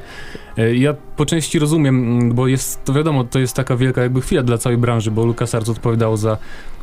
E, 0.58 0.74
ja 0.74 0.94
po 1.16 1.26
części 1.26 1.58
rozumiem, 1.58 1.96
mm, 2.18 2.34
bo 2.34 2.46
jest, 2.48 2.84
to 2.84 2.92
wiadomo, 2.92 3.24
to 3.24 3.38
jest 3.38 3.54
taka 3.54 3.76
wielka 3.76 4.02
jakby 4.02 4.20
chwila 4.20 4.42
dla 4.42 4.58
całej 4.58 4.78
branży, 4.78 5.10
bo 5.10 5.24
LucasArts 5.26 5.68
odpowiadało 5.68 6.16
za 6.16 6.38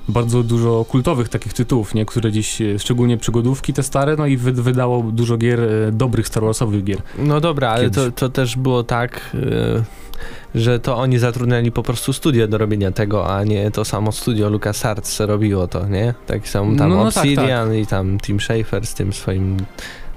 bardzo 0.07 0.43
dużo 0.43 0.85
kultowych 0.89 1.29
takich 1.29 1.53
tytułów, 1.53 1.93
nie? 1.93 2.05
które 2.05 2.31
dziś, 2.31 2.61
e, 2.61 2.79
szczególnie 2.79 3.17
przygodówki 3.17 3.73
te 3.73 3.83
stare, 3.83 4.15
no 4.15 4.25
i 4.25 4.37
wy, 4.37 4.51
wydało 4.51 5.03
dużo 5.03 5.37
gier, 5.37 5.59
e, 5.59 5.91
dobrych 5.91 6.27
Star 6.27 6.43
Warsowych 6.43 6.83
gier. 6.83 7.01
No 7.19 7.41
dobra, 7.41 7.69
ale 7.69 7.89
to, 7.89 8.11
to 8.11 8.29
też 8.29 8.55
było 8.57 8.83
tak, 8.83 9.35
że 10.55 10.79
to 10.79 10.97
oni 10.97 11.19
zatrudniali 11.19 11.71
po 11.71 11.83
prostu 11.83 12.13
studio 12.13 12.47
do 12.47 12.57
robienia 12.57 12.91
tego, 12.91 13.35
a 13.35 13.43
nie 13.43 13.71
to 13.71 13.85
samo 13.85 14.11
studio 14.11 14.49
LucasArts 14.49 15.19
robiło 15.19 15.67
to, 15.67 15.87
nie? 15.87 16.13
Tak 16.27 16.47
samo 16.49 16.77
tam 16.77 16.89
No, 16.89 16.95
no 16.95 17.11
tak, 17.11 17.23
Obsidian 17.23 17.75
i 17.75 17.85
tam 17.87 18.19
Tim 18.19 18.39
Schafer 18.39 18.87
z 18.87 18.93
tym 18.93 19.13
swoim... 19.13 19.57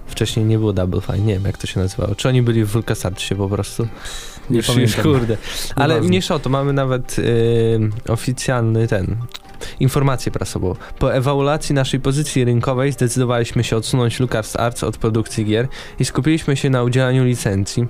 Wcześniej 0.07 0.47
nie 0.47 0.59
było 0.59 0.73
Double 0.73 1.01
Fine, 1.01 1.19
nie 1.19 1.35
wiem 1.35 1.45
jak 1.45 1.59
to 1.59 1.67
się 1.67 1.81
nazywało. 1.81 2.15
Czy 2.15 2.29
oni 2.29 2.43
byli 2.43 2.65
w 2.65 2.75
LucasArtsie 2.75 3.35
po 3.35 3.49
prostu? 3.49 3.89
Nie 4.51 4.57
Już- 4.57 4.67
już, 4.69 4.75
pamiętam. 4.77 5.03
Kurde. 5.03 5.37
Ale 5.77 5.89
Nieważne. 5.95 6.09
mniejsza 6.09 6.35
o 6.35 6.39
to, 6.39 6.51
mamy 6.51 6.73
nawet 6.73 7.19
y, 7.19 7.81
oficjalny 8.09 8.89
ten 8.89 9.17
informację 9.81 10.33
prasową. 10.33 10.75
Po 10.99 11.15
ewaluacji 11.15 11.75
naszej 11.75 12.01
pozycji 12.01 12.45
rynkowej 12.45 12.93
zdecydowaliśmy 12.93 13.65
się 13.65 13.77
odsunąć 13.77 14.21
LucasArts 14.21 14.85
od 14.85 14.97
produkcji 14.97 15.45
gier 15.45 15.69
i 15.99 16.05
skupiliśmy 16.05 16.57
się 16.57 16.71
na 16.71 16.83
udzielaniu 16.83 17.25
licencji 17.25 17.87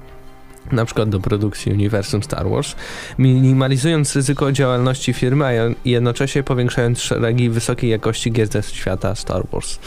na 0.72 0.84
przykład 0.84 1.08
do 1.08 1.20
produkcji 1.20 1.72
uniwersum 1.72 2.22
Star 2.22 2.48
Wars, 2.48 2.74
minimalizując 3.18 4.16
ryzyko 4.16 4.52
działalności 4.52 5.12
firmy, 5.12 5.44
a 5.44 5.74
jednocześnie 5.88 6.42
powiększając 6.42 7.00
szeregi 7.00 7.50
wysokiej 7.50 7.90
jakości 7.90 8.32
gier 8.32 8.48
ze 8.48 8.62
świata 8.62 9.14
Star 9.14 9.42
Wars. 9.52 9.78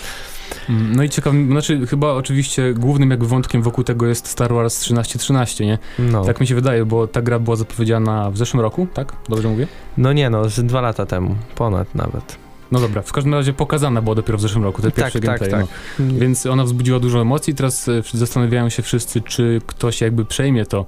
Mm, 0.69 0.95
No 0.95 1.03
i 1.03 1.09
ciekawym, 1.09 1.51
znaczy 1.51 1.87
chyba 1.87 2.11
oczywiście 2.13 2.73
głównym 2.73 3.11
jakby 3.11 3.27
wątkiem 3.27 3.61
wokół 3.61 3.83
tego 3.83 4.07
jest 4.07 4.27
Star 4.27 4.53
Wars 4.53 4.79
1313, 4.79 5.65
nie? 5.65 5.77
No, 5.99 6.25
Tak 6.25 6.39
mi 6.39 6.47
się 6.47 6.55
wydaje, 6.55 6.85
bo 6.85 7.07
ta 7.07 7.21
gra 7.21 7.39
była 7.39 7.55
zapowiedziana 7.55 8.31
w 8.31 8.37
zeszłym 8.37 8.61
roku, 8.61 8.87
tak? 8.93 9.13
Dobrze 9.29 9.47
mówię? 9.49 9.67
no 9.97 10.13
nie 10.13 10.29
no, 10.29 10.49
z 10.49 10.63
dwa 10.63 10.81
lata 10.81 11.05
temu, 11.05 11.35
ponad 11.55 11.95
nawet. 11.95 12.46
No 12.71 12.79
dobra, 12.79 13.01
w 13.01 13.11
każdym 13.11 13.33
razie 13.33 13.53
pokazana 13.53 14.01
była 14.01 14.15
dopiero 14.15 14.37
w 14.37 14.41
zeszłym 14.41 14.63
roku, 14.63 14.81
te 14.81 14.91
pierwsze 14.91 15.19
tak, 15.19 15.39
tak, 15.39 15.39
gameplay. 15.39 15.61
tak. 15.61 15.99
No. 15.99 16.19
Więc 16.19 16.45
ona 16.45 16.63
wzbudziła 16.63 16.99
dużo 16.99 17.21
emocji, 17.21 17.55
teraz 17.55 17.87
e, 17.87 18.01
zastanawiają 18.13 18.69
się 18.69 18.83
wszyscy, 18.83 19.21
czy 19.21 19.61
ktoś 19.67 20.01
jakby 20.01 20.25
przejmie 20.25 20.65
to, 20.65 20.85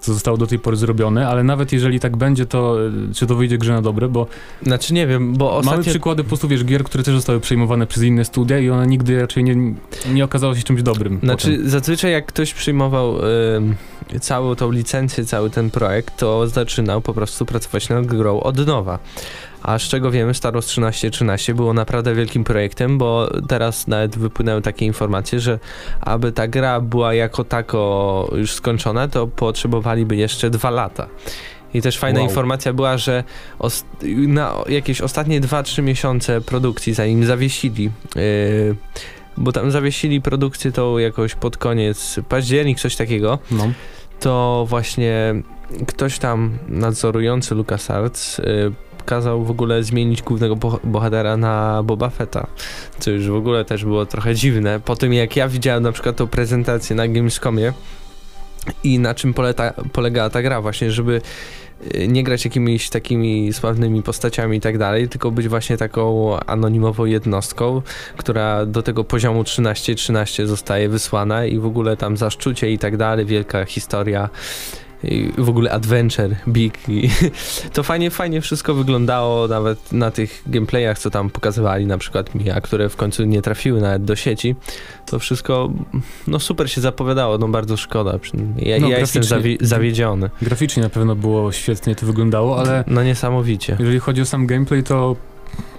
co 0.00 0.14
zostało 0.14 0.36
do 0.36 0.46
tej 0.46 0.58
pory 0.58 0.76
zrobione, 0.76 1.28
ale 1.28 1.44
nawet 1.44 1.72
jeżeli 1.72 2.00
tak 2.00 2.16
będzie, 2.16 2.46
to 2.46 2.86
e, 2.86 3.14
czy 3.14 3.26
to 3.26 3.34
wyjdzie 3.34 3.58
grze 3.58 3.72
na 3.72 3.82
dobre, 3.82 4.08
bo 4.08 4.26
Znaczy 4.62 4.94
nie 4.94 5.06
wiem, 5.06 5.32
bo 5.32 5.46
mamy 5.46 5.58
ostatnio... 5.58 5.90
przykłady 5.90 6.22
po 6.22 6.28
prostu, 6.28 6.48
wiesz, 6.48 6.64
gier, 6.64 6.84
które 6.84 7.04
też 7.04 7.14
zostały 7.14 7.40
przejmowane 7.40 7.86
przez 7.86 8.02
inne 8.02 8.24
studia 8.24 8.58
i 8.58 8.70
one 8.70 8.86
nigdy 8.86 9.20
raczej 9.20 9.44
nie, 9.44 9.74
nie 10.12 10.24
okazało 10.24 10.54
się 10.54 10.62
czymś 10.62 10.82
dobrym. 10.82 11.20
Znaczy, 11.22 11.50
potem. 11.50 11.68
zazwyczaj 11.68 12.12
jak 12.12 12.26
ktoś 12.26 12.54
przyjmował 12.54 13.14
całą 14.20 14.54
tą 14.54 14.70
licencję, 14.70 15.24
cały 15.24 15.50
ten 15.50 15.70
projekt, 15.70 16.16
to 16.16 16.48
zaczynał 16.48 17.00
po 17.00 17.14
prostu 17.14 17.46
pracować 17.46 17.88
nad 17.88 18.06
grą 18.06 18.40
od 18.40 18.66
nowa. 18.66 18.98
A 19.66 19.78
z 19.78 19.82
czego 19.82 20.10
wiemy, 20.10 20.34
Star 20.34 20.52
Wars 20.54 20.66
1313 20.66 21.54
było 21.54 21.72
naprawdę 21.72 22.14
wielkim 22.14 22.44
projektem, 22.44 22.98
bo 22.98 23.30
teraz 23.48 23.86
nawet 23.86 24.18
wypłynęły 24.18 24.62
takie 24.62 24.86
informacje, 24.86 25.40
że 25.40 25.58
aby 26.00 26.32
ta 26.32 26.48
gra 26.48 26.80
była 26.80 27.14
jako 27.14 27.44
tako 27.44 28.30
już 28.36 28.52
skończona, 28.52 29.08
to 29.08 29.26
potrzebowaliby 29.26 30.16
jeszcze 30.16 30.50
dwa 30.50 30.70
lata. 30.70 31.06
I 31.74 31.82
też 31.82 31.98
fajna 31.98 32.20
Wow. 32.20 32.28
informacja 32.28 32.72
była, 32.72 32.98
że 32.98 33.24
os- 33.58 33.84
na 34.28 34.54
jakieś 34.68 35.00
ostatnie 35.00 35.40
2-3 35.40 35.82
miesiące 35.82 36.40
produkcji, 36.40 36.94
zanim 36.94 37.24
zawiesili 37.24 37.84
yy, 38.16 38.76
bo 39.36 39.52
tam 39.52 39.70
zawiesili 39.70 40.20
produkcję 40.20 40.72
tą 40.72 40.98
jakoś 40.98 41.34
pod 41.34 41.56
koniec 41.56 42.16
październik, 42.28 42.80
coś 42.80 42.96
takiego, 42.96 43.38
No. 43.50 43.68
to 44.20 44.66
właśnie 44.68 45.34
ktoś 45.86 46.18
tam 46.18 46.58
nadzorujący 46.68 47.54
LucasArts 47.54 48.38
y, 48.38 48.72
kazał 49.06 49.44
w 49.44 49.50
ogóle 49.50 49.82
zmienić 49.82 50.22
głównego 50.22 50.56
boh- 50.56 50.80
bohatera 50.84 51.36
na 51.36 51.82
Boba 51.82 52.10
Fetta, 52.10 52.46
co 52.98 53.10
już 53.10 53.28
w 53.28 53.34
ogóle 53.34 53.64
też 53.64 53.84
było 53.84 54.06
trochę 54.06 54.34
dziwne. 54.34 54.80
Po 54.80 54.96
tym 54.96 55.12
jak 55.12 55.36
ja 55.36 55.48
widziałem 55.48 55.82
na 55.82 55.92
przykład 55.92 56.16
tą 56.16 56.26
prezentację 56.26 56.96
na 56.96 57.08
Gamescomie, 57.08 57.72
I 58.84 58.98
na 58.98 59.14
czym 59.14 59.34
poleta, 59.34 59.72
polega 59.92 60.30
ta 60.30 60.42
gra 60.42 60.60
właśnie, 60.60 60.90
żeby 60.90 61.20
y, 61.94 62.08
nie 62.08 62.24
grać 62.24 62.44
jakimiś 62.44 62.90
takimi 62.90 63.52
sławnymi 63.52 64.02
postaciami 64.02 64.56
i 64.56 64.60
tak 64.60 64.78
dalej, 64.78 65.08
tylko 65.08 65.30
być 65.30 65.48
właśnie 65.48 65.76
taką 65.76 66.36
anonimową 66.40 67.04
jednostką, 67.04 67.82
która 68.16 68.66
do 68.66 68.82
tego 68.82 69.04
poziomu 69.04 69.42
13-13 69.42 70.46
zostaje 70.46 70.88
wysłana 70.88 71.46
i 71.46 71.58
w 71.58 71.66
ogóle 71.66 71.96
tam 71.96 72.16
zaszczucie 72.16 72.70
i 72.70 72.78
tak 72.78 72.96
dalej, 72.96 73.26
wielka 73.26 73.64
historia 73.64 74.28
w 75.38 75.48
ogóle 75.48 75.70
adventure, 75.70 76.36
big 76.48 76.88
i 76.88 77.10
to 77.74 77.82
fajnie, 77.82 78.10
fajnie 78.10 78.40
wszystko 78.40 78.74
wyglądało 78.74 79.48
nawet 79.48 79.92
na 79.92 80.10
tych 80.10 80.42
gameplayach, 80.46 80.98
co 80.98 81.10
tam 81.10 81.30
pokazywali 81.30 81.86
na 81.86 81.98
przykład 81.98 82.34
mi, 82.34 82.50
a 82.50 82.60
które 82.60 82.88
w 82.88 82.96
końcu 82.96 83.24
nie 83.24 83.42
trafiły 83.42 83.80
nawet 83.80 84.04
do 84.04 84.16
sieci, 84.16 84.54
to 85.06 85.18
wszystko 85.18 85.72
no 86.26 86.38
super 86.40 86.70
się 86.70 86.80
zapowiadało, 86.80 87.38
no 87.38 87.48
bardzo 87.48 87.76
szkoda, 87.76 88.18
ja, 88.58 88.78
No, 88.80 88.88
ja 88.88 88.98
jestem 88.98 89.22
zawi- 89.22 89.56
zawiedziony. 89.60 90.30
Graficznie 90.42 90.82
na 90.82 90.88
pewno 90.88 91.16
było 91.16 91.52
świetnie 91.52 91.94
to 91.94 92.06
wyglądało, 92.06 92.58
ale 92.58 92.84
No 92.86 93.02
niesamowicie. 93.04 93.76
jeżeli 93.78 93.98
chodzi 94.00 94.20
o 94.22 94.26
sam 94.26 94.46
gameplay, 94.46 94.82
to 94.82 95.16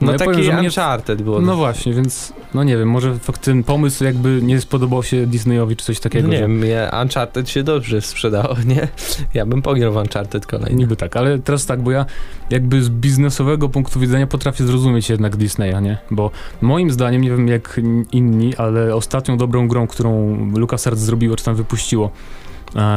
No, 0.02 0.12
ja 0.12 0.18
taki 0.18 0.32
powiem, 0.32 0.60
Uncharted 0.60 1.22
było. 1.22 1.42
No 1.42 1.56
właśnie, 1.56 1.94
więc 1.94 2.34
no 2.54 2.64
nie 2.64 2.78
wiem, 2.78 2.90
może 2.90 3.20
fakt 3.20 3.42
ten 3.42 3.64
pomysł 3.64 4.04
jakby 4.04 4.40
nie 4.44 4.62
spodobał 4.62 5.04
się 5.04 5.28
Disneyowi 5.28 5.76
czy 5.76 5.86
coś 5.86 6.00
takiego. 6.00 6.28
nie 6.28 6.38
że- 6.38 6.42
wiem, 6.48 6.64
Uncharted 7.04 7.50
się 7.50 7.64
dobrze 7.64 8.02
sprzedało, 8.02 8.56
nie? 8.76 8.88
Ja 9.34 9.46
bym 9.46 9.62
pograł 9.62 9.94
w 9.94 9.96
Uncharted 9.96 10.46
kolejny. 10.46 10.76
Niby 10.78 10.96
tak, 10.96 11.18
ale 11.18 11.40
teraz 11.40 11.66
tak, 11.66 11.82
bo 11.82 11.92
ja 11.92 12.06
jakby 12.50 12.84
z 12.84 12.90
biznesowego 12.90 13.70
punktu 13.70 14.00
widzenia 14.00 14.28
potrafię 14.28 14.64
zrozumieć 14.64 15.10
jednak 15.10 15.36
Disneya, 15.36 15.82
nie? 15.82 15.98
Bo 16.12 16.32
moim 16.62 16.92
zdaniem, 16.92 17.22
nie 17.22 17.30
wiem 17.30 17.48
jak 17.48 17.82
inni, 18.12 18.56
ale 18.56 18.96
ostatnią 18.96 19.38
dobrą 19.38 19.68
grą, 19.68 19.88
którą 19.88 20.38
LucasArts 20.56 21.00
zrobiło, 21.02 21.36
czy 21.36 21.46
tam 21.46 21.56
wypuściło, 21.56 22.12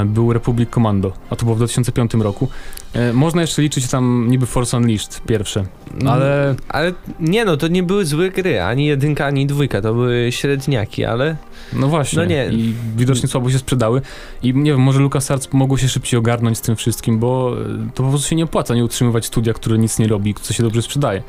był 0.05 0.33
Republic 0.33 0.71
Commando, 0.71 1.13
a 1.31 1.37
to 1.37 1.45
było 1.45 1.55
w 1.55 1.59
2005 1.59 2.15
roku. 2.15 2.49
E, 2.93 3.13
Można 3.13 3.41
jeszcze 3.41 3.63
liczyć 3.63 3.89
tam 3.89 4.27
niby 4.29 4.47
Force 4.47 4.77
Unleashed 4.77 5.23
pierwsze, 5.29 5.65
ale 6.07 6.55
Ale 6.69 6.93
nie 7.21 7.45
no, 7.45 7.57
to 7.57 7.69
nie 7.69 7.83
były 7.83 8.07
złe 8.07 8.31
gry, 8.31 8.63
ani 8.63 8.87
jedynka, 8.87 9.27
ani 9.27 9.47
dwójka, 9.47 9.83
to 9.83 9.95
były 9.95 10.33
średniaki, 10.33 11.05
ale 11.05 11.37
no 11.73 11.89
właśnie. 11.89 12.19
No 12.19 12.25
nie. 12.25 12.47
I 12.47 12.75
widocznie 12.97 13.29
słabo 13.29 13.51
się 13.51 13.59
sprzedały. 13.59 14.03
I 14.43 14.55
nie 14.55 14.71
wiem, 14.71 14.81
może 14.81 15.01
LucasArts 15.01 15.53
mogło 15.53 15.79
się 15.79 15.89
szybciej 15.89 16.19
ogarnąć 16.19 16.59
z 16.59 16.61
tym 16.61 16.77
wszystkim, 16.77 17.19
bo 17.19 17.57
e, 17.61 17.91
to 17.95 18.03
po 18.03 18.09
prostu 18.09 18.29
się 18.29 18.37
nie 18.37 18.45
opłaca 18.45 18.75
nie 18.75 18.85
utrzymywać 18.85 19.27
studia, 19.27 19.53
które 19.53 19.79
nic 19.79 19.99
nie 19.99 20.09
robi, 20.09 20.35
co 20.43 20.53
się 20.53 20.63
dobrze 20.63 20.83
sprzedaje. 20.83 21.23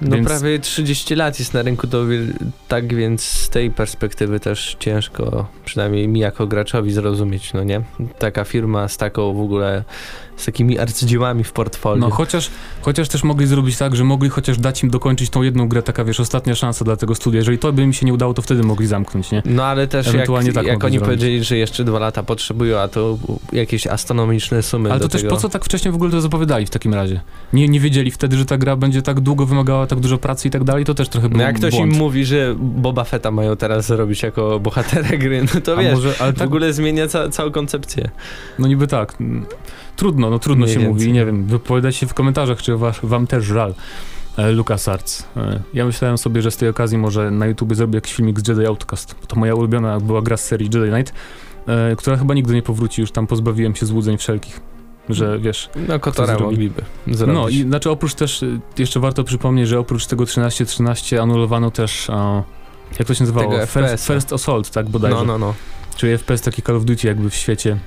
No 0.00 0.16
Więc- 0.16 0.28
prawie 0.28 0.58
30 0.58 1.14
lat 1.14 1.38
jest 1.38 1.54
na 1.54 1.62
rynku, 1.62 1.86
wiel- 1.86 2.32
tak 2.68 2.94
więc 2.94 3.22
z 3.22 3.48
tej 3.48 3.70
perspektywy 3.70 4.40
też 4.40 4.76
ciężko, 4.78 5.48
przynajmniej 5.64 6.08
mi 6.08 6.20
jako 6.20 6.46
graczowi 6.46 6.92
zrozumieć, 6.92 7.52
no 7.52 7.64
nie? 7.64 7.80
Taka 8.18 8.44
firma 8.44 8.88
z 8.88 8.96
taką 8.96 9.34
w 9.34 9.40
ogóle, 9.40 9.84
z 10.38 10.44
takimi 10.44 10.78
arcydziełami 10.78 11.44
w 11.44 11.52
portfolio. 11.52 12.00
No 12.00 12.10
chociaż, 12.10 12.50
chociaż 12.80 13.08
też 13.08 13.24
mogli 13.24 13.46
zrobić 13.46 13.76
tak, 13.76 13.96
że 13.96 14.04
mogli 14.04 14.28
chociaż 14.30 14.58
dać 14.58 14.82
im 14.82 14.90
dokończyć 14.90 15.30
tą 15.30 15.42
jedną 15.42 15.68
grę, 15.68 15.82
taka 15.82 16.04
wiesz, 16.04 16.20
ostatnia 16.20 16.54
szansa 16.54 16.84
dla 16.84 16.96
tego 16.96 17.14
studia. 17.14 17.38
Jeżeli 17.38 17.58
to 17.58 17.72
by 17.72 17.82
im 17.82 17.92
się 17.92 18.06
nie 18.06 18.14
udało, 18.14 18.34
to 18.34 18.42
wtedy 18.42 18.62
mogli 18.62 18.86
zamknąć, 18.86 19.30
nie? 19.30 19.42
No 19.44 19.64
ale 19.64 19.86
też 19.86 20.06
jak, 20.06 20.14
Ewentualnie 20.14 20.52
tak 20.52 20.66
jak 20.66 20.84
oni 20.84 20.92
zrobić. 20.98 21.04
powiedzieli, 21.06 21.44
że 21.44 21.56
jeszcze 21.56 21.84
dwa 21.84 21.98
lata 21.98 22.22
potrzebują, 22.22 22.78
a 22.78 22.88
to 22.88 23.18
jakieś 23.52 23.86
astronomiczne 23.86 24.62
sumy 24.62 24.90
Ale 24.90 25.00
to 25.00 25.08
też 25.08 25.22
tego. 25.22 25.34
po 25.34 25.40
co 25.40 25.48
tak 25.48 25.64
wcześnie 25.64 25.92
w 25.92 25.94
ogóle 25.94 26.10
to 26.10 26.20
zapowiadali 26.20 26.66
w 26.66 26.70
takim 26.70 26.94
razie? 26.94 27.20
Nie, 27.52 27.68
nie 27.68 27.80
wiedzieli 27.80 28.10
wtedy, 28.10 28.36
że 28.36 28.44
ta 28.44 28.58
gra 28.58 28.76
będzie 28.76 29.02
tak 29.02 29.20
długo 29.20 29.46
wymagała 29.46 29.86
tak 29.86 30.00
dużo 30.00 30.18
pracy 30.18 30.48
i 30.48 30.50
tak 30.50 30.64
dalej, 30.64 30.84
to 30.84 30.94
też 30.94 31.08
trochę 31.08 31.28
był 31.28 31.38
No 31.38 31.44
jak 31.44 31.56
ktoś 31.56 31.74
błąd. 31.74 31.92
im 31.92 31.98
mówi, 31.98 32.24
że 32.24 32.54
Boba 32.58 33.04
Fetta 33.04 33.30
mają 33.30 33.56
teraz 33.56 33.86
zrobić 33.86 34.22
jako 34.22 34.60
bohatera 34.60 35.08
gry, 35.16 35.44
no 35.54 35.60
to 35.60 35.72
A 35.78 35.82
wiesz, 35.82 35.94
może, 35.94 36.14
ale 36.20 36.32
w 36.32 36.38
tak, 36.38 36.46
ogóle 36.46 36.72
zmienia 36.72 37.06
ca 37.08 37.28
całą 37.28 37.50
koncepcję. 37.50 38.10
no 38.58 38.68
niby 38.68 38.86
tak. 38.86 39.14
Mm, 39.98 40.12
Trudno, 40.12 40.30
no 40.30 40.38
trudno 40.38 40.64
Mniej 40.64 40.74
się 40.74 40.80
więcej. 40.80 40.94
mówi, 40.94 41.12
nie 41.12 41.26
wiem, 41.26 41.44
wypowiadać 41.46 41.96
się 41.96 42.06
w 42.06 42.14
komentarzach, 42.14 42.62
czy 42.62 42.76
was, 42.76 42.96
wam 43.02 43.26
też 43.26 43.44
żal. 43.44 43.74
e, 44.36 44.52
LucasArts. 44.52 45.26
E, 45.36 45.60
Ja 45.74 45.84
myślałem 45.86 46.18
sobie, 46.18 46.42
że 46.42 46.50
z 46.50 46.56
tej 46.56 46.68
okazji 46.68 46.98
może 46.98 47.30
na 47.30 47.46
YouTube 47.46 47.74
zrobię 47.74 47.96
jakiś 47.96 48.14
filmik 48.14 48.40
z 48.40 48.48
Jedi 48.48 48.66
Outcast. 48.66 49.14
To 49.28 49.36
moja 49.36 49.54
ulubiona 49.54 50.00
była 50.00 50.22
gra 50.22 50.36
z 50.36 50.44
serii 50.44 50.70
Jedi 50.74 50.90
Knight, 50.92 51.12
e, 51.66 51.96
która 51.96 52.16
chyba 52.16 52.34
nigdy 52.34 52.54
nie 52.54 52.62
powróci, 52.62 53.00
już 53.00 53.10
tam 53.12 53.26
pozbawiłem 53.26 53.74
się 53.74 53.86
złudzeń 53.86 54.18
wszelkich, 54.18 54.60
że 55.08 55.38
wiesz... 55.38 55.70
No 56.26 56.36
zrobi? 56.38 56.52
mogliby. 56.52 56.82
No 57.34 57.48
i 57.48 57.62
znaczy 57.62 57.90
oprócz 57.90 58.14
też, 58.14 58.44
jeszcze 58.78 59.00
warto 59.00 59.24
przypomnieć, 59.24 59.68
że 59.68 59.78
oprócz 59.78 60.06
tego 60.06 60.24
13-13 60.24 61.18
anulowano 61.22 61.70
też, 61.70 62.10
e, 62.10 62.42
jak 62.98 63.08
to 63.08 63.14
się 63.14 63.22
nazywało? 63.24 63.66
First. 63.66 64.06
First 64.06 64.32
Assault, 64.32 64.70
tak 64.70 64.88
bodajże. 64.88 65.16
no, 65.16 65.24
no, 65.24 65.38
no. 65.38 65.54
Czyli 65.96 66.18
FPS 66.18 66.40
taki 66.42 66.62
Call 66.62 66.76
of 66.76 66.84
Duty 66.84 67.06
jakby 67.08 67.30
w 67.30 67.34
świecie, 67.34 67.78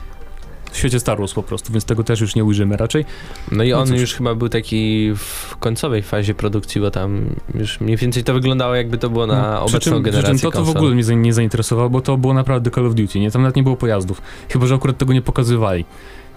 w 0.71 0.77
świecie 0.77 0.99
Star 0.99 1.17
Wars 1.19 1.33
po 1.33 1.43
prostu, 1.43 1.73
więc 1.73 1.85
tego 1.85 2.03
też 2.03 2.21
już 2.21 2.35
nie 2.35 2.43
ujrzymy 2.45 2.77
raczej. 2.77 3.05
No 3.51 3.63
i 3.63 3.69
No 3.71 3.79
on 3.79 3.87
cóż. 3.87 3.99
już 3.99 4.13
chyba 4.13 4.35
był 4.35 4.49
taki 4.49 5.11
w 5.15 5.55
końcowej 5.59 6.01
fazie 6.01 6.33
produkcji, 6.33 6.81
bo 6.81 6.91
tam 6.91 7.25
już 7.55 7.81
mniej 7.81 7.97
więcej 7.97 8.23
to 8.23 8.33
wyglądało 8.33 8.75
jakby 8.75 8.97
to 8.97 9.09
było 9.09 9.27
na 9.27 9.51
No, 9.51 9.59
obecną 9.61 9.79
przy 9.79 9.89
czym, 9.89 9.93
przy 9.93 10.11
generację 10.11 10.39
czym 10.39 10.51
to, 10.51 10.57
to 10.57 10.65
w 10.65 10.69
ogóle 10.69 10.95
mnie 10.95 11.15
nie 11.15 11.33
zainteresowało, 11.33 11.89
bo 11.89 12.01
to 12.01 12.17
było 12.17 12.33
naprawdę 12.33 12.71
Call 12.71 12.87
of 12.87 12.95
Duty, 12.95 13.19
nie? 13.19 13.31
Tam 13.31 13.41
nawet 13.41 13.55
nie 13.55 13.63
było 13.63 13.75
pojazdów. 13.75 14.21
Chyba, 14.49 14.65
że 14.65 14.75
akurat 14.75 14.97
tego 14.97 15.13
nie 15.13 15.21
pokazywali. 15.21 15.85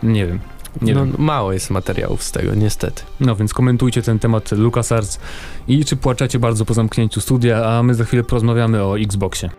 Nie 0.03 0.27
wiem. 0.27 0.41
Nie 0.83 0.95
no, 0.95 1.07
wiem. 1.07 1.15
mało 1.19 1.53
jest 1.53 1.71
materiałów 1.71 2.23
z 2.23 2.33
tego, 2.33 2.55
niestety. 2.55 3.03
No 3.21 3.37
więc 3.37 3.55
komentujcie 3.55 4.03
ten 4.03 4.19
temat 4.19 4.53
LucasArts 4.53 5.21
i 5.69 5.85
czy 5.85 5.97
płaczecie 5.97 6.39
bardzo 6.39 6.65
po 6.65 6.75
zamknięciu 6.75 7.21
studia, 7.21 7.67
a 7.67 7.83
my 7.83 7.95
za 7.95 8.05
chwilę 8.05 8.25
porozmawiamy 8.25 8.83
o 8.83 8.99
Xboxie. 8.99 9.51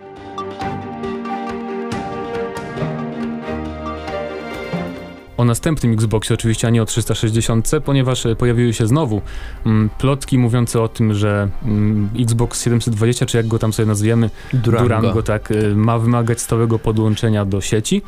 O 5.38 5.46
następnym 5.46 5.94
Xboxie 5.94 6.34
oczywiście, 6.34 6.68
a 6.68 6.72
nie 6.72 6.82
o 6.82 6.86
360, 6.86 7.72
ponieważ 7.86 8.26
e, 8.26 8.36
pojawiły 8.36 8.74
się 8.74 8.88
znowu 8.88 9.22
mm, 9.66 9.90
plotki 9.98 10.38
mówiące 10.38 10.82
o 10.82 10.88
tym, 10.88 11.14
że 11.14 11.48
mm, 11.66 12.10
Xbox 12.20 12.64
720, 12.64 13.26
czy 13.26 13.38
jak 13.38 13.48
go 13.48 13.60
tam 13.60 13.74
sobie 13.74 13.86
nazwiemy, 13.86 14.30
Durango, 14.54 15.24
tak, 15.24 15.52
e, 15.52 15.76
ma 15.76 16.00
wymagać 16.00 16.42
stałego 16.42 16.80
podłączenia 16.80 17.46
do 17.46 17.62
sieci. 17.62 18.02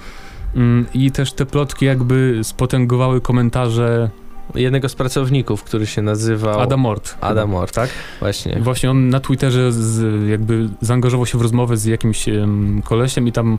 Mm, 0.56 0.86
I 0.94 1.12
też 1.12 1.34
te 1.34 1.46
plotki 1.46 1.86
jakby 1.86 2.40
spotęgowały 2.44 3.22
komentarze 3.22 4.10
Jednego 4.56 4.90
z 4.90 4.96
pracowników, 4.96 5.64
który 5.64 5.86
się 5.88 6.02
nazywał 6.02 6.60
Adam 6.60 6.80
Mort. 6.80 7.18
Adam 7.22 7.50
Mort, 7.50 7.74
tak? 7.76 7.90
właśnie. 8.20 8.60
Właśnie 8.60 8.92
on 8.92 9.10
na 9.10 9.20
Twitterze 9.20 9.72
z, 9.72 10.30
jakby 10.30 10.70
zaangażował 10.82 11.26
się 11.26 11.38
w 11.38 11.42
rozmowę 11.42 11.78
z 11.78 11.86
jakimś 11.86 12.30
em, 12.30 12.82
kolesiem 12.82 13.28
i 13.28 13.32
tam 13.32 13.58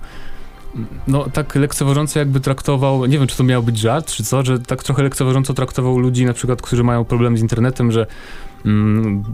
no 1.07 1.25
tak 1.33 1.55
lekceważąco 1.55 2.19
jakby 2.19 2.41
traktował, 2.41 3.07
nie 3.07 3.19
wiem 3.19 3.27
czy 3.27 3.37
to 3.37 3.45
miał 3.45 3.63
być 3.63 3.79
żart 3.79 4.13
czy 4.13 4.25
co, 4.25 4.45
że 4.45 4.59
tak 4.59 4.83
trochę 4.83 5.03
lekceważąco 5.03 5.55
traktował 5.55 5.99
ludzi 5.99 6.25
na 6.25 6.33
przykład, 6.33 6.63
którzy 6.63 6.85
mają 6.85 7.05
problemy 7.05 7.39
z 7.39 7.41
internetem, 7.41 7.93
że 7.93 8.07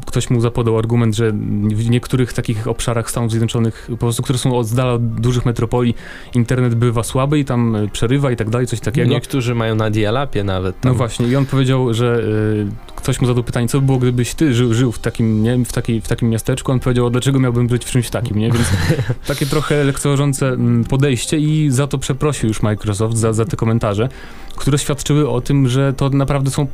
ktoś 0.07 0.31
mu 0.31 0.41
zapodał 0.41 0.79
argument, 0.79 1.17
że 1.17 1.33
w 1.75 1.91
niektórych 1.91 2.33
takich 2.33 2.69
obszarach 2.69 3.11
Stanów 3.11 3.31
Zjednoczonych, 3.31 3.87
po 3.91 3.97
prostu, 3.97 4.23
które 4.23 4.39
są 4.39 4.59
od 4.59 4.71
dala 4.71 4.93
od 4.93 5.21
dużych 5.21 5.47
metropolii, 5.47 5.95
internet 6.35 6.75
bywa 6.75 7.03
słaby 7.03 7.39
i 7.39 7.45
tam 7.45 7.77
e, 7.77 7.89
przerywa 7.89 8.31
i 8.31 8.37
tak 8.37 8.51
dalej, 8.51 8.67
coś 8.67 8.81
takiego. 8.81 9.11
Niektórzy 9.11 9.55
mają 9.55 9.75
na 9.75 9.91
dialapie 9.91 10.45
nawet. 10.45 10.81
Tam. 10.81 10.93
No 10.93 10.99
właśnie, 10.99 11.29
i 11.29 11.37
on 11.37 11.47
powiedział, 11.47 11.95
że 11.95 12.19
y, 12.19 12.95
ktoś 12.97 13.21
mu 13.21 13.27
zadał 13.27 13.45
pytanie, 13.45 13.69
co 13.69 13.81
by 13.81 13.87
było, 13.87 13.99
gdybyś 13.99 14.35
ty 14.35 14.55
żył, 14.55 14.75
żył 14.75 14.93
w, 14.93 14.99
takim, 14.99 15.43
nie, 15.43 15.65
w, 15.65 15.73
takiej, 15.73 16.01
w 16.01 16.09
takim 16.09 16.31
miasteczku. 16.31 16.73
On 16.73 16.81
powiedział, 16.81 17.11
dlaczego 17.11 17.41
miałbym 17.41 17.69
żyć 17.69 17.85
w 17.85 17.91
czymś 17.91 18.11
takim, 18.11 18.39
nie? 18.39 18.51
Więc 18.51 18.67
takie 19.27 19.47
trochę 19.47 19.85
lekceważące 19.85 20.49
mm, 20.49 20.85
podejście 20.85 21.39
i 21.39 21.71
za 21.71 21.87
to 21.87 21.99
przeprosił 21.99 22.49
już 22.49 22.63
Microsoft, 22.63 23.17
za, 23.17 23.33
za 23.33 23.45
te 23.45 23.57
komentarze, 23.57 24.09
które 24.57 24.79
świadczyły 24.79 25.31
o 25.31 25.41
tym, 25.41 25.69
że 25.69 25.93
to 25.93 26.11
naprawdę 26.11 26.51
są, 26.51 26.67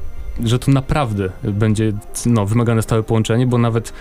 że 0.44 0.58
to 0.58 0.70
naprawdę 0.70 1.30
będzie 1.44 1.92
no, 2.26 2.46
wymagane 2.46 2.82
stałe 2.82 3.02
połączenie, 3.02 3.46
bo 3.46 3.58
nawet 3.58 3.92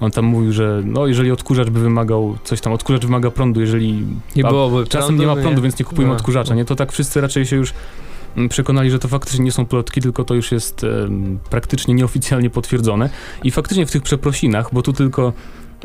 on 0.00 0.10
tam 0.10 0.24
mówił, 0.24 0.52
że 0.52 0.82
no, 0.84 1.06
jeżeli 1.06 1.30
odkurzacz 1.30 1.70
by 1.70 1.80
wymagał 1.80 2.38
coś 2.44 2.60
tam, 2.60 2.72
odkurzacz 2.72 3.02
wymaga 3.02 3.30
prądu, 3.30 3.60
jeżeli 3.60 4.06
Nie 4.36 4.42
byłoby 4.42 4.86
Czasem 4.86 5.18
nie 5.18 5.26
ma 5.26 5.36
prądu, 5.36 5.62
więc 5.62 5.78
nie 5.78 5.84
kupujemy 5.84 6.12
No. 6.12 6.16
odkurzacza, 6.16 6.54
nie? 6.54 6.64
To 6.64 6.76
tak 6.76 6.92
wszyscy 6.92 7.20
raczej 7.20 7.46
się 7.46 7.56
już 7.56 7.72
mm, 8.36 8.48
przekonali, 8.48 8.90
że 8.90 8.98
to 8.98 9.08
faktycznie 9.08 9.44
nie 9.44 9.52
są 9.52 9.66
plotki, 9.66 10.00
tylko 10.00 10.24
to 10.24 10.34
już 10.34 10.52
jest 10.52 10.84
em, 10.84 11.38
praktycznie 11.50 11.94
nieoficjalnie 11.94 12.50
potwierdzone. 12.50 13.10
I 13.44 13.50
faktycznie 13.50 13.86
w 13.86 13.90
tych 13.90 14.02
przeprosinach, 14.02 14.68
bo 14.72 14.82
tu 14.82 14.92
tylko 14.92 15.32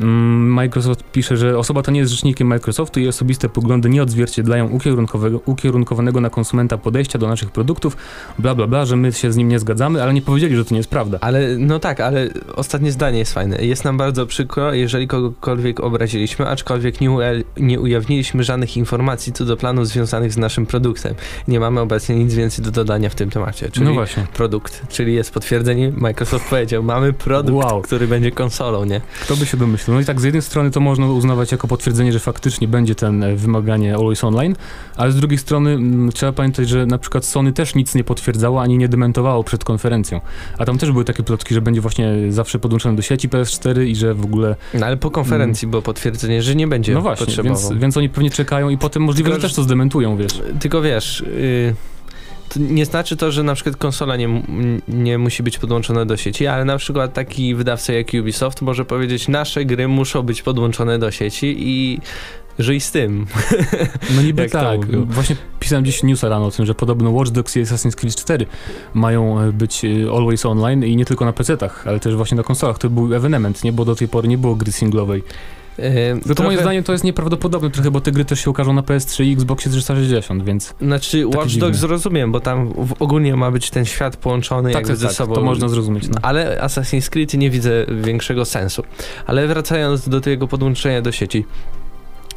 Microsoft 0.00 1.04
pisze, 1.12 1.36
że 1.36 1.58
osoba 1.58 1.82
ta 1.82 1.92
nie 1.92 2.00
jest 2.00 2.12
rzecznikiem 2.12 2.48
Microsoftu 2.48 3.00
i 3.00 3.08
osobiste 3.08 3.48
poglądy 3.48 3.88
nie 3.88 4.02
odzwierciedlają 4.02 4.68
ukierunkowego, 4.68 5.40
ukierunkowanego 5.46 6.20
na 6.20 6.30
konsumenta 6.30 6.78
podejścia 6.78 7.18
do 7.18 7.28
naszych 7.28 7.50
produktów, 7.50 7.96
bla 8.38 8.54
bla 8.54 8.66
bla, 8.66 8.84
że 8.84 8.96
my 8.96 9.12
się 9.12 9.32
z 9.32 9.36
nim 9.36 9.48
nie 9.48 9.58
zgadzamy, 9.58 10.02
ale 10.02 10.14
nie 10.14 10.22
powiedzieli, 10.22 10.56
że 10.56 10.64
to 10.64 10.74
nie 10.74 10.78
jest 10.78 10.90
prawda. 10.90 11.18
Ale 11.20 11.58
no 11.58 11.78
tak, 11.78 12.00
ale 12.00 12.28
ostatnie 12.54 12.92
zdanie 12.92 13.18
jest 13.18 13.34
fajne. 13.34 13.64
Jest 13.64 13.84
nam 13.84 13.96
bardzo 13.96 14.26
przykro, 14.26 14.72
jeżeli 14.72 15.08
kogokolwiek 15.08 15.80
obraziliśmy, 15.80 16.48
aczkolwiek 16.48 17.00
nie, 17.00 17.08
nie 17.56 17.80
ujawniliśmy 17.80 18.44
żadnych 18.44 18.76
informacji 18.76 19.32
co 19.32 19.44
do 19.44 19.56
planów 19.56 19.88
związanych 19.88 20.32
z 20.32 20.36
naszym 20.36 20.66
produktem. 20.66 21.14
Nie 21.48 21.60
mamy 21.60 21.80
obecnie 21.80 22.16
nic 22.16 22.34
więcej 22.34 22.64
do 22.64 22.70
dodania 22.70 23.10
w 23.10 23.14
tym 23.14 23.30
temacie. 23.30 23.70
Czyli 23.70 23.86
no 23.86 23.92
właśnie. 23.92 24.26
produkt, 24.34 24.88
czyli 24.88 25.14
jest 25.14 25.30
potwierdzenie. 25.34 25.92
Microsoft 25.96 26.50
powiedział, 26.50 26.82
mamy 26.82 27.12
produkt, 27.12 27.64
Wow. 27.64 27.82
który 27.82 28.08
będzie 28.08 28.30
konsolą, 28.30 28.84
nie? 28.84 29.00
Kto 29.22 29.36
by 29.36 29.46
się 29.46 29.56
domyślił? 29.56 29.83
No 29.88 30.00
i 30.00 30.04
tak 30.04 30.20
z 30.20 30.24
jednej 30.24 30.42
strony 30.42 30.70
to 30.70 30.80
można 30.80 31.06
uznawać 31.06 31.52
jako 31.52 31.68
potwierdzenie, 31.68 32.12
że 32.12 32.20
faktycznie 32.20 32.68
będzie 32.68 32.94
ten 32.94 33.22
e, 33.22 33.36
wymaganie 33.36 33.94
Always 33.94 34.24
Online, 34.24 34.56
ale 34.96 35.12
z 35.12 35.16
drugiej 35.16 35.38
strony 35.38 35.70
m, 35.70 36.10
trzeba 36.14 36.32
pamiętać, 36.32 36.68
że 36.68 36.86
na 36.86 36.98
przykład 36.98 37.24
Sony 37.24 37.52
też 37.52 37.74
nic 37.74 37.94
nie 37.94 38.04
potwierdzało 38.04 38.62
ani 38.62 38.78
nie 38.78 38.88
dementowało 38.88 39.44
przed 39.44 39.64
konferencją. 39.64 40.20
A 40.58 40.64
tam 40.64 40.78
też 40.78 40.92
były 40.92 41.04
takie 41.04 41.22
plotki, 41.22 41.54
że 41.54 41.60
będzie 41.60 41.80
właśnie 41.80 42.14
zawsze 42.28 42.58
podłączony 42.58 42.96
do 42.96 43.02
sieci 43.02 43.28
PS4 43.28 43.84
i 43.86 43.96
że 43.96 44.14
w 44.14 44.24
ogóle... 44.24 44.56
No 44.74 44.86
ale 44.86 44.96
po 44.96 45.10
konferencji 45.10 45.68
było 45.68 45.82
potwierdzenie, 45.82 46.42
że 46.42 46.54
nie 46.54 46.66
będzie 46.66 46.94
No 46.94 47.00
właśnie, 47.00 47.42
więc, 47.42 47.72
więc 47.72 47.96
oni 47.96 48.08
pewnie 48.08 48.30
czekają 48.30 48.68
i 48.68 48.78
potem 48.78 49.02
możliwe, 49.02 49.30
Tylko, 49.30 49.40
że 49.42 49.48
też 49.48 49.56
to 49.56 49.62
zdementują, 49.62 50.16
wiesz. 50.16 50.42
Tylko 50.60 50.82
wiesz, 50.82 51.20
y, 51.20 51.74
to 51.74 51.93
nie 52.56 52.86
znaczy 52.86 53.16
to, 53.16 53.32
że 53.32 53.42
na 53.42 53.54
przykład 53.54 53.76
konsola 53.76 54.16
nie, 54.16 54.42
nie 54.88 55.18
musi 55.18 55.42
być 55.42 55.58
podłączona 55.58 56.04
do 56.04 56.16
sieci, 56.16 56.46
ale 56.46 56.64
na 56.64 56.78
przykład 56.78 57.12
taki 57.12 57.54
wydawca 57.54 57.92
jak 57.92 58.06
Ubisoft 58.20 58.62
może 58.62 58.84
powiedzieć, 58.84 59.28
nasze 59.28 59.64
gry 59.64 59.88
muszą 59.88 60.22
być 60.22 60.42
podłączone 60.42 60.98
do 60.98 61.10
sieci 61.10 61.56
i 61.58 62.00
żyj 62.58 62.80
z 62.80 62.90
tym. 62.90 63.26
No 64.16 64.22
niby 64.22 64.42
Jak 64.42 64.50
to 64.50 64.60
tak. 64.60 64.76
mówił. 64.80 65.06
Właśnie 65.06 65.36
pisałem 65.60 65.84
dziś 65.84 66.02
newsa 66.02 66.28
rano 66.28 66.46
o 66.46 66.50
tym, 66.50 66.66
że 66.66 66.74
podobno 66.74 67.10
Watch 67.10 67.30
Dogs 67.30 67.56
i 67.56 67.62
Assassin's 67.62 67.94
Creed 67.94 68.16
4 68.16 68.46
mają 68.94 69.40
e, 69.40 69.52
być 69.52 69.84
e, 69.84 69.88
always 70.16 70.46
online 70.46 70.84
i 70.84 70.96
nie 70.96 71.04
tylko 71.04 71.24
na 71.24 71.32
PC-tach, 71.32 71.88
ale 71.88 72.00
też 72.00 72.16
właśnie 72.16 72.36
na 72.36 72.42
konsolach. 72.42 72.78
To 72.78 72.90
był 72.90 73.14
ewenement, 73.14 73.64
nie? 73.64 73.72
Bo 73.72 73.84
do 73.84 73.94
tej 73.94 74.08
pory 74.08 74.28
nie 74.28 74.38
było 74.38 74.54
gry 74.54 74.72
singlowej. 74.72 75.22
No 76.26 76.34
to 76.34 76.42
moim 76.42 76.52
trochę- 76.56 76.62
zdaniem 76.62 76.84
to 76.84 76.92
jest 76.92 77.04
nieprawdopodobne 77.04 77.70
trochę, 77.70 77.90
bo 77.90 78.00
te 78.00 78.12
gry 78.12 78.24
też 78.24 78.40
się 78.40 78.50
ukażą 78.50 78.72
na 78.72 78.82
PS3 78.82 79.24
i 79.24 79.32
Xboxie 79.32 79.70
360, 79.70 80.44
więc 80.44 80.74
Znaczy 80.80 81.26
Watch 81.26 81.46
dziwny. 81.48 81.60
Dogs 81.68 81.82
rozumiem, 81.82 82.32
bo 82.32 82.40
tam 82.40 82.74
ogólnie 82.98 83.36
ma 83.36 83.50
być 83.50 83.70
ten 83.70 83.84
świat 83.84 84.16
połączony 84.16 84.68
tak, 84.72 84.74
jakby 84.74 84.88
tak, 84.88 84.96
ze 84.96 85.06
tak, 85.06 85.16
sobą. 85.16 85.34
to 85.34 85.42
można 85.42 85.68
zrozumieć. 85.68 86.08
No. 86.08 86.18
Ale 86.22 86.60
Assassin's 86.62 87.08
Creed 87.10 87.34
nie 87.34 87.50
widzę 87.50 87.86
większego 88.02 88.44
sensu. 88.44 88.82
Ale 89.26 89.46
wracając 89.46 90.08
do 90.08 90.20
tego 90.20 90.48
podłączenia 90.48 91.02
do 91.02 91.12
sieci. 91.12 91.44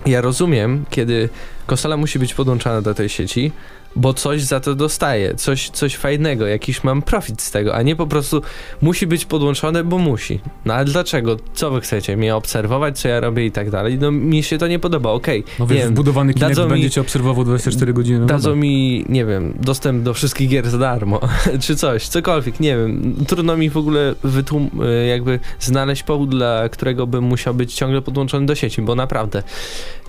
Ja 0.05 0.21
rozumiem, 0.21 0.85
kiedy 0.89 1.29
konsola 1.65 1.97
musi 1.97 2.19
być 2.19 2.33
podłączona 2.33 2.81
do 2.81 2.93
tej 2.93 3.09
sieci, 3.09 3.51
bo 3.97 4.13
coś 4.13 4.41
za 4.43 4.59
to 4.59 4.75
dostaję, 4.75 5.35
coś, 5.35 5.69
coś 5.69 5.95
fajnego, 5.95 6.47
jakiś 6.47 6.83
mam 6.83 7.01
profit 7.01 7.41
z 7.41 7.51
tego, 7.51 7.75
a 7.75 7.81
nie 7.81 7.95
po 7.95 8.07
prostu 8.07 8.41
musi 8.81 9.07
być 9.07 9.25
podłączone, 9.25 9.83
bo 9.83 9.97
musi. 9.97 10.39
No 10.65 10.73
ale 10.73 10.85
dlaczego? 10.85 11.37
Co 11.53 11.71
wy 11.71 11.81
chcecie? 11.81 12.17
Mnie 12.17 12.35
obserwować, 12.35 12.99
co 12.99 13.07
ja 13.07 13.19
robię 13.19 13.45
i 13.45 13.51
tak 13.51 13.69
dalej? 13.69 13.97
No 13.99 14.11
mi 14.11 14.43
się 14.43 14.57
to 14.57 14.67
nie 14.67 14.79
podoba, 14.79 15.11
okej. 15.11 15.43
No 15.59 15.65
nie 15.65 15.69
wiesz, 15.75 15.83
wiem, 15.83 15.93
wbudowany 15.93 16.33
Kinect 16.33 16.49
dadzą 16.49 16.63
mi- 16.63 16.69
będzie 16.69 16.89
cię 16.89 17.01
obserwował 17.01 17.43
24 17.45 17.93
godziny. 17.93 18.19
na 18.19 18.25
Dadzą 18.25 18.49
dobę. 18.49 18.61
mi, 18.61 19.05
nie 19.09 19.25
wiem, 19.25 19.53
dostęp 19.61 20.03
do 20.03 20.13
wszystkich 20.13 20.49
gier 20.49 20.69
za 20.69 20.77
darmo, 20.77 21.19
czy 21.61 21.75
coś, 21.75 22.07
cokolwiek, 22.07 22.59
nie 22.59 22.77
wiem. 22.77 23.15
Trudno 23.27 23.57
mi 23.57 23.69
w 23.69 23.77
ogóle 23.77 24.15
wytłum- 24.25 24.83
y, 25.03 25.07
jakby 25.07 25.39
znaleźć 25.59 26.03
powód, 26.03 26.29
dla 26.29 26.69
którego 26.69 27.07
bym 27.07 27.23
musiał 27.23 27.53
być 27.53 27.73
ciągle 27.73 28.01
podłączony 28.01 28.45
do 28.45 28.55
sieci, 28.55 28.81
bo 28.81 28.95
naprawdę 28.95 29.43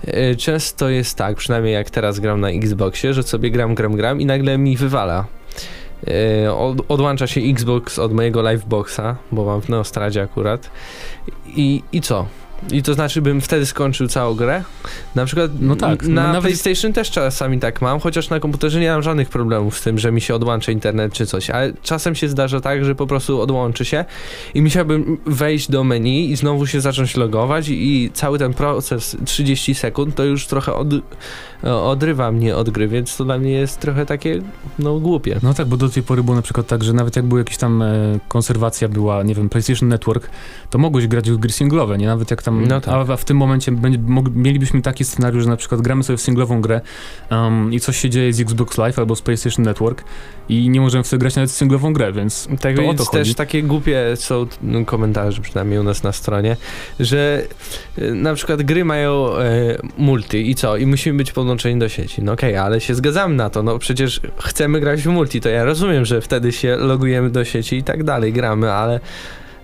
y, 0.07 0.35
często 0.35 0.89
jest 0.89 1.17
tak, 1.17 1.35
przynajmniej 1.37 1.73
jak 1.73 1.89
teraz 1.89 2.19
gram 2.19 2.41
na 2.41 2.49
Xboxie, 2.49 3.13
że 3.13 3.23
sobie 3.23 3.51
gram, 3.51 3.75
gram, 3.79 3.95
gram 3.95 4.21
i 4.21 4.25
nagle 4.25 4.57
mi 4.57 4.77
wywala. 4.77 5.25
Y, 6.45 6.51
Od, 6.53 6.91
odłącza 6.91 7.27
się 7.27 7.41
Xbox 7.41 7.99
od 7.99 8.13
mojego 8.13 8.51
Liveboxa, 8.51 9.15
bo 9.31 9.45
mam 9.45 9.61
w 9.61 9.69
Neostradzie 9.69 10.21
akurat. 10.21 10.71
I, 11.45 11.83
I 11.91 12.01
co? 12.01 12.25
I 12.71 12.83
to 12.83 12.93
znaczy, 12.93 13.21
bym 13.21 13.41
wtedy 13.41 13.65
skończył 13.65 14.07
całą 14.07 14.35
grę? 14.35 14.63
Na 15.15 15.25
przykład 15.25 15.51
No 15.59 15.75
tak, 15.75 16.03
na 16.03 16.21
no 16.21 16.27
nawet- 16.33 16.41
PlayStation 16.41 16.93
też 16.93 17.11
czasami 17.11 17.59
tak 17.59 17.81
mam, 17.81 17.99
chociaż 17.99 18.29
na 18.29 18.39
komputerze 18.39 18.79
nie 18.79 18.91
mam 18.91 19.03
żadnych 19.03 19.29
problemów 19.29 19.77
z 19.77 19.81
tym, 19.81 19.99
że 19.99 20.11
mi 20.11 20.21
się 20.21 20.35
odłącza 20.35 20.71
internet 20.71 21.13
czy 21.13 21.25
coś, 21.25 21.49
ale 21.49 21.73
czasem 21.81 22.15
się 22.15 22.29
zdarza 22.29 22.61
tak, 22.61 22.85
że 22.85 22.95
po 22.95 23.07
prostu 23.07 23.41
odłączy 23.41 23.85
się 23.85 24.05
i 24.53 24.61
musiałbym 24.61 25.17
wejść 25.25 25.71
do 25.71 25.83
menu 25.83 26.31
i 26.31 26.35
znowu 26.35 26.67
się 26.67 26.81
zacząć 26.81 27.17
logować 27.17 27.69
i, 27.69 28.03
i 28.03 28.11
cały 28.11 28.39
ten 28.39 28.53
proces 28.53 29.17
30 29.25 29.75
sekund 29.75 30.15
to 30.15 30.23
już 30.23 30.47
trochę 30.47 30.73
od, 30.73 30.87
odrywa 31.63 32.31
mnie 32.31 32.55
od 32.55 32.69
gry, 32.69 32.87
więc 32.87 33.17
to 33.17 33.25
dla 33.25 33.37
mnie 33.37 33.51
jest 33.51 33.79
trochę 33.79 34.05
takie, 34.05 34.41
no 34.79 34.99
głupie. 34.99 35.39
No 35.43 35.53
tak, 35.53 35.67
bo 35.67 35.77
do 35.77 35.89
tej 35.89 36.03
pory 36.03 36.23
było 36.23 36.35
na 36.35 36.41
przykład 36.41 36.67
tak, 36.67 36.83
że 36.83 36.93
nawet 36.93 37.15
jak 37.15 37.25
była 37.25 37.39
jakaś 37.39 37.57
tam 37.57 37.81
e, 37.81 38.19
konserwacja, 38.27 38.87
była, 38.87 39.23
nie 39.23 39.35
wiem, 39.35 39.49
PlayStation 39.49 39.89
Network, 39.89 40.29
to 40.69 40.77
mogłeś 40.77 41.07
grać 41.07 41.31
w 41.31 41.37
gry 41.37 41.51
singlowe, 41.51 41.97
nie? 41.97 42.07
Nawet 42.07 42.31
jak 42.31 42.43
tam... 42.43 42.48
No 42.51 42.81
tak. 42.81 43.09
a, 43.09 43.17
w 43.17 43.25
tym 43.25 43.37
momencie 43.37 43.71
będzie, 43.71 43.99
mog, 43.99 44.25
mielibyśmy 44.35 44.81
taki 44.81 45.05
scenariusz, 45.05 45.43
że 45.43 45.49
na 45.49 45.57
przykład 45.57 45.81
gramy 45.81 46.03
sobie 46.03 46.17
w 46.17 46.21
singlową 46.21 46.61
grę 46.61 46.81
um, 47.31 47.73
i 47.73 47.79
coś 47.79 47.97
się 47.97 48.09
dzieje 48.09 48.33
z 48.33 48.39
Xbox 48.39 48.77
Live 48.77 48.99
albo 48.99 49.15
z 49.15 49.21
PlayStation 49.21 49.65
Network 49.65 50.03
i 50.49 50.69
nie 50.69 50.81
możemy 50.81 51.03
w 51.03 51.09
to 51.09 51.17
grać 51.17 51.35
nawet 51.35 51.51
w 51.51 51.53
singlową 51.53 51.93
grę, 51.93 52.11
więc 52.11 52.47
Tak 52.61 52.75
to 52.75 52.81
o 52.81 52.85
więc 52.85 52.97
to 52.97 53.05
też 53.05 53.19
chodzi. 53.21 53.35
takie 53.35 53.63
głupie 53.63 54.15
są 54.15 54.47
no, 54.61 54.85
komentarze, 54.85 55.41
przynajmniej 55.41 55.79
u 55.79 55.83
nas 55.83 56.03
na 56.03 56.11
stronie, 56.11 56.57
że 56.99 57.43
e, 57.97 58.11
na 58.11 58.33
przykład 58.33 58.63
gry 58.63 58.85
mają 58.85 59.37
e, 59.37 59.77
multi 59.97 60.49
i 60.51 60.55
co? 60.55 60.77
I 60.77 60.85
musimy 60.85 61.17
być 61.17 61.31
podłączeni 61.31 61.79
do 61.79 61.89
sieci. 61.89 62.21
No 62.21 62.31
okej, 62.31 62.55
ale 62.57 62.81
się 62.81 62.95
zgadzamy 62.95 63.35
na 63.35 63.49
to, 63.49 63.63
no 63.63 63.79
przecież 63.79 64.21
chcemy 64.37 64.79
grać 64.79 65.01
w 65.01 65.07
multi, 65.07 65.41
to 65.41 65.49
ja 65.49 65.63
rozumiem, 65.63 66.05
że 66.05 66.21
wtedy 66.21 66.51
się 66.51 66.75
logujemy 66.75 67.29
do 67.29 67.45
sieci 67.45 67.75
i 67.75 67.83
tak 67.83 68.03
dalej, 68.03 68.33
gramy, 68.33 68.71
ale... 68.71 68.99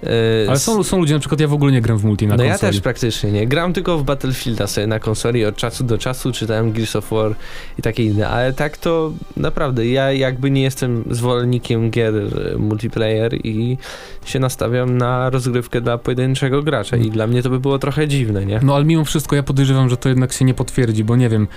e, 0.03 0.07
Ale 0.49 0.59
są, 0.59 0.83
są 0.83 0.99
ludzie, 0.99 1.13
na 1.13 1.19
przykład 1.19 1.41
ja 1.41 1.47
w 1.47 1.53
ogóle 1.53 1.71
nie 1.71 1.81
gram 1.81 1.97
w 1.97 2.03
multi 2.03 2.27
na 2.27 2.35
no 2.35 2.43
konsoli. 2.43 2.51
ja 2.51 2.57
też 2.71 2.81
praktycznie 2.81 3.31
nie. 3.31 3.47
Gram 3.47 3.73
tylko 3.73 3.97
w 3.97 4.03
Battlefielda 4.03 4.67
sobie 4.67 4.87
na 4.87 4.99
konsoli 4.99 5.45
od 5.45 5.55
czasu 5.55 5.83
do 5.83 5.97
czasu, 5.97 6.31
czytałem 6.31 6.71
Gears 6.71 6.95
of 6.95 7.11
War 7.11 7.35
i 7.79 7.81
takie 7.81 8.03
inne, 8.03 8.29
ale 8.29 8.53
tak 8.53 8.77
to 8.77 9.13
naprawdę 9.37 9.87
ja 9.87 10.11
jakby 10.11 10.51
nie 10.51 10.61
jestem 10.61 11.03
zwolennikiem 11.11 11.91
gier 11.91 12.15
e, 12.15 12.57
multiplayer 12.57 13.33
i 13.45 13.77
się 14.25 14.39
nastawiam 14.39 14.97
na 14.97 15.29
rozgrywkę 15.29 15.81
dla 15.81 15.97
pojedynczego 15.97 16.63
gracza 16.63 16.97
i 16.97 17.11
dla 17.11 17.27
mnie 17.27 17.43
to 17.43 17.49
by 17.49 17.59
było 17.59 17.79
trochę 17.79 18.07
dziwne, 18.07 18.45
nie? 18.45 18.59
No 18.63 18.75
ale 18.75 18.85
mimo 18.85 19.05
wszystko 19.05 19.35
ja 19.35 19.43
podejrzewam, 19.43 19.89
że 19.89 19.97
to 19.97 20.09
jednak 20.09 20.33
się 20.33 20.45
nie 20.45 20.53
potwierdzi, 20.53 21.03
bo 21.03 21.15
nie 21.15 21.29
wiem, 21.29 21.41
mm, 21.41 21.47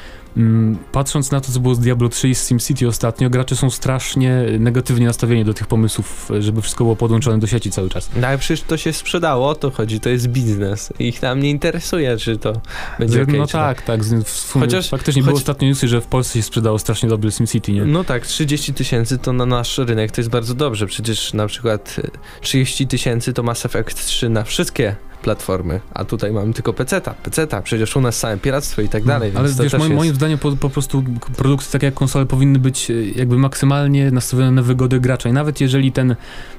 patrząc 0.92 1.30
na 1.30 1.40
to, 1.40 1.52
co 1.52 1.60
było 1.60 1.74
z 1.74 1.80
Diablo 1.80 2.08
3 2.08 2.28
i 2.28 2.34
z 2.34 2.48
SimCity 2.48 2.88
ostatnio, 2.88 3.30
gracze 3.30 3.56
są 3.56 3.70
strasznie 3.70 4.44
negatywnie 4.58 5.06
nastawieni 5.06 5.44
do 5.44 5.54
tych 5.54 5.66
pomysłów, 5.66 6.30
żeby 6.40 6.62
wszystko 6.62 6.84
było 6.84 6.96
podłączone 6.96 7.38
do 7.38 7.46
sieci 7.46 7.70
cały 7.70 7.88
czas. 7.88 8.10
No 8.16 8.26
ale 8.26 8.38
przecież 8.38 8.62
to 8.62 8.76
się 8.76 8.92
sprzedało, 8.92 9.48
o 9.48 9.54
to 9.54 9.70
chodzi, 9.70 10.00
to 10.00 10.08
jest 10.08 10.28
biznes. 10.28 10.92
Ich 10.98 11.20
tam 11.20 11.40
nie 11.40 11.50
interesuje, 11.50 12.16
czy 12.16 12.38
to 12.38 12.60
będzie 12.98 13.22
okej, 13.22 13.38
no 13.38 13.46
tak, 13.46 13.82
tak, 13.82 14.04
sumie 14.04 14.64
Chociaż- 14.66 14.88
faktycznie 14.88 15.22
choć- 15.22 15.26
były 15.26 15.38
ostatnie 15.38 15.68
newsy, 15.68 15.88
że 15.88 16.00
w 16.00 16.06
Polsce 16.06 16.38
się 16.38 16.42
sprzedało 16.42 16.78
strasznie 16.78 17.08
dobrze 17.08 17.32
SimCity, 17.32 17.72
nie? 17.72 17.84
No 17.84 18.04
tak, 18.04 18.26
30 18.26 18.74
tysięcy 18.74 19.18
to 19.18 19.32
na 19.32 19.46
nasz 19.46 19.78
rynek 19.78 20.12
to 20.12 20.20
jest 20.20 20.30
bardzo 20.30 20.54
dobrze. 20.54 20.86
Przecież 20.86 21.32
na 21.32 21.46
przykład 21.46 21.96
e, 22.04 22.10
30 22.40 22.86
tysięcy 22.86 23.32
to 23.32 23.42
Mass 23.42 23.66
Effect 23.66 24.06
3 24.06 24.28
na 24.28 24.44
wszystkie 24.44 24.96
platformy, 25.22 25.80
a 25.94 26.04
tutaj 26.04 26.32
mamy 26.32 26.52
tylko 26.52 26.72
PC-ta, 26.72 27.14
PC-ta, 27.14 27.62
przecież 27.62 27.96
u 27.96 28.00
nas 28.00 28.18
same 28.18 28.36
piractwo 28.36 28.82
i 28.82 28.88
tak 28.88 29.04
dalej, 29.04 29.32
Ale 29.34 29.48
wiesz, 29.48 29.72
moim, 29.72 29.82
jest... 29.82 29.94
moim 29.94 30.14
zdaniem 30.14 30.38
po, 30.38 30.56
po 30.56 30.70
prostu 30.70 31.04
produkty 31.36 31.72
takie 31.72 31.86
jak 31.86 31.94
konsole 31.94 32.26
powinny 32.26 32.58
być 32.58 32.90
e, 32.90 32.94
jakby 33.04 33.38
maksymalnie 33.38 34.10
nastawione 34.10 34.50
na 34.50 34.62
wygodę 34.62 35.00
gracza. 35.00 35.28
I 35.28 35.32
nawet 35.32 35.60
jeżeli 35.60 35.92
ten, 35.92 36.16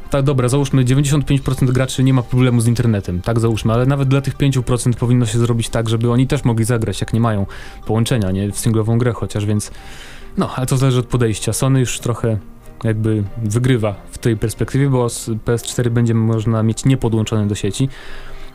tak 0.10 0.24
dobra, 0.24 0.50
załóżmy 0.50 0.86
95% 0.86 1.72
graczy 1.72 2.04
nie 2.04 2.14
ma 2.14 2.24
problemu 2.24 2.62
z 2.62 2.68
internetem, 2.68 3.22
tak 3.22 3.40
załóżmy, 3.40 3.74
ale 3.74 3.86
nawet 3.86 4.08
dla 4.08 4.22
tych 4.22 4.38
5% 4.38 4.94
powinno 4.94 5.26
się 5.26 5.40
zrobić 5.40 5.70
tak, 5.70 5.90
żeby 5.90 6.12
oni 6.12 6.28
też 6.28 6.44
mogli 6.44 6.66
zagrać, 6.66 7.02
jak 7.02 7.14
nie 7.14 7.20
mają 7.20 7.46
połączenia, 7.86 8.32
nie, 8.32 8.52
w 8.52 8.60
singlową 8.60 8.98
grę 8.98 9.14
chociaż, 9.14 9.46
więc 9.46 9.72
no, 10.38 10.56
ale 10.56 10.66
to 10.66 10.78
zależy 10.78 11.00
od 11.00 11.06
podejścia. 11.06 11.54
Sony 11.54 11.80
już 11.80 12.00
trochę 12.00 12.38
jakby 12.84 13.24
wygrywa 13.38 13.96
w 14.12 14.18
tej 14.18 14.38
perspektywie, 14.38 14.90
bo 14.90 15.10
z 15.10 15.30
PS4 15.30 15.90
będzie 15.90 16.14
można 16.14 16.64
mieć 16.64 16.86
niepodłączone 16.86 17.48
do 17.48 17.56
sieci, 17.56 17.90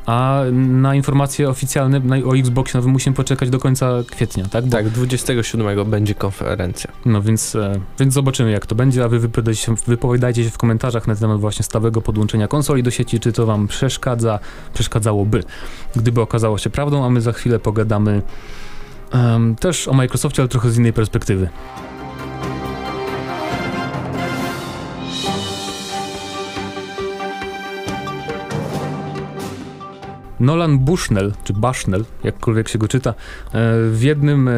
a 0.07 0.43
na 0.53 0.95
informacje 0.95 1.49
oficjalne 1.49 2.01
o 2.25 2.37
Xboxie 2.37 2.79
nowym 2.79 2.93
musimy 2.93 3.17
poczekać 3.17 3.51
do 3.51 3.59
końca 3.59 3.91
kwietnia, 4.11 4.45
tak? 4.45 4.65
Bo, 4.65 4.71
Tak, 4.71 4.89
27 4.89 5.91
będzie 5.91 6.15
konferencja. 6.15 6.91
No 7.05 7.23
więc, 7.23 7.55
e, 7.57 7.81
więc 7.99 8.15
zobaczymy 8.15 8.51
jak 8.51 8.67
to 8.67 8.75
będzie, 8.75 9.05
a 9.05 9.09
wy 9.09 9.19
wypowiadajcie 9.19 9.63
się, 9.63 9.75
wypowiadajcie 9.87 10.45
się 10.45 10.51
w 10.51 10.59
komentarzach 10.59 11.07
na 11.07 11.17
temat 11.17 11.41
właśnie 11.41 11.63
stałego 11.63 12.03
podłączenia 12.03 12.49
konsoli 12.49 12.83
do 12.83 12.91
sieci, 12.91 13.21
czy 13.21 13.33
to 13.33 13.47
wam 13.47 13.69
przeszkadza, 13.69 14.39
przeszkadzałoby, 14.75 15.45
gdyby 15.97 16.21
okazało 16.21 16.59
się 16.59 16.71
prawdą, 16.71 17.05
a 17.05 17.11
my 17.11 17.21
za 17.21 17.33
chwilę 17.33 17.59
pogadamy 17.59 18.23
em, 19.13 19.57
też 19.57 19.89
o 19.89 19.95
Microsoftie, 19.95 20.43
ale 20.43 20.49
trochę 20.49 20.71
z 20.71 20.79
innej 20.79 20.93
perspektywy. 20.93 21.49
Nolan 30.41 30.79
Bushnell, 30.79 31.33
czy 31.45 31.53
Bushnell, 31.53 32.05
jakkolwiek 32.25 32.69
się 32.69 32.79
go 32.79 32.89
czyta, 32.89 33.11
e, 33.11 33.15
w 33.91 33.99
jednym, 34.03 34.49
e, 34.49 34.53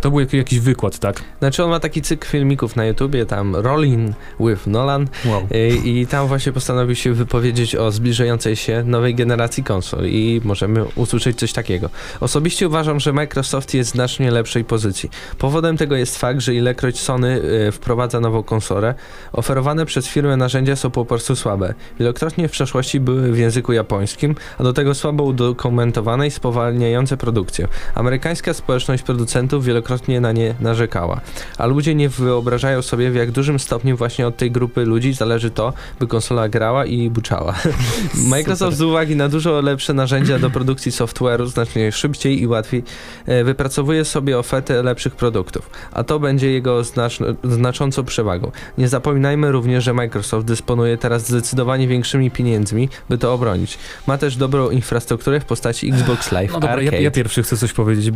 to 0.00 0.10
był 0.10 0.20
jak- 0.20 0.32
jakiś 0.32 0.60
wykład, 0.60 0.98
tak? 0.98 1.22
Znaczy 1.38 1.64
on 1.64 1.70
ma 1.70 1.80
taki 1.80 2.02
cykl 2.02 2.28
filmików 2.28 2.76
na 2.76 2.84
YouTubie, 2.86 3.26
tam 3.26 3.56
Rolling 3.56 4.16
with 4.40 4.66
Nolan 4.66 5.08
Wow. 5.24 5.46
i, 5.84 5.98
i 6.00 6.06
tam 6.06 6.28
właśnie 6.28 6.52
postanowił 6.52 6.94
się 6.94 7.12
wypowiedzieć 7.12 7.76
o 7.76 7.90
zbliżającej 7.92 8.56
się 8.56 8.82
nowej 8.86 9.14
generacji 9.14 9.64
konsol 9.64 10.04
i 10.06 10.40
możemy 10.44 10.84
usłyszeć 10.94 11.38
coś 11.38 11.52
takiego. 11.52 11.90
Osobiście 12.20 12.66
uważam, 12.66 13.00
że 13.00 13.12
Microsoft 13.12 13.74
jest 13.74 13.90
w 13.90 13.92
znacznie 13.92 14.30
lepszej 14.30 14.64
pozycji. 14.64 15.10
Powodem 15.38 15.76
tego 15.76 15.96
jest 15.96 16.18
fakt, 16.18 16.40
że 16.40 16.54
ilekroć 16.54 17.00
Sony 17.00 17.40
wprowadza 17.72 18.20
nową 18.20 18.42
konsolę, 18.42 18.94
oferowane 19.32 19.86
przez 19.86 20.06
firmę 20.06 20.36
narzędzia 20.36 20.76
są 20.76 20.90
po 20.90 21.04
prostu 21.04 21.36
słabe. 21.36 21.74
Wielokrotnie 21.98 22.48
w 22.48 22.50
przeszłości 22.50 23.00
były 23.00 23.32
w 23.32 23.38
języku 23.38 23.72
japońskim, 23.72 24.34
a 24.58 24.62
do 24.62 24.72
tego 24.72 24.93
słabo 24.94 25.24
udokumentowane 25.24 26.26
i 26.26 26.30
spowalniające 26.30 27.16
produkcję. 27.16 27.68
Amerykańska 27.94 28.54
społeczność 28.54 29.02
producentów 29.02 29.64
wielokrotnie 29.64 30.20
na 30.20 30.32
nie 30.32 30.54
narzekała, 30.60 31.20
a 31.58 31.66
ludzie 31.66 31.94
nie 31.94 32.08
wyobrażają 32.08 32.82
sobie 32.82 33.10
w 33.10 33.14
jak 33.14 33.30
dużym 33.30 33.58
stopniu 33.58 33.96
właśnie 33.96 34.26
od 34.26 34.36
tej 34.36 34.50
grupy 34.50 34.84
ludzi 34.84 35.12
zależy 35.12 35.50
to, 35.50 35.72
by 36.00 36.06
konsola 36.06 36.48
grała 36.48 36.84
i 36.84 37.10
buczała. 37.10 37.54
Microsoft 38.30 38.76
z 38.76 38.82
uwagi 38.82 39.16
na 39.16 39.28
dużo 39.28 39.60
lepsze 39.60 39.94
narzędzia 39.94 40.38
do 40.38 40.50
produkcji 40.50 40.92
software'u 40.92 41.46
znacznie 41.46 41.92
szybciej 41.92 42.42
i 42.42 42.46
łatwiej 42.46 42.82
e, 43.26 43.44
wypracowuje 43.44 44.04
sobie 44.04 44.38
ofertę 44.38 44.82
lepszych 44.82 45.16
produktów, 45.16 45.70
a 45.92 46.04
to 46.04 46.20
będzie 46.20 46.50
jego 46.50 46.84
znacz 46.84 47.18
znaczącą 47.44 48.04
przewagą. 48.04 48.50
Nie 48.78 48.88
zapominajmy 48.88 49.52
również, 49.52 49.84
że 49.84 49.94
Microsoft 49.94 50.46
dysponuje 50.46 50.98
teraz 50.98 51.28
zdecydowanie 51.28 51.88
większymi 51.88 52.30
pieniędzmi, 52.30 52.88
by 53.08 53.18
to 53.18 53.34
obronić. 53.34 53.78
Ma 54.06 54.18
też 54.18 54.36
dobrą 54.36 54.70
infrastrukturę 54.84 55.40
w 55.40 55.44
postaci 55.44 55.88
Xbox 55.92 56.32
Live 56.32 56.52
No 56.52 56.60
dobra, 56.60 56.76
ja, 56.76 56.82
Arcade. 56.82 57.02
ja 57.02 57.10
pierwszy 57.10 57.42
chcę 57.42 57.56
coś 57.56 57.72
powiedzieć. 57.72 58.14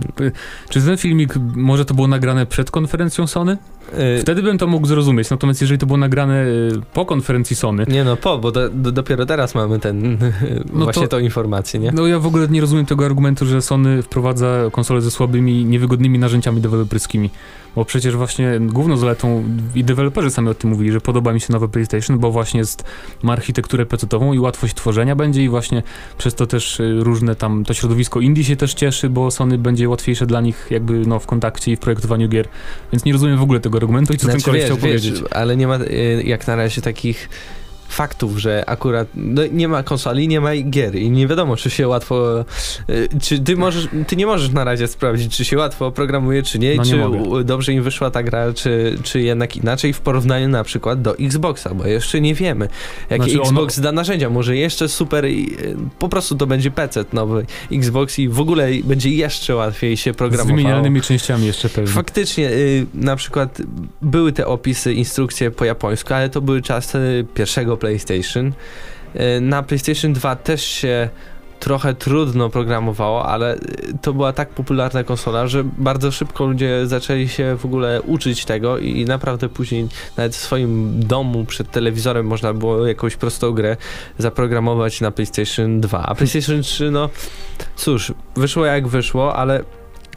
Czy 0.69 0.81
ten 0.83 0.97
filmik, 0.97 1.35
może 1.55 1.85
to 1.85 1.95
było 1.95 2.09
nagrane 2.09 2.47
przed 2.47 2.71
konferencją 2.71 3.27
Sony? 3.27 3.57
Y, 4.19 4.21
Wtedy 4.23 4.43
bym 4.43 4.59
to 4.59 4.67
mógł 4.67 4.87
zrozumieć, 4.87 5.31
natomiast 5.31 5.61
jeżeli 5.61 5.79
to 5.79 5.87
było 5.87 5.97
nagrane 5.97 6.47
y, 6.47 6.71
po 6.95 7.07
konferencji 7.07 7.57
Sony, 7.57 7.85
Nie 7.89 8.05
no, 8.05 8.17
po, 8.17 8.39
bo 8.39 8.53
do, 8.53 8.71
do, 8.71 8.93
dopiero 8.93 9.27
teraz 9.27 9.55
mamy 9.55 9.79
ten, 9.79 10.19
No 10.73 10.85
właśnie 10.85 11.03
to- 11.03 11.09
tą 11.09 11.19
informację, 11.19 11.81
nie? 11.81 11.93
no 11.93 12.07
ja 12.07 12.19
w 12.19 12.27
ogóle 12.27 12.49
nie 12.49 12.61
rozumiem 12.61 12.87
tego 12.87 13.05
argumentu, 13.07 13.47
że 13.47 13.63
Sony 13.63 14.03
wprowadza 14.03 14.57
konsole 14.73 15.01
ze 15.01 15.11
słabymi, 15.11 15.65
niewygodnymi 15.65 16.19
narzędziami 16.19 16.61
deweloperskimi. 16.61 17.31
Bo 17.77 17.85
przecież 17.85 18.17
właśnie 18.17 18.61
główną 18.61 18.97
zaletą 18.97 19.45
i 19.75 19.85
deweloperzy 19.85 20.31
sami 20.31 20.49
o 20.49 20.55
tym 20.55 20.71
mówili, 20.71 20.93
że 20.93 21.01
podoba 21.01 21.33
mi 21.33 21.41
się 21.41 21.53
nowe 21.53 21.69
PlayStation, 21.69 22.19
bo 22.19 22.31
właśnie 22.31 22.61
jest, 22.61 22.85
ma 23.23 23.33
architekturę 23.33 23.87
PC-ową 23.87 24.33
i 24.33 24.39
łatwość 24.39 24.75
tworzenia 24.75 25.17
będzie 25.17 25.45
i 25.45 25.49
właśnie 25.49 25.83
przez 26.19 26.35
to 26.35 26.47
też 26.47 26.81
y, 26.81 27.01
różne 27.01 27.35
tam, 27.35 27.65
to 27.65 27.75
środowisko 27.75 28.21
indie 28.21 28.45
się 28.45 28.57
też 28.57 28.75
cieszy, 28.75 29.11
bo 29.11 29.31
Sony 29.31 29.59
będzie 29.59 29.89
łatwiejsze 29.89 30.27
dla 30.27 30.41
nich 30.41 30.67
jakby 30.71 31.07
no 31.07 31.19
w 31.19 31.27
kontakcie 31.27 31.73
i 31.73 31.77
w 31.77 31.81
projektowaniu 31.81 32.29
gier. 32.29 32.49
Więc 32.93 33.05
nie 33.05 33.13
rozumiem 33.13 33.39
w 33.39 33.43
ogóle 33.43 33.61
tego 33.61 33.78
argumentu 33.79 34.13
i 34.13 34.19
co 34.19 34.27
ten 34.27 34.41
koleś 34.41 34.65
chciał 34.65 34.77
wiesz, 34.77 34.85
powiedzieć. 34.85 35.23
ale 35.31 35.57
nie 35.57 35.67
ma 35.67 35.79
y, 35.79 36.23
jak 36.27 36.47
na 36.47 36.57
razie 36.57 36.83
takich 36.83 37.29
faktów, 37.89 38.39
że 38.39 38.65
akurat 38.67 39.09
no, 39.15 39.43
nie 39.53 39.69
ma 39.69 39.83
konsoli, 39.83 40.29
nie 40.29 40.41
ma 40.41 40.51
gier 40.57 40.95
i 40.97 41.11
nie 41.11 41.27
wiadomo, 41.27 41.57
czy 41.57 41.71
się 41.71 41.89
łatwo 41.89 42.45
y, 42.91 43.09
czy 43.23 43.39
ty 43.39 43.57
możesz, 43.57 43.89
ty 44.07 44.17
nie 44.17 44.27
możesz 44.27 44.51
na 44.51 44.65
razie 44.65 44.89
sprawdzić, 44.89 45.37
czy 45.37 45.45
się 45.45 45.57
łatwo 45.59 45.91
programuje, 45.93 46.43
czy 46.43 46.59
nie, 46.59 46.75
No 46.77 46.83
nie 46.83 46.91
czy 46.91 46.97
mogę. 46.97 47.45
dobrze 47.45 47.73
im 47.73 47.83
wyszła 47.83 48.11
ta 48.11 48.23
gra, 48.23 48.53
czy, 48.53 48.99
czy 49.03 49.21
jednak 49.21 49.57
inaczej 49.57 49.93
w 49.93 50.01
porównaniu 50.01 50.49
na 50.49 50.65
przykład 50.65 51.03
do 51.03 51.19
Xboxa, 51.19 51.75
bo 51.75 51.87
jeszcze 51.87 52.21
nie 52.21 52.35
wiemy, 52.35 52.69
jakie 53.11 53.23
Znaczy 53.25 53.41
ono- 53.41 53.51
Xbox 53.51 53.81
da 53.81 53.93
narzędzia, 53.93 54.31
może 54.31 54.57
jeszcze 54.57 54.89
super 54.89 55.25
y, 55.25 55.47
po 55.99 56.09
prostu 56.09 56.37
to 56.37 56.47
będzie 56.47 56.71
PC 56.71 57.05
nowy 57.13 57.47
Xbox 57.73 58.19
i 58.19 58.29
w 58.29 58.41
ogóle 58.41 58.69
będzie 58.85 59.11
jeszcze 59.11 59.55
łatwiej 59.55 59.97
się 59.97 60.13
Z 60.13 60.17
programowało. 60.17 60.57
wymienialnymi 60.57 61.01
częściami 61.01 61.47
jeszcze 61.47 61.69
pewnie. 61.69 61.91
Faktycznie, 61.93 62.51
y, 62.51 62.87
na 62.95 63.17
przykład 63.17 63.59
były 64.03 64.33
te 64.33 64.47
opisy, 64.47 64.93
instrukcje 64.95 65.51
po 65.51 65.65
japońsku, 65.65 66.15
ale 66.15 66.29
to 66.29 66.41
były 66.41 66.63
czasy 66.63 67.27
pierwszego 67.35 67.77
PlayStation. 67.79 68.53
Y, 69.37 69.41
na 69.41 69.63
PlayStation 69.63 70.13
2 70.13 70.37
też 70.37 70.65
się 70.65 71.09
trochę 71.61 71.95
trudno 71.95 72.51
programowało, 72.51 73.27
ale 73.27 73.59
to 74.03 74.13
była 74.13 74.33
tak 74.33 74.49
popularna 74.49 75.05
konsola, 75.05 75.47
że 75.47 75.65
bardzo 75.65 76.11
szybko 76.11 76.47
ludzie 76.47 76.87
zaczęli 76.87 77.29
się 77.29 77.57
w 77.57 77.65
ogóle 77.65 78.03
uczyć 78.03 78.45
tego 78.45 78.79
i 78.79 79.05
naprawdę 79.05 79.49
później 79.49 79.89
nawet 80.17 80.37
w 80.37 80.41
swoim 80.41 81.01
domu 81.05 81.45
przed 81.45 81.71
telewizorem 81.71 82.27
można 82.27 82.55
było 82.55 82.87
jakąś 82.87 83.17
prostą 83.17 83.53
grę 83.53 83.77
zaprogramować 84.19 85.01
na 85.01 85.11
PlayStation 85.11 85.81
2. 85.81 86.03
A 86.03 86.15
PlayStation 86.15 86.63
3, 86.63 86.91
no 86.91 87.09
cóż, 87.77 88.13
wyszło 88.37 88.67
jak 88.67 88.89
wyszło, 88.89 89.37
ale 89.37 89.63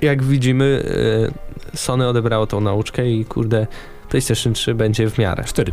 jak 0.01 0.23
widzimy, 0.23 0.83
y, 1.73 1.77
Sony 1.77 2.07
odebrało 2.07 2.47
tą 2.47 2.61
nauczkę 2.61 3.09
i 3.09 3.25
kurde, 3.25 3.67
PlayStation 4.09 4.53
3 4.53 4.75
będzie 4.75 5.09
w 5.09 5.17
miarę. 5.17 5.43
Cztery. 5.43 5.71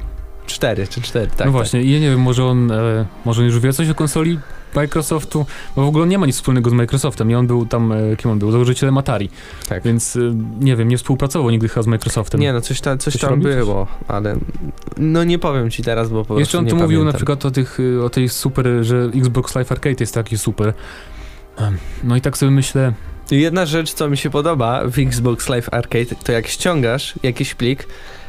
4 0.49 0.87
czy 0.87 1.01
4, 1.01 1.27
tak. 1.37 1.47
no 1.47 1.53
właśnie, 1.53 1.83
i 1.83 1.93
ja 1.93 1.99
nie 1.99 2.11
wiem, 2.11 2.21
może 2.21 2.45
on, 2.45 2.71
e, 2.71 3.07
może 3.25 3.43
on 3.43 3.47
już 3.47 3.61
wie 3.61 3.73
coś 3.73 3.89
o 3.89 3.95
konsoli 3.95 4.39
Microsoftu, 4.75 5.47
bo 5.77 5.83
w 5.83 5.89
ogóle 5.89 6.07
nie 6.07 6.19
ma 6.19 6.27
nic 6.27 6.37
wspólnego 6.37 6.71
z 6.71 6.73
Microsoftem 6.73 7.31
i 7.31 7.35
on 7.35 7.47
był 7.47 7.67
tam, 7.67 7.93
e, 7.93 8.17
kim 8.17 8.31
on 8.31 8.39
był, 8.39 8.51
założycielem 8.51 8.99
Atari, 8.99 9.31
Tak. 9.69 9.83
więc 9.83 10.17
e, 10.17 10.21
nie 10.61 10.77
wiem, 10.77 10.89
nie 10.89 10.99
współpracował 10.99 11.51
nigdy 11.51 11.69
chyba 11.69 11.83
z 11.83 11.87
Microsoftem. 11.87 12.41
Nie 12.41 12.53
no, 12.53 12.61
coś, 12.61 12.81
ta, 12.81 12.97
coś, 12.97 13.13
Coś 13.13 13.23
tam 13.23 13.41
było, 13.41 13.87
ale 14.09 14.37
no 14.97 15.25
nie 15.25 15.39
powiem 15.39 15.71
ci 15.71 15.83
teraz, 15.83 16.09
bo 16.09 16.25
po 16.25 16.39
Jeszcze 16.39 16.59
on 16.59 16.67
tu 16.67 16.77
mówił 16.77 16.99
na 16.99 17.03
pamiętam. 17.03 17.19
przykład 17.19 17.45
o, 17.47 17.51
tych, 17.51 17.81
y, 17.81 18.05
o 18.05 18.11
tej 18.11 18.29
super, 18.29 18.67
że 18.83 19.11
Xbox 19.15 19.55
Live 19.55 19.73
Arcade 19.73 19.97
jest 20.01 20.15
taki 20.15 20.39
super. 20.39 20.75
No 22.05 22.17
i 22.17 22.21
tak 22.21 22.39
sobie 22.39 22.51
myślę, 22.51 22.93
Jedna 23.31 23.67
rzecz, 23.67 23.93
co 23.93 24.09
mi 24.09 24.17
się 24.17 24.31
podoba 24.31 24.83
w 24.85 24.99
Xbox 24.99 25.49
Live 25.49 25.69
Arcade, 25.73 26.15
to 26.25 26.33
jak 26.33 26.47
ściągasz 26.47 27.15
jakiś 27.23 27.55
plik, 27.55 27.87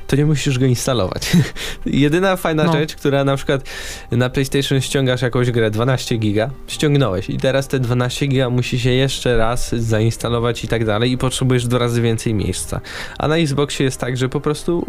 to 0.09 0.15
nie 0.15 0.25
musisz 0.25 0.59
go 0.59 0.65
instalować. 0.65 1.31
Jedyna 1.85 2.35
fajna 2.35 2.63
No. 2.63 2.73
rzecz, 2.73 2.95
która 2.95 3.23
na 3.23 3.35
przykład 3.35 3.63
na 4.11 4.29
PlayStation 4.29 4.81
ściągasz 4.81 5.21
jakąś 5.21 5.51
grę 5.51 5.71
12 5.71 6.17
giga, 6.17 6.49
ściągnąłeś 6.67 7.29
i 7.29 7.37
teraz 7.37 7.67
te 7.67 7.79
12 7.79 8.27
giga 8.27 8.49
musi 8.49 8.79
się 8.79 8.89
jeszcze 8.89 9.37
raz 9.37 9.75
zainstalować 9.75 10.63
i 10.63 10.67
tak 10.67 10.85
dalej 10.85 11.11
i 11.11 11.17
potrzebujesz 11.17 11.67
dwa 11.67 11.77
razy 11.77 12.01
więcej 12.01 12.33
miejsca. 12.33 12.81
A 13.17 13.27
na 13.27 13.37
Xboxie 13.37 13.83
jest 13.85 13.99
tak, 13.99 14.17
że 14.17 14.29
po 14.29 14.39
prostu 14.41 14.85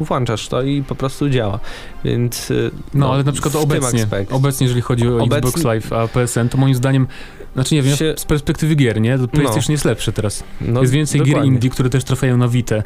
e, 0.00 0.04
włączasz 0.04 0.48
to 0.48 0.62
i 0.62 0.82
po 0.82 0.94
prostu 0.94 1.30
działa. 1.30 1.60
Więc 2.04 2.50
e, 2.50 2.54
no, 2.94 3.12
ale 3.12 3.24
na 3.24 3.32
przykład 3.32 3.56
obecnie, 3.56 4.06
obecnie 4.30 4.64
jeżeli 4.66 4.82
chodzi 4.82 5.08
o 5.08 5.16
Obecnie- 5.22 5.36
Xbox 5.48 5.64
Live 5.64 5.92
a 5.92 6.08
PSN, 6.08 6.48
to 6.48 6.58
moim 6.58 6.74
zdaniem, 6.74 7.06
znaczy 7.54 7.74
nie 7.74 7.82
wiem, 7.82 7.96
Się- 7.96 8.14
z 8.16 8.24
perspektywy 8.24 8.74
gier, 8.74 9.00
nie, 9.00 9.18
to 9.18 9.28
PlayStation 9.28 9.72
jest 9.72 9.84
lepsze 9.84 10.12
teraz. 10.12 10.44
no, 10.60 10.80
jest 10.80 10.92
więcej 10.92 11.20
gier 11.20 11.28
dokładnie. 11.28 11.52
indie, 11.54 11.70
które 11.70 11.90
też 11.90 12.04
trafiają 12.04 12.36
na 12.36 12.48
Vita. 12.48 12.76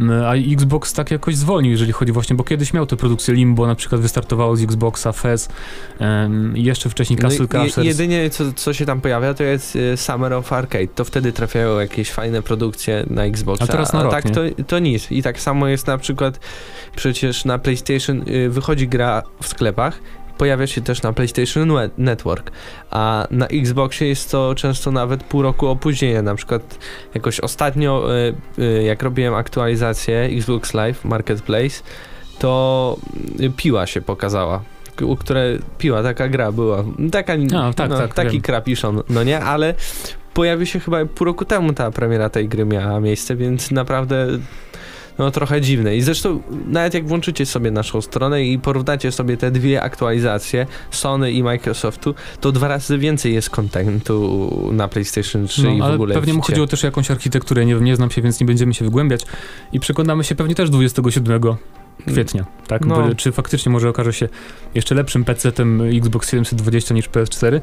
Mm, 0.00 0.24
A 0.24 0.34
Xbox 0.34 0.92
tak 0.92 1.10
jakoś 1.10 1.36
zwolnił, 1.36 1.70
jeżeli 1.70 1.92
chodzi 1.92 2.12
właśnie, 2.12 2.36
bo 2.36 2.44
kiedyś 2.44 2.72
miał 2.72 2.86
te 2.86 2.96
produkcje 2.96 3.34
Limbo, 3.34 3.66
na 3.66 3.74
przykład 3.74 4.00
wystartowało 4.00 4.56
z 4.56 4.62
Xboxa, 4.62 5.12
Fez 5.12 5.48
i 6.54 6.64
jeszcze 6.64 6.90
wcześniej 6.90 7.18
Castle 7.18 7.46
No 7.52 7.58
i 7.58 7.64
je- 7.64 7.70
Crashers. 7.70 7.86
jedynie 7.86 8.30
co, 8.30 8.52
co 8.52 8.72
się 8.72 8.86
tam 8.86 9.00
pojawia 9.00 9.34
to 9.34 9.44
jest 9.44 9.76
e, 9.76 9.96
Summer 9.96 10.32
of 10.32 10.52
Arcade. 10.52 10.86
To 10.86 11.04
wtedy 11.04 11.32
trafiają 11.32 11.78
jakieś 11.78 12.10
fajne 12.10 12.42
produkcje 12.42 13.04
na 13.10 13.24
Xboxa. 13.24 13.64
A 13.64 13.66
teraz 13.66 13.92
na 13.92 14.02
rok, 14.02 14.12
tak 14.12 14.24
nie? 14.24 14.30
to, 14.30 14.40
to 14.66 14.78
nic. 14.78 15.12
I 15.12 15.22
tak 15.22 15.40
samo 15.40 15.68
jest 15.68 15.86
na 15.86 15.98
przykład 15.98 16.40
przecież 16.96 17.44
na 17.44 17.58
PlayStation 17.58 18.28
y, 18.28 18.50
wychodzi 18.50 18.88
gra 18.88 19.22
w 19.42 19.48
sklepach. 19.48 19.98
Pojawia 20.42 20.66
się 20.66 20.80
też 20.80 21.02
na 21.02 21.12
PlayStation 21.12 21.68
Net- 21.68 21.90
Network, 21.98 22.50
a 22.90 23.26
na 23.30 23.46
Xboxie 23.46 24.08
jest 24.08 24.30
to 24.30 24.54
często 24.54 24.90
nawet 24.90 25.24
pół 25.24 25.42
roku 25.42 25.66
opóźnienia. 25.66 26.22
Na 26.22 26.34
przykład 26.34 26.78
jakoś 27.14 27.40
ostatnio, 27.40 28.08
y, 28.58 28.62
y, 28.62 28.82
jak 28.82 29.02
robiłem 29.02 29.34
aktualizację 29.34 30.20
Xbox 30.22 30.74
Live 30.74 31.04
Marketplace, 31.04 31.82
to 32.38 32.96
piła 33.56 33.86
się 33.86 34.00
pokazała. 34.00 34.62
U 35.02 35.16
które 35.16 35.58
piła, 35.78 36.02
taka 36.02 36.28
gra 36.28 36.52
była. 36.52 36.84
Taka, 37.12 37.32
A, 37.32 37.72
tak, 37.72 37.90
no, 37.90 37.98
tak, 37.98 38.14
taki 38.14 38.30
wiem. 38.30 38.42
krapiszon, 38.42 39.02
no 39.08 39.24
nie, 39.24 39.40
ale 39.40 39.74
pojawił 40.34 40.66
się 40.66 40.80
chyba 40.80 41.04
pół 41.06 41.24
roku 41.24 41.44
temu 41.44 41.72
ta 41.72 41.90
premiera 41.90 42.28
tej 42.30 42.48
gry 42.48 42.64
miała 42.64 43.00
miejsce, 43.00 43.36
więc 43.36 43.70
naprawdę 43.70 44.26
no 45.18 45.30
trochę 45.30 45.60
dziwne. 45.60 45.96
I 45.96 46.00
zresztą 46.00 46.42
nawet 46.66 46.94
jak 46.94 47.06
włączycie 47.06 47.46
sobie 47.46 47.70
naszą 47.70 48.02
stronę 48.02 48.44
i 48.44 48.58
porównacie 48.58 49.12
sobie 49.12 49.36
te 49.36 49.50
dwie 49.50 49.82
aktualizacje 49.82 50.66
Sony 50.90 51.32
i 51.32 51.42
Microsoftu, 51.42 52.14
to 52.40 52.52
dwa 52.52 52.68
razy 52.68 52.98
więcej 52.98 53.34
jest 53.34 53.50
kontentu 53.50 54.50
na 54.72 54.88
PlayStation 54.88 55.46
3 55.46 55.60
i 55.60 55.64
No, 55.64 55.76
w 55.78 55.82
ale 55.82 55.94
ogóle 55.94 56.14
pewnie 56.14 56.34
mu 56.34 56.42
chodziło 56.42 56.66
też 56.66 56.84
o 56.84 56.86
jakąś 56.86 57.10
architekturę, 57.10 57.66
nie, 57.66 57.74
nie 57.74 57.96
znam 57.96 58.10
się, 58.10 58.22
więc 58.22 58.40
nie 58.40 58.46
będziemy 58.46 58.74
się 58.74 58.84
wygłębiać 58.84 59.26
i 59.72 59.80
przekonamy 59.80 60.24
się 60.24 60.34
pewnie 60.34 60.54
też 60.54 60.70
27 60.70 61.40
kwietnia, 62.06 62.44
tak? 62.66 62.86
No. 62.86 63.14
Czy 63.14 63.32
faktycznie 63.32 63.72
może 63.72 63.88
okaże 63.88 64.12
się 64.12 64.28
jeszcze 64.74 64.94
lepszym 64.94 65.24
PC-tem 65.24 65.96
Xbox 65.98 66.30
720 66.30 66.94
niż 66.94 67.08
PS4? 67.08 67.60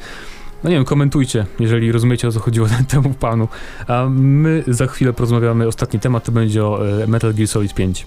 No 0.63 0.69
nie 0.69 0.75
wiem, 0.75 0.85
komentujcie, 0.85 1.45
jeżeli 1.59 1.91
rozumiecie 1.91 2.27
o 2.27 2.31
co 2.31 2.39
chodziło 2.39 2.67
temu 2.87 3.09
panu. 3.13 3.47
A 3.87 4.05
my 4.09 4.63
za 4.67 4.87
chwilę 4.87 5.13
porozmawiamy, 5.13 5.67
ostatni 5.67 5.99
temat 5.99 6.23
to 6.23 6.31
będzie 6.31 6.65
o 6.65 6.87
e, 7.03 7.07
Metal 7.07 7.33
Gear 7.33 7.47
Solid 7.47 7.73
5. 7.73 8.05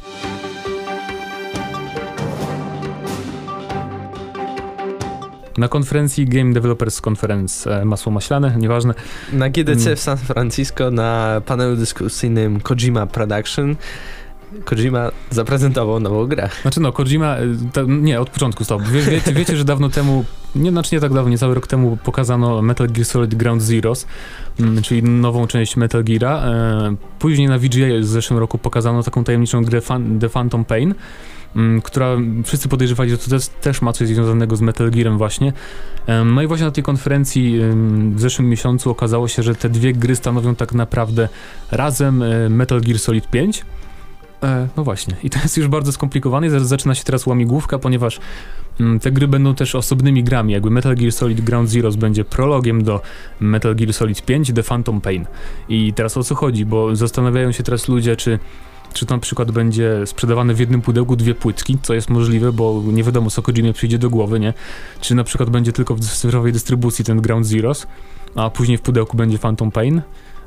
Na 5.59 5.69
konferencji 5.69 6.27
Game 6.27 6.53
Developers 6.53 7.01
Conference, 7.09 7.81
e, 7.81 7.85
masło 7.85 8.13
maślane, 8.13 8.57
nieważne, 8.59 8.95
Na 9.33 9.49
GDC 9.49 9.87
Mm. 9.87 9.97
w 9.97 10.01
San 10.01 10.19
Francisco 10.19 10.91
na 10.91 11.41
panelu 11.47 11.77
dyskusyjnym 11.77 12.61
Kojima 12.61 13.07
Production 13.07 13.77
Kojima 14.65 15.11
zaprezentował 15.31 16.01
nową 16.01 16.27
grę. 16.27 16.49
Znaczy 16.63 16.81
no, 16.81 16.93
Kojima, 16.93 17.39
y, 17.39 17.57
to, 17.73 17.85
nie, 17.85 18.21
od 18.21 18.31
początku 18.31 18.65
stop. 18.65 18.83
Wie, 18.83 19.03
wiecie, 19.03 19.33
wiecie, 19.41 19.57
że 19.57 19.65
dawno 19.65 19.89
temu, 19.89 20.25
nie, 20.55 20.71
znaczy 20.71 20.95
nie 20.95 21.01
tak 21.01 21.13
dawno, 21.13 21.31
niecały 21.31 21.55
rok 21.55 21.67
temu 21.67 21.99
pokazano 22.05 22.63
Metal 22.63 22.89
Gear 22.89 23.07
Solid 23.07 23.35
Ground 23.35 23.63
Zeroes, 23.63 24.07
mm, 24.61 24.83
czyli 24.83 25.03
nową 25.03 25.47
część 25.47 25.77
Metal 25.77 26.05
Geara. 26.05 26.43
E, 26.45 26.97
później 27.19 27.49
na 27.49 27.59
VGA 27.59 28.01
w 28.01 28.05
zeszłym 28.05 28.39
roku 28.39 28.59
pokazano 28.59 29.03
taką 29.03 29.25
tajemniczą 29.25 29.65
grę 29.65 29.81
Fan, 29.81 30.19
The 30.19 30.29
Phantom 30.29 30.65
Pain. 30.65 30.95
mm, 31.57 31.83
która 31.83 32.17
wszyscy 32.45 32.69
podejrzewali, 32.69 33.11
że 33.11 33.19
to 33.19 33.31
też, 33.31 33.49
też 33.49 33.83
ma 33.83 33.93
coś 33.93 34.09
związanego 34.09 34.57
z 34.57 34.61
Metal 34.61 34.91
Gearem 34.91 35.19
właśnie. 35.19 35.53
Em, 36.07 36.35
No 36.35 36.43
i 36.43 36.47
właśnie 36.47 36.67
na 36.67 36.73
tej 36.73 36.85
konferencji 36.85 37.61
em, 37.61 38.15
w 38.17 38.21
zeszłym 38.21 38.49
miesiącu 38.49 38.91
okazało 38.91 39.29
się, 39.29 39.43
że 39.43 39.55
te 39.55 39.69
dwie 39.69 39.93
gry 39.93 40.17
stanowią 40.17 40.55
tak 40.55 40.75
naprawdę 40.75 41.29
razem 41.71 42.23
e, 42.23 42.49
Metal 42.49 42.81
Gear 42.81 42.99
Solid 42.99 43.31
5. 43.31 43.65
E, 44.43 44.69
No 44.77 44.85
właśnie, 44.85 45.17
i 45.25 45.31
to 45.31 45.39
jest 45.43 45.57
już 45.57 45.69
bardzo 45.69 45.93
skomplikowane 45.93 46.61
zaczyna 46.61 46.95
się 46.95 47.05
teraz 47.05 47.27
łamigłówka, 47.27 47.79
ponieważ 47.79 48.21
mm, 48.81 49.01
te 49.01 49.13
gry 49.13 49.29
będą 49.29 49.55
też 49.55 49.75
osobnymi 49.75 50.25
grami, 50.25 50.53
jakby 50.53 50.71
Metal 50.71 50.97
Gear 50.97 51.13
Solid 51.13 51.41
Ground 51.41 51.71
Zeroes 51.71 51.97
będzie 51.97 52.25
prologiem 52.25 52.85
do 52.85 53.01
Metal 53.41 53.77
Gear 53.77 53.93
Solid 53.93 54.23
5 54.23 54.53
The 54.55 54.63
Phantom 54.63 55.01
Pain. 55.01 55.27
I 55.69 55.93
teraz 55.93 56.17
o 56.17 56.25
co 56.25 56.35
chodzi, 56.35 56.65
bo 56.67 56.97
zastanawiają 56.97 57.53
się 57.53 57.63
teraz 57.63 57.89
ludzie, 57.89 58.17
czy 58.17 58.39
czy 58.93 59.07
to 59.07 59.15
na 59.15 59.21
przykład 59.21 59.51
będzie 59.51 60.07
sprzedawane 60.07 60.55
w 60.55 60.61
jednym 60.61 60.83
pudełku 60.83 61.17
dwie 61.17 61.35
płytki, 61.35 61.79
co 61.83 61.95
jest 61.95 62.11
możliwe, 62.11 62.53
bo 62.53 62.83
nie 62.87 63.03
wiadomo 63.03 63.31
co 63.31 63.43
Kojimie 63.43 63.73
przyjdzie 63.73 63.99
do 63.99 64.11
głowy, 64.11 64.41
nie? 64.41 64.55
Czy 65.01 65.15
na 65.15 65.25
przykład 65.25 65.51
będzie 65.51 65.73
tylko 65.73 65.95
w 65.95 66.01
cyfrowej 66.01 66.53
dystrybucji 66.53 67.05
ten 67.05 67.21
Ground 67.21 67.47
Zeroes, 67.47 67.87
a 68.35 68.51
później 68.51 68.79
w 68.79 68.81
pudełku 68.81 69.17
będzie 69.17 69.39
Phantom 69.39 69.71
Pain. 69.71 70.03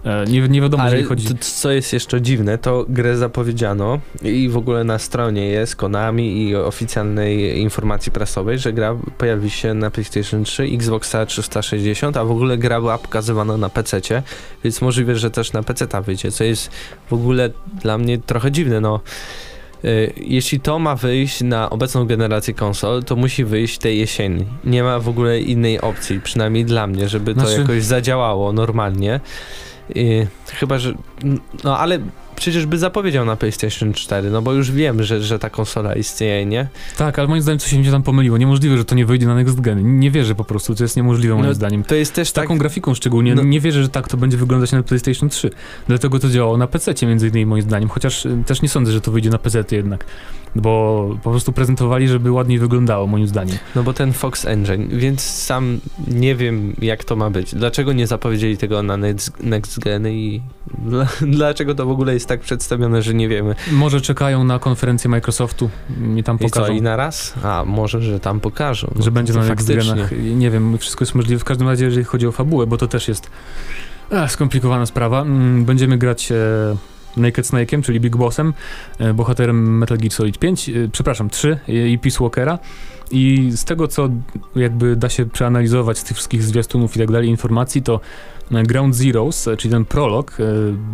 E, 0.05 0.25
nie, 0.25 0.41
nie 0.41 0.61
wiadomo, 0.61 0.83
Ale 0.83 1.03
chodzi... 1.03 1.27
to, 1.27 1.33
co 1.39 1.71
jest 1.71 1.93
jeszcze 1.93 2.21
dziwne, 2.21 2.57
to 2.57 2.85
grę 2.89 3.17
zapowiedziano 3.17 3.99
i 4.23 4.49
w 4.49 4.57
ogóle 4.57 4.83
na 4.83 4.99
stronie 4.99 5.47
jest 5.47 5.75
Konami 5.75 6.43
i 6.43 6.55
oficjalnej 6.55 7.59
informacji 7.59 8.11
prasowej, 8.11 8.59
że 8.59 8.73
gra 8.73 8.95
pojawi 9.17 9.49
się 9.49 9.73
na 9.73 9.91
PlayStation 9.91 10.43
3, 10.43 10.63
Xboxa 10.63 11.25
360, 11.25 12.17
a 12.17 12.25
w 12.25 12.31
ogóle 12.31 12.57
gra 12.57 12.79
była 12.79 12.97
pokazywana 12.97 13.57
na 13.57 13.69
PC, 13.69 14.01
więc 14.63 14.81
możliwe, 14.81 15.15
że 15.15 15.31
też 15.31 15.53
na 15.53 15.63
PC 15.63 15.87
ta 15.87 16.01
wyjdzie, 16.01 16.31
co 16.31 16.43
jest 16.43 16.71
w 17.09 17.13
ogóle 17.13 17.49
dla 17.81 17.97
mnie 17.97 18.17
trochę 18.17 18.51
dziwne, 18.51 18.81
no. 18.81 18.99
Y, 19.85 20.13
Jeśli 20.17 20.59
to 20.59 20.79
ma 20.79 20.95
wyjść 20.95 21.41
na 21.41 21.69
obecną 21.69 22.05
generację 22.05 22.53
konsol, 22.53 23.03
to 23.03 23.15
musi 23.15 23.45
wyjść 23.45 23.77
tej 23.77 23.99
jesieni. 23.99 24.45
Nie 24.63 24.83
ma 24.83 24.99
w 24.99 25.09
ogóle 25.09 25.39
innej 25.39 25.81
opcji, 25.81 26.21
przynajmniej 26.21 26.65
dla 26.65 26.87
mnie, 26.87 27.09
żeby 27.09 27.33
to 27.35 27.39
Znaczy- 27.39 27.61
jakoś 27.61 27.83
zadziałało 27.83 28.53
normalnie. 28.53 29.19
Chyba, 30.53 30.79
że. 30.79 30.93
No 31.63 31.77
ale 31.79 31.99
przecież 32.35 32.65
by 32.65 32.77
zapowiedział 32.77 33.25
na 33.25 33.35
PlayStation 33.35 33.93
4, 33.93 34.29
no 34.29 34.41
bo 34.41 34.53
już 34.53 34.71
wiem, 34.71 35.03
że, 35.03 35.21
że 35.21 35.39
ta 35.39 35.49
konsola 35.49 35.95
istnieje, 35.95 36.45
nie? 36.45 36.67
Tak, 36.97 37.19
ale 37.19 37.27
moim 37.27 37.41
zdaniem 37.41 37.59
coś 37.59 37.69
się 37.69 37.91
tam 37.91 38.03
pomyliło. 38.03 38.37
Niemożliwe, 38.37 38.77
że 38.77 38.85
to 38.85 38.95
nie 38.95 39.05
wyjdzie 39.05 39.27
na 39.27 39.35
Next 39.35 39.61
Gen. 39.61 39.99
Nie 39.99 40.11
wierzę 40.11 40.35
po 40.35 40.43
prostu, 40.45 40.75
to 40.75 40.83
jest 40.83 40.97
niemożliwe 40.97 41.33
moim 41.35 41.45
No, 41.47 41.53
zdaniem. 41.53 41.83
To 41.83 41.95
jest 41.95 42.13
też 42.13 42.31
taką 42.31 42.47
tak. 42.47 42.57
grafiką 42.57 42.93
szczególnie, 42.93 43.35
No- 43.35 43.43
nie 43.43 43.59
wierzę, 43.59 43.83
że 43.83 43.89
tak 43.89 44.07
to 44.07 44.17
będzie 44.17 44.37
wyglądać 44.37 44.71
na 44.71 44.83
PlayStation 44.83 45.29
3. 45.29 45.49
Dlatego 45.87 46.19
to 46.19 46.29
działało 46.29 46.57
na 46.57 46.67
PC 46.67 47.05
między 47.05 47.27
innymi 47.27 47.45
moim 47.45 47.61
zdaniem, 47.63 47.89
chociaż 47.89 48.25
y, 48.25 48.43
też 48.45 48.61
nie 48.61 48.69
sądzę, 48.69 48.91
że 48.91 49.01
to 49.01 49.11
wyjdzie 49.11 49.29
na 49.29 49.37
PC 49.37 49.63
jednak. 49.71 50.05
Bo 50.55 51.09
po 51.23 51.29
prostu 51.29 51.51
prezentowali, 51.51 52.07
żeby 52.07 52.31
ładniej 52.31 52.59
wyglądało 52.59 53.07
moim 53.07 53.27
zdaniem. 53.27 53.57
No 53.75 53.83
bo 53.83 53.93
ten 53.93 54.13
Fox 54.13 54.45
Engine, 54.45 54.87
więc 54.89 55.21
sam 55.21 55.79
nie 56.07 56.35
wiem, 56.35 56.75
jak 56.81 57.03
to 57.03 57.15
ma 57.15 57.29
być. 57.29 57.55
Dlaczego 57.55 57.93
nie 57.93 58.07
zapowiedzieli 58.07 58.57
tego 58.57 58.83
na 58.83 58.97
next, 58.97 59.43
next 59.43 59.79
Gen 59.79 60.07
i 60.07 60.41
dla, 60.77 61.07
dlaczego 61.37 61.75
to 61.75 61.85
w 61.85 61.89
ogóle 61.89 62.13
jest 62.13 62.27
tak 62.27 62.39
przedstawione, 62.39 63.01
że 63.01 63.13
nie 63.13 63.27
wiemy. 63.29 63.55
Może 63.71 64.01
czekają 64.01 64.43
na 64.43 64.59
konferencję 64.59 65.09
Microsoftu 65.09 65.69
i 66.17 66.23
tam 66.23 66.35
I 66.35 66.39
co, 66.39 66.45
pokażą. 66.45 66.73
i 66.73 66.81
na 66.81 66.95
raz? 66.95 67.33
A, 67.43 67.63
może, 67.65 68.01
że 68.01 68.19
tam 68.19 68.39
pokażą. 68.39 68.93
No, 68.95 69.03
że 69.03 69.11
będzie 69.11 69.33
to 69.33 69.39
na 69.39 69.45
Next. 69.45 69.67
Genach. 69.67 70.11
Nie 70.35 70.51
wiem, 70.51 70.77
wszystko 70.77 71.03
jest 71.03 71.15
możliwe. 71.15 71.39
W 71.39 71.43
każdym 71.43 71.67
razie, 71.67 71.85
jeżeli 71.85 72.03
chodzi 72.03 72.27
o 72.27 72.31
fabułę, 72.31 72.67
bo 72.67 72.77
to 72.77 72.87
też 72.87 73.07
jest 73.07 73.29
e, 74.11 74.29
skomplikowana 74.29 74.85
sprawa. 74.85 75.21
Mm, 75.21 75.65
Będziemy 75.65 75.97
grać 75.97 76.31
e, 76.31 76.35
Naked 77.17 77.45
Snake'em, 77.45 77.81
czyli 77.81 77.99
Big 77.99 78.15
Bossem, 78.15 78.53
e, 78.99 79.13
bohaterem 79.13 79.77
Metal 79.77 79.97
Gear 79.97 80.11
Solid 80.11 80.37
5, 80.37 80.69
e, 80.69 80.73
przepraszam, 80.91 81.29
3 81.29 81.59
e, 81.69 81.89
i 81.89 81.99
Peace 81.99 82.17
Walkera. 82.19 82.59
I 83.11 83.51
z 83.51 83.65
tego, 83.65 83.87
co 83.87 84.09
jakby 84.55 84.95
da 84.95 85.09
się 85.09 85.25
przeanalizować 85.25 85.97
z 85.97 86.03
tych 86.03 86.17
wszystkich 86.17 86.43
zwiastunów 86.43 86.95
i 86.95 86.99
tak 86.99 87.11
dalej, 87.11 87.29
informacji, 87.29 87.81
to 87.81 87.99
e, 88.51 88.63
Ground 88.63 88.95
Zeroes, 88.95 89.49
czyli 89.57 89.71
ten 89.71 89.85
prolog, 89.85 90.37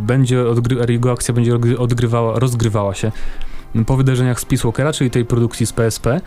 będzie 0.05 0.43
odgry- 0.43 0.91
jego 0.91 1.11
akcja 1.11 1.33
będzie 1.33 1.53
odgry- 1.53 1.77
odgrywała, 1.77 2.39
rozgrywała 2.39 2.95
się 2.95 3.11
po 3.85 3.97
wydarzeniach 3.97 4.39
z 4.39 4.45
Peace 4.45 4.63
Walkera, 4.63 4.93
czyli 4.93 5.09
tej 5.09 5.25
produkcji 5.25 5.65
z 5.65 5.73
PSP. 5.73 6.21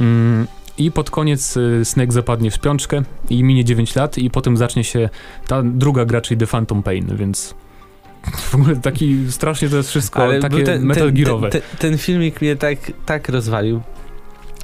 Mm, 0.00 0.46
I 0.78 0.90
pod 0.90 1.10
koniec 1.10 1.58
Snake 1.84 2.12
zapadnie 2.12 2.50
w 2.50 2.54
śpiączkę 2.54 3.02
i 3.30 3.44
minie 3.44 3.64
9 3.64 3.94
lat 3.96 4.18
i 4.18 4.30
potem 4.30 4.56
zacznie 4.56 4.84
się 4.84 5.08
ta 5.46 5.62
druga 5.62 6.04
gra, 6.04 6.20
czyli 6.20 6.40
The 6.40 6.46
Phantom 6.46 6.82
Pain, 6.82 7.16
więc 7.16 7.54
w 8.34 8.54
ogóle 8.54 8.76
taki 8.76 9.16
strasznie 9.30 9.68
to 9.68 9.76
jest 9.76 9.88
wszystko 9.88 10.22
Ale 10.22 10.40
takie 10.40 10.62
ten, 10.62 10.82
Metal 10.82 11.12
Gearowe. 11.12 11.50
ten, 11.50 11.60
ten, 11.60 11.78
ten 11.78 11.98
filmik 11.98 12.40
mnie 12.40 12.56
tak, 12.56 12.78
tak 13.06 13.28
rozwalił. 13.28 13.80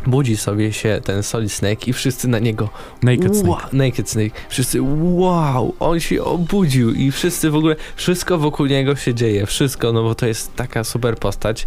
Budzi 0.07 0.37
sobie 0.37 0.73
się 0.73 1.01
ten 1.05 1.23
Solid 1.23 1.53
Snake 1.53 1.89
i 1.89 1.93
wszyscy 1.93 2.28
na 2.28 2.39
niego 2.39 2.69
Naked 3.03 3.37
Snake. 3.37 3.51
Wow, 3.51 3.61
Naked 3.73 4.11
Snake. 4.11 4.31
Wszyscy, 4.49 4.78
wow, 4.83 5.74
on 5.81 6.01
się 6.01 6.24
obudził 6.24 6.93
i 6.93 7.11
wszyscy 7.11 7.51
w 7.51 7.57
ogóle, 7.57 7.77
wszystko 7.97 8.39
wokół 8.39 8.66
niego 8.66 8.97
się 8.97 9.15
dzieje, 9.15 9.47
wszystko, 9.47 9.93
no 9.93 10.03
bo 10.03 10.15
to 10.15 10.27
jest 10.27 10.55
taka 10.57 10.85
super 10.85 11.16
postać. 11.16 11.66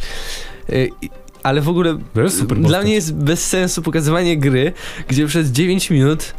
Y, 0.69 0.89
ale 1.43 1.61
w 1.61 1.69
ogóle 1.69 1.97
dla 2.55 2.81
mnie 2.81 2.93
jest 2.93 3.13
bez 3.13 3.47
sensu 3.47 3.81
pokazywanie 3.81 4.37
gry, 4.37 4.73
gdzie 5.07 5.27
przez 5.27 5.49
9 5.49 5.89
minut 5.89 6.33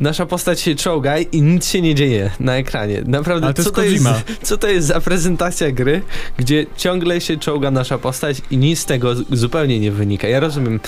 nasza 0.00 0.26
postać 0.26 0.60
się 0.60 0.74
czołga 0.74 1.18
i 1.18 1.42
nic 1.42 1.66
się 1.66 1.82
nie 1.82 1.94
dzieje 1.94 2.30
na 2.40 2.56
ekranie. 2.56 3.02
Naprawdę, 3.06 3.46
Ale 3.46 3.54
to 3.54 3.64
co, 3.64 3.70
to 3.70 3.82
jest, 3.82 4.06
co 4.42 4.56
to 4.56 4.68
jest 4.68 4.86
za 4.86 5.00
prezentacja 5.00 5.72
gry, 5.72 6.02
gdzie 6.36 6.66
ciągle 6.76 7.20
się 7.20 7.36
czołga 7.36 7.70
nasza 7.70 7.98
postać 7.98 8.42
i 8.50 8.56
nic 8.56 8.78
z 8.78 8.84
tego 8.84 9.14
zupełnie 9.14 9.80
nie 9.80 9.92
wynika. 9.92 10.28
Ja 10.28 10.40
rozumiem, 10.40 10.80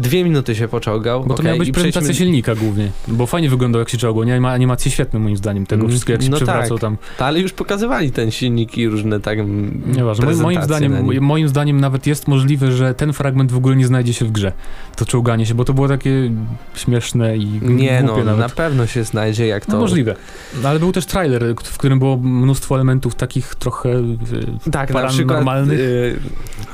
dwie 0.00 0.24
minuty 0.24 0.54
się 0.54 0.68
poczołgał, 0.68 1.20
Bo 1.20 1.28
to 1.28 1.34
okej, 1.34 1.46
miała 1.46 1.58
być 1.58 1.70
prezentacja 1.70 2.00
przejdźmy- 2.00 2.18
silnika 2.18 2.54
głównie, 2.54 2.90
bo 3.08 3.26
fajnie 3.26 3.48
wyglądał 3.50 3.78
jak 3.78 3.88
się 3.88 3.98
czołgał, 3.98 4.24
nie 4.24 4.40
ma 4.40 4.50
animacje 4.52 4.90
świetne 4.90 5.18
moim 5.20 5.36
zdaniem 5.36 5.66
tego 5.66 5.80
Mm, 5.80 5.90
wszystkiego, 5.90 6.14
jak 6.14 6.22
się 6.22 6.30
no 6.30 6.36
przewracał 6.36 6.78
tak. 6.78 6.80
tam. 6.80 6.96
Ta, 7.18 7.26
ale 7.26 7.40
już 7.40 7.52
pokazywali 7.52 8.10
ten 8.12 8.30
silnik 8.30 8.78
i 8.78 8.88
różne 8.88 9.20
tak 9.20 9.38
m, 9.38 9.82
Nieważne. 9.96 10.34
Moim, 10.34 10.62
zdaniem, 10.62 11.20
moim 11.20 11.48
zdaniem 11.48 11.80
nawet 11.80 12.06
jest 12.06 12.28
możliwe, 12.28 12.72
że 12.72 12.94
ten 12.94 13.12
fragment 13.12 13.52
w 13.52 13.56
ogóle 13.56 13.76
nie 13.76 13.86
znajdzie 13.86 14.12
się 14.12 14.24
w 14.24 14.32
grze. 14.32 14.52
To 14.96 15.06
czołganie 15.06 15.46
się, 15.46 15.54
bo 15.54 15.64
to 15.64 15.74
było 15.74 15.88
takie 15.88 16.30
śmieszne 16.74 17.36
i 17.36 17.46
Nie 17.62 18.02
głupie 18.02 18.02
no, 18.02 18.24
nawet. 18.24 18.38
na 18.38 18.48
pewno 18.48 18.86
się 18.86 19.04
znajdzie 19.04 19.46
jak 19.46 19.66
to... 19.66 19.72
No 19.72 19.78
możliwe. 19.78 20.14
No, 20.62 20.68
ale 20.68 20.78
był 20.78 20.92
też 20.92 21.06
trailer, 21.06 21.44
w 21.64 21.78
którym 21.78 21.98
było 21.98 22.16
mnóstwo 22.16 22.74
elementów 22.74 23.14
takich 23.14 23.54
trochę 23.54 23.88
e, 23.90 24.70
Tak, 24.70 24.94
na 24.94 25.06
przykład 25.08 25.28
paranormalnych. 25.28 25.78
y, 25.80 26.18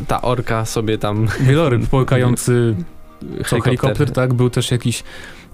ta 0.07 0.23
orka 0.23 0.65
sobie 0.65 0.99
tam... 0.99 1.27
wieloryb 1.41 1.87
połykający 1.91 2.75
co, 3.47 3.61
helikopter, 3.61 4.13
tak? 4.13 4.35
Był 4.35 4.51
też 4.51 4.71
jakiś 4.71 5.05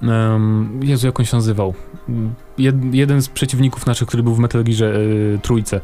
um, 0.03 0.81
Jezu, 0.83 1.07
jak 1.07 1.21
on 1.21 1.27
się 1.27 1.37
nazywał? 1.37 1.75
Jed, 2.59 2.95
jeden 2.95 3.23
z 3.23 3.29
przeciwników 3.29 3.87
naszych, 3.87 4.09
który 4.09 4.23
był 4.23 4.35
w 4.35 4.39
Metal 4.39 4.65
Gearze 4.65 4.95
e, 4.95 5.39
trójce, 5.39 5.81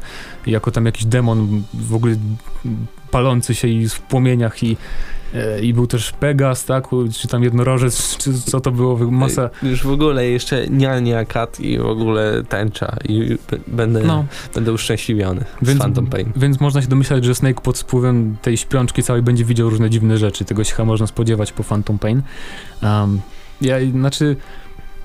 jako 0.47 0.71
tam 0.71 0.85
jakiś 0.85 1.05
demon 1.05 1.63
w 1.73 1.95
ogóle 1.95 2.15
palący 3.13 3.55
się 3.55 3.67
i 3.67 3.89
w 3.89 3.99
płomieniach 3.99 4.63
i 4.63 4.77
e, 5.33 5.61
i 5.61 5.73
był 5.73 5.87
też 5.87 6.11
Pegas, 6.11 6.65
tak? 6.65 6.87
Czy 7.17 7.27
tam 7.27 7.43
jednorożec, 7.43 8.17
czy 8.17 8.33
co 8.33 8.59
to 8.59 8.71
było? 8.71 8.97
Masa... 8.97 9.49
Już 9.63 9.83
w 9.83 9.91
ogóle 9.91 10.27
jeszcze 10.27 10.67
Niania 10.67 11.25
Kat 11.25 11.59
i 11.59 11.79
w 11.79 11.85
ogóle 11.85 12.43
tęcza 12.49 12.97
i 13.09 13.37
będę, 13.67 14.03
No, 14.03 14.25
będę 14.55 14.73
uszczęśliwiony 14.73 15.43
Więc- 15.61 15.79
z 15.79 15.81
Phantom 15.81 16.07
Pain. 16.07 16.31
Więc 16.35 16.59
można 16.59 16.81
się 16.81 16.87
domyślać, 16.87 17.25
że 17.25 17.35
Snake 17.35 17.61
pod 17.61 17.79
wpływem 17.79 18.37
tej 18.41 18.57
śpiączki 18.57 19.03
całej 19.03 19.21
będzie 19.21 19.45
widział 19.45 19.69
różne 19.69 19.89
dziwne 19.89 20.17
rzeczy. 20.17 20.45
Tego 20.45 20.63
się 20.63 20.75
chyba 20.75 20.85
można 20.85 21.07
spodziewać 21.07 21.51
po 21.51 21.63
Phantom 21.63 21.99
Pain. 21.99 22.21
Um, 22.83 23.21
ja, 23.61 23.75
znaczy, 23.91 24.35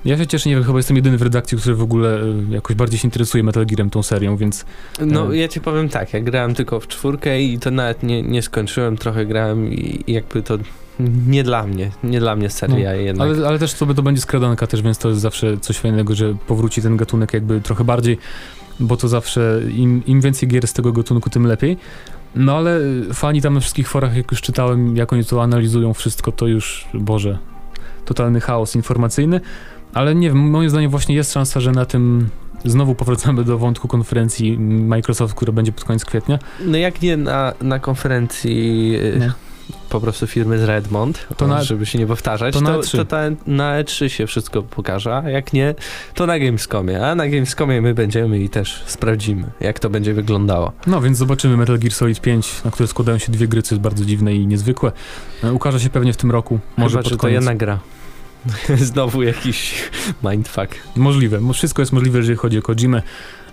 ja 0.05 0.17
się 0.17 0.27
cieszę, 0.27 0.49
nie 0.49 0.55
wiem, 0.55 0.63
chyba 0.63 0.79
jestem 0.79 0.95
jedyny 0.95 1.17
w 1.17 1.21
redakcji, 1.21 1.57
który 1.57 1.75
w 1.75 1.81
ogóle 1.81 2.21
e, 2.21 2.53
jakoś 2.53 2.75
bardziej 2.75 2.99
się 2.99 3.07
interesuje 3.07 3.43
Metal 3.43 3.65
Gearem, 3.65 3.89
tą 3.89 4.03
serią, 4.03 4.37
więc 4.37 4.65
No 5.05 5.33
E. 5.33 5.37
ja 5.37 5.47
ci 5.47 5.61
powiem 5.61 5.89
tak, 5.89 6.13
ja 6.13 6.19
grałem 6.19 6.55
tylko 6.55 6.79
w 6.79 6.87
czwórkę 6.87 7.41
i 7.41 7.59
to 7.59 7.71
nawet 7.71 8.03
nie, 8.03 8.23
nie 8.23 8.41
skończyłem, 8.41 8.97
trochę 8.97 9.25
grałem 9.25 9.73
i 9.73 10.03
jakby 10.07 10.43
to 10.43 10.57
nie 11.27 11.43
dla 11.43 11.63
mnie, 11.67 11.91
nie 12.03 12.19
dla 12.19 12.35
mnie 12.35 12.49
seria 12.49 12.93
jednak. 12.93 13.27
ale, 13.29 13.47
ale 13.47 13.59
też 13.59 13.71
sobie 13.71 13.93
to 13.93 14.03
będzie 14.03 14.21
skradanka 14.21 14.67
też, 14.67 14.81
więc 14.81 14.97
to 14.97 15.09
jest 15.09 15.21
zawsze 15.21 15.57
coś 15.57 15.77
fajnego, 15.77 16.15
że 16.15 16.35
powróci 16.47 16.81
ten 16.81 16.97
gatunek 16.97 17.33
jakby 17.33 17.61
trochę 17.61 17.83
bardziej, 17.83 18.17
bo 18.79 18.97
to 18.97 19.07
zawsze 19.07 19.61
im, 19.75 20.05
im 20.05 20.21
więcej 20.21 20.49
gier 20.49 20.67
z 20.67 20.73
tego 20.73 20.91
gatunku, 20.91 21.29
tym 21.29 21.45
lepiej. 21.47 21.77
No 22.35 22.57
ale 22.57 22.79
fani 23.13 23.41
tam 23.41 23.53
na 23.53 23.59
wszystkich 23.59 23.89
forach, 23.89 24.15
jak 24.17 24.31
już 24.31 24.41
czytałem, 24.41 24.97
jak 24.97 25.13
oni 25.13 25.25
to 25.25 25.43
analizują 25.43 25.93
wszystko, 25.93 26.31
to 26.31 26.47
już, 26.47 26.87
Boże, 26.93 27.37
totalny 28.05 28.41
chaos 28.41 28.75
informacyjny. 28.75 29.41
Ale 29.93 30.15
nie 30.15 30.27
wiem, 30.29 30.37
moim 30.49 30.69
zdaniem 30.69 30.91
właśnie 30.91 31.15
jest 31.15 31.33
szansa, 31.33 31.59
że 31.59 31.71
na 31.71 31.85
tym 31.85 32.29
znowu 32.65 32.95
powracamy 32.95 33.43
do 33.43 33.57
wątku 33.57 33.87
konferencji 33.87 34.57
Microsoft, 34.59 35.35
która 35.35 35.51
będzie 35.51 35.71
pod 35.71 35.83
koniec 35.83 36.05
kwietnia. 36.05 36.39
No 36.65 36.77
jak 36.77 37.01
nie 37.01 37.17
na, 37.17 37.53
na 37.61 37.79
konferencji 37.79 38.95
y, 39.15 39.19
Nie. 39.19 39.31
po 39.89 40.01
prostu 40.01 40.27
firmy 40.27 40.59
z 40.59 40.63
Redmond, 40.63 41.27
To 41.37 41.47
na- 41.47 41.63
żeby 41.63 41.85
się 41.85 41.99
nie 41.99 42.07
powtarzać, 42.07 42.53
to 42.53 42.59
to, 42.61 42.65
na 42.65 42.73
to, 42.73 42.79
E3. 42.81 43.05
ta, 43.05 43.17
na 43.47 43.83
E3 43.83 44.07
się 44.07 44.27
wszystko 44.27 44.63
pokaże, 44.63 45.15
a 45.15 45.29
jak 45.29 45.53
nie, 45.53 45.75
to 46.13 46.25
na 46.25 46.39
Gamescomie, 46.39 47.05
a 47.07 47.15
na 47.15 47.27
Gamescomie 47.27 47.81
my 47.81 47.93
będziemy 47.93 48.39
i 48.39 48.49
też 48.49 48.83
sprawdzimy, 48.85 49.43
jak 49.59 49.79
to 49.79 49.89
będzie 49.89 50.13
wyglądało. 50.13 50.71
No 50.87 51.01
więc 51.01 51.17
zobaczymy 51.17 51.57
Metal 51.57 51.79
Gear 51.79 51.93
Solid 51.93 52.21
5, 52.21 52.63
na 52.65 52.71
które 52.71 52.87
składają 52.87 53.17
się 53.17 53.31
dwie 53.31 53.47
gry, 53.47 53.61
co 53.61 53.75
jest 53.75 53.81
bardzo 53.83 54.05
dziwne 54.05 54.35
i 54.35 54.47
niezwykłe. 54.47 54.91
E, 55.43 55.53
Ukaże 55.53 55.79
się 55.79 55.89
pewnie 55.89 56.13
w 56.13 56.17
tym 56.17 56.31
roku, 56.31 56.59
może 56.77 56.89
Chyba, 56.91 57.03
pod 57.03 57.09
że 57.11 57.17
to 57.17 57.21
koniec. 57.21 57.35
jedna 57.35 57.55
gra. 57.55 57.79
Znowu 58.77 59.23
jakiś 59.23 59.73
mindfuck. 60.23 60.75
Możliwe, 60.95 61.39
mo- 61.39 61.53
wszystko 61.53 61.81
jest 61.81 61.93
możliwe, 61.93 62.17
jeżeli 62.17 62.37
chodzi 62.37 62.57
o 62.57 62.61
Kojimę, 62.61 63.01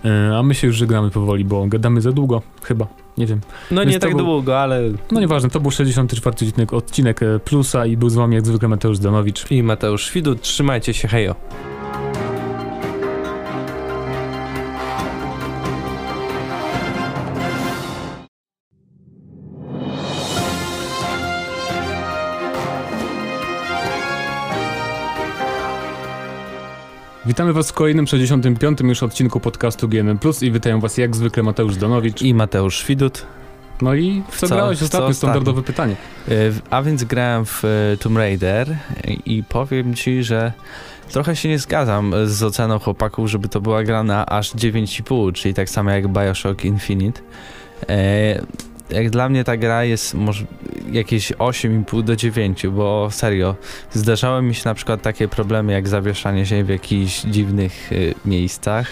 e, 0.05 0.37
a 0.37 0.43
my 0.43 0.55
się 0.55 0.67
już 0.67 0.75
żegnamy 0.75 1.09
powoli, 1.11 1.45
bo 1.45 1.65
gadamy 1.67 2.01
za 2.01 2.11
długo, 2.11 2.41
chyba, 2.63 2.87
nie 3.17 3.25
wiem. 3.25 3.41
No 3.71 3.81
Więc 3.81 3.93
nie 3.93 3.99
tak 3.99 4.15
był- 4.15 4.25
długo, 4.25 4.59
ale 4.59 4.81
No 5.11 5.19
nieważne, 5.19 5.49
to 5.49 5.59
był 5.59 5.71
64 5.71 6.35
odcinek, 6.47 6.73
odcinek 6.73 7.19
Plusa 7.45 7.85
i 7.85 7.97
był 7.97 8.09
z 8.09 8.15
wami 8.15 8.35
jak 8.35 8.45
zwykle 8.45 8.67
Mateusz 8.67 8.97
Zdanowicz. 8.97 9.51
i 9.51 9.63
Mateusz 9.63 10.11
Widut, 10.11 10.41
trzymajcie 10.41 10.93
się, 10.93 11.07
hejo. 11.07 11.35
Witamy 27.27 27.53
was 27.53 27.69
w 27.69 27.73
kolejnym 27.73 28.07
65 28.07 28.79
już 28.81 29.03
odcinku 29.03 29.39
podcastu 29.39 29.89
GNM 29.89 30.19
Plus 30.19 30.43
i 30.43 30.51
witają 30.51 30.79
was 30.79 30.97
jak 30.97 31.15
zwykle 31.15 31.43
Mateusz 31.43 31.73
Zdanowicz. 31.73 32.21
I 32.21 32.33
Mateusz 32.33 32.85
Widut. 32.85 33.25
No 33.81 33.93
i 33.93 34.23
w 34.29 34.39
co 34.39 34.47
co- 34.47 34.55
grałeś 34.55 34.81
ostatnio? 34.83 35.13
Standardowe 35.13 35.63
pytanie. 35.63 35.95
E, 36.29 36.31
A 36.69 36.81
więc 36.81 37.03
grałem 37.03 37.45
w 37.45 37.63
e, 37.65 37.97
Tomb 37.97 38.17
Raider 38.17 38.77
i 39.25 39.43
powiem 39.49 39.95
ci, 39.95 40.23
że 40.23 40.51
trochę 41.11 41.35
się 41.35 41.49
nie 41.49 41.59
zgadzam 41.59 42.13
z 42.25 42.43
oceną 42.43 42.79
chłopaków, 42.79 43.29
żeby 43.29 43.49
to 43.49 43.61
była 43.61 43.83
gra 43.83 44.03
na 44.03 44.25
aż 44.25 44.51
9,5, 44.55 45.33
czyli 45.33 45.53
tak 45.53 45.69
samo 45.69 45.91
jak 45.91 46.07
Bioshock 46.07 46.65
Infinite. 46.65 47.21
Jak 48.89 49.09
dla 49.09 49.29
mnie 49.29 49.43
ta 49.43 49.57
gra 49.57 49.83
jest 49.83 50.13
może 50.13 50.45
jakieś 50.91 51.31
8,5 51.31 52.03
do 52.03 52.15
9, 52.15 52.67
bo 52.67 53.07
serio, 53.11 53.55
zdarzały 53.91 54.41
mi 54.41 54.55
się 54.55 54.61
na 54.65 54.73
przykład 54.73 55.01
takie 55.01 55.27
problemy 55.27 55.73
jak 55.73 55.87
zawieszanie 55.87 56.45
się 56.45 56.63
w 56.63 56.69
jakichś 56.69 57.21
dziwnych 57.21 57.91
e, 57.91 57.95
miejscach. 58.29 58.91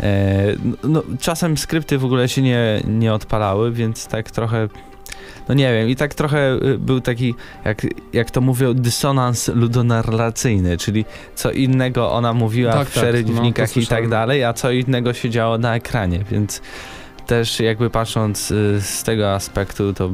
E, 0.00 0.44
no, 0.84 1.02
czasem 1.20 1.56
skrypty 1.58 1.98
w 1.98 2.04
ogóle 2.04 2.28
się 2.28 2.42
nie, 2.42 2.82
nie 2.84 3.12
odpalały, 3.14 3.72
więc 3.72 4.06
tak 4.06 4.30
trochę 4.30 4.68
no 5.48 5.54
nie 5.54 5.72
wiem, 5.72 5.88
i 5.88 5.96
tak 5.96 6.14
trochę 6.14 6.52
y, 6.54 6.78
był 6.78 7.00
taki, 7.00 7.34
jak, 7.64 7.86
jak 8.12 8.30
to 8.30 8.40
mówią, 8.40 8.74
dysonans 8.74 9.48
ludonarracyjny, 9.48 10.78
czyli 10.78 11.04
co 11.34 11.50
innego 11.50 12.12
ona 12.12 12.32
mówiła 12.32 12.72
Tak, 12.72 12.88
w 12.88 12.94
tak, 12.94 13.02
przerywnikach 13.02 13.68
no, 13.68 13.74
to 13.74 13.80
i 13.80 13.86
tak 13.86 14.08
dalej, 14.08 14.44
a 14.44 14.52
co 14.52 14.70
innego 14.70 15.12
się 15.12 15.30
działo 15.30 15.58
na 15.58 15.76
ekranie, 15.76 16.24
więc 16.30 16.62
też 17.26 17.60
jakby 17.60 17.90
patrząc 17.90 18.50
y, 18.50 18.80
z 18.80 19.02
tego 19.02 19.34
aspektu, 19.34 19.92
to 19.92 20.10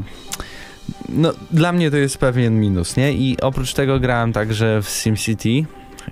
no 1.08 1.32
dla 1.50 1.72
mnie 1.72 1.90
to 1.90 1.96
jest 1.96 2.18
pewien 2.18 2.60
minus, 2.60 2.96
nie? 2.96 3.12
I 3.12 3.40
oprócz 3.40 3.74
tego 3.74 4.00
grałem 4.00 4.32
także 4.32 4.82
w 4.82 4.88
SimCity, 4.88 5.64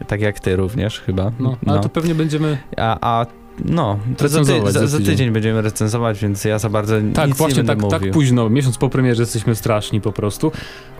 tak 0.07 0.20
jak 0.20 0.41
ty 0.41 0.57
również 0.57 1.01
chyba. 1.01 1.33
No, 1.41 1.57
ale 1.66 1.81
to 1.81 1.89
pewnie 1.89 2.15
będziemy... 2.15 2.59
A, 2.77 3.20
a 3.20 3.27
no, 3.64 3.98
to 4.16 4.28
za, 4.28 4.44
ty, 4.44 4.72
za, 4.72 4.86
za 4.86 4.98
tydzień. 4.98 5.30
będziemy 5.30 5.62
recenzować, 5.62 6.18
więc 6.20 6.44
ja 6.44 6.59
za 6.59 6.68
bardzo 6.68 6.94
Tak, 7.14 7.28
nic 7.28 7.36
właśnie 7.36 7.62
nie 7.62 7.66
tak, 7.68 7.78
będę 7.78 7.90
tak 7.90 8.01
mówił. 8.01 8.12
późno, 8.12 8.51
miesiąc 8.51 8.78
po 8.78 8.89
premierze 8.89 9.22
jesteśmy 9.22 9.55
straszni 9.55 10.01
po 10.01 10.12
prostu. 10.12 10.52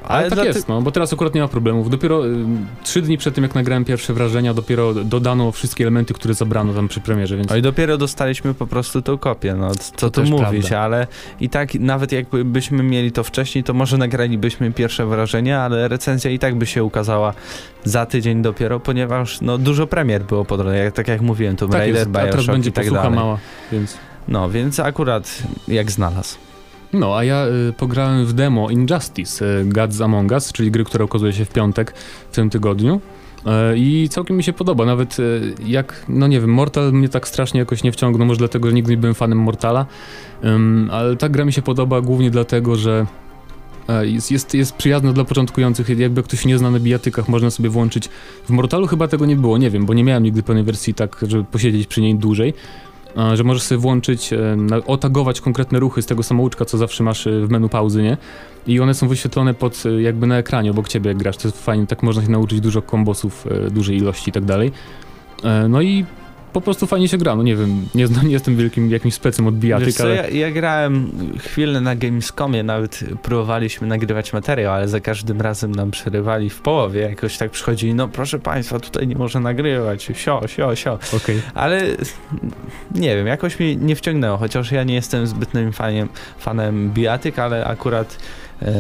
Ale, 0.05 0.25
tak 0.25 0.35
dla 0.35 0.43
ty- 0.43 0.49
jest, 0.49 0.69
no, 0.69 0.83
bo 0.83 0.91
teraz 0.91 1.13
akurat 1.13 1.35
nie 1.35 1.41
ma 1.41 1.49
problemów. 1.49 1.91
Dopiero 1.91 2.27
y, 2.27 2.31
trzy 2.85 3.03
dni 3.03 3.19
przed 3.19 3.35
tym, 3.35 3.45
jak 3.45 3.55
nagrałem 3.55 3.85
pierwsze 3.85 4.15
wrażenia, 4.15 4.55
dopiero 4.55 4.95
dodano 4.95 5.53
wszystkie 5.53 5.85
elementy, 5.85 6.15
które 6.15 6.35
zabrano 6.35 6.75
tam 6.75 6.89
przy 6.89 7.01
premierze, 7.01 7.37
więc... 7.37 7.51
No 7.51 7.57
i 7.57 7.63
dopiero 7.63 7.99
dostaliśmy 7.99 8.55
po 8.55 8.67
prostu 8.67 9.03
tą 9.03 9.19
kopię, 9.19 9.55
no 9.55 9.71
co 9.75 10.11
To 10.11 10.11
tu 10.11 10.31
mówić, 10.31 10.61
prawda. 10.69 10.81
ale 10.81 11.07
i 11.41 11.49
tak 11.49 11.75
nawet 11.75 12.13
jakbyśmy 12.13 12.83
mieli 12.83 13.13
to 13.13 13.25
wcześniej, 13.25 13.65
to 13.65 13.75
może 13.75 13.99
nagralibyśmy 13.99 14.73
pierwsze 14.73 15.07
wrażenia, 15.07 15.61
ale 15.63 15.89
recenzja 15.89 16.31
i 16.31 16.39
tak 16.39 16.55
by 16.55 16.67
się 16.67 16.85
ukazała 16.85 17.35
za 17.85 18.07
tydzień 18.07 18.43
dopiero, 18.43 18.81
ponieważ 18.81 19.41
no 19.41 19.59
dużo 19.59 19.87
premier 19.87 20.25
było 20.25 20.45
po 20.45 20.57
drodze, 20.57 20.93
tak 20.93 21.09
jak 21.09 21.21
mówiłem, 21.21 21.57
Tomb 21.57 21.73
tak 21.73 21.79
Raider, 21.81 21.97
jest, 21.99 22.11
Bioshock 22.49 22.57
będzie 22.57 22.73
tak 22.73 22.85
posłucha 22.85 23.03
dalej. 23.03 23.19
mała, 23.19 23.39
więc... 23.73 23.99
No, 24.29 24.51
więc 24.51 24.81
akurat 24.81 25.43
jak 25.69 25.91
znalazł. 25.91 26.39
No, 26.93 27.17
a 27.17 27.25
ja 27.25 27.47
y, 27.47 27.73
pograłem 27.73 28.27
w 28.27 28.33
demo 28.33 28.71
Injustice, 28.71 29.61
y, 29.61 29.65
Gods 29.65 30.01
Among 30.01 30.33
Us, 30.33 30.53
czyli 30.53 30.71
gry, 30.71 30.85
która 30.85 31.05
ukazuje 31.05 31.33
się 31.33 31.45
w 31.45 31.49
piątek 31.49 31.95
w 32.31 32.35
tym 32.35 32.51
tygodniu. 32.51 33.01
Y, 33.47 33.51
I 33.77 34.09
całkiem 34.11 34.37
mi 34.37 34.45
się 34.45 34.53
podoba, 34.53 34.85
nawet 34.85 35.19
y, 35.19 35.55
jak, 35.67 36.05
no 36.09 36.27
nie 36.27 36.41
wiem, 36.41 36.51
Mortal 36.51 36.93
mnie 36.93 37.09
tak 37.09 37.29
strasznie 37.29 37.61
jakoś 37.61 37.83
nie 37.83 37.93
wciągnął, 37.93 38.27
może 38.27 38.39
dlatego, 38.39 38.69
że 38.69 38.75
nigdy 38.75 38.91
nie 38.91 38.97
byłem 38.97 39.15
fanem 39.15 39.39
Mortala, 39.39 39.87
Ym, 40.45 40.89
ale 40.93 41.17
ta 41.17 41.29
gra 41.29 41.45
mi 41.45 41.53
się 41.53 41.63
podoba 41.63 42.01
głównie 42.01 42.31
dlatego, 42.31 42.77
że 42.77 43.07
jest, 44.03 44.31
jest, 44.31 44.55
jest 44.55 44.77
przyjazna 44.77 45.13
dla 45.13 45.25
początkujących, 45.25 45.99
jakby 45.99 46.23
ktoś 46.23 46.45
nie 46.45 46.59
zna 46.59 46.71
na 46.71 46.81
bijatykach, 46.81 47.29
można 47.29 47.51
sobie 47.51 47.69
włączyć. 47.69 48.09
W 48.45 48.51
Mortalu 48.51 48.87
chyba 48.87 49.09
tego 49.09 49.27
nie 49.27 49.37
było, 49.37 49.59
nie 49.59 49.71
wiem, 49.71 49.87
bo 49.87 49.95
nie 49.95 50.05
miałem 50.05 50.23
nigdy 50.23 50.43
pełnej 50.43 50.65
wersji 50.65 50.95
tak, 50.95 51.25
żeby 51.29 51.45
posiedzieć 51.45 51.87
przy 51.87 52.01
niej 52.01 52.15
dłużej. 52.15 52.55
e, 53.17 53.37
Że 53.37 53.45
możesz 53.45 53.63
sobie 53.63 53.79
włączyć, 53.79 54.33
e, 54.33 54.57
otagować 54.87 55.41
konkretne 55.41 55.79
ruchy 55.81 56.03
z 56.03 56.07
tego 56.07 56.23
samouczka, 56.23 56.65
co 56.65 56.79
zawsze 56.79 57.05
masz 57.05 57.27
e, 57.27 57.41
w 57.47 57.51
menu 57.51 57.69
pauzy, 57.69 58.03
nie? 58.03 58.17
I 58.67 58.81
one 58.81 58.95
są 58.95 59.09
wyświetlone 59.09 59.55
pod, 59.55 59.83
e, 59.87 60.03
jakby 60.03 60.27
na 60.27 60.39
ekranie 60.39 60.71
obok 60.71 60.89
ciebie, 60.89 61.09
jak 61.09 61.17
grasz. 61.19 61.37
To 61.37 61.49
jest 61.49 61.65
fajnie, 61.65 61.87
tak 61.87 62.03
można 62.03 62.23
się 62.23 62.31
nauczyć 62.31 62.61
dużo 62.61 62.83
kombosów, 62.83 63.47
e, 63.51 63.71
dużej 63.71 63.97
ilości 63.97 64.31
i 64.31 64.33
tak 64.33 64.45
dalej. 64.45 64.73
E, 65.45 65.69
No 65.69 65.83
i 65.83 66.05
po 66.53 66.61
prostu 66.61 66.87
fajnie 66.87 67.09
się 67.09 67.19
gra, 67.19 67.37
no 67.37 67.43
nie 67.43 67.57
wiem, 67.57 67.87
nie, 67.95 68.07
nie 68.25 68.33
jestem 68.33 68.57
wielkim 68.57 68.91
jakimś 68.91 69.15
specem 69.15 69.47
od 69.47 69.55
bijatyk, 69.55 69.93
co, 69.95 70.05
ale... 70.05 70.15
ja, 70.15 70.29
ja 70.29 70.51
grałem 70.51 71.11
chwilę 71.39 71.81
na 71.81 71.97
Gamescomie, 71.97 72.63
nawet 72.63 73.05
próbowaliśmy 73.23 73.87
nagrywać 73.87 74.33
materiał, 74.33 74.73
ale 74.75 74.89
za 74.89 75.01
każdym 75.01 75.41
razem 75.41 75.75
nam 75.75 75.91
przerywali 75.91 76.51
w 76.51 76.61
połowie, 76.61 77.01
jakoś 77.01 77.39
tak 77.39 77.51
przychodzili, 77.51 77.95
no 77.95 78.09
proszę 78.09 78.39
państwa, 78.39 78.81
tutaj 78.81 79.07
nie 79.07 79.17
może 79.17 79.41
nagrywać, 79.41 80.03
sio, 80.15 80.41
sio, 80.47 80.77
sio. 80.77 80.99
Okej. 81.17 81.43
Ale 81.55 81.83
nie 82.95 83.17
wiem, 83.17 83.27
jakoś 83.27 83.61
mnie 83.61 83.77
nie 83.77 83.97
wciągnęło, 83.97 84.39
chociaż 84.39 84.73
ja 84.73 84.85
nie 84.85 84.95
jestem 84.95 85.27
zbytnym 85.27 85.73
fanem, 85.73 86.09
fanem 86.39 86.91
bijatyk, 86.91 87.39
ale 87.39 87.65
akurat 87.65 88.19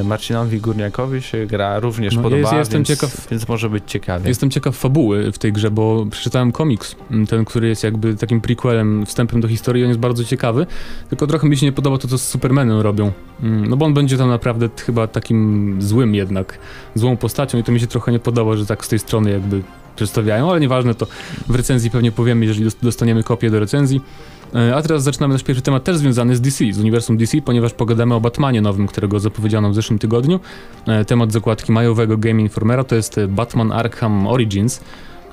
Marcinowi 0.05 0.60
Górniakowi 0.60 1.22
się 1.22 1.46
gra 1.46 1.78
również 1.80 2.16
No, 2.16 2.22
podoba, 2.22 2.40
jest- 2.40 2.52
jestem 2.52 2.78
więc, 2.84 2.88
ciekaw- 2.88 3.30
więc 3.30 3.48
może 3.48 3.70
być 3.70 3.84
ciekawie. 3.86 4.28
Jestem 4.28 4.50
ciekaw 4.50 4.76
fabuły 4.76 5.32
w 5.32 5.38
tej 5.38 5.52
grze, 5.52 5.70
bo 5.70 6.06
przeczytałem 6.10 6.52
komiks, 6.52 6.96
ten, 7.28 7.44
który 7.44 7.68
jest 7.68 7.84
jakby 7.84 8.14
takim 8.14 8.40
prequelem, 8.40 9.06
wstępem 9.06 9.40
do 9.40 9.48
historii, 9.48 9.82
on 9.84 9.88
jest 9.88 10.00
bardzo 10.00 10.24
ciekawy, 10.24 10.66
tylko 11.09 11.26
trochę 11.26 11.48
mi 11.48 11.56
się 11.56 11.66
nie 11.66 11.72
podoba 11.72 11.98
to, 11.98 12.09
co 12.09 12.18
z 12.18 12.22
Supermanem 12.28 12.80
robią. 12.80 13.12
Mm, 13.42 13.66
No 13.68 13.76
bo 13.76 13.86
on 13.86 13.94
będzie 13.94 14.18
tam 14.18 14.28
naprawdę 14.28 14.68
chyba 14.86 15.06
takim 15.06 15.76
złym 15.82 16.14
jednak, 16.14 16.59
złą 16.94 17.16
postacią 17.16 17.59
i 17.59 17.64
to 17.64 17.72
mi 17.72 17.80
się 17.80 17.86
trochę 17.86 18.12
nie 18.12 18.18
podoba, 18.18 18.56
że 18.56 18.66
tak 18.66 18.84
z 18.84 18.88
tej 18.88 18.98
strony 18.98 19.30
jakby 19.30 19.62
przedstawiają, 19.96 20.50
ale 20.50 20.60
nieważne, 20.60 20.94
to 20.94 21.06
w 21.48 21.55
recenzji 21.55 21.90
pewnie 21.90 22.12
powiemy, 22.12 22.44
jeżeli 22.46 22.64
dos- 22.64 22.76
dostaniemy 22.82 23.22
kopię 23.22 23.50
do 23.50 23.60
recenzji. 23.60 24.00
E, 24.55 24.77
A 24.77 24.83
teraz 24.83 25.03
zaczynamy 25.03 25.35
nasz 25.35 25.43
pierwszy 25.43 25.62
temat, 25.62 25.85
też 25.85 25.97
związany 25.97 26.37
z 26.37 26.41
DC, 26.41 26.65
z 26.73 26.79
uniwersum 26.79 27.16
DC, 27.16 27.43
ponieważ 27.43 27.73
pogadamy 27.73 28.15
o 28.15 28.20
Batmanie 28.20 28.61
nowym, 28.61 28.87
którego 28.87 29.20
zapowiedziano 29.20 29.70
w 29.70 29.75
zeszłym 29.75 29.99
tygodniu. 29.99 30.41
E, 30.87 31.05
Temat 31.05 31.33
zakładki 31.33 31.73
majowego 31.73 32.19
Game 32.19 32.41
Informera 32.41 32.85
to 32.85 32.95
jest 32.95 33.20
Batman 33.29 33.73
Arkham 33.73 34.27
Origins, 34.27 34.81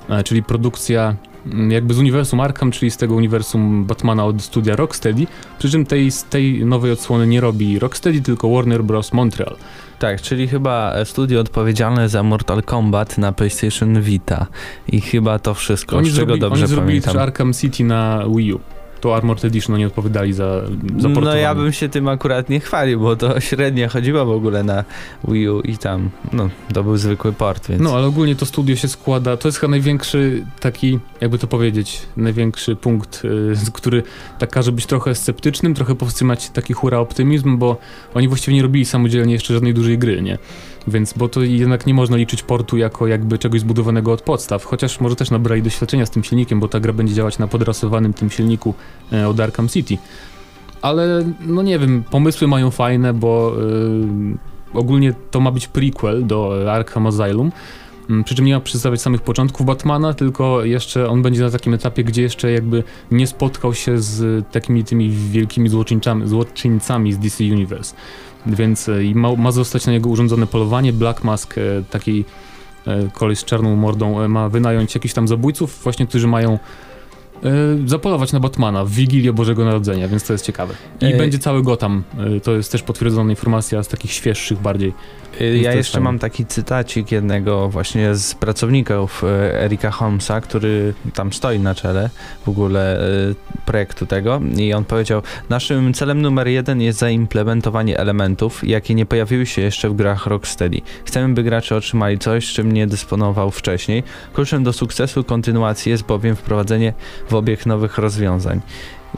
e, 0.08 0.22
czyli 0.24 0.42
produkcja 0.42 1.16
mm, 1.46 1.70
jakby 1.70 1.94
z 1.94 1.98
uniwersum 1.98 2.40
Arkham, 2.40 2.70
czyli 2.70 2.90
z 2.90 2.96
tego 2.96 3.14
uniwersum 3.14 3.84
Batmana 3.84 4.24
od 4.24 4.42
studia 4.42 4.76
Rocksteady, 4.76 5.26
przy 5.58 5.70
czym 5.70 5.86
tej, 5.86 6.10
z 6.10 6.24
tej 6.24 6.64
nowej 6.64 6.92
odsłony 6.92 7.26
nie 7.26 7.40
robi 7.40 7.78
Rocksteady, 7.78 8.20
tylko 8.20 8.50
Warner 8.50 8.84
Bros. 8.84 9.12
Montreal. 9.12 9.56
Tak, 9.98 10.20
czyli 10.22 10.48
chyba 10.48 10.94
studio 11.04 11.40
odpowiedzialne 11.40 12.08
za 12.08 12.22
Mortal 12.22 12.62
Kombat 12.62 13.18
na 13.18 13.32
PlayStation 13.32 14.00
Vita 14.02 14.46
i 14.88 15.00
chyba 15.00 15.38
to 15.38 15.54
wszystko, 15.54 15.96
Oni, 15.96 16.10
z 16.10 16.14
czego 16.14 16.26
zrobili, 16.26 16.40
dobrze 16.40 16.64
oni 16.64 16.68
zrobili 16.68 16.88
pamiętam. 17.00 17.12
też 17.12 17.22
Arkham 17.22 17.52
City 17.52 17.84
na 17.84 18.24
Wii 18.36 18.52
U. 18.54 18.60
To 19.06 19.16
Armored 19.16 19.44
Edition 19.44 19.74
oni 19.74 19.84
odpowiadali 19.84 20.32
za, 20.32 20.62
za 20.98 21.08
No 21.08 21.34
ja 21.34 21.54
bym 21.54 21.72
się 21.72 21.88
tym 21.88 22.08
akurat 22.08 22.48
nie 22.48 22.60
chwalił, 22.60 23.00
bo 23.00 23.16
to 23.16 23.40
średnio 23.40 23.88
chodziło 23.88 24.24
w 24.26 24.30
ogóle 24.30 24.62
na 24.62 24.84
Wii 25.28 25.48
U 25.48 25.60
i 25.60 25.78
tam, 25.78 26.10
no, 26.32 26.48
to 26.74 26.82
był 26.84 26.96
zwykły 26.96 27.32
port, 27.32 27.68
więc... 27.68 27.82
No, 27.82 27.94
ale 27.96 28.06
ogólnie 28.06 28.36
to 28.36 28.46
studio 28.46 28.76
się 28.76 28.88
składa, 28.88 29.36
to 29.36 29.48
jest 29.48 29.58
chyba 29.58 29.70
największy 29.70 30.44
taki, 30.60 30.98
jakby 31.20 31.38
to 31.38 31.46
powiedzieć, 31.46 32.02
największy 32.16 32.76
punkt, 32.76 33.22
y, 33.24 33.54
z- 33.56 33.70
który 33.70 34.02
tak 34.38 34.50
każe 34.50 34.72
być 34.72 34.86
trochę 34.86 35.14
sceptycznym, 35.14 35.74
trochę 35.74 35.94
powstrzymać 35.94 36.50
taki 36.50 36.72
hura 36.72 36.98
optymizm, 36.98 37.58
bo 37.58 37.76
oni 38.14 38.28
właściwie 38.28 38.56
nie 38.56 38.62
robili 38.62 38.84
samodzielnie 38.84 39.32
jeszcze 39.32 39.54
żadnej 39.54 39.74
dużej 39.74 39.98
gry, 39.98 40.22
nie? 40.22 40.38
Więc, 40.88 41.12
bo 41.12 41.28
to 41.28 41.42
jednak 41.42 41.86
nie 41.86 41.94
można 41.94 42.16
liczyć 42.16 42.42
portu 42.42 42.76
jako 42.76 43.06
jakby 43.06 43.38
czegoś 43.38 43.60
zbudowanego 43.60 44.12
od 44.12 44.22
podstaw, 44.22 44.64
chociaż 44.64 45.00
może 45.00 45.16
też 45.16 45.30
nabrali 45.30 45.62
doświadczenia 45.62 46.06
z 46.06 46.10
tym 46.10 46.24
silnikiem, 46.24 46.60
bo 46.60 46.68
ta 46.68 46.80
gra 46.80 46.92
będzie 46.92 47.14
działać 47.14 47.38
na 47.38 47.46
podrasowanym 47.46 48.12
tym 48.12 48.30
silniku 48.30 48.74
e, 49.12 49.28
od 49.28 49.40
Arkham 49.40 49.68
City. 49.68 49.98
Ale, 50.82 51.24
no 51.46 51.62
nie 51.62 51.78
wiem, 51.78 52.04
pomysły 52.10 52.48
mają 52.48 52.70
fajne, 52.70 53.14
bo... 53.14 53.56
y, 53.62 54.56
ogólnie 54.74 55.14
to 55.30 55.40
ma 55.40 55.50
być 55.50 55.68
prequel 55.68 56.26
do 56.26 56.72
Arkham 56.72 57.06
Asylum, 57.06 57.52
przy 58.24 58.34
czym 58.34 58.44
nie 58.44 58.54
ma 58.54 58.60
przedstawiać 58.60 59.00
samych 59.00 59.20
początków 59.22 59.66
Batmana, 59.66 60.14
tylko 60.14 60.64
jeszcze 60.64 61.08
on 61.08 61.22
będzie 61.22 61.42
na 61.42 61.50
takim 61.50 61.74
etapie, 61.74 62.04
gdzie 62.04 62.22
jeszcze 62.22 62.52
jakby 62.52 62.84
nie 63.10 63.26
spotkał 63.26 63.74
się 63.74 63.98
z 63.98 64.46
takimi 64.50 64.84
tymi 64.84 65.10
wielkimi 65.10 65.68
złoczyńcami, 65.68 66.28
złoczyńcami 66.28 67.12
z 67.12 67.18
DC 67.18 67.44
Universe. 67.44 67.94
Więc 68.46 68.88
e, 68.88 68.92
ma, 69.14 69.36
ma 69.36 69.52
zostać 69.52 69.86
na 69.86 69.92
niego 69.92 70.10
urządzone 70.10 70.46
polowanie. 70.46 70.92
Black 70.92 71.24
Mask, 71.24 71.58
e, 71.58 71.62
taki 71.90 72.24
e, 72.86 73.10
koleś 73.12 73.38
z 73.38 73.44
czarną 73.44 73.76
mordą, 73.76 74.28
ma 74.28 74.48
wynająć 74.48 74.94
jakichś 74.94 75.14
tam 75.14 75.28
zabójców, 75.28 75.80
właśnie, 75.82 76.06
którzy 76.06 76.26
mają 76.26 76.58
zapolować 77.86 78.32
na 78.32 78.40
Batmana 78.40 78.84
w 78.84 78.90
Wigilię 78.90 79.32
Bożego 79.32 79.64
Narodzenia, 79.64 80.08
więc 80.08 80.24
to 80.24 80.32
jest 80.32 80.44
ciekawe. 80.44 80.74
I 81.00 81.04
Ej. 81.04 81.16
będzie 81.16 81.38
cały 81.38 81.62
Gotham. 81.62 82.02
E, 82.36 82.40
to 82.40 82.52
jest 82.52 82.72
też 82.72 82.82
potwierdzona 82.82 83.30
informacja 83.30 83.82
z 83.82 83.88
takich 83.88 84.12
świeższych 84.12 84.58
bardziej. 84.58 84.92
To 85.38 85.44
Ja 85.44 85.72
jeszcze 85.72 86.00
mam 86.00 86.18
taki 86.18 86.46
cytacik 86.46 87.12
jednego 87.12 87.68
właśnie 87.68 88.14
z 88.14 88.34
pracowników 88.34 89.24
e, 89.24 89.62
Erika 89.64 89.90
Holmesa, 89.90 90.40
który 90.40 90.94
tam 91.14 91.32
stoi 91.32 91.58
na 91.58 91.74
czele 91.74 92.10
w 92.44 92.48
ogóle 92.48 93.00
e, 93.00 93.34
projektu 93.66 94.06
tego 94.06 94.40
i 94.56 94.72
on 94.72 94.84
powiedział, 94.84 95.22
naszym 95.48 95.94
celem 95.94 96.22
numer 96.22 96.48
jeden 96.48 96.80
jest 96.80 96.98
zaimplementowanie 96.98 97.98
elementów, 97.98 98.68
jakie 98.68 98.94
nie 98.94 99.06
pojawiły 99.06 99.46
się 99.46 99.62
jeszcze 99.62 99.88
w 99.88 99.94
grach 99.96 100.26
Rocksteady. 100.26 100.80
Chcemy, 101.04 101.34
by 101.34 101.42
gracze 101.42 101.76
otrzymali 101.76 102.18
coś, 102.18 102.52
czym 102.52 102.72
nie 102.72 102.86
dysponował 102.86 103.50
wcześniej. 103.50 104.02
Kluczem 104.34 104.64
do 104.64 104.72
sukcesu 104.72 105.24
kontynuacji 105.24 105.90
jest 105.90 106.02
bowiem 106.02 106.36
wprowadzenie 106.36 106.92
w 107.28 107.34
obieg 107.34 107.66
nowych 107.66 107.98
rozwiązań. 107.98 108.60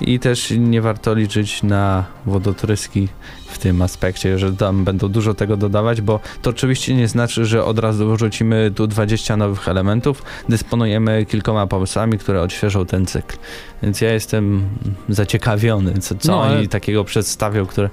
I 0.01 0.19
też 0.19 0.51
nie 0.59 0.83
warto 0.83 1.15
liczyć 1.15 1.63
na 1.63 2.05
wodotryski 2.27 3.09
w 3.47 3.59
tym 3.59 3.83
aspekcie, 3.83 4.39
że 4.39 4.53
tam 4.53 4.85
będą 4.85 5.09
dużo 5.09 5.35
tego 5.35 5.57
dodawać, 5.57 6.01
bo 6.01 6.21
to 6.43 6.51
oczywiście 6.51 6.95
nie 6.95 7.09
znaczy, 7.09 7.47
że 7.47 7.65
od 7.65 7.79
razu 7.79 8.13
wrzucimy 8.15 8.71
tu 8.75 8.87
20 8.87 9.37
nowych 9.37 9.69
elementów. 9.69 10.23
Dysponujemy 10.49 11.27
kilkoma 11.27 11.67
pomysłami, 11.67 12.19
które 12.19 12.43
odświeżą 12.43 12.87
ten 12.87 13.07
cykl. 13.07 13.37
Więc 13.83 14.01
ja 14.01 14.13
jestem 14.13 14.69
zaciekawiony, 15.09 15.99
co, 15.99 16.15
co 16.15 16.33
No, 16.33 16.43
ale- 16.43 16.59
oni 16.59 16.69
takiego 16.69 17.05
przedstawią, 17.05 17.67
które... 17.67 17.91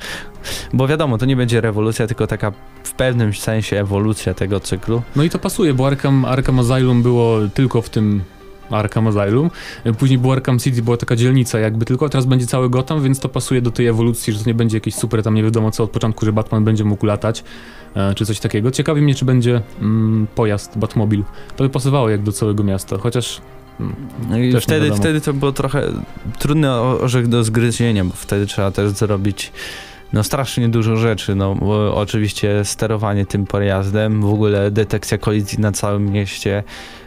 Bo 0.73 0.87
wiadomo, 0.87 1.17
to 1.17 1.25
nie 1.25 1.35
będzie 1.35 1.61
rewolucja, 1.61 2.07
tylko 2.07 2.27
taka 2.27 2.51
w 2.83 2.91
pewnym 2.93 3.33
sensie 3.33 3.79
ewolucja 3.79 4.33
tego 4.33 4.59
cyklu. 4.59 5.01
No 5.15 5.23
i 5.23 5.29
to 5.29 5.39
pasuje, 5.39 5.73
bo 5.73 5.87
Arkham, 5.87 6.25
Arkham 6.25 6.59
Asylum 6.59 7.03
było 7.03 7.37
tylko 7.53 7.81
w 7.81 7.89
tym 7.89 8.21
Arkham 8.69 9.07
Asylum. 9.07 9.49
Później 9.97 10.19
było 10.19 10.33
Arkham 10.33 10.59
City, 10.59 10.81
była 10.81 10.97
taka 10.97 11.15
dzielnica 11.15 11.59
jakby 11.59 11.85
tylko, 11.85 12.05
a 12.05 12.09
teraz 12.09 12.25
będzie 12.25 12.47
cały 12.47 12.69
Gotham, 12.69 13.03
więc 13.03 13.19
to 13.19 13.29
pasuje 13.29 13.61
do 13.61 13.71
tej 13.71 13.87
ewolucji, 13.87 14.33
że 14.33 14.39
to 14.39 14.45
nie 14.49 14.53
będzie 14.53 14.77
jakieś 14.77 14.95
super 14.95 15.23
tam 15.23 15.35
nie 15.35 15.43
wiadomo 15.43 15.71
co 15.71 15.83
od 15.83 15.91
początku, 15.91 16.25
że 16.25 16.33
Batman 16.33 16.63
będzie 16.63 16.83
mógł 16.83 17.05
latać, 17.05 17.43
e, 17.95 18.15
czy 18.15 18.25
coś 18.25 18.39
takiego. 18.39 18.71
Ciekawi 18.71 19.01
mnie, 19.01 19.15
czy 19.15 19.25
będzie 19.25 19.61
mm, 19.81 20.27
pojazd, 20.35 20.77
Batmobil. 20.77 21.23
To 21.55 21.63
by 21.63 21.69
pasowało 21.69 22.09
jak 22.09 22.23
do 22.23 22.31
całego 22.31 22.63
miasta, 22.63 22.97
chociaż 22.97 23.41
mm, 23.79 23.95
No 24.29 24.37
I 24.37 24.51
Też 24.51 24.63
wtedy, 24.63 24.91
wtedy 24.91 25.21
to 25.21 25.33
było 25.33 25.51
trochę 25.51 25.83
trudny 26.39 26.71
o- 26.71 26.99
orzech 26.99 27.27
do 27.27 27.43
zgryzienia, 27.43 28.05
bo 28.05 28.13
wtedy 28.15 28.45
trzeba 28.45 28.71
też 28.71 28.91
zrobić 28.91 29.51
no 30.13 30.23
strasznie 30.23 30.69
dużo 30.69 30.95
rzeczy, 30.95 31.35
no 31.35 31.55
oczywiście 31.93 32.65
sterowanie 32.65 33.25
tym 33.25 33.45
pojazdem, 33.45 34.21
w 34.21 34.33
ogóle 34.33 34.71
detekcja 34.71 35.17
kolizji 35.17 35.59
na 35.59 35.71
całym 35.71 36.11
mieście, 36.11 36.63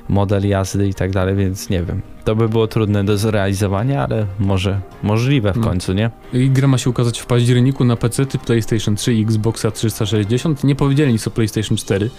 model 0.08 0.48
jazdy 0.48 0.88
i 0.88 0.94
tak 0.94 1.10
dalej, 1.10 1.36
więc 1.36 1.70
nie 1.70 1.82
wiem. 1.82 2.00
To 2.24 2.36
by 2.36 2.48
było 2.48 2.66
trudne 2.66 3.04
do 3.04 3.18
zrealizowania, 3.18 4.04
ale 4.04 4.26
może 4.38 4.80
możliwe 5.02 5.52
w 5.52 5.56
No. 5.56 5.62
końcu, 5.64 5.92
nie? 5.92 6.10
I 6.32 6.50
gra 6.50 6.68
ma 6.68 6.78
się 6.78 6.90
ukazać 6.90 7.18
w 7.20 7.26
październiku 7.26 7.84
na 7.84 7.96
PC, 7.96 8.26
PlayStation 8.26 8.96
3 8.96 9.14
i 9.14 9.22
Xboxa 9.22 9.70
360. 9.70 10.64
Nie 10.64 10.74
powiedzieli 10.74 11.12
nic 11.12 11.26
o 11.26 11.30
PlayStation 11.30 11.76
4. 11.76 12.10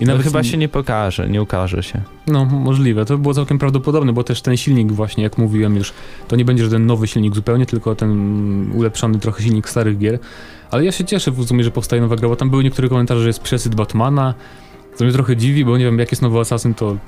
I 0.00 0.04
No 0.04 0.12
nawet 0.12 0.26
chyba 0.26 0.42
się 0.42 0.56
nie 0.56 0.68
pokaże, 0.68 1.28
nie 1.28 1.42
ukaże 1.42 1.82
się. 1.82 2.00
No, 2.26 2.44
możliwe. 2.44 3.04
To 3.04 3.16
by 3.16 3.22
było 3.22 3.34
całkiem 3.34 3.58
prawdopodobne, 3.58 4.12
bo 4.12 4.24
też 4.24 4.42
ten 4.42 4.56
silnik 4.56 4.92
właśnie, 4.92 5.24
jak 5.24 5.38
mówiłem 5.38 5.76
już, 5.76 5.92
to 6.28 6.36
nie 6.36 6.44
będzie 6.44 6.64
żaden 6.64 6.86
nowy 6.86 7.06
silnik 7.06 7.34
zupełnie, 7.34 7.66
tylko 7.66 7.94
ten 7.94 8.70
ulepszony 8.74 9.18
trochę 9.18 9.42
silnik 9.42 9.68
starych 9.68 9.98
gier. 9.98 10.18
Ale 10.70 10.84
ja 10.84 10.92
się 10.92 11.04
cieszę 11.04 11.30
w 11.30 11.46
sumie, 11.46 11.64
że 11.64 11.70
powstaje 11.70 12.02
nowa 12.02 12.16
gra, 12.16 12.28
bo 12.28 12.36
tam 12.36 12.50
były 12.50 12.64
niektóre 12.64 12.88
komentarze, 12.88 13.20
że 13.20 13.26
jest 13.28 13.40
przesyt 13.42 13.74
Batmana. 13.74 14.34
To 14.98 15.04
mnie 15.04 15.12
trochę 15.12 15.36
dziwi, 15.36 15.64
bo 15.64 15.78
nie 15.78 15.84
wiem, 15.84 15.98
jak 15.98 16.12
jest 16.12 16.22
nowy 16.22 16.38
Assassin, 16.38 16.74
to 16.74 16.86
No 16.86 16.98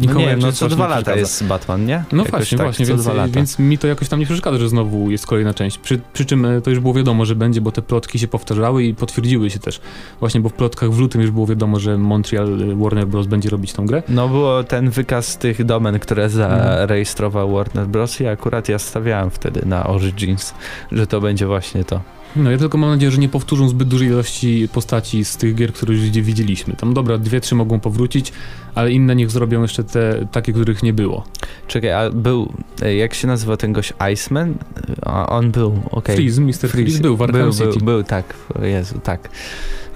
nikomu 0.00 0.20
nie 0.20 0.26
wiem, 0.26 0.38
no 0.38 0.52
co 0.52 0.68
dwa 0.68 0.84
nie 0.84 0.90
lata 0.90 1.16
jest 1.16 1.44
Batman, 1.44 1.86
nie? 1.86 2.04
No 2.12 2.24
Jakoś 2.24 2.30
właśnie, 2.30 2.58
tak, 2.58 2.66
właśnie, 2.66 2.86
co 2.86 3.14
więc, 3.14 3.34
więc 3.34 3.58
mi 3.58 3.78
to 3.78 3.86
jakoś 3.86 4.08
tam 4.08 4.20
nie 4.20 4.26
przeszkadza, 4.26 4.58
że 4.58 4.68
znowu 4.68 5.10
jest 5.10 5.26
kolejna 5.26 5.54
część. 5.54 5.78
Przy, 5.78 6.00
przy 6.12 6.24
czym 6.24 6.44
e, 6.44 6.60
to 6.60 6.70
już 6.70 6.80
było 6.80 6.94
wiadomo, 6.94 7.24
że 7.24 7.34
będzie, 7.34 7.60
bo 7.60 7.72
te 7.72 7.82
plotki 7.82 8.18
się 8.18 8.28
powtarzały 8.28 8.84
i 8.84 8.94
potwierdziły 8.94 9.50
się 9.50 9.58
też. 9.58 9.80
Właśnie, 10.20 10.40
bo 10.40 10.48
w 10.48 10.52
plotkach 10.52 10.90
w 10.90 10.98
lutym 10.98 11.20
już 11.20 11.30
było 11.30 11.46
wiadomo, 11.46 11.80
że 11.80 11.98
Montreal 11.98 12.62
e, 12.62 12.74
Warner 12.74 13.06
Bros. 13.06 13.26
będzie 13.26 13.50
robić 13.50 13.72
tą 13.72 13.86
grę. 13.86 14.02
No 14.08 14.28
było 14.28 14.64
ten 14.64 14.90
wykaz 14.90 15.38
tych 15.38 15.64
domen, 15.64 15.98
które 15.98 16.30
zarejestrował 16.30 17.52
Warner 17.52 17.86
Bros. 17.86 18.20
i 18.20 18.26
akurat 18.26 18.68
ja 18.68 18.78
stawiałem 18.78 19.30
wtedy 19.30 19.62
na 19.66 19.86
Origins, 19.86 20.54
że 20.92 21.06
to 21.06 21.20
będzie 21.20 21.46
właśnie 21.46 21.84
to. 21.84 22.00
No 22.36 22.50
ja 22.50 22.58
tylko 22.58 22.78
mam 22.78 22.90
nadzieję, 22.90 23.10
że 23.10 23.18
nie 23.18 23.28
powtórzą 23.28 23.68
zbyt 23.68 23.88
dużej 23.88 24.08
ilości 24.08 24.68
postaci 24.72 25.24
z 25.24 25.36
tych 25.36 25.54
gier, 25.54 25.72
które 25.72 25.94
już 25.94 26.02
widzieliśmy. 26.02 26.74
Tam 26.74 26.94
dobra, 26.94 27.18
dwie, 27.18 27.40
trzy 27.40 27.54
mogą 27.54 27.80
powrócić, 27.80 28.32
ale 28.76 28.92
inne 28.92 29.16
niech 29.16 29.30
zrobią 29.30 29.62
jeszcze 29.62 29.84
te 29.84 30.26
takie, 30.32 30.52
których 30.52 30.82
nie 30.82 30.92
było. 30.92 31.24
Czekaj, 31.66 31.92
a 31.92 32.10
był, 32.10 32.52
e, 32.82 32.96
jak 32.96 33.14
się 33.14 33.26
nazywa 33.26 33.56
ten 33.56 33.72
gość, 33.72 33.92
Iceman? 34.12 34.54
A 35.02 35.26
on 35.28 35.50
był, 35.50 35.82
okej. 35.90 36.16
Freeze, 36.16 36.40
Mr. 36.40 36.70
Freeze, 36.70 37.02
był 37.02 37.16
w 37.16 37.22
Arkham 37.22 37.40
był, 37.42 37.52
City. 37.52 37.66
był, 37.66 37.80
był, 37.80 38.02
tak, 38.02 38.34
Jezu, 38.62 38.98
tak. 39.02 39.28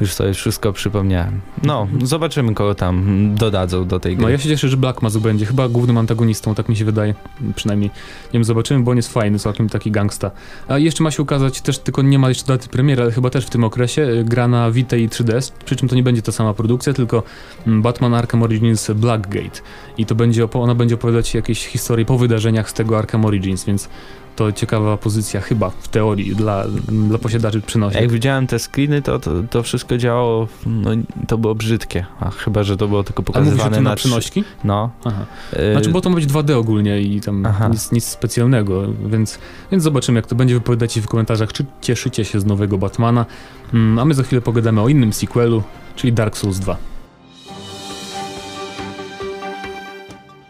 Już 0.00 0.12
sobie 0.12 0.34
wszystko 0.34 0.72
przypomniałem. 0.72 1.40
No, 1.62 1.88
zobaczymy 2.02 2.54
kogo 2.54 2.74
tam 2.74 3.30
dodadzą 3.34 3.86
do 3.86 4.00
tej 4.00 4.16
gry. 4.16 4.22
No 4.22 4.28
ja 4.28 4.38
się 4.38 4.48
cieszę, 4.48 4.68
że 4.68 4.76
Black 4.76 5.02
Mask 5.02 5.18
będzie 5.18 5.46
chyba 5.46 5.68
głównym 5.68 5.98
antagonistą, 5.98 6.54
tak 6.54 6.68
mi 6.68 6.76
się 6.76 6.84
wydaje, 6.84 7.14
przynajmniej. 7.54 7.90
Nie 8.24 8.32
wiem, 8.32 8.44
zobaczymy, 8.44 8.84
bo 8.84 8.90
on 8.90 8.96
jest 8.96 9.12
fajny, 9.12 9.38
całkiem 9.38 9.68
taki 9.68 9.90
gangsta. 9.90 10.30
A 10.68 10.78
jeszcze 10.78 11.04
ma 11.04 11.10
się 11.10 11.22
ukazać 11.22 11.60
też, 11.60 11.78
tylko 11.78 12.02
nie 12.02 12.18
ma 12.18 12.28
jeszcze 12.28 12.46
daty 12.46 12.68
premiery, 12.68 13.02
ale 13.02 13.12
chyba 13.12 13.30
też 13.30 13.46
w 13.46 13.50
tym 13.50 13.64
okresie, 13.64 14.02
y, 14.02 14.24
gra 14.24 14.48
na 14.48 14.70
Vita 14.70 14.96
i 14.96 15.08
3DS, 15.08 15.52
przy 15.64 15.76
czym 15.76 15.88
to 15.88 15.96
nie 15.96 16.02
będzie 16.02 16.22
ta 16.22 16.32
sama 16.32 16.54
produkcja, 16.54 16.92
tylko 16.92 17.22
mm, 17.66 17.82
Batman 17.82 18.14
Arkham 18.14 18.42
Origins 18.42 18.69
Blackgate. 18.94 19.60
I 19.98 20.06
to 20.06 20.14
będzie, 20.14 20.48
ona 20.50 20.74
będzie 20.74 20.94
opowiadać 20.94 21.34
jakieś 21.34 21.66
historie 21.66 22.06
po 22.06 22.18
wydarzeniach 22.18 22.70
z 22.70 22.72
tego 22.72 22.98
Arkham 22.98 23.24
Origins, 23.24 23.64
więc 23.64 23.88
to 24.36 24.52
ciekawa 24.52 24.96
pozycja 24.96 25.40
chyba 25.40 25.70
w 25.70 25.88
teorii 25.88 26.36
dla, 26.36 26.64
dla 26.88 27.18
posiadaczy 27.18 27.60
przynosiek. 27.60 28.00
Jak 28.00 28.12
widziałem 28.12 28.46
te 28.46 28.58
screeny, 28.58 29.02
to, 29.02 29.18
to, 29.18 29.30
to 29.50 29.62
wszystko 29.62 29.96
działało, 29.96 30.48
no 30.66 30.90
to 31.28 31.38
było 31.38 31.54
brzydkie. 31.54 32.06
A 32.20 32.30
chyba, 32.30 32.62
że 32.62 32.76
to 32.76 32.88
było 32.88 33.04
tylko 33.04 33.22
mówisz 33.22 33.34
pokazywane 33.34 33.80
na 33.80 33.90
na 33.90 33.96
przynośki? 33.96 34.44
No. 34.64 34.90
Aha. 35.04 35.26
y, 35.52 35.72
Znaczy, 35.72 35.90
bo 35.90 36.00
to 36.00 36.10
ma 36.10 36.16
być 36.16 36.26
2D 36.26 36.52
ogólnie 36.52 37.00
i 37.00 37.20
tam 37.20 37.48
nic, 37.70 37.92
nic 37.92 38.04
specjalnego, 38.04 38.82
więc, 39.06 39.38
więc 39.72 39.84
zobaczymy, 39.84 40.18
jak 40.18 40.26
to 40.26 40.34
będzie. 40.34 40.54
Wypowiadajcie 40.54 41.02
w 41.02 41.08
komentarzach, 41.08 41.52
czy 41.52 41.64
cieszycie 41.80 42.24
się 42.24 42.40
z 42.40 42.46
nowego 42.46 42.78
Batmana. 42.78 43.26
Mm, 43.74 43.98
a 43.98 44.04
my 44.04 44.14
za 44.14 44.22
chwilę 44.22 44.42
pogadamy 44.42 44.80
o 44.80 44.88
innym 44.88 45.12
sequelu, 45.12 45.62
czyli 45.96 46.12
Dark 46.12 46.36
Souls 46.36 46.58
2. 46.58 46.76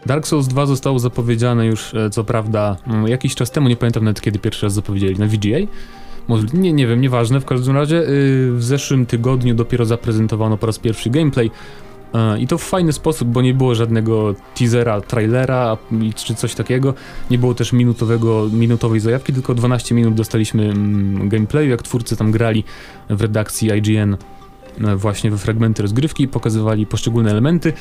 Dark 0.05 0.27
Souls 0.27 0.47
2 0.47 0.65
zostało 0.65 0.99
zapowiedziane 0.99 1.65
już, 1.65 1.93
e, 1.93 2.09
co 2.09 2.23
prawda, 2.23 2.77
mm, 2.87 3.07
jakiś 3.07 3.35
czas 3.35 3.51
temu, 3.51 3.69
nie 3.69 3.75
pamiętam 3.75 4.03
nawet 4.03 4.21
kiedy 4.21 4.39
pierwszy 4.39 4.65
raz 4.65 4.73
zapowiedzieli, 4.73 5.19
na 5.19 5.27
VGA? 5.27 5.67
Nie, 6.53 6.73
nie 6.73 6.87
wiem, 6.87 7.01
nieważne, 7.01 7.39
w 7.39 7.45
każdym 7.45 7.75
razie 7.75 7.97
y, 7.97 8.51
w 8.53 8.63
zeszłym 8.63 9.05
tygodniu 9.05 9.55
dopiero 9.55 9.85
zaprezentowano 9.85 10.57
po 10.57 10.65
raz 10.65 10.79
pierwszy 10.79 11.09
gameplay 11.09 11.51
E, 12.13 12.39
I 12.39 12.47
to 12.47 12.57
w 12.57 12.63
fajny 12.63 12.93
sposób, 12.93 13.27
bo 13.27 13.41
nie 13.41 13.53
było 13.53 13.75
żadnego 13.75 14.35
teasera, 14.55 15.01
trailera 15.01 15.77
czy 16.15 16.35
coś 16.35 16.55
takiego. 16.55 16.93
Nie 17.31 17.37
było 17.37 17.53
też 17.53 17.73
minutowego, 17.73 18.47
minutowej 18.53 18.99
zajawki, 18.99 19.33
tylko 19.33 19.53
12 19.53 19.95
minut 19.95 20.13
dostaliśmy 20.13 20.63
mm, 20.63 21.29
gameplayu, 21.29 21.69
jak 21.69 21.81
twórcy 21.81 22.17
tam 22.17 22.31
grali 22.31 22.63
w 23.09 23.21
redakcji 23.21 23.69
IGN 23.77 24.17
e, 24.83 24.95
właśnie 24.95 25.31
we 25.31 25.37
fragmenty 25.37 25.81
rozgrywki, 25.81 26.27
pokazywali 26.27 26.85
poszczególne 26.85 27.31
elementy 27.31 27.73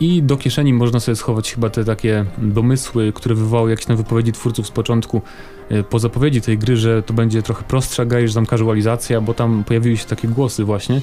i 0.00 0.22
do 0.22 0.36
kieszeni 0.36 0.72
można 0.72 1.00
sobie 1.00 1.16
schować 1.16 1.54
chyba 1.54 1.70
te 1.70 1.84
takie 1.84 2.24
domysły, 2.38 3.12
które 3.12 3.34
wywołały 3.34 3.70
jakieś 3.70 3.86
tam 3.86 3.96
wypowiedzi 3.96 4.32
twórców 4.32 4.66
z 4.66 4.70
początku 4.70 5.22
e, 5.68 5.82
po 5.82 5.98
zapowiedzi 5.98 6.40
tej 6.40 6.58
gry, 6.58 6.76
że 6.76 7.02
to 7.02 7.14
będzie 7.14 7.42
trochę 7.42 7.64
prostsza 7.64 8.04
gra, 8.04 8.20
tam 8.34 8.46
casualizacja, 8.46 9.20
bo 9.20 9.34
tam 9.34 9.64
pojawiły 9.64 9.96
się 9.96 10.04
takie 10.04 10.28
głosy 10.28 10.64
właśnie. 10.64 11.00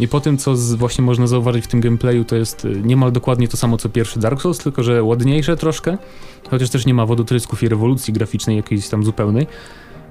I 0.00 0.08
po 0.08 0.20
tym, 0.20 0.38
co 0.38 0.56
z, 0.56 0.74
właśnie 0.74 1.04
można 1.04 1.26
zauważyć 1.26 1.64
w 1.64 1.68
tym 1.68 1.80
gameplayu, 1.80 2.24
to 2.24 2.36
jest 2.36 2.64
y, 2.64 2.82
niemal 2.84 3.12
dokładnie 3.12 3.48
to 3.48 3.56
samo 3.56 3.76
co 3.76 3.88
pierwszy 3.88 4.20
Dark 4.20 4.42
Souls, 4.42 4.58
tylko 4.58 4.82
że 4.82 5.02
ładniejsze 5.02 5.56
troszkę, 5.56 5.98
chociaż 6.50 6.70
też 6.70 6.86
nie 6.86 6.94
ma 6.94 7.06
wodotrysków 7.06 7.62
i 7.62 7.68
rewolucji 7.68 8.12
graficznej 8.12 8.56
jakiejś 8.56 8.88
tam 8.88 9.04
zupełnej. 9.04 9.46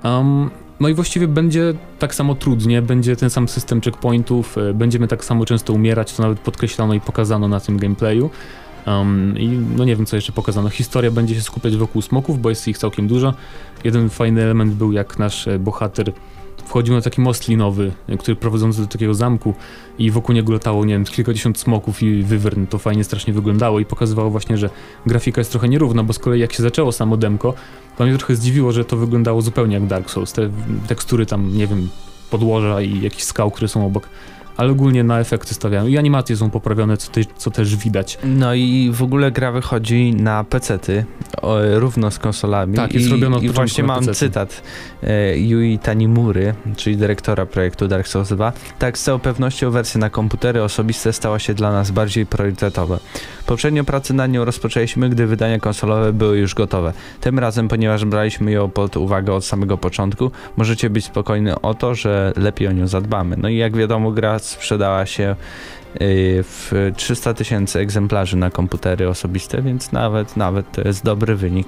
Um, 0.04 0.50
no 0.80 0.90
i 0.90 0.94
właściwie 0.94 1.28
będzie 1.28 1.74
tak 2.00 2.16
samo 2.16 2.36
trudnie, 2.36 2.82
będzie 2.82 3.16
ten 3.16 3.30
sam 3.30 3.48
system 3.48 3.82
checkpointów, 3.82 4.58
y, 4.58 4.74
będziemy 4.74 5.08
tak 5.08 5.26
samo 5.26 5.46
często 5.46 5.74
umierać, 5.74 6.14
to 6.14 6.24
nawet 6.24 6.40
podkreślono 6.40 6.94
i 6.94 7.02
pokazano 7.02 7.48
na 7.48 7.60
tym 7.60 7.78
gameplayu. 7.78 8.30
Um, 8.88 9.38
I 9.38 9.48
no 9.48 9.86
nie 9.86 9.96
wiem, 9.96 10.06
co 10.06 10.16
jeszcze 10.16 10.32
pokazano. 10.32 10.70
Historia 10.70 11.12
będzie 11.12 11.36
się 11.36 11.42
skupiać 11.42 11.78
wokół 11.78 12.02
smoków, 12.02 12.42
bo 12.42 12.50
jest 12.50 12.68
ich 12.68 12.78
całkiem 12.78 13.08
dużo. 13.08 13.34
Jeden 13.84 14.10
fajny 14.10 14.44
element 14.44 14.74
był, 14.74 14.92
jak 14.92 15.20
nasz 15.20 15.48
e, 15.48 15.60
bohater 15.60 16.14
wchodził 16.66 16.96
na 16.96 17.02
taki 17.02 17.22
most 17.22 17.48
linowy, 17.48 17.92
który 18.20 18.36
prowadzący 18.36 18.82
do 18.82 18.88
takiego 18.88 19.14
zamku 19.14 19.54
i 20.00 20.12
wokół 20.12 20.36
niego 20.36 20.54
latało, 20.54 20.86
nie 20.86 20.94
wiem, 20.94 21.06
kilkadziesiąt 21.06 21.60
smoków 21.60 22.04
i 22.04 22.24
wywern. 22.24 22.66
To 22.68 22.78
fajnie 22.78 23.04
strasznie 23.04 23.34
wyglądało 23.34 23.80
i 23.80 23.86
pokazywało 23.86 24.30
właśnie, 24.30 24.58
że 24.58 24.70
grafika 25.06 25.42
jest 25.42 25.52
trochę 25.52 25.70
nierówna, 25.70 26.04
bo 26.04 26.14
z 26.14 26.20
kolei 26.20 26.40
jak 26.40 26.54
się 26.54 26.64
zaczęło 26.64 26.92
samo 26.92 27.18
demko, 27.18 27.54
to 27.98 28.06
mnie 28.06 28.18
trochę 28.18 28.36
zdziwiło, 28.36 28.72
że 28.72 28.86
to 28.86 28.98
wyglądało 28.98 29.42
zupełnie 29.42 29.74
jak 29.74 29.88
Dark 29.88 30.10
Souls. 30.10 30.34
Te 30.34 30.50
tekstury 30.88 31.26
tam, 31.26 31.58
nie 31.58 31.68
wiem, 31.68 31.90
podłoża 32.30 32.82
i 32.82 33.02
jakieś 33.02 33.24
skał, 33.24 33.52
które 33.52 33.68
są 33.68 33.86
obok 33.86 34.10
ale 34.58 34.72
ogólnie 34.72 35.04
na 35.04 35.20
efekty 35.20 35.54
stawiają. 35.54 35.88
I 35.88 35.98
animacje 35.98 36.38
są 36.38 36.50
poprawione, 36.50 36.98
co, 36.98 37.12
te, 37.12 37.22
co 37.38 37.52
też 37.52 37.76
widać. 37.76 38.18
No 38.24 38.54
i 38.54 38.92
w 38.94 39.04
ogóle 39.04 39.32
gra 39.32 39.52
wychodzi 39.52 40.14
na 40.16 40.44
pecety, 40.44 41.06
równo 41.74 42.12
z 42.12 42.20
konsolami. 42.20 42.76
Tak, 42.76 42.94
I, 42.94 43.10
robione 43.10 43.36
od 43.38 43.44
I 43.44 43.50
właśnie 43.50 43.84
mam 43.84 44.00
pecety. 44.00 44.18
cytat 44.18 44.62
e, 45.04 45.38
Yui 45.38 45.80
Tanimury, 45.80 46.54
czyli 46.76 46.98
dyrektora 46.98 47.46
projektu 47.46 47.88
Dark 47.88 48.08
Souls 48.08 48.30
2. 48.30 48.54
Tak, 48.80 48.98
z 48.98 49.04
całą 49.04 49.20
pewnością 49.20 49.72
wersja 49.72 50.00
na 50.00 50.10
komputery 50.10 50.64
osobiste 50.64 51.14
stała 51.14 51.40
się 51.40 51.54
dla 51.54 51.72
nas 51.72 51.92
bardziej 51.92 52.26
priorytetowa. 52.26 53.00
Poprzednio 53.46 53.84
pracę 53.84 54.14
nad 54.14 54.32
nią 54.32 54.46
rozpoczęliśmy, 54.46 55.10
gdy 55.10 55.28
wydania 55.28 55.60
konsolowe 55.60 56.14
były 56.14 56.38
już 56.38 56.56
gotowe. 56.56 56.94
Tym 57.22 57.40
razem, 57.40 57.68
ponieważ 57.68 58.06
braliśmy 58.06 58.52
ją 58.52 58.70
pod 58.70 58.98
uwagę 58.98 59.34
od 59.34 59.46
samego 59.46 59.78
początku, 59.78 60.32
możecie 60.58 60.90
być 60.90 61.06
spokojni 61.06 61.52
o 61.62 61.74
to, 61.74 61.96
że 61.96 62.34
lepiej 62.36 62.68
o 62.68 62.72
nią 62.72 62.88
zadbamy. 62.88 63.36
No 63.38 63.50
i 63.50 63.58
jak 63.58 63.78
wiadomo, 63.78 64.12
gra 64.12 64.40
sprzedała 64.46 65.06
się 65.06 65.36
y, 66.02 66.44
w 66.44 66.92
300 66.96 67.34
tysięcy 67.34 67.80
egzemplarzy 67.80 68.38
na 68.38 68.50
komputery 68.50 69.10
osobiste, 69.10 69.62
więc 69.62 69.92
nawet, 69.92 70.38
nawet 70.38 70.72
to 70.72 70.82
jest 70.82 71.04
dobry 71.04 71.36
wynik. 71.36 71.68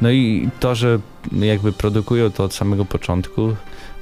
No 0.00 0.10
i 0.10 0.50
to, 0.60 0.74
że 0.74 0.98
jakby 1.32 1.72
produkują 1.72 2.30
to 2.30 2.44
od 2.44 2.54
samego 2.54 2.84
początku, 2.84 3.54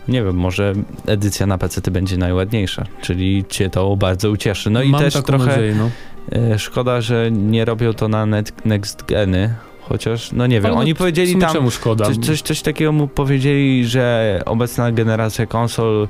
nie 0.09 0.24
wiem, 0.24 0.36
może 0.36 0.72
edycja 1.06 1.47
na 1.47 1.59
PC 1.59 1.90
będzie 1.90 2.16
najładniejsza, 2.16 2.85
czyli 3.02 3.44
cię 3.48 3.70
to 3.70 3.97
bardzo 3.97 4.31
ucieszy. 4.31 4.70
No 4.70 4.82
i 4.82 4.90
Mam 4.90 5.01
też 5.01 5.14
trochę 5.14 5.47
nadzieję, 5.47 5.74
no. 5.74 5.90
e, 6.32 6.59
szkoda, 6.59 7.01
że 7.01 7.31
nie 7.31 7.64
robią 7.64 7.93
to 7.93 8.09
na 8.09 8.27
net, 8.27 8.66
next 8.66 9.05
geny, 9.05 9.55
chociaż, 9.81 10.32
no 10.32 10.47
nie 10.47 10.60
wiem, 10.60 10.70
Ale 10.70 10.81
oni 10.81 10.94
powiedzieli 10.94 11.36
tam, 11.36 11.52
czemu 11.52 11.70
szkoda? 11.70 12.05
coś, 12.05 12.18
coś, 12.18 12.43
coś 12.43 12.62
takiego 12.62 12.93
mu 12.93 13.09
powiedzieli, 13.09 13.86
że 13.86 14.43
obecna 14.47 14.93
generacja 14.93 15.47
konsol 15.47 16.09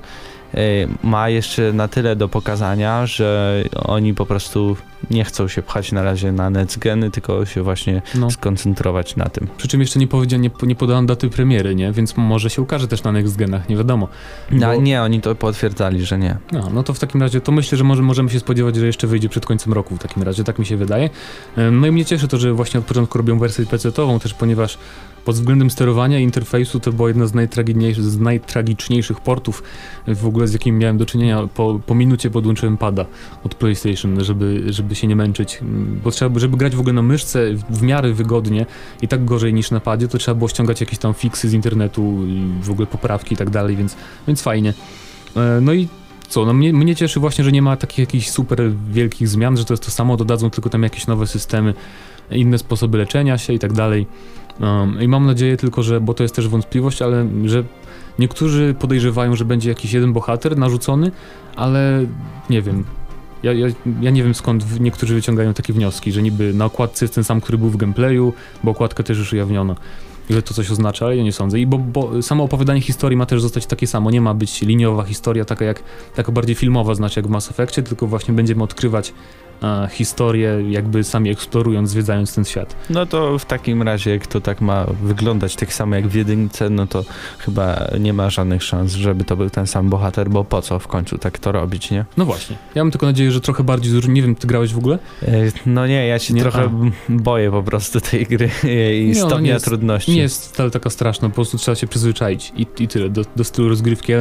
ma 1.02 1.28
jeszcze 1.28 1.72
na 1.72 1.88
tyle 1.88 2.16
do 2.16 2.28
pokazania, 2.28 3.06
że 3.06 3.62
oni 3.84 4.14
po 4.14 4.26
prostu 4.26 4.76
nie 5.10 5.24
chcą 5.24 5.48
się 5.48 5.62
pchać 5.62 5.92
na 5.92 6.02
razie 6.02 6.32
na 6.32 6.50
netzgeny, 6.50 7.10
tylko 7.10 7.46
się 7.46 7.62
właśnie 7.62 8.02
No. 8.14 8.30
skoncentrować 8.30 9.16
na 9.16 9.24
tym. 9.28 9.48
Przy 9.56 9.68
czym 9.68 9.80
jeszcze 9.80 9.98
nie 9.98 10.06
powiedziałem, 10.06 10.42
nie, 10.42 10.50
nie 10.62 10.74
podano 10.74 11.06
daty 11.06 11.30
premiery, 11.30 11.74
nie? 11.74 11.92
Więc 11.92 12.16
może 12.16 12.50
się 12.50 12.62
ukaże 12.62 12.88
też 12.88 13.02
na 13.02 13.12
Next 13.12 13.36
Genach, 13.36 13.68
nie 13.68 13.76
wiadomo. 13.76 14.08
No, 14.50 14.66
Bo- 14.74 14.80
nie, 14.82 15.02
oni 15.02 15.20
to 15.20 15.34
potwierdzali, 15.34 16.04
że 16.06 16.18
nie. 16.18 16.36
No, 16.52 16.70
no 16.74 16.82
to 16.82 16.94
w 16.94 16.98
takim 16.98 17.20
razie, 17.22 17.40
to 17.40 17.52
myślę, 17.52 17.78
że 17.78 17.84
może, 17.84 18.02
możemy 18.02 18.30
się 18.30 18.40
spodziewać, 18.40 18.76
że 18.76 18.86
jeszcze 18.86 19.06
wyjdzie 19.06 19.28
przed 19.28 19.46
końcem 19.46 19.72
roku 19.72 19.96
w 19.96 19.98
takim 19.98 20.22
razie, 20.22 20.44
tak 20.44 20.58
mi 20.58 20.66
się 20.66 20.76
wydaje. 20.76 21.10
No 21.72 21.86
i 21.86 21.90
mnie 21.90 22.04
cieszy 22.04 22.28
to, 22.28 22.38
że 22.38 22.52
właśnie 22.52 22.80
od 22.80 22.86
początku 22.86 23.18
robią 23.18 23.38
wersję 23.38 23.66
PC-ową 23.66 24.18
też, 24.20 24.34
ponieważ 24.34 24.78
pod 25.24 25.34
względem 25.34 25.70
sterowania 25.70 26.18
i 26.18 26.22
interfejsu 26.22 26.80
to 26.80 26.92
była 26.92 27.08
jedna 27.08 27.26
z 27.26 27.34
najtragiczniejszych, 27.34 28.04
z 28.04 28.18
najtragiczniejszych 28.18 29.20
portów 29.20 29.62
w 30.06 30.26
ogóle 30.26 30.48
z 30.48 30.52
jakim 30.52 30.78
miałem 30.78 30.98
do 30.98 31.06
czynienia. 31.06 31.48
Po, 31.54 31.80
po 31.86 31.94
minucie 31.94 32.30
podłączyłem 32.30 32.76
pada 32.76 33.06
od 33.44 33.54
PlayStation, 33.54 34.24
żeby, 34.24 34.62
żeby 34.72 34.89
się 34.94 35.06
nie 35.06 35.16
męczyć, 35.16 35.58
Mm, 35.62 36.00
bo 36.04 36.10
trzeba, 36.10 36.28
by- 36.28 36.40
żeby 36.40 36.56
grać 36.56 36.76
w 36.76 36.80
ogóle 36.80 36.92
na 36.92 37.02
myszce 37.02 37.54
w, 37.70 37.82
miarę 37.82 38.12
wygodnie 38.12 38.66
i 39.02 39.08
tak 39.08 39.24
gorzej 39.24 39.54
niż 39.54 39.70
na 39.70 39.80
padzie, 39.80 40.08
to 40.08 40.18
trzeba 40.18 40.34
było 40.34 40.48
ściągać 40.48 40.80
jakieś 40.80 40.98
tam 40.98 41.14
fiksy 41.14 41.48
z 41.48 41.52
internetu 41.52 42.18
w 42.62 42.70
ogóle 42.70 42.86
poprawki 42.86 43.34
i 43.34 43.36
tak 43.36 43.50
dalej, 43.50 43.76
więc, 43.76 43.96
więc 44.26 44.42
fajnie. 44.42 44.74
E, 45.36 45.60
No 45.60 45.72
i 45.72 45.88
co, 46.28 46.44
no 46.46 46.52
mnie, 46.52 46.72
mnie 46.72 46.96
cieszy 46.96 47.20
właśnie, 47.20 47.44
że 47.44 47.52
nie 47.52 47.62
ma 47.62 47.76
takich 47.76 47.98
jakichś 47.98 48.28
super 48.30 48.62
wielkich 48.90 49.28
zmian, 49.28 49.56
że 49.56 49.64
to 49.64 49.72
jest 49.74 49.84
to 49.84 49.90
samo, 49.90 50.16
dodadzą 50.16 50.50
tylko 50.50 50.70
tam 50.70 50.82
jakieś 50.82 51.06
nowe 51.06 51.26
systemy, 51.26 51.74
inne 52.30 52.58
sposoby 52.58 52.98
leczenia 52.98 53.38
się 53.38 53.52
i 53.52 53.58
tak 53.58 53.72
dalej. 53.72 54.06
Um, 54.60 55.02
I 55.02 55.08
mam 55.08 55.26
nadzieję 55.26 55.56
tylko, 55.56 55.82
że, 55.82 56.00
bo 56.00 56.14
to 56.14 56.22
jest 56.22 56.34
też 56.34 56.48
wątpliwość, 56.48 57.02
ale 57.02 57.26
że 57.44 57.64
niektórzy 58.18 58.74
podejrzewają, 58.78 59.36
że 59.36 59.44
będzie 59.44 59.68
jakiś 59.68 59.92
jeden 59.92 60.12
bohater 60.12 60.58
narzucony, 60.58 61.10
ale 61.56 62.06
nie 62.50 62.62
wiem. 62.62 62.84
Ja, 63.42 63.52
ja, 63.52 63.66
ja 64.00 64.10
nie 64.10 64.22
wiem 64.22 64.34
skąd 64.34 64.80
niektórzy 64.80 65.14
wyciągają 65.14 65.54
takie 65.54 65.72
wnioski, 65.72 66.12
że 66.12 66.22
niby 66.22 66.54
na 66.54 66.64
okładce 66.64 67.04
jest 67.04 67.14
ten 67.14 67.24
sam, 67.24 67.40
który 67.40 67.58
był 67.58 67.70
w 67.70 67.76
gameplayu, 67.76 68.32
bo 68.64 68.70
okładkę 68.70 69.04
też 69.04 69.18
już 69.18 69.32
ujawniono. 69.32 69.76
I 70.30 70.32
że 70.32 70.42
to 70.42 70.54
coś 70.54 70.70
oznacza, 70.70 71.06
ale 71.06 71.16
ja 71.16 71.22
nie 71.22 71.32
sądzę. 71.32 71.58
I 71.58 71.66
bo, 71.66 71.78
bo 71.78 72.22
samo 72.22 72.44
opowiadanie 72.44 72.80
historii 72.80 73.16
ma 73.16 73.26
też 73.26 73.42
zostać 73.42 73.66
takie 73.66 73.86
samo. 73.86 74.10
Nie 74.10 74.20
ma 74.20 74.34
być 74.34 74.62
liniowa 74.62 75.04
historia, 75.04 75.44
taka 75.44 75.64
jak 75.64 75.82
taka 76.14 76.32
bardziej 76.32 76.56
filmowa, 76.56 76.94
znaczy 76.94 77.20
jak 77.20 77.26
w 77.26 77.30
Mass 77.30 77.50
Effectie, 77.50 77.82
tylko 77.82 78.06
właśnie 78.06 78.34
będziemy 78.34 78.62
odkrywać 78.62 79.12
e, 79.62 79.88
historię, 79.92 80.58
jakby 80.68 81.04
sami 81.04 81.30
eksplorując, 81.30 81.90
zwiedzając 81.90 82.34
ten 82.34 82.44
świat. 82.44 82.76
No 82.90 83.06
to 83.06 83.38
w 83.38 83.44
takim 83.44 83.82
razie, 83.82 84.10
jak 84.10 84.26
to 84.26 84.40
tak 84.40 84.60
ma 84.60 84.86
wyglądać 85.02 85.56
tak 85.56 85.72
samo 85.72 85.94
jak 85.96 86.08
w 86.08 86.14
jedynce, 86.14 86.70
no 86.70 86.86
to 86.86 87.04
chyba 87.38 87.88
nie 88.00 88.12
ma 88.12 88.30
żadnych 88.30 88.62
szans, 88.62 88.92
żeby 88.92 89.24
to 89.24 89.36
był 89.36 89.50
ten 89.50 89.66
sam 89.66 89.88
bohater, 89.90 90.30
bo 90.30 90.44
po 90.44 90.62
co 90.62 90.78
w 90.78 90.86
końcu 90.88 91.18
tak 91.18 91.38
to 91.38 91.52
robić, 91.52 91.90
nie? 91.90 92.04
No 92.16 92.24
właśnie. 92.24 92.56
Ja 92.74 92.84
mam 92.84 92.90
tylko 92.90 93.06
nadzieję, 93.06 93.30
że 93.32 93.40
trochę 93.40 93.64
bardziej 93.64 93.92
zróżni. 93.92 94.14
Nie 94.14 94.22
wiem, 94.22 94.34
ty 94.34 94.46
grałeś 94.46 94.74
w 94.74 94.78
ogóle? 94.78 94.98
E, 95.22 95.28
No 95.66 95.86
nie, 95.86 96.06
ja 96.06 96.18
się 96.18 96.34
Nie, 96.34 96.42
trochę 96.42 96.62
a. 96.62 96.70
boję 97.08 97.50
po 97.50 97.62
prostu 97.62 98.00
tej 98.00 98.26
gry 98.26 98.50
i 98.64 99.06
Nie, 99.08 99.14
stopnia 99.14 99.40
nie 99.40 99.50
jest- 99.50 99.64
trudności. 99.64 100.12
Nie 100.12 100.20
jest 100.20 100.52
wcale 100.52 100.70
taka 100.70 100.90
straszna, 100.90 101.28
po 101.28 101.34
prostu 101.34 101.58
trzeba 101.58 101.74
się 101.74 101.86
przyzwyczaić 101.86 102.52
i, 102.56 102.66
i 102.80 102.88
tyle, 102.88 103.08
do, 103.10 103.22
do 103.36 103.44
stylu 103.44 103.68
rozgrywki, 103.68 104.12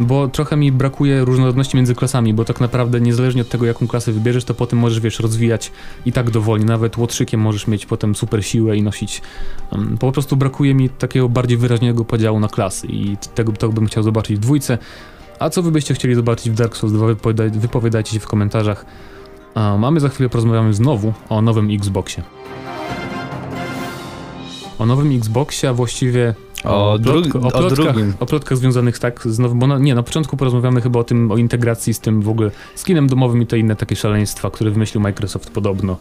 bo 0.00 0.28
trochę 0.28 0.56
mi 0.56 0.72
brakuje 0.72 1.24
różnorodności 1.24 1.76
między 1.76 1.94
klasami, 1.94 2.34
bo 2.34 2.44
tak 2.44 2.60
naprawdę 2.60 3.00
niezależnie 3.00 3.42
od 3.42 3.48
tego, 3.48 3.66
jaką 3.66 3.88
klasę 3.88 4.12
wybierzesz, 4.12 4.44
to 4.44 4.54
potem 4.54 4.79
możesz, 4.80 5.00
wiesz, 5.00 5.20
rozwijać 5.20 5.72
i 6.06 6.12
tak 6.12 6.30
dowolnie, 6.30 6.64
nawet 6.64 6.96
łotrzykiem 6.96 7.40
możesz 7.40 7.66
mieć 7.66 7.86
potem 7.86 8.14
super 8.14 8.44
siłę 8.44 8.76
i 8.76 8.82
nosić, 8.82 9.22
po 10.00 10.12
prostu 10.12 10.36
brakuje 10.36 10.74
mi 10.74 10.88
takiego 10.88 11.28
bardziej 11.28 11.58
wyraźnego 11.58 12.04
podziału 12.04 12.40
na 12.40 12.48
klasy 12.48 12.86
i 12.86 13.16
tego, 13.34 13.52
tego 13.52 13.72
bym 13.72 13.86
chciał 13.86 14.02
zobaczyć 14.02 14.36
w 14.36 14.40
dwójce, 14.40 14.78
a 15.38 15.50
co 15.50 15.62
wy 15.62 15.70
byście 15.70 15.94
chcieli 15.94 16.14
zobaczyć 16.14 16.50
w 16.50 16.54
Dark 16.54 16.76
Souls 16.76 16.92
2, 16.92 17.06
wypowiadaj, 17.06 17.50
wypowiadajcie 17.50 18.12
się 18.12 18.20
w 18.20 18.26
komentarzach. 18.26 18.84
A 19.54 19.76
mamy 19.76 20.00
za 20.00 20.08
chwilę 20.08 20.28
porozmawiamy 20.28 20.74
znowu 20.74 21.12
o 21.28 21.42
nowym 21.42 21.70
Xboxie. 21.70 22.22
O 24.78 24.86
nowym 24.86 25.16
Xboxie, 25.16 25.68
a 25.68 25.72
właściwie 25.72 26.34
O, 26.64 26.98
plotko- 26.98 27.46
o 27.46 27.50
plotkach, 27.50 27.96
o 28.20 28.26
plotkach 28.26 28.58
związanych 28.58 28.98
tak 28.98 29.22
z 29.24 29.38
nowym, 29.38 29.58
bo 29.58 29.66
na, 29.66 29.78
nie, 29.78 29.94
na 29.94 30.02
początku 30.02 30.36
porozmawiamy 30.36 30.80
chyba 30.80 31.00
o 31.00 31.04
tym, 31.04 31.30
o 31.32 31.36
integracji 31.36 31.94
z 31.94 32.00
tym 32.00 32.22
w 32.22 32.28
ogóle 32.28 32.50
skinem 32.74 33.06
domowym 33.06 33.42
i 33.42 33.46
te 33.46 33.58
inne 33.58 33.76
takie 33.76 33.96
szaleństwa, 33.96 34.50
które 34.50 34.70
wymyślił 34.70 35.00
Microsoft 35.02 35.50
podobno. 35.50 35.96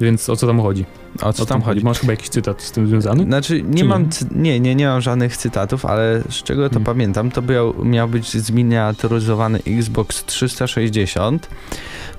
Więc 0.00 0.28
o 0.28 0.36
co 0.36 0.46
tam 0.46 0.60
chodzi? 0.60 0.84
O 1.22 1.32
co 1.32 1.42
o 1.42 1.46
tam 1.46 1.62
chodzi? 1.62 1.84
Masz 1.84 1.98
chyba 2.00 2.12
jakiś 2.12 2.28
cytat 2.28 2.62
z 2.62 2.72
tym 2.72 2.86
związany? 2.88 3.22
Znaczy, 3.24 3.62
nie 3.62 3.76
Czy 3.76 3.82
nie? 3.82 3.88
mam, 3.88 4.08
cy- 4.10 4.26
nie, 4.34 4.60
nie, 4.60 4.74
nie 4.74 4.86
mam 4.86 5.00
żadnych 5.00 5.36
cytatów, 5.36 5.86
ale 5.86 6.22
z 6.30 6.42
czego 6.42 6.62
to 6.68 6.74
Hmm. 6.74 6.84
pamiętam, 6.84 7.30
to 7.30 7.42
miał, 7.42 7.84
miał 7.84 8.08
być 8.08 8.30
zminiaturyzowany 8.36 9.58
Xbox 9.66 10.24
360, 10.24 11.48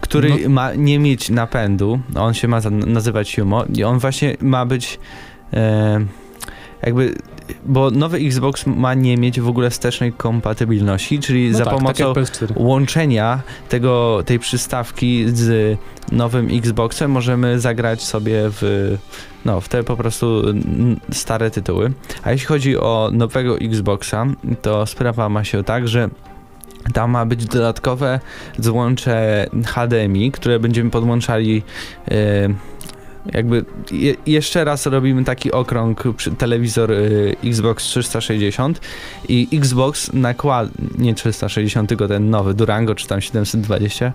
który 0.01 0.29
No. 0.43 0.49
ma 0.49 0.73
nie 0.73 0.99
mieć 0.99 1.29
napędu, 1.29 1.99
on 2.15 2.33
się 2.33 2.47
ma 2.47 2.59
nazywać 2.69 3.35
Humo 3.35 3.65
i 3.75 3.83
on 3.83 3.99
właśnie 3.99 4.37
ma 4.41 4.65
być 4.65 4.99
e, 5.53 5.99
jakby, 6.83 7.15
bo 7.65 7.91
nowy 7.91 8.17
Xbox 8.17 8.65
ma 8.65 8.93
nie 8.93 9.17
mieć 9.17 9.41
w 9.41 9.47
ogóle 9.47 9.69
wstecznej 9.69 10.13
kompatybilności, 10.13 11.19
czyli 11.19 11.51
No 11.51 11.57
za 11.57 11.65
tak, 11.65 11.73
pomocą 11.73 12.13
tak 12.13 12.23
jak 12.23 12.27
PS4. 12.27 12.51
łączenia 12.55 13.41
tego, 13.69 14.23
tej 14.25 14.39
przystawki 14.39 15.25
z 15.27 15.77
nowym 16.11 16.47
Xboxem 16.51 17.11
możemy 17.11 17.59
zagrać 17.59 18.03
sobie 18.03 18.41
w, 18.43 18.97
no, 19.45 19.61
w 19.61 19.69
te 19.69 19.83
po 19.83 19.97
prostu 19.97 20.41
stare 21.11 21.51
tytuły. 21.51 21.91
A 22.23 22.31
jeśli 22.31 22.47
chodzi 22.47 22.77
o 22.77 23.09
nowego 23.13 23.57
Xboxa, 23.57 24.25
to 24.61 24.85
sprawa 24.85 25.29
ma 25.29 25.43
się 25.43 25.63
tak, 25.63 25.87
że 25.87 26.09
tam 26.93 27.11
ma 27.11 27.25
być 27.25 27.45
dodatkowe 27.45 28.19
złącze 28.57 29.47
HDMI, 29.65 30.31
które 30.31 30.59
będziemy 30.59 30.89
podłączali 30.89 31.63
e, 32.11 32.13
jakby 33.25 33.65
je, 33.91 34.15
jeszcze 34.25 34.63
raz 34.63 34.85
robimy 34.85 35.23
taki 35.23 35.51
okrąg 35.51 36.03
przy 36.17 36.31
telewizor 36.31 36.91
y, 36.91 37.35
Xbox 37.43 37.83
360 37.83 38.81
i 39.29 39.47
Xbox 39.53 40.13
nakłada, 40.13 40.71
nie 40.97 41.15
360, 41.15 41.89
tylko 41.89 42.07
ten 42.07 42.29
nowy 42.29 42.53
Durango 42.53 42.95
czy 42.95 43.07
tam 43.07 43.21
720, 43.21 44.13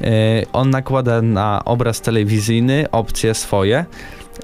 y, 0.00 0.06
on 0.52 0.70
nakłada 0.70 1.22
na 1.22 1.62
obraz 1.64 2.00
telewizyjny 2.00 2.90
opcje 2.90 3.34
swoje 3.34 3.84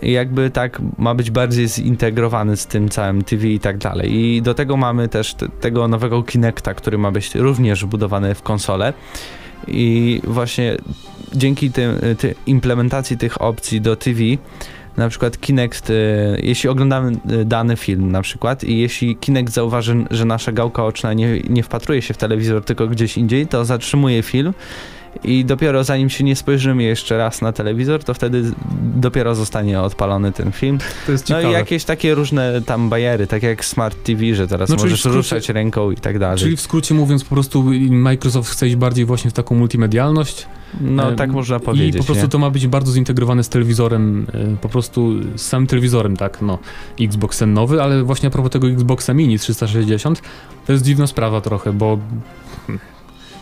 jakby 0.03 0.51
tak 0.51 0.81
ma 0.99 1.15
być 1.15 1.31
bardziej 1.31 1.69
zintegrowany 1.69 2.57
z 2.57 2.67
tym 2.67 2.89
całym 2.89 3.25
TV 3.25 3.47
i 3.47 3.61
tak 3.61 3.79
dalej. 3.79 4.15
I 4.15 4.43
do 4.43 4.55
tego 4.55 4.77
mamy 4.77 5.09
też 5.09 5.35
te, 5.35 5.49
tego 5.49 5.89
nowego 5.89 6.23
Kinecta, 6.23 6.75
który 6.75 6.99
ma 6.99 7.11
być 7.11 7.35
również 7.35 7.85
wbudowany 7.85 8.35
w 8.35 8.43
konsolę. 8.43 8.93
I 9.67 10.21
właśnie 10.25 10.77
dzięki 11.35 11.71
tym, 11.71 11.99
ty, 12.19 12.35
implementacji 12.47 13.19
tych 13.19 13.43
opcji 13.43 13.81
do 13.81 13.97
TV 13.97 14.21
na 14.97 15.09
przykład 15.09 15.41
Kinect, 15.41 15.91
y, 15.91 15.95
jeśli 16.43 16.69
oglądamy 16.69 17.13
y, 17.33 17.45
dany 17.45 17.77
film 17.77 18.13
na 18.13 18.23
przykład 18.23 18.65
i 18.65 18.79
jeśli 18.79 19.17
Kinect 19.17 19.53
zauważy, 19.53 20.05
że 20.11 20.25
nasza 20.25 20.53
gałka 20.53 20.85
oczna 20.85 21.13
nie, 21.13 21.41
nie 21.41 21.63
wpatruje 21.63 22.03
się 22.03 22.15
w 22.15 22.17
telewizor, 22.17 22.65
tylko 22.65 22.87
gdzieś 22.87 23.19
indziej, 23.19 23.47
to 23.47 23.65
zatrzymuje 23.65 24.23
film 24.23 24.55
i 25.25 25.45
dopiero 25.45 25.85
zanim 25.85 26.11
się 26.11 26.25
nie 26.25 26.37
spojrzymy 26.37 26.83
jeszcze 26.83 27.19
raz 27.19 27.43
na 27.43 27.53
telewizor, 27.53 28.05
to 28.05 28.15
wtedy 28.15 28.43
dopiero 28.95 29.35
zostanie 29.35 29.81
odpalony 29.81 30.33
ten 30.33 30.53
film. 30.53 30.79
To 31.07 31.13
jest 31.13 31.29
No 31.29 31.37
ciekawe. 31.37 31.51
i 31.51 31.53
jakieś 31.59 31.85
takie 31.85 32.15
różne 32.15 32.63
tam 32.63 32.89
bajery, 32.89 33.27
tak 33.27 33.43
jak 33.43 33.65
Smart 33.65 34.03
TV, 34.05 34.35
że 34.35 34.49
teraz 34.49 34.71
No, 34.71 34.77
możesz 34.77 35.01
skrócie- 35.01 35.17
ruszać 35.17 35.49
ręką 35.49 35.91
i 35.91 35.97
tak 35.97 36.19
dalej. 36.19 36.39
Czyli 36.39 36.57
w 36.57 36.61
skrócie 36.61 36.95
mówiąc, 36.95 37.25
po 37.25 37.35
prostu 37.35 37.65
Microsoft 37.91 38.51
chce 38.51 38.67
iść 38.67 38.77
bardziej 38.77 39.05
właśnie 39.05 39.31
w 39.31 39.35
taką 39.35 39.55
multimedialność. 39.55 40.47
no 40.81 41.13
tak 41.13 41.31
można 41.31 41.61
powiedzieć. 41.61 41.95
I 41.95 41.99
po 41.99 42.05
prostu 42.05 42.25
nie? 42.25 42.29
to 42.31 42.39
ma 42.39 42.51
być 42.51 42.67
bardzo 42.67 42.93
zintegrowane 42.93 43.45
z 43.45 43.49
telewizorem, 43.49 44.27
e, 44.55 44.57
po 44.57 44.69
prostu 44.69 45.13
z 45.37 45.43
samym 45.43 45.67
telewizorem, 45.67 46.17
tak, 46.17 46.43
no, 46.43 46.59
Xbox 47.01 47.39
ten 47.39 47.53
nowy, 47.53 47.83
ale 47.83 48.03
właśnie 48.03 48.27
a 48.27 48.31
propos 48.31 48.51
tego 48.53 48.69
Xboxa 48.69 49.15
Mini 49.15 49.39
360, 49.39 50.23
to 50.67 50.73
jest 50.73 50.85
dziwna 50.85 51.07
sprawa 51.07 51.41
trochę, 51.41 51.73
bo 51.73 51.99
hmm, 52.67 52.81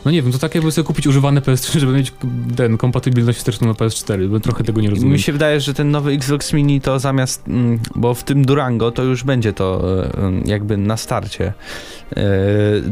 no 0.07 0.13
nie 0.13 0.23
wiem, 0.23 0.33
to 0.33 0.39
tak 0.39 0.55
jakby 0.55 0.73
sobie 0.73 0.87
kupić 0.87 1.07
używane 1.07 1.41
PS3, 1.41 1.79
żeby 1.79 1.93
mieć 1.93 2.13
ten, 2.57 2.77
kompatybilność 2.77 3.39
wsteczną 3.39 3.69
na 3.69 3.75
PS4, 3.75 4.29
bo 4.29 4.41
trochę 4.41 4.65
tego 4.65 4.81
nie 4.81 4.91
rozumiem. 4.91 5.13
Mi 5.13 5.19
się 5.19 5.33
wydaje, 5.33 5.61
że 5.61 5.75
ten 5.75 5.91
nowy 5.91 6.13
Xbox 6.13 6.53
Mini 6.53 6.81
to 6.81 6.99
zamiast, 6.99 7.49
mm, 7.49 7.79
bo 7.95 8.15
w 8.15 8.25
tym 8.25 8.45
Durango 8.45 8.91
to 8.91 9.03
już 9.03 9.25
będzie 9.25 9.53
to 9.53 9.83
e, 10.03 10.33
jakby 10.45 10.77
na 10.77 10.97
starcie 10.97 11.53
e, 12.17 12.23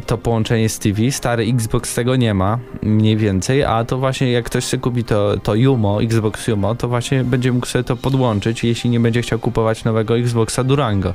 to 0.07 0.19
połączenie 0.19 0.69
z 0.69 0.79
TV. 0.79 1.11
Stary 1.11 1.45
Xbox 1.45 1.95
tego 1.95 2.17
nie 2.17 2.35
ma, 2.35 2.59
mniej 2.83 3.17
więcej, 3.17 3.65
a 3.65 3.85
to 3.85 3.99
właśnie 3.99 4.33
jak 4.33 4.45
ktoś 4.45 4.65
sobie 4.65 4.81
kupi 4.81 5.05
to, 5.05 5.37
to 5.43 5.55
Jumo, 5.55 6.03
Xbox 6.03 6.49
Jumo, 6.49 6.75
to 6.75 6.89
właśnie 6.89 7.25
będzie 7.25 7.53
mógł 7.53 7.67
sobie 7.67 7.85
to 7.85 7.97
podłączyć, 7.97 8.65
jeśli 8.65 8.91
nie 8.91 9.01
będzie 9.01 9.23
chciał 9.23 9.39
kupować 9.39 9.85
nowego 9.85 10.19
Xboxa 10.19 10.65
Durango. 10.65 11.15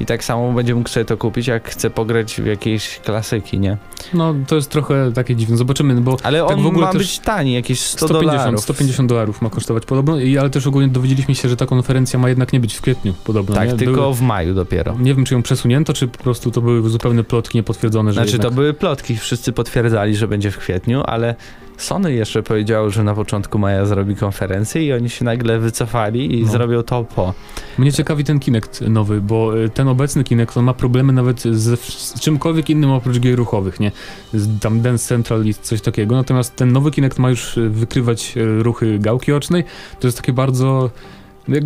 I 0.00 0.06
tak 0.06 0.24
samo 0.24 0.52
będzie 0.52 0.74
mógł 0.74 0.88
sobie 0.88 1.04
to 1.04 1.16
kupić, 1.16 1.46
jak 1.46 1.68
chce 1.68 1.90
pograć 1.90 2.34
w 2.34 2.46
jakieś 2.46 2.98
klasyki, 2.98 3.58
nie? 3.58 3.76
No 4.14 4.34
to 4.46 4.56
jest 4.56 4.70
trochę 4.70 5.12
takie 5.12 5.37
dziwne, 5.38 5.56
zobaczymy, 5.56 5.94
no 5.94 6.00
bo 6.00 6.16
Ale 6.22 6.40
Tak 6.40 6.50
on 6.56 6.62
w 6.62 6.66
ogóle 6.66 6.86
ma 6.86 6.92
być 6.92 7.18
tani, 7.18 7.52
jakieś 7.52 7.80
100 7.80 8.06
150, 8.06 8.36
dolarów. 8.38 8.60
150 8.62 9.08
dolarów 9.08 9.42
ma 9.42 9.50
kosztować 9.50 9.84
podobno, 9.86 10.20
i, 10.20 10.38
ale 10.38 10.50
też 10.50 10.66
ogólnie 10.66 10.88
dowiedzieliśmy 10.88 11.34
się, 11.34 11.48
że 11.48 11.56
ta 11.56 11.66
konferencja 11.66 12.18
ma 12.18 12.28
jednak 12.28 12.52
nie 12.52 12.60
być 12.60 12.74
w 12.74 12.80
kwietniu 12.80 13.14
podobno, 13.24 13.54
Tak, 13.54 13.68
nie? 13.68 13.76
tylko 13.76 14.00
Były- 14.00 14.14
w 14.14 14.20
maju 14.20 14.54
dopiero. 14.54 14.96
Nie 15.00 15.14
wiem, 15.14 15.24
czy 15.24 15.34
ją 15.34 15.42
przesunięto, 15.42 15.92
czy 15.92 16.08
po 16.08 16.18
prostu 16.18 16.50
to 16.50 16.60
były 16.60 16.90
zupełne 16.90 17.24
plotki 17.24 17.58
niepotwierdzone, 17.58 18.10
że 18.10 18.14
Znaczy 18.14 18.32
jednak... 18.32 18.48
to 18.50 18.54
były 18.54 18.74
plotki, 18.74 19.16
wszyscy 19.16 19.52
potwierdzali, 19.52 20.16
że 20.16 20.28
będzie 20.28 20.50
w 20.50 20.58
kwietniu, 20.58 21.02
ale 21.06 21.34
Sony 21.78 22.12
jeszcze 22.12 22.42
powiedziało, 22.42 22.90
że 22.90 23.04
na 23.04 23.14
początku 23.14 23.58
maja 23.58 23.86
zrobi 23.86 24.16
konferencję 24.16 24.84
i 24.86 24.92
oni 24.92 25.10
się 25.10 25.24
nagle 25.24 25.58
wycofali 25.58 26.38
i 26.38 26.42
No. 26.44 26.50
zrobią 26.52 26.82
to 26.82 27.04
po. 27.04 27.34
Mnie 27.78 27.92
ciekawi 27.92 28.24
ten 28.24 28.40
Kinect 28.40 28.80
nowy, 28.80 29.20
bo 29.20 29.58
y, 29.58 29.68
ten 29.68 29.88
obecny 29.88 30.24
Kinect 30.24 30.56
on 30.56 30.64
ma 30.64 30.74
problemy 30.74 31.12
nawet 31.12 31.42
w- 31.42 31.92
z 31.92 32.20
czymkolwiek 32.20 32.70
innym 32.70 32.90
oprócz 32.90 33.18
gier 33.18 33.36
ruchowych, 33.38 33.80
nie? 33.80 33.92
Z, 34.34 34.60
tam 34.60 34.80
Dance 34.80 35.08
Central 35.08 35.44
i 35.44 35.54
coś 35.54 35.80
takiego, 35.80 36.14
natomiast 36.16 36.56
ten 36.56 36.72
nowy 36.72 36.90
Kinect 36.90 37.18
ma 37.18 37.30
już 37.30 37.56
y, 37.56 37.70
wykrywać 37.70 38.36
y, 38.36 38.62
ruchy 38.62 38.98
gałki 38.98 39.32
ocznej. 39.32 39.64
To 40.00 40.06
jest 40.08 40.16
takie 40.16 40.32
bardzo... 40.32 40.90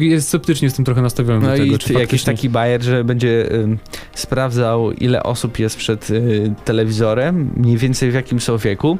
Jest 0.00 0.28
sceptycznie 0.28 0.66
jestem 0.66 0.84
trochę 0.84 1.02
nastawiony 1.02 1.40
No 1.40 1.52
do 1.52 1.58
tego, 1.58 1.74
i 1.74 1.78
czy 1.78 1.92
jakiś 1.92 2.00
faktycznie- 2.02 2.32
taki 2.32 2.48
bajer, 2.48 2.82
że 2.82 3.04
będzie 3.04 3.52
ym, 3.52 3.78
sprawdzał 4.14 4.92
ile 4.92 5.22
osób 5.22 5.58
jest 5.58 5.76
przed 5.76 6.10
y, 6.10 6.54
telewizorem, 6.64 7.50
mniej 7.56 7.76
więcej 7.76 8.10
w 8.10 8.14
jakim 8.14 8.40
są 8.40 8.58
wieku 8.58 8.98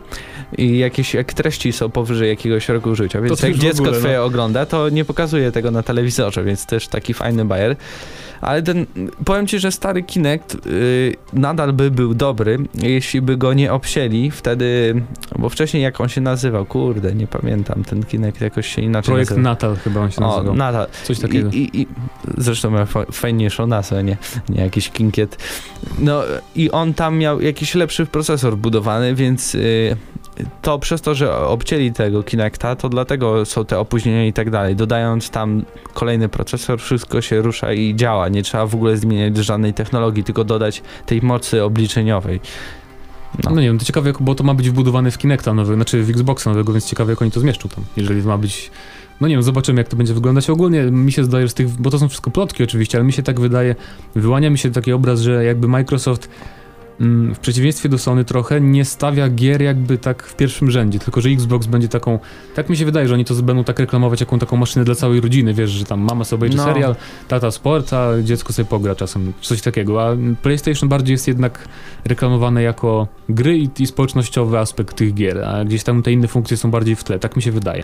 i 0.59 0.79
jakieś 0.79 1.15
jak 1.15 1.33
treści 1.33 1.73
są 1.73 1.91
powyżej 1.91 2.29
jakiegoś 2.29 2.69
roku 2.69 2.95
życia, 2.95 3.21
więc 3.21 3.41
to 3.41 3.47
jak 3.47 3.57
dziecko 3.57 3.83
ogóle, 3.83 3.93
no. 3.93 3.99
twoje 3.99 4.23
ogląda, 4.23 4.67
to 4.67 4.89
nie 4.89 5.05
pokazuje 5.05 5.53
tego 5.53 5.71
na 5.71 5.83
telewizorze, 5.83 6.45
więc 6.45 6.67
też 6.67 6.89
taki 6.89 7.15
fajny 7.15 7.45
bajer. 7.45 7.77
Ale 8.43 8.63
ten, 8.63 8.87
powiem 9.25 9.47
ci, 9.47 9.59
że 9.59 9.73
stary 9.73 10.03
Kinect 10.03 10.67
y, 10.67 11.15
nadal 11.33 11.73
by 11.73 11.91
był 11.91 12.15
dobry, 12.15 12.59
jeśli 12.75 13.23
by 13.23 13.37
go 13.37 13.53
nie 13.53 13.73
obsieli 13.73 14.31
wtedy, 14.31 15.03
bo 15.39 15.49
wcześniej 15.49 15.83
jak 15.83 16.01
on 16.01 16.09
się 16.09 16.21
nazywał, 16.21 16.67
kurde, 16.67 17.15
nie 17.15 17.27
pamiętam, 17.27 17.85
ten 17.85 18.03
Kinect 18.03 18.41
jakoś 18.41 18.67
się 18.75 18.83
inaczej 18.83 19.13
Projekt 19.13 19.31
nazywał. 19.31 19.53
Natal 19.53 19.77
chyba 19.77 20.01
on 20.01 20.11
się 20.11 20.23
O, 20.25 20.29
nazywał. 20.37 20.55
nadal. 20.55 20.87
Coś 21.05 21.19
takiego. 21.21 21.51
I, 21.53 21.57
i, 21.57 21.81
i, 21.81 21.87
zresztą 22.39 22.71
miał 22.71 22.87
fa- 22.87 23.05
fajniejszą 23.13 23.67
nazwę, 23.67 24.05
nie, 24.05 24.17
nie 24.49 24.61
jakiś 24.61 24.91
kinkiet. 24.91 25.37
No 25.99 26.23
i 26.57 26.71
on 26.71 26.95
tam 26.95 27.19
miał 27.19 27.41
jakiś 27.41 27.75
lepszy 27.75 28.07
procesor 28.07 28.57
budowany, 28.57 29.15
więc 29.15 29.55
y, 29.55 29.97
to 30.63 30.79
przez 30.79 31.01
to, 31.01 31.15
że 31.15 31.37
obcięli 31.37 31.93
tego 31.93 32.23
Kinecta, 32.23 32.77
to 32.77 32.89
dlatego 32.89 33.45
są 33.45 33.65
te 33.65 33.79
opóźnienia 33.79 34.27
i 34.27 34.33
tak 34.33 34.51
dalej. 34.51 34.77
Dodając 34.77 35.31
tam 35.31 35.65
kolejny 35.95 36.29
procesor, 36.29 36.81
wszystko 36.81 37.21
się 37.21 37.43
rusza 37.43 37.73
i 37.73 37.97
działa. 37.97 38.29
Nie 38.29 38.43
trzeba 38.43 38.67
w 38.67 38.75
ogóle 38.75 38.97
zmieniać 38.97 39.37
żadnej 39.37 39.75
technologii, 39.75 40.25
tylko 40.25 40.45
dodać 40.45 40.83
tej 41.07 41.23
mocy 41.23 41.65
obliczeniowej. 41.65 42.41
No. 43.45 43.51
nie 43.51 43.67
wiem, 43.67 43.79
to 43.79 43.85
ciekawe, 43.85 44.13
bo 44.21 44.35
to 44.35 44.45
ma 44.45 44.55
być 44.55 44.71
wbudowane 44.71 45.11
w 45.11 45.19
Kinecta 45.19 45.55
nowego, 45.55 45.75
znaczy 45.75 46.03
w 46.03 46.11
Xboxa 46.11 46.51
nowego, 46.51 46.73
więc 46.73 46.87
ciekawe, 46.87 47.13
jak 47.13 47.23
oni 47.23 47.31
to 47.31 47.41
zmieszczą 47.41 47.69
tam, 47.69 47.85
jeżeli 47.97 48.23
ma 48.23 48.39
być... 48.39 48.71
No 49.21 49.29
nie 49.29 49.35
wiem, 49.35 49.43
zobaczymy, 49.43 49.81
jak 49.81 49.89
to 49.89 49.97
będzie 49.97 50.15
wyglądać. 50.15 50.51
Ogólnie 50.51 50.83
mi 50.83 51.13
się 51.13 51.25
zdaje, 51.25 51.49
z 51.49 51.55
tych, 51.55 51.69
bo 51.69 51.91
to 51.91 51.99
są 51.99 52.09
wszystko 52.09 52.31
plotki 52.31 52.65
oczywiście, 52.65 52.99
ale 52.99 53.05
mi 53.05 53.13
się 53.13 53.23
tak 53.23 53.41
wydaje, 53.41 53.75
wyłania 54.15 54.51
mi 54.51 54.59
się 54.59 54.71
taki 54.71 54.93
obraz, 54.93 55.21
że 55.21 55.45
jakby 55.45 55.69
Microsoft 55.69 56.29
w 57.35 57.39
przeciwieństwie 57.39 57.89
do 57.89 57.99
Sony 57.99 58.25
trochę 58.25 58.61
nie 58.61 58.85
stawia 58.85 59.29
gier 59.29 59.63
jakby 59.63 59.99
tak 59.99 60.23
w 60.23 60.37
pierwszym 60.37 60.71
rzędzie, 60.71 60.99
tylko 60.99 61.21
że 61.21 61.29
Xbox 61.29 61.67
będzie 61.67 61.89
taką, 61.89 62.19
tak 62.55 62.69
mi 62.69 62.77
się 62.77 62.85
wydaje, 62.85 63.09
że 63.09 63.15
oni 63.15 63.25
to 63.25 63.35
będą 63.35 63.65
tak 63.65 63.79
reklamować 63.79 64.21
jaką 64.21 64.39
taką 64.39 64.57
maszynę 64.57 64.85
dla 64.85 64.95
całej 64.95 65.21
rodziny, 65.21 65.55
wiesz, 65.55 65.71
że 65.71 65.85
tam 65.85 66.01
mama 66.01 66.25
sobie 66.25 66.39
obejrzy 66.39 66.57
No. 66.57 66.65
serial, 66.65 66.97
tata 67.29 67.51
sport, 67.51 67.93
a 67.93 68.23
dziecko 68.23 68.53
sobie 68.53 68.67
pogra 68.67 68.95
czasem, 68.95 69.33
coś 69.41 69.63
takiego, 69.63 70.09
a 70.09 70.17
PlayStation 70.43 70.89
bardziej 70.89 71.15
jest 71.15 71.29
jednak 71.29 71.69
reklamowane 72.05 72.63
jako 72.63 73.09
gry 73.29 73.59
i, 73.59 73.69
i 73.79 73.87
społecznościowy 73.87 74.59
aspekt 74.59 74.97
tych 74.97 75.15
gier, 75.15 75.45
a 75.45 75.65
gdzieś 75.65 75.83
tam 75.83 76.03
te 76.03 76.13
inne 76.13 76.29
funkcje 76.29 76.57
są 76.57 76.71
bardziej 76.71 76.97
w 76.97 77.05
tle, 77.05 77.19
tak 77.19 77.37
mi 77.37 77.43
się 77.43 77.53
wydaje. 77.53 77.83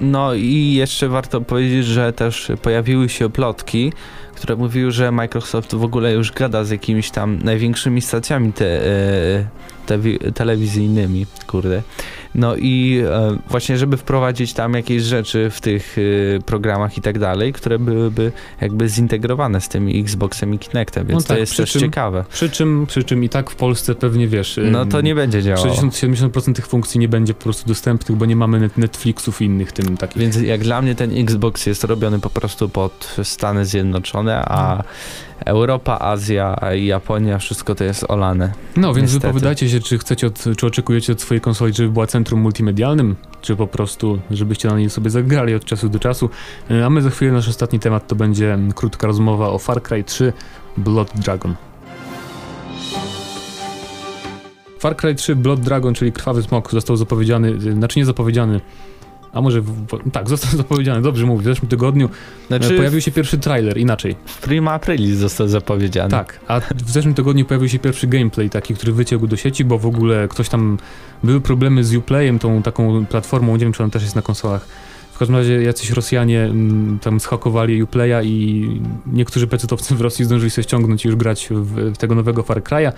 No 0.00 0.34
i 0.34 0.72
jeszcze 0.74 1.08
warto 1.08 1.40
powiedzieć, 1.40 1.86
że 1.86 2.12
też 2.12 2.52
pojawiły 2.62 3.08
się 3.08 3.30
plotki, 3.30 3.92
które 4.40 4.56
mówiły, 4.56 4.90
że 4.90 5.12
Microsoft 5.12 5.74
w 5.74 5.84
ogóle 5.84 6.12
już 6.12 6.32
gada 6.32 6.64
z 6.64 6.70
jakimiś 6.70 7.10
tam 7.10 7.38
największymi 7.42 8.00
stacjami 8.00 8.52
te, 8.52 8.86
e, 8.86 9.44
tewi- 9.90 10.32
telewizyjnymi, 10.32 11.26
kurde. 11.46 11.82
No 12.34 12.56
i 12.56 13.02
e, 13.06 13.36
właśnie, 13.48 13.78
żeby 13.78 13.96
wprowadzić 13.96 14.52
tam 14.52 14.74
jakieś 14.74 15.02
rzeczy 15.02 15.50
w 15.50 15.60
tych 15.60 15.96
e, 16.36 16.40
programach 16.42 16.98
i 16.98 17.00
tak 17.00 17.18
dalej, 17.18 17.52
które 17.52 17.78
byłyby 17.78 18.32
jakby 18.60 18.88
zintegrowane 18.88 19.60
z 19.60 19.68
tymi 19.68 20.00
Xboxem 20.00 20.54
i 20.54 20.58
Kinectem, 20.58 21.06
więc 21.06 21.22
No 21.22 21.28
tak, 21.28 21.36
to 21.36 21.40
jest 21.40 21.56
też 21.56 21.72
czym- 21.72 21.80
ciekawe. 21.80 22.24
Przy 22.32 22.50
czym, 22.50 22.86
przy 22.88 23.04
czym 23.04 23.24
i 23.24 23.28
tak 23.28 23.50
w 23.50 23.54
Polsce 23.56 23.94
pewnie 23.94 24.28
wiesz... 24.28 24.60
No 24.70 24.86
to 24.86 25.00
nie 25.00 25.14
będzie 25.14 25.42
działało. 25.42 25.66
60-70% 25.74 26.52
tych 26.54 26.66
funkcji 26.66 27.00
nie 27.00 27.08
będzie 27.08 27.34
po 27.34 27.42
prostu 27.42 27.68
dostępnych, 27.68 28.18
bo 28.18 28.26
nie 28.26 28.36
mamy 28.36 28.60
net 28.60 28.78
Netflixów 28.78 29.42
i 29.42 29.44
innych 29.44 29.72
tym 29.72 29.96
takich. 29.96 30.22
Więc 30.22 30.36
jak 30.36 30.60
dla 30.60 30.82
mnie 30.82 30.94
ten 30.94 31.18
Xbox 31.18 31.66
jest 31.66 31.84
robiony 31.84 32.18
po 32.18 32.30
prostu 32.30 32.68
pod 32.68 33.16
Stany 33.22 33.64
Zjednoczone, 33.66 34.44
a 34.44 34.82
Europa, 35.44 35.98
Azja 35.98 36.60
i 36.76 36.86
Japonia, 36.86 37.38
wszystko 37.38 37.74
to 37.74 37.84
jest 37.84 38.04
olane. 38.10 38.52
No, 38.76 38.94
więc 38.94 38.98
Niestety. 39.12 39.26
wypowiadajcie 39.26 39.68
się, 39.68 39.80
czy 39.80 39.98
chcecie, 39.98 40.26
od, 40.26 40.44
czy 40.56 40.66
oczekujecie 40.66 41.12
od 41.12 41.20
swojej 41.20 41.40
konsoli, 41.40 41.72
żeby 41.74 41.88
była 41.88 42.06
centrum 42.06 42.40
multimedialnym, 42.40 43.16
czy 43.40 43.56
po 43.56 43.66
prostu, 43.66 44.18
żebyście 44.30 44.68
na 44.68 44.78
niej 44.78 44.90
sobie 44.90 45.10
zagrali 45.10 45.54
od 45.54 45.64
czasu 45.64 45.88
do 45.88 45.98
czasu. 45.98 46.30
E, 46.70 46.86
A 46.86 46.90
my 46.90 47.02
za 47.02 47.10
chwilę 47.10 47.32
nasz 47.32 47.48
ostatni 47.48 47.78
temat 47.78 48.06
to 48.06 48.14
będzie 48.16 48.58
krótka 48.74 49.06
rozmowa 49.06 49.48
o 49.48 49.58
Far 49.58 49.82
Cry 49.82 50.04
3 50.04 50.32
Blood 50.76 51.10
Dragon. 51.14 51.54
Far 54.78 54.96
Cry 54.96 55.14
3 55.14 55.36
Blood 55.36 55.60
Dragon, 55.60 55.94
czyli 55.94 56.12
Krwawy 56.12 56.42
Smok, 56.42 56.70
został 56.72 56.96
zapowiedziany, 56.96 57.48
y, 57.48 57.72
znaczy 57.72 57.98
nie 57.98 58.04
zapowiedziany, 58.06 58.60
a 59.32 59.40
może, 59.40 59.60
w, 59.60 59.86
tak, 60.12 60.28
został 60.28 60.56
zapowiedziany, 60.62 61.02
dobrze 61.02 61.26
mówię, 61.26 61.42
w 61.42 61.44
zeszłym 61.44 61.68
tygodniu 61.68 62.08
Znaczy, 62.48 62.74
e, 62.74 62.76
pojawił 62.76 63.00
się 63.00 63.10
pierwszy 63.10 63.38
trailer, 63.38 63.78
inaczej. 63.78 64.16
w 64.24 64.40
Prima 64.40 64.72
Aprilis 64.72 65.16
został 65.16 65.48
zapowiedziany. 65.48 66.10
Tak, 66.10 66.40
a 66.48 66.60
w 66.60 66.90
zeszłym 66.90 67.14
tygodniu 67.14 67.44
pojawił 67.44 67.68
się 67.68 67.78
pierwszy 67.78 68.06
gameplay 68.06 68.50
taki, 68.50 68.74
który 68.74 68.92
wyciągł 68.92 69.26
do 69.26 69.36
sieci, 69.36 69.64
bo 69.64 69.78
w 69.78 69.86
ogóle 69.86 70.28
ktoś 70.28 70.48
tam, 70.48 70.78
były 71.24 71.40
problemy 71.40 71.84
z 71.84 71.94
Uplayem, 71.94 72.38
tą 72.38 72.62
taką 72.62 73.06
platformą, 73.06 73.52
nie 73.52 73.64
wiem 73.64 73.72
czy 73.72 73.82
ona 73.82 73.92
też 73.92 74.02
jest 74.02 74.16
na 74.16 74.22
konsolach. 74.22 74.66
W 75.12 75.18
każdym 75.18 75.36
razie 75.36 75.62
jacyś 75.62 75.90
Rosjanie 75.90 76.42
mm, 76.42 76.98
tam 76.98 77.20
zhakowali 77.20 77.82
Uplaya 77.82 78.24
i 78.24 78.80
niektórzy 79.06 79.46
pecetowcy 79.46 79.94
w 79.94 80.00
Rosji 80.00 80.24
zdążyli 80.24 80.50
sobie 80.50 80.62
ściągnąć 80.62 81.04
i 81.04 81.08
już 81.08 81.16
grać 81.16 81.48
w, 81.50 81.92
w 81.94 81.96
tego 81.96 82.14
nowego 82.14 82.42
Far 82.42 82.62
Cry'a. 82.62 82.92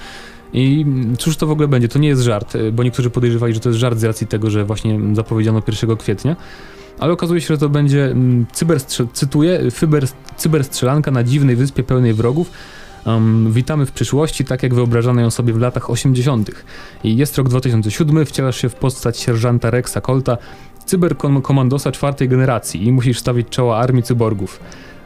I 0.52 0.86
cóż 1.18 1.36
to 1.36 1.46
w 1.46 1.50
ogóle 1.50 1.68
będzie? 1.68 1.88
To 1.88 1.98
nie 1.98 2.08
jest 2.08 2.22
żart, 2.22 2.56
bo 2.72 2.82
niektórzy 2.82 3.10
podejrzewali, 3.10 3.54
że 3.54 3.60
to 3.60 3.68
jest 3.68 3.80
żart 3.80 3.98
z 3.98 4.04
racji 4.04 4.26
tego, 4.26 4.50
że 4.50 4.64
właśnie 4.64 5.00
zapowiedziano 5.12 5.62
1 5.66 5.96
kwietnia. 5.96 6.36
Ale 6.98 7.12
okazuje 7.12 7.40
się, 7.40 7.46
że 7.46 7.58
to 7.58 7.68
będzie, 7.68 8.04
mm, 8.04 8.46
cyberstrze- 8.54 9.06
cytuję, 9.12 9.70
cyber, 9.70 10.06
cyberstrzelanka 10.36 11.10
na 11.10 11.24
dziwnej 11.24 11.56
wyspie 11.56 11.82
pełnej 11.82 12.14
wrogów, 12.14 12.50
Um, 13.06 13.52
witamy 13.52 13.86
w 13.86 13.92
przyszłości, 13.92 14.44
tak 14.44 14.62
jak 14.62 14.74
wyobrażano 14.74 15.20
ją 15.20 15.30
sobie 15.30 15.52
w 15.52 15.60
latach 15.60 15.90
80. 15.90 16.50
I 17.04 17.16
jest 17.16 17.38
rok 17.38 17.48
2007, 17.48 18.26
wcielasz 18.26 18.56
się 18.56 18.68
w 18.68 18.74
postać 18.74 19.18
sierżanta 19.18 19.70
Rexa 19.70 19.98
Colta 20.02 20.38
cyberkomandosa 20.86 21.92
czwartej 21.92 22.28
generacji 22.28 22.86
i 22.86 22.92
musisz 22.92 23.18
stawić 23.18 23.48
czoła 23.48 23.76
armii 23.76 24.02
cyborgów. 24.02 24.60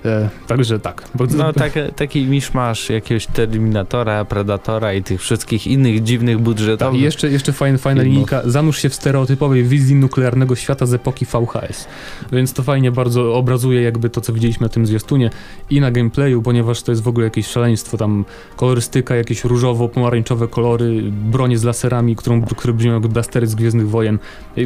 E, 0.06 0.28
także 0.46 0.80
tak. 0.80 1.04
No 1.36 1.52
tak, 1.52 1.72
taki 1.96 2.24
miszmasz 2.24 2.90
jakiegoś 2.90 3.26
Terminatora, 3.26 4.24
Predatora 4.24 4.94
i 4.94 5.02
tych 5.02 5.20
wszystkich 5.20 5.66
innych 5.66 6.02
dziwnych 6.02 6.38
budżetowych. 6.38 6.92
Tak, 6.92 7.00
i 7.00 7.04
jeszcze, 7.04 7.30
jeszcze 7.30 7.52
fajna, 7.52 7.78
fajna 7.78 8.02
linijka. 8.02 8.42
Zanurz 8.44 8.78
się 8.78 8.88
w 8.88 8.94
stereotypowej 8.94 9.64
wizji 9.64 9.94
nuklearnego 9.94 10.56
świata 10.56 10.86
z 10.86 10.94
epoki 10.94 11.26
VHS. 11.26 11.86
Więc 12.32 12.52
to 12.52 12.62
fajnie 12.62 12.92
bardzo 12.92 13.34
obrazuje 13.34 13.82
jakby 13.82 14.10
to, 14.10 14.20
co 14.20 14.32
widzieliśmy 14.32 14.64
na 14.64 14.68
tym 14.68 14.86
zwiastunie 14.86 15.30
i 15.70 15.80
na 15.80 15.90
gameplayu, 15.90 16.42
ponieważ 16.42 16.82
to 16.82 16.92
jest 16.92 17.02
w 17.02 17.08
ogóle 17.08 17.24
jakieś 17.24 17.46
szaleństwo. 17.46 17.96
Tam 17.96 18.24
kolorystyka, 18.56 19.16
jakieś 19.16 19.44
różowo-pomarańczowe 19.44 20.48
kolory, 20.48 21.02
bronie 21.10 21.58
z 21.58 21.64
laserami, 21.64 22.16
którą, 22.16 22.42
które 22.42 22.74
brzmią 22.74 22.92
jak 22.92 23.06
blastery 23.06 23.46
z 23.46 23.54
Gwiezdnych 23.54 23.88
Wojen. 23.88 24.18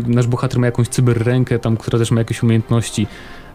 Nasz 0.07 0.27
bohater 0.27 0.61
ma 0.61 0.67
jakąś 0.67 0.89
cyberrękę 0.89 1.59
tam, 1.59 1.77
która 1.77 1.99
też 1.99 2.11
ma 2.11 2.21
jakieś 2.21 2.43
umiejętności. 2.43 3.07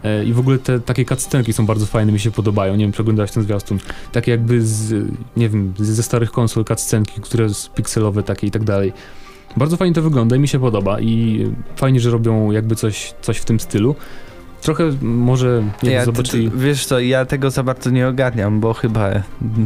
E, 0.06 0.24
I 0.24 0.32
w 0.32 0.38
ogóle 0.38 0.58
te 0.58 0.80
takie 0.80 1.04
cutscenki 1.04 1.52
są 1.52 1.66
bardzo 1.66 1.86
fajne, 1.86 2.12
mi 2.12 2.20
się 2.20 2.30
podobają. 2.30 2.76
Nie 2.76 2.84
wiem, 2.84 2.92
przeglądałeś 2.92 3.30
ten 3.30 3.42
zwiastun. 3.42 3.78
Takie 4.12 4.30
jakby 4.30 4.66
z, 4.66 5.06
nie 5.36 5.48
wiem, 5.48 5.74
ze 5.78 6.02
starych 6.02 6.30
konsol 6.30 6.64
cutscenki, 6.64 7.20
które 7.20 7.48
są 7.48 7.70
pikselowe 7.74 8.22
takie 8.22 8.46
i 8.46 8.50
tak 8.50 8.64
dalej. 8.64 8.92
Bardzo 9.56 9.76
fajnie 9.76 9.94
to 9.94 10.02
wygląda 10.02 10.36
i 10.36 10.38
mi 10.38 10.48
się 10.48 10.60
podoba 10.60 11.00
i 11.00 11.46
fajnie, 11.76 12.00
że 12.00 12.10
robią 12.10 12.50
jakby 12.50 12.76
coś, 12.76 13.14
coś 13.22 13.38
w 13.38 13.44
tym 13.44 13.60
stylu. 13.60 13.94
Trochę 14.66 14.90
może 15.02 15.62
nie 15.82 15.90
ja, 15.90 16.04
zobaczyli... 16.04 16.50
wiesz 16.54 16.86
co, 16.86 17.00
ja 17.00 17.24
tego 17.24 17.50
za 17.50 17.62
bardzo 17.62 17.90
nie 17.90 18.08
ogarniam, 18.08 18.60
bo 18.60 18.74
chyba 18.74 19.10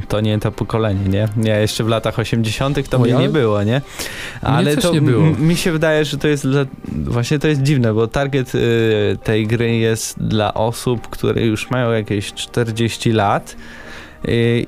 to 0.08 0.20
nie 0.20 0.38
to 0.38 0.52
pokolenie, 0.52 1.08
nie? 1.08 1.28
Ja 1.42 1.58
jeszcze 1.58 1.84
w 1.84 1.88
latach 1.88 2.18
80. 2.18 2.88
to 2.88 2.96
o, 2.96 3.00
mnie 3.00 3.10
ja? 3.10 3.20
nie 3.20 3.28
było, 3.28 3.62
nie? 3.62 3.80
Ale 4.42 4.76
to 4.76 4.92
nie 4.92 5.00
było. 5.00 5.22
mi 5.22 5.56
się 5.56 5.72
wydaje, 5.72 6.04
że 6.04 6.18
to 6.18 6.28
jest 6.28 6.48
dla... 6.48 6.64
właśnie 6.88 7.38
to 7.38 7.48
jest 7.48 7.62
dziwne, 7.62 7.94
bo 7.94 8.06
target 8.06 8.54
y, 8.54 9.18
tej 9.24 9.46
gry 9.46 9.76
jest 9.76 10.22
dla 10.22 10.54
osób, 10.54 11.08
które 11.08 11.46
już 11.46 11.70
mają 11.70 11.92
jakieś 11.92 12.32
40 12.32 13.12
lat 13.12 13.56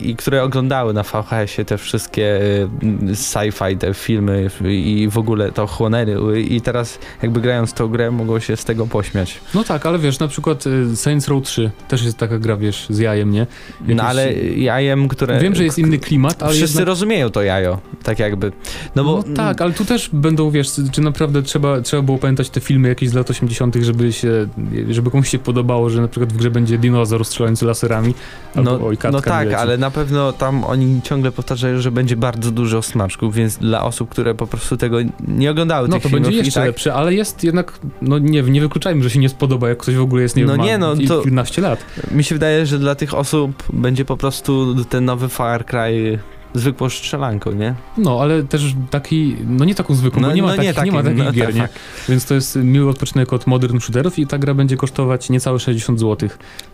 i 0.01 0.16
które 0.16 0.43
oglądały 0.43 0.93
na 0.95 1.03
VHS-ie 1.03 1.65
te 1.65 1.79
wszystkie 1.79 2.41
y, 2.83 3.15
sci-fi, 3.15 3.79
te 3.79 3.95
filmy 3.95 4.51
i 4.65 5.09
w 5.11 5.19
ogóle 5.19 5.53
to 5.53 5.66
chłonęły 5.66 6.41
i 6.41 6.61
teraz 6.61 6.99
jakby 7.23 7.41
grając 7.41 7.73
tą 7.73 7.89
grę 7.89 8.11
mogą 8.11 8.39
się 8.39 8.57
z 8.57 8.65
tego 8.65 8.87
pośmiać. 8.87 9.41
No 9.55 9.65
tak, 9.65 9.87
ale 9.87 9.99
wiesz, 9.99 10.19
na 10.19 10.29
przykład 10.29 10.66
y, 10.66 10.97
Saints 10.97 11.29
Row 11.29 11.43
3 11.43 11.70
też 11.89 12.05
jest 12.05 12.19
taka 12.19 12.39
gra, 12.39 12.57
wiesz, 12.57 12.87
z 12.91 12.99
jajem, 12.99 13.31
nie? 13.31 13.47
Jakieś... 13.81 13.97
No 13.97 14.03
ale 14.03 14.33
jajem, 14.57 15.09
które... 15.09 15.41
Wiem, 15.41 15.55
że 15.55 15.65
jest 15.65 15.79
inny 15.79 15.99
klimat, 15.99 16.43
ale 16.43 16.53
Wszyscy 16.53 16.77
jednak... 16.77 16.87
rozumieją 16.87 17.31
to 17.31 17.43
jajo, 17.43 17.79
tak 18.03 18.19
jakby. 18.19 18.53
No, 18.95 19.05
bo... 19.05 19.24
no 19.27 19.37
tak, 19.37 19.61
ale 19.61 19.73
tu 19.73 19.85
też 19.85 20.11
będą, 20.12 20.51
wiesz, 20.51 20.69
czy 20.93 21.01
naprawdę 21.01 21.43
trzeba, 21.43 21.81
trzeba 21.81 22.03
było 22.03 22.19
pamiętać 22.19 22.51
te 22.51 22.61
filmy 22.61 22.89
jakieś 22.89 23.09
z 23.09 23.15
lat 23.15 23.31
80., 23.31 23.77
żeby 23.77 24.12
się, 24.12 24.47
żeby 24.91 25.11
komuś 25.11 25.29
się 25.29 25.39
podobało, 25.39 25.91
że 25.91 26.01
na 26.01 26.09
przykład 26.09 26.33
w 26.33 26.37
grze 26.37 26.51
będzie 26.51 26.79
dinozaur 26.79 27.24
strzelający 27.24 27.66
laserami, 27.66 28.15
albo 28.55 28.79
no, 28.79 28.87
oj, 28.87 28.99
no 29.12 29.20
tak, 29.20 29.41
tak, 29.51 29.60
ale 29.60 29.78
na 29.78 29.90
pewno 29.90 30.32
tam 30.32 30.64
oni 30.64 31.02
ciągle 31.02 31.32
powtarzają, 31.32 31.81
że 31.81 31.90
będzie 31.90 32.16
bardzo 32.16 32.51
dużo 32.51 32.82
smaczków, 32.82 33.35
więc 33.35 33.59
dla 33.59 33.85
osób, 33.85 34.10
które 34.10 34.35
po 34.35 34.47
prostu 34.47 34.77
tego 34.77 34.98
nie 35.28 35.51
oglądały 35.51 35.89
No 35.89 36.01
to 36.01 36.09
będzie 36.09 36.31
jeszcze 36.31 36.60
tak... 36.60 36.66
lepsze, 36.66 36.94
ale 36.94 37.14
jest 37.14 37.44
jednak, 37.44 37.78
no 38.02 38.19
nie, 38.19 38.43
nie 38.43 38.60
wykluczajmy, 38.60 39.02
że 39.02 39.10
się 39.10 39.19
nie 39.19 39.28
spodoba, 39.28 39.69
jak 39.69 39.78
ktoś 39.78 39.94
w 39.94 40.02
ogóle 40.02 40.23
jest, 40.23 40.36
nie 40.36 40.44
no 40.44 40.52
wiem, 40.52 40.62
nie, 40.62 40.78
no, 40.78 40.97
to 41.09 41.23
kilkanaście 41.23 41.62
lat. 41.62 41.85
Mi 42.10 42.24
się 42.24 42.35
wydaje, 42.35 42.66
że 42.66 42.78
dla 42.78 42.94
tych 42.94 43.14
osób 43.14 43.62
będzie 43.73 44.05
po 44.05 44.16
prostu 44.16 44.74
ten 44.85 45.05
nowy 45.05 45.28
Far 45.28 45.66
Cry 45.66 46.19
zwykłą 46.55 46.89
strzelanką, 46.89 47.53
nie? 47.53 47.74
No, 47.99 48.19
ale 48.20 48.43
też 48.43 48.74
taki, 48.91 49.37
no 49.47 49.65
nie 49.65 49.74
taką 49.74 49.95
zwykłą, 49.95 50.23
no, 50.23 50.29
bo 50.29 50.35
nie 50.35 50.43
ma, 50.43 50.57
no, 50.57 50.62
nie, 50.62 50.74
taki, 50.74 50.91
nie 50.91 50.97
ma 50.97 51.03
takich 51.03 51.24
no, 51.24 51.33
gier, 51.33 51.47
tak, 51.47 51.55
nie? 51.55 51.61
Tak. 51.61 51.70
Więc 52.09 52.27
to 52.27 52.35
jest 52.35 52.57
miły 52.57 52.91
odpoczynek 52.91 53.33
od 53.33 53.47
modern 53.47 53.81
shooterów 53.81 54.19
i 54.19 54.27
ta 54.27 54.39
gra 54.39 54.55
będzie 54.55 54.77
kosztować 54.77 55.31
niecałe 55.31 55.59
60 55.59 56.01
zł. 56.01 56.29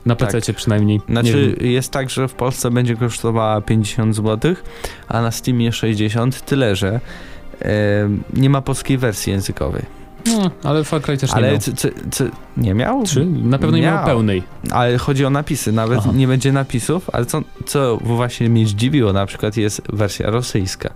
Na 0.06 0.16
PC 0.16 0.40
tak. 0.40 0.56
przynajmniej. 0.56 1.00
Znaczy 1.08 1.56
jest 1.60 1.92
tak, 1.92 2.10
że 2.10 2.28
w 2.28 2.34
Polsce 2.34 2.70
będzie 2.70 2.96
kosztowała 2.96 3.60
50 3.60 4.16
zł, 4.16 4.54
a 5.08 5.22
na 5.22 5.30
Steamie 5.30 5.72
60, 5.72 6.44
tyle 6.44 6.76
że 6.76 7.00
e, 7.62 7.70
nie 8.32 8.50
ma 8.50 8.60
polskiej 8.62 8.98
wersji 8.98 9.32
językowej. 9.32 9.97
No, 10.28 10.50
ale 10.70 10.84
Far 10.84 11.02
Cry 11.02 11.16
też 11.16 11.30
nie 11.30 11.36
ale 11.36 11.50
miał. 11.50 11.60
C, 11.60 11.72
c, 11.72 11.90
c, 12.10 12.30
nie 12.56 12.74
miał? 12.74 13.04
Na 13.26 13.58
pewno 13.58 13.76
nie 13.76 13.82
miał, 13.82 13.96
miał 13.96 14.06
pełnej. 14.06 14.42
Ale 14.70 14.98
chodzi 14.98 15.24
o 15.24 15.30
napisy, 15.30 15.72
nawet 15.72 15.98
Aha. 15.98 16.10
nie 16.14 16.28
będzie 16.28 16.52
napisów, 16.52 17.10
ale 17.12 17.26
co, 17.26 17.42
co 17.66 17.98
właśnie 18.02 18.48
mnie 18.48 18.66
zdziwiło 18.66 19.12
na 19.12 19.26
przykład 19.26 19.56
jest 19.56 19.82
wersja 19.92 20.30
rosyjska. 20.30 20.90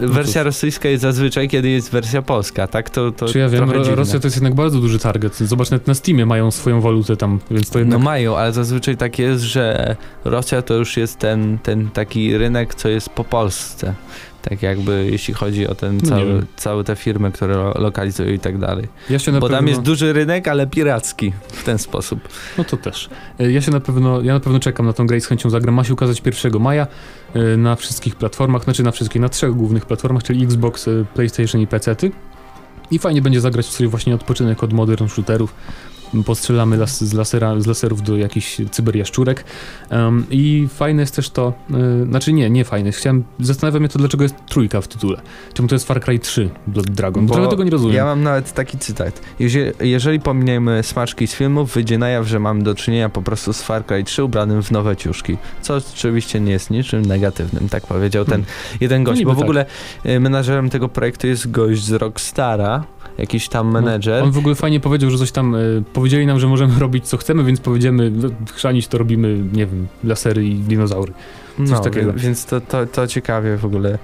No 0.00 0.08
wersja 0.08 0.42
rosyjska 0.42 0.88
jest 0.88 1.02
zazwyczaj, 1.02 1.48
kiedy 1.48 1.68
jest 1.68 1.90
wersja 1.90 2.22
polska, 2.22 2.66
tak? 2.66 2.90
To, 2.90 3.12
to 3.12 3.28
Czy 3.28 3.38
ja 3.38 3.48
wiem, 3.48 3.70
Ro 3.70 3.94
Rosja 3.94 4.20
to 4.20 4.26
jest 4.26 4.36
jednak 4.36 4.54
bardzo 4.54 4.80
duży 4.80 4.98
target. 4.98 5.36
Zobacz, 5.36 5.70
nawet 5.70 5.86
na 5.86 5.94
Steamie 5.94 6.26
mają 6.26 6.50
swoją 6.50 6.80
walutę 6.80 7.16
tam, 7.16 7.40
więc 7.50 7.70
to 7.70 7.78
jednak... 7.78 7.98
No 7.98 8.04
mają, 8.04 8.36
ale 8.36 8.52
zazwyczaj 8.52 8.96
tak 8.96 9.18
jest, 9.18 9.42
że 9.42 9.96
Rosja 10.24 10.62
to 10.62 10.74
już 10.74 10.96
jest 10.96 11.18
ten, 11.18 11.58
ten 11.62 11.90
taki 11.90 12.38
rynek, 12.38 12.74
co 12.74 12.88
jest 12.88 13.10
po 13.10 13.24
Polsce. 13.24 13.94
Tak 14.42 14.62
jakby 14.62 15.08
jeśli 15.10 15.34
chodzi 15.34 15.66
o 15.66 15.74
ten 15.74 15.96
no 16.02 16.08
cały, 16.08 16.46
całe 16.56 16.84
te 16.84 16.96
firmy, 16.96 17.32
które 17.32 17.54
lo 17.54 17.74
lokalizują 17.74 18.32
i 18.32 18.38
tak 18.38 18.58
dalej. 18.58 18.88
Ja 19.10 19.18
Bo 19.18 19.32
pewno... 19.32 19.48
tam 19.48 19.68
jest 19.68 19.80
duży 19.80 20.12
rynek, 20.12 20.48
ale 20.48 20.66
piracki 20.66 21.32
w 21.48 21.64
ten 21.64 21.78
sposób. 21.78 22.28
No 22.58 22.64
to 22.64 22.76
też. 22.76 23.10
E, 23.40 23.52
ja 23.52 23.60
się 23.60 23.70
na 23.70 23.80
pewno, 23.80 24.20
ja 24.20 24.32
na 24.32 24.40
pewno 24.40 24.60
czekam 24.60 24.86
na 24.86 24.92
tą 24.92 25.06
grę 25.06 25.16
i 25.16 25.20
z 25.20 25.26
chęcią 25.26 25.50
zagram. 25.50 25.74
Ma 25.74 25.84
się 25.84 25.92
ukazać 25.92 26.22
1 26.44 26.62
maja 26.62 26.86
e, 27.34 27.56
na 27.56 27.76
wszystkich 27.76 28.16
platformach, 28.16 28.64
znaczy 28.64 28.82
na 28.82 28.90
wszystkich, 28.90 29.22
na 29.22 29.28
trzech 29.28 29.54
głównych 29.54 29.86
platformach, 29.86 30.22
czyli 30.22 30.44
Xbox, 30.44 30.88
e, 30.88 31.04
PlayStation 31.14 31.60
i 31.60 31.66
PC-ty. 31.66 32.12
I 32.90 32.98
fajnie 32.98 33.22
będzie 33.22 33.40
zagrać 33.40 33.66
w 33.66 33.72
sobie 33.72 33.88
właśnie 33.88 34.14
odpoczynek 34.14 34.62
od 34.62 34.72
modern 34.72 35.08
shooterów 35.08 35.54
postrzelamy 36.26 36.76
las, 36.76 37.04
z, 37.04 37.12
lasera, 37.12 37.60
z 37.60 37.66
laserów 37.66 38.02
do 38.02 38.16
jakichś 38.16 38.60
cyberjaszczurek. 38.70 39.44
Um, 39.90 40.26
I 40.30 40.68
fajne 40.74 41.02
jest 41.02 41.16
też 41.16 41.30
to, 41.30 41.52
y, 42.02 42.06
znaczy 42.06 42.32
nie, 42.32 42.50
nie 42.50 42.64
fajne. 42.64 42.92
Chciałem, 42.92 43.24
zastanawiam 43.40 43.82
się 43.82 43.88
to, 43.88 43.98
dlaczego 43.98 44.22
jest 44.22 44.34
trójka 44.46 44.80
w 44.80 44.88
tytule. 44.88 45.20
Czemu 45.54 45.68
to 45.68 45.74
jest 45.74 45.86
Far 45.86 46.00
Cry 46.00 46.18
3 46.18 46.50
Blood 46.66 46.90
Dragon? 46.90 47.26
Bo 47.26 47.46
tego 47.46 47.64
nie 47.64 47.70
rozumiem. 47.70 47.96
Ja 47.96 48.04
mam 48.04 48.22
nawet 48.22 48.52
taki 48.52 48.78
cytat. 48.78 49.20
Jeżeli, 49.38 49.72
jeżeli 49.80 50.20
pominiemy 50.20 50.82
smaczki 50.82 51.26
z 51.26 51.34
filmów, 51.34 51.74
wyjdzie 51.74 51.98
na 51.98 52.08
jaw, 52.08 52.26
że 52.26 52.38
mamy 52.38 52.62
do 52.62 52.74
czynienia 52.74 53.08
po 53.08 53.22
prostu 53.22 53.52
z 53.52 53.62
Far 53.62 53.86
Cry 53.86 54.04
3 54.04 54.24
ubranym 54.24 54.62
w 54.62 54.70
nowe 54.70 54.96
ciuszki. 54.96 55.36
Co 55.60 55.76
oczywiście 55.76 56.40
nie 56.40 56.52
jest 56.52 56.70
niczym 56.70 57.02
negatywnym, 57.02 57.68
tak 57.68 57.86
powiedział 57.86 58.24
ten 58.24 58.44
hmm. 58.44 58.78
jeden 58.80 59.04
gość. 59.04 59.20
No 59.20 59.26
bo 59.26 59.34
w 59.34 59.36
tak. 59.36 59.44
ogóle 59.44 59.66
y, 60.06 60.20
menadżerem 60.20 60.70
tego 60.70 60.88
projektu 60.88 61.26
jest 61.26 61.50
gość 61.50 61.84
z 61.84 61.92
Rockstara, 61.92 62.84
jakiś 63.18 63.48
tam 63.48 63.72
menedżer. 63.72 64.20
No, 64.20 64.24
on 64.24 64.32
w 64.32 64.38
ogóle 64.38 64.54
fajnie 64.54 64.80
powiedział, 64.80 65.10
że 65.10 65.18
coś 65.18 65.32
tam, 65.32 65.54
y, 65.54 65.82
powiedzieli 65.92 66.26
nam, 66.26 66.40
że 66.40 66.46
możemy 66.46 66.78
robić 66.78 67.08
co 67.08 67.16
chcemy, 67.16 67.44
więc 67.44 67.60
powiedziemy, 67.60 68.10
no, 68.10 68.28
chrzanić 68.52 68.88
to 68.88 68.98
robimy, 68.98 69.38
nie 69.52 69.66
wiem, 69.66 69.86
lasery 70.04 70.46
i 70.46 70.54
dinozaury. 70.54 71.12
Coś 71.58 71.70
no, 71.70 71.80
takiego. 71.80 72.12
Więc 72.12 72.46
to, 72.46 72.60
to, 72.60 72.86
to 72.86 73.06
ciekawie 73.06 73.56
w 73.56 73.64
ogóle. 73.64 73.98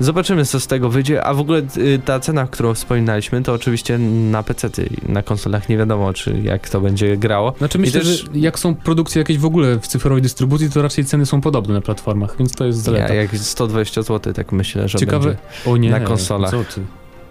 Zobaczymy, 0.00 0.44
co 0.44 0.60
z 0.60 0.66
tego 0.66 0.90
wyjdzie. 0.90 1.24
A 1.24 1.34
w 1.34 1.40
ogóle 1.40 1.62
y, 1.76 2.00
ta 2.04 2.20
cena, 2.20 2.46
którą 2.46 2.74
wspominaliśmy, 2.74 3.42
to 3.42 3.52
oczywiście 3.52 3.98
na 3.98 4.42
PC, 4.42 4.68
na 5.08 5.22
konsolach 5.22 5.68
nie 5.68 5.76
wiadomo, 5.76 6.12
czy 6.12 6.38
jak 6.42 6.68
to 6.68 6.80
będzie 6.80 7.16
grało. 7.16 7.54
Znaczy 7.58 7.78
myślę, 7.78 8.00
też... 8.00 8.08
że 8.08 8.26
jak 8.34 8.58
są 8.58 8.74
produkcje 8.74 9.18
jakieś 9.18 9.38
w 9.38 9.44
ogóle 9.44 9.80
w 9.80 9.86
cyfrowej 9.86 10.22
dystrybucji, 10.22 10.70
to 10.70 10.82
raczej 10.82 11.04
ceny 11.04 11.26
są 11.26 11.40
podobne 11.40 11.74
na 11.74 11.80
platformach, 11.80 12.36
więc 12.38 12.52
to 12.52 12.64
jest 12.64 12.78
zaleta. 12.78 13.14
Ja, 13.14 13.22
jak 13.22 13.36
120 13.36 14.02
zł, 14.02 14.32
tak 14.32 14.52
myślę, 14.52 14.88
że 14.88 14.98
Ciekawe... 14.98 15.28
będzie 15.28 15.42
o 15.66 15.76
nie, 15.76 15.90
na 15.90 16.00
konsolach. 16.00 16.50
Co 16.50 16.64
ty? 16.64 16.80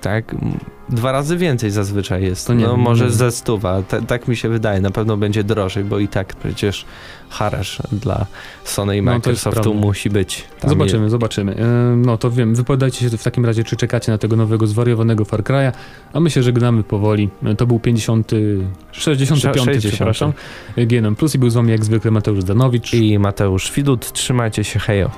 Tak? 0.05 0.35
Dwa 0.89 1.11
razy 1.11 1.37
więcej 1.37 1.71
zazwyczaj 1.71 2.23
jest. 2.23 2.49
Nie, 2.49 2.55
no 2.55 2.77
może 2.77 3.05
nie. 3.05 3.11
ze 3.11 3.31
stuwa. 3.31 3.83
tak 4.07 4.27
mi 4.27 4.35
się 4.35 4.49
wydaje. 4.49 4.81
Na 4.81 4.91
pewno 4.91 5.17
będzie 5.17 5.43
drożej, 5.43 5.83
bo 5.83 5.99
i 5.99 6.07
tak 6.07 6.35
przecież 6.35 6.85
harasz 7.29 7.81
dla 7.91 8.25
Sony 8.63 8.97
i 8.97 9.01
no, 9.01 9.11
Microsoftu 9.11 9.73
musi 9.73 10.09
być. 10.09 10.45
Tam 10.59 10.69
zobaczymy, 10.69 11.03
je... 11.03 11.09
zobaczymy. 11.09 11.55
No 11.97 12.17
to 12.17 12.31
wiem, 12.31 12.55
wypowiadajcie 12.55 13.09
się 13.09 13.17
w 13.17 13.23
takim 13.23 13.45
razie, 13.45 13.63
czy 13.63 13.75
czekacie 13.75 14.11
na 14.11 14.17
tego 14.17 14.35
nowego 14.35 14.67
zwariowanego 14.67 15.25
Far 15.25 15.43
Cry'a, 15.43 15.71
a 16.13 16.19
my 16.19 16.29
się 16.29 16.43
żegnamy 16.43 16.83
powoli. 16.83 17.29
To 17.57 17.67
był 17.67 17.79
50, 17.79 18.31
65, 18.91 19.65
60. 19.65 19.93
przepraszam, 19.93 20.33
GNM 20.77 21.15
Plus 21.15 21.35
i 21.35 21.39
był 21.39 21.49
z 21.49 21.53
wami 21.53 21.71
jak 21.71 21.85
zwykle 21.85 22.11
Mateusz 22.11 22.43
Danowicz 22.43 22.93
i 22.93 23.19
Mateusz 23.19 23.71
Widut. 23.71 24.11
Trzymajcie 24.11 24.63
się, 24.63 24.79
hejo. 24.79 25.11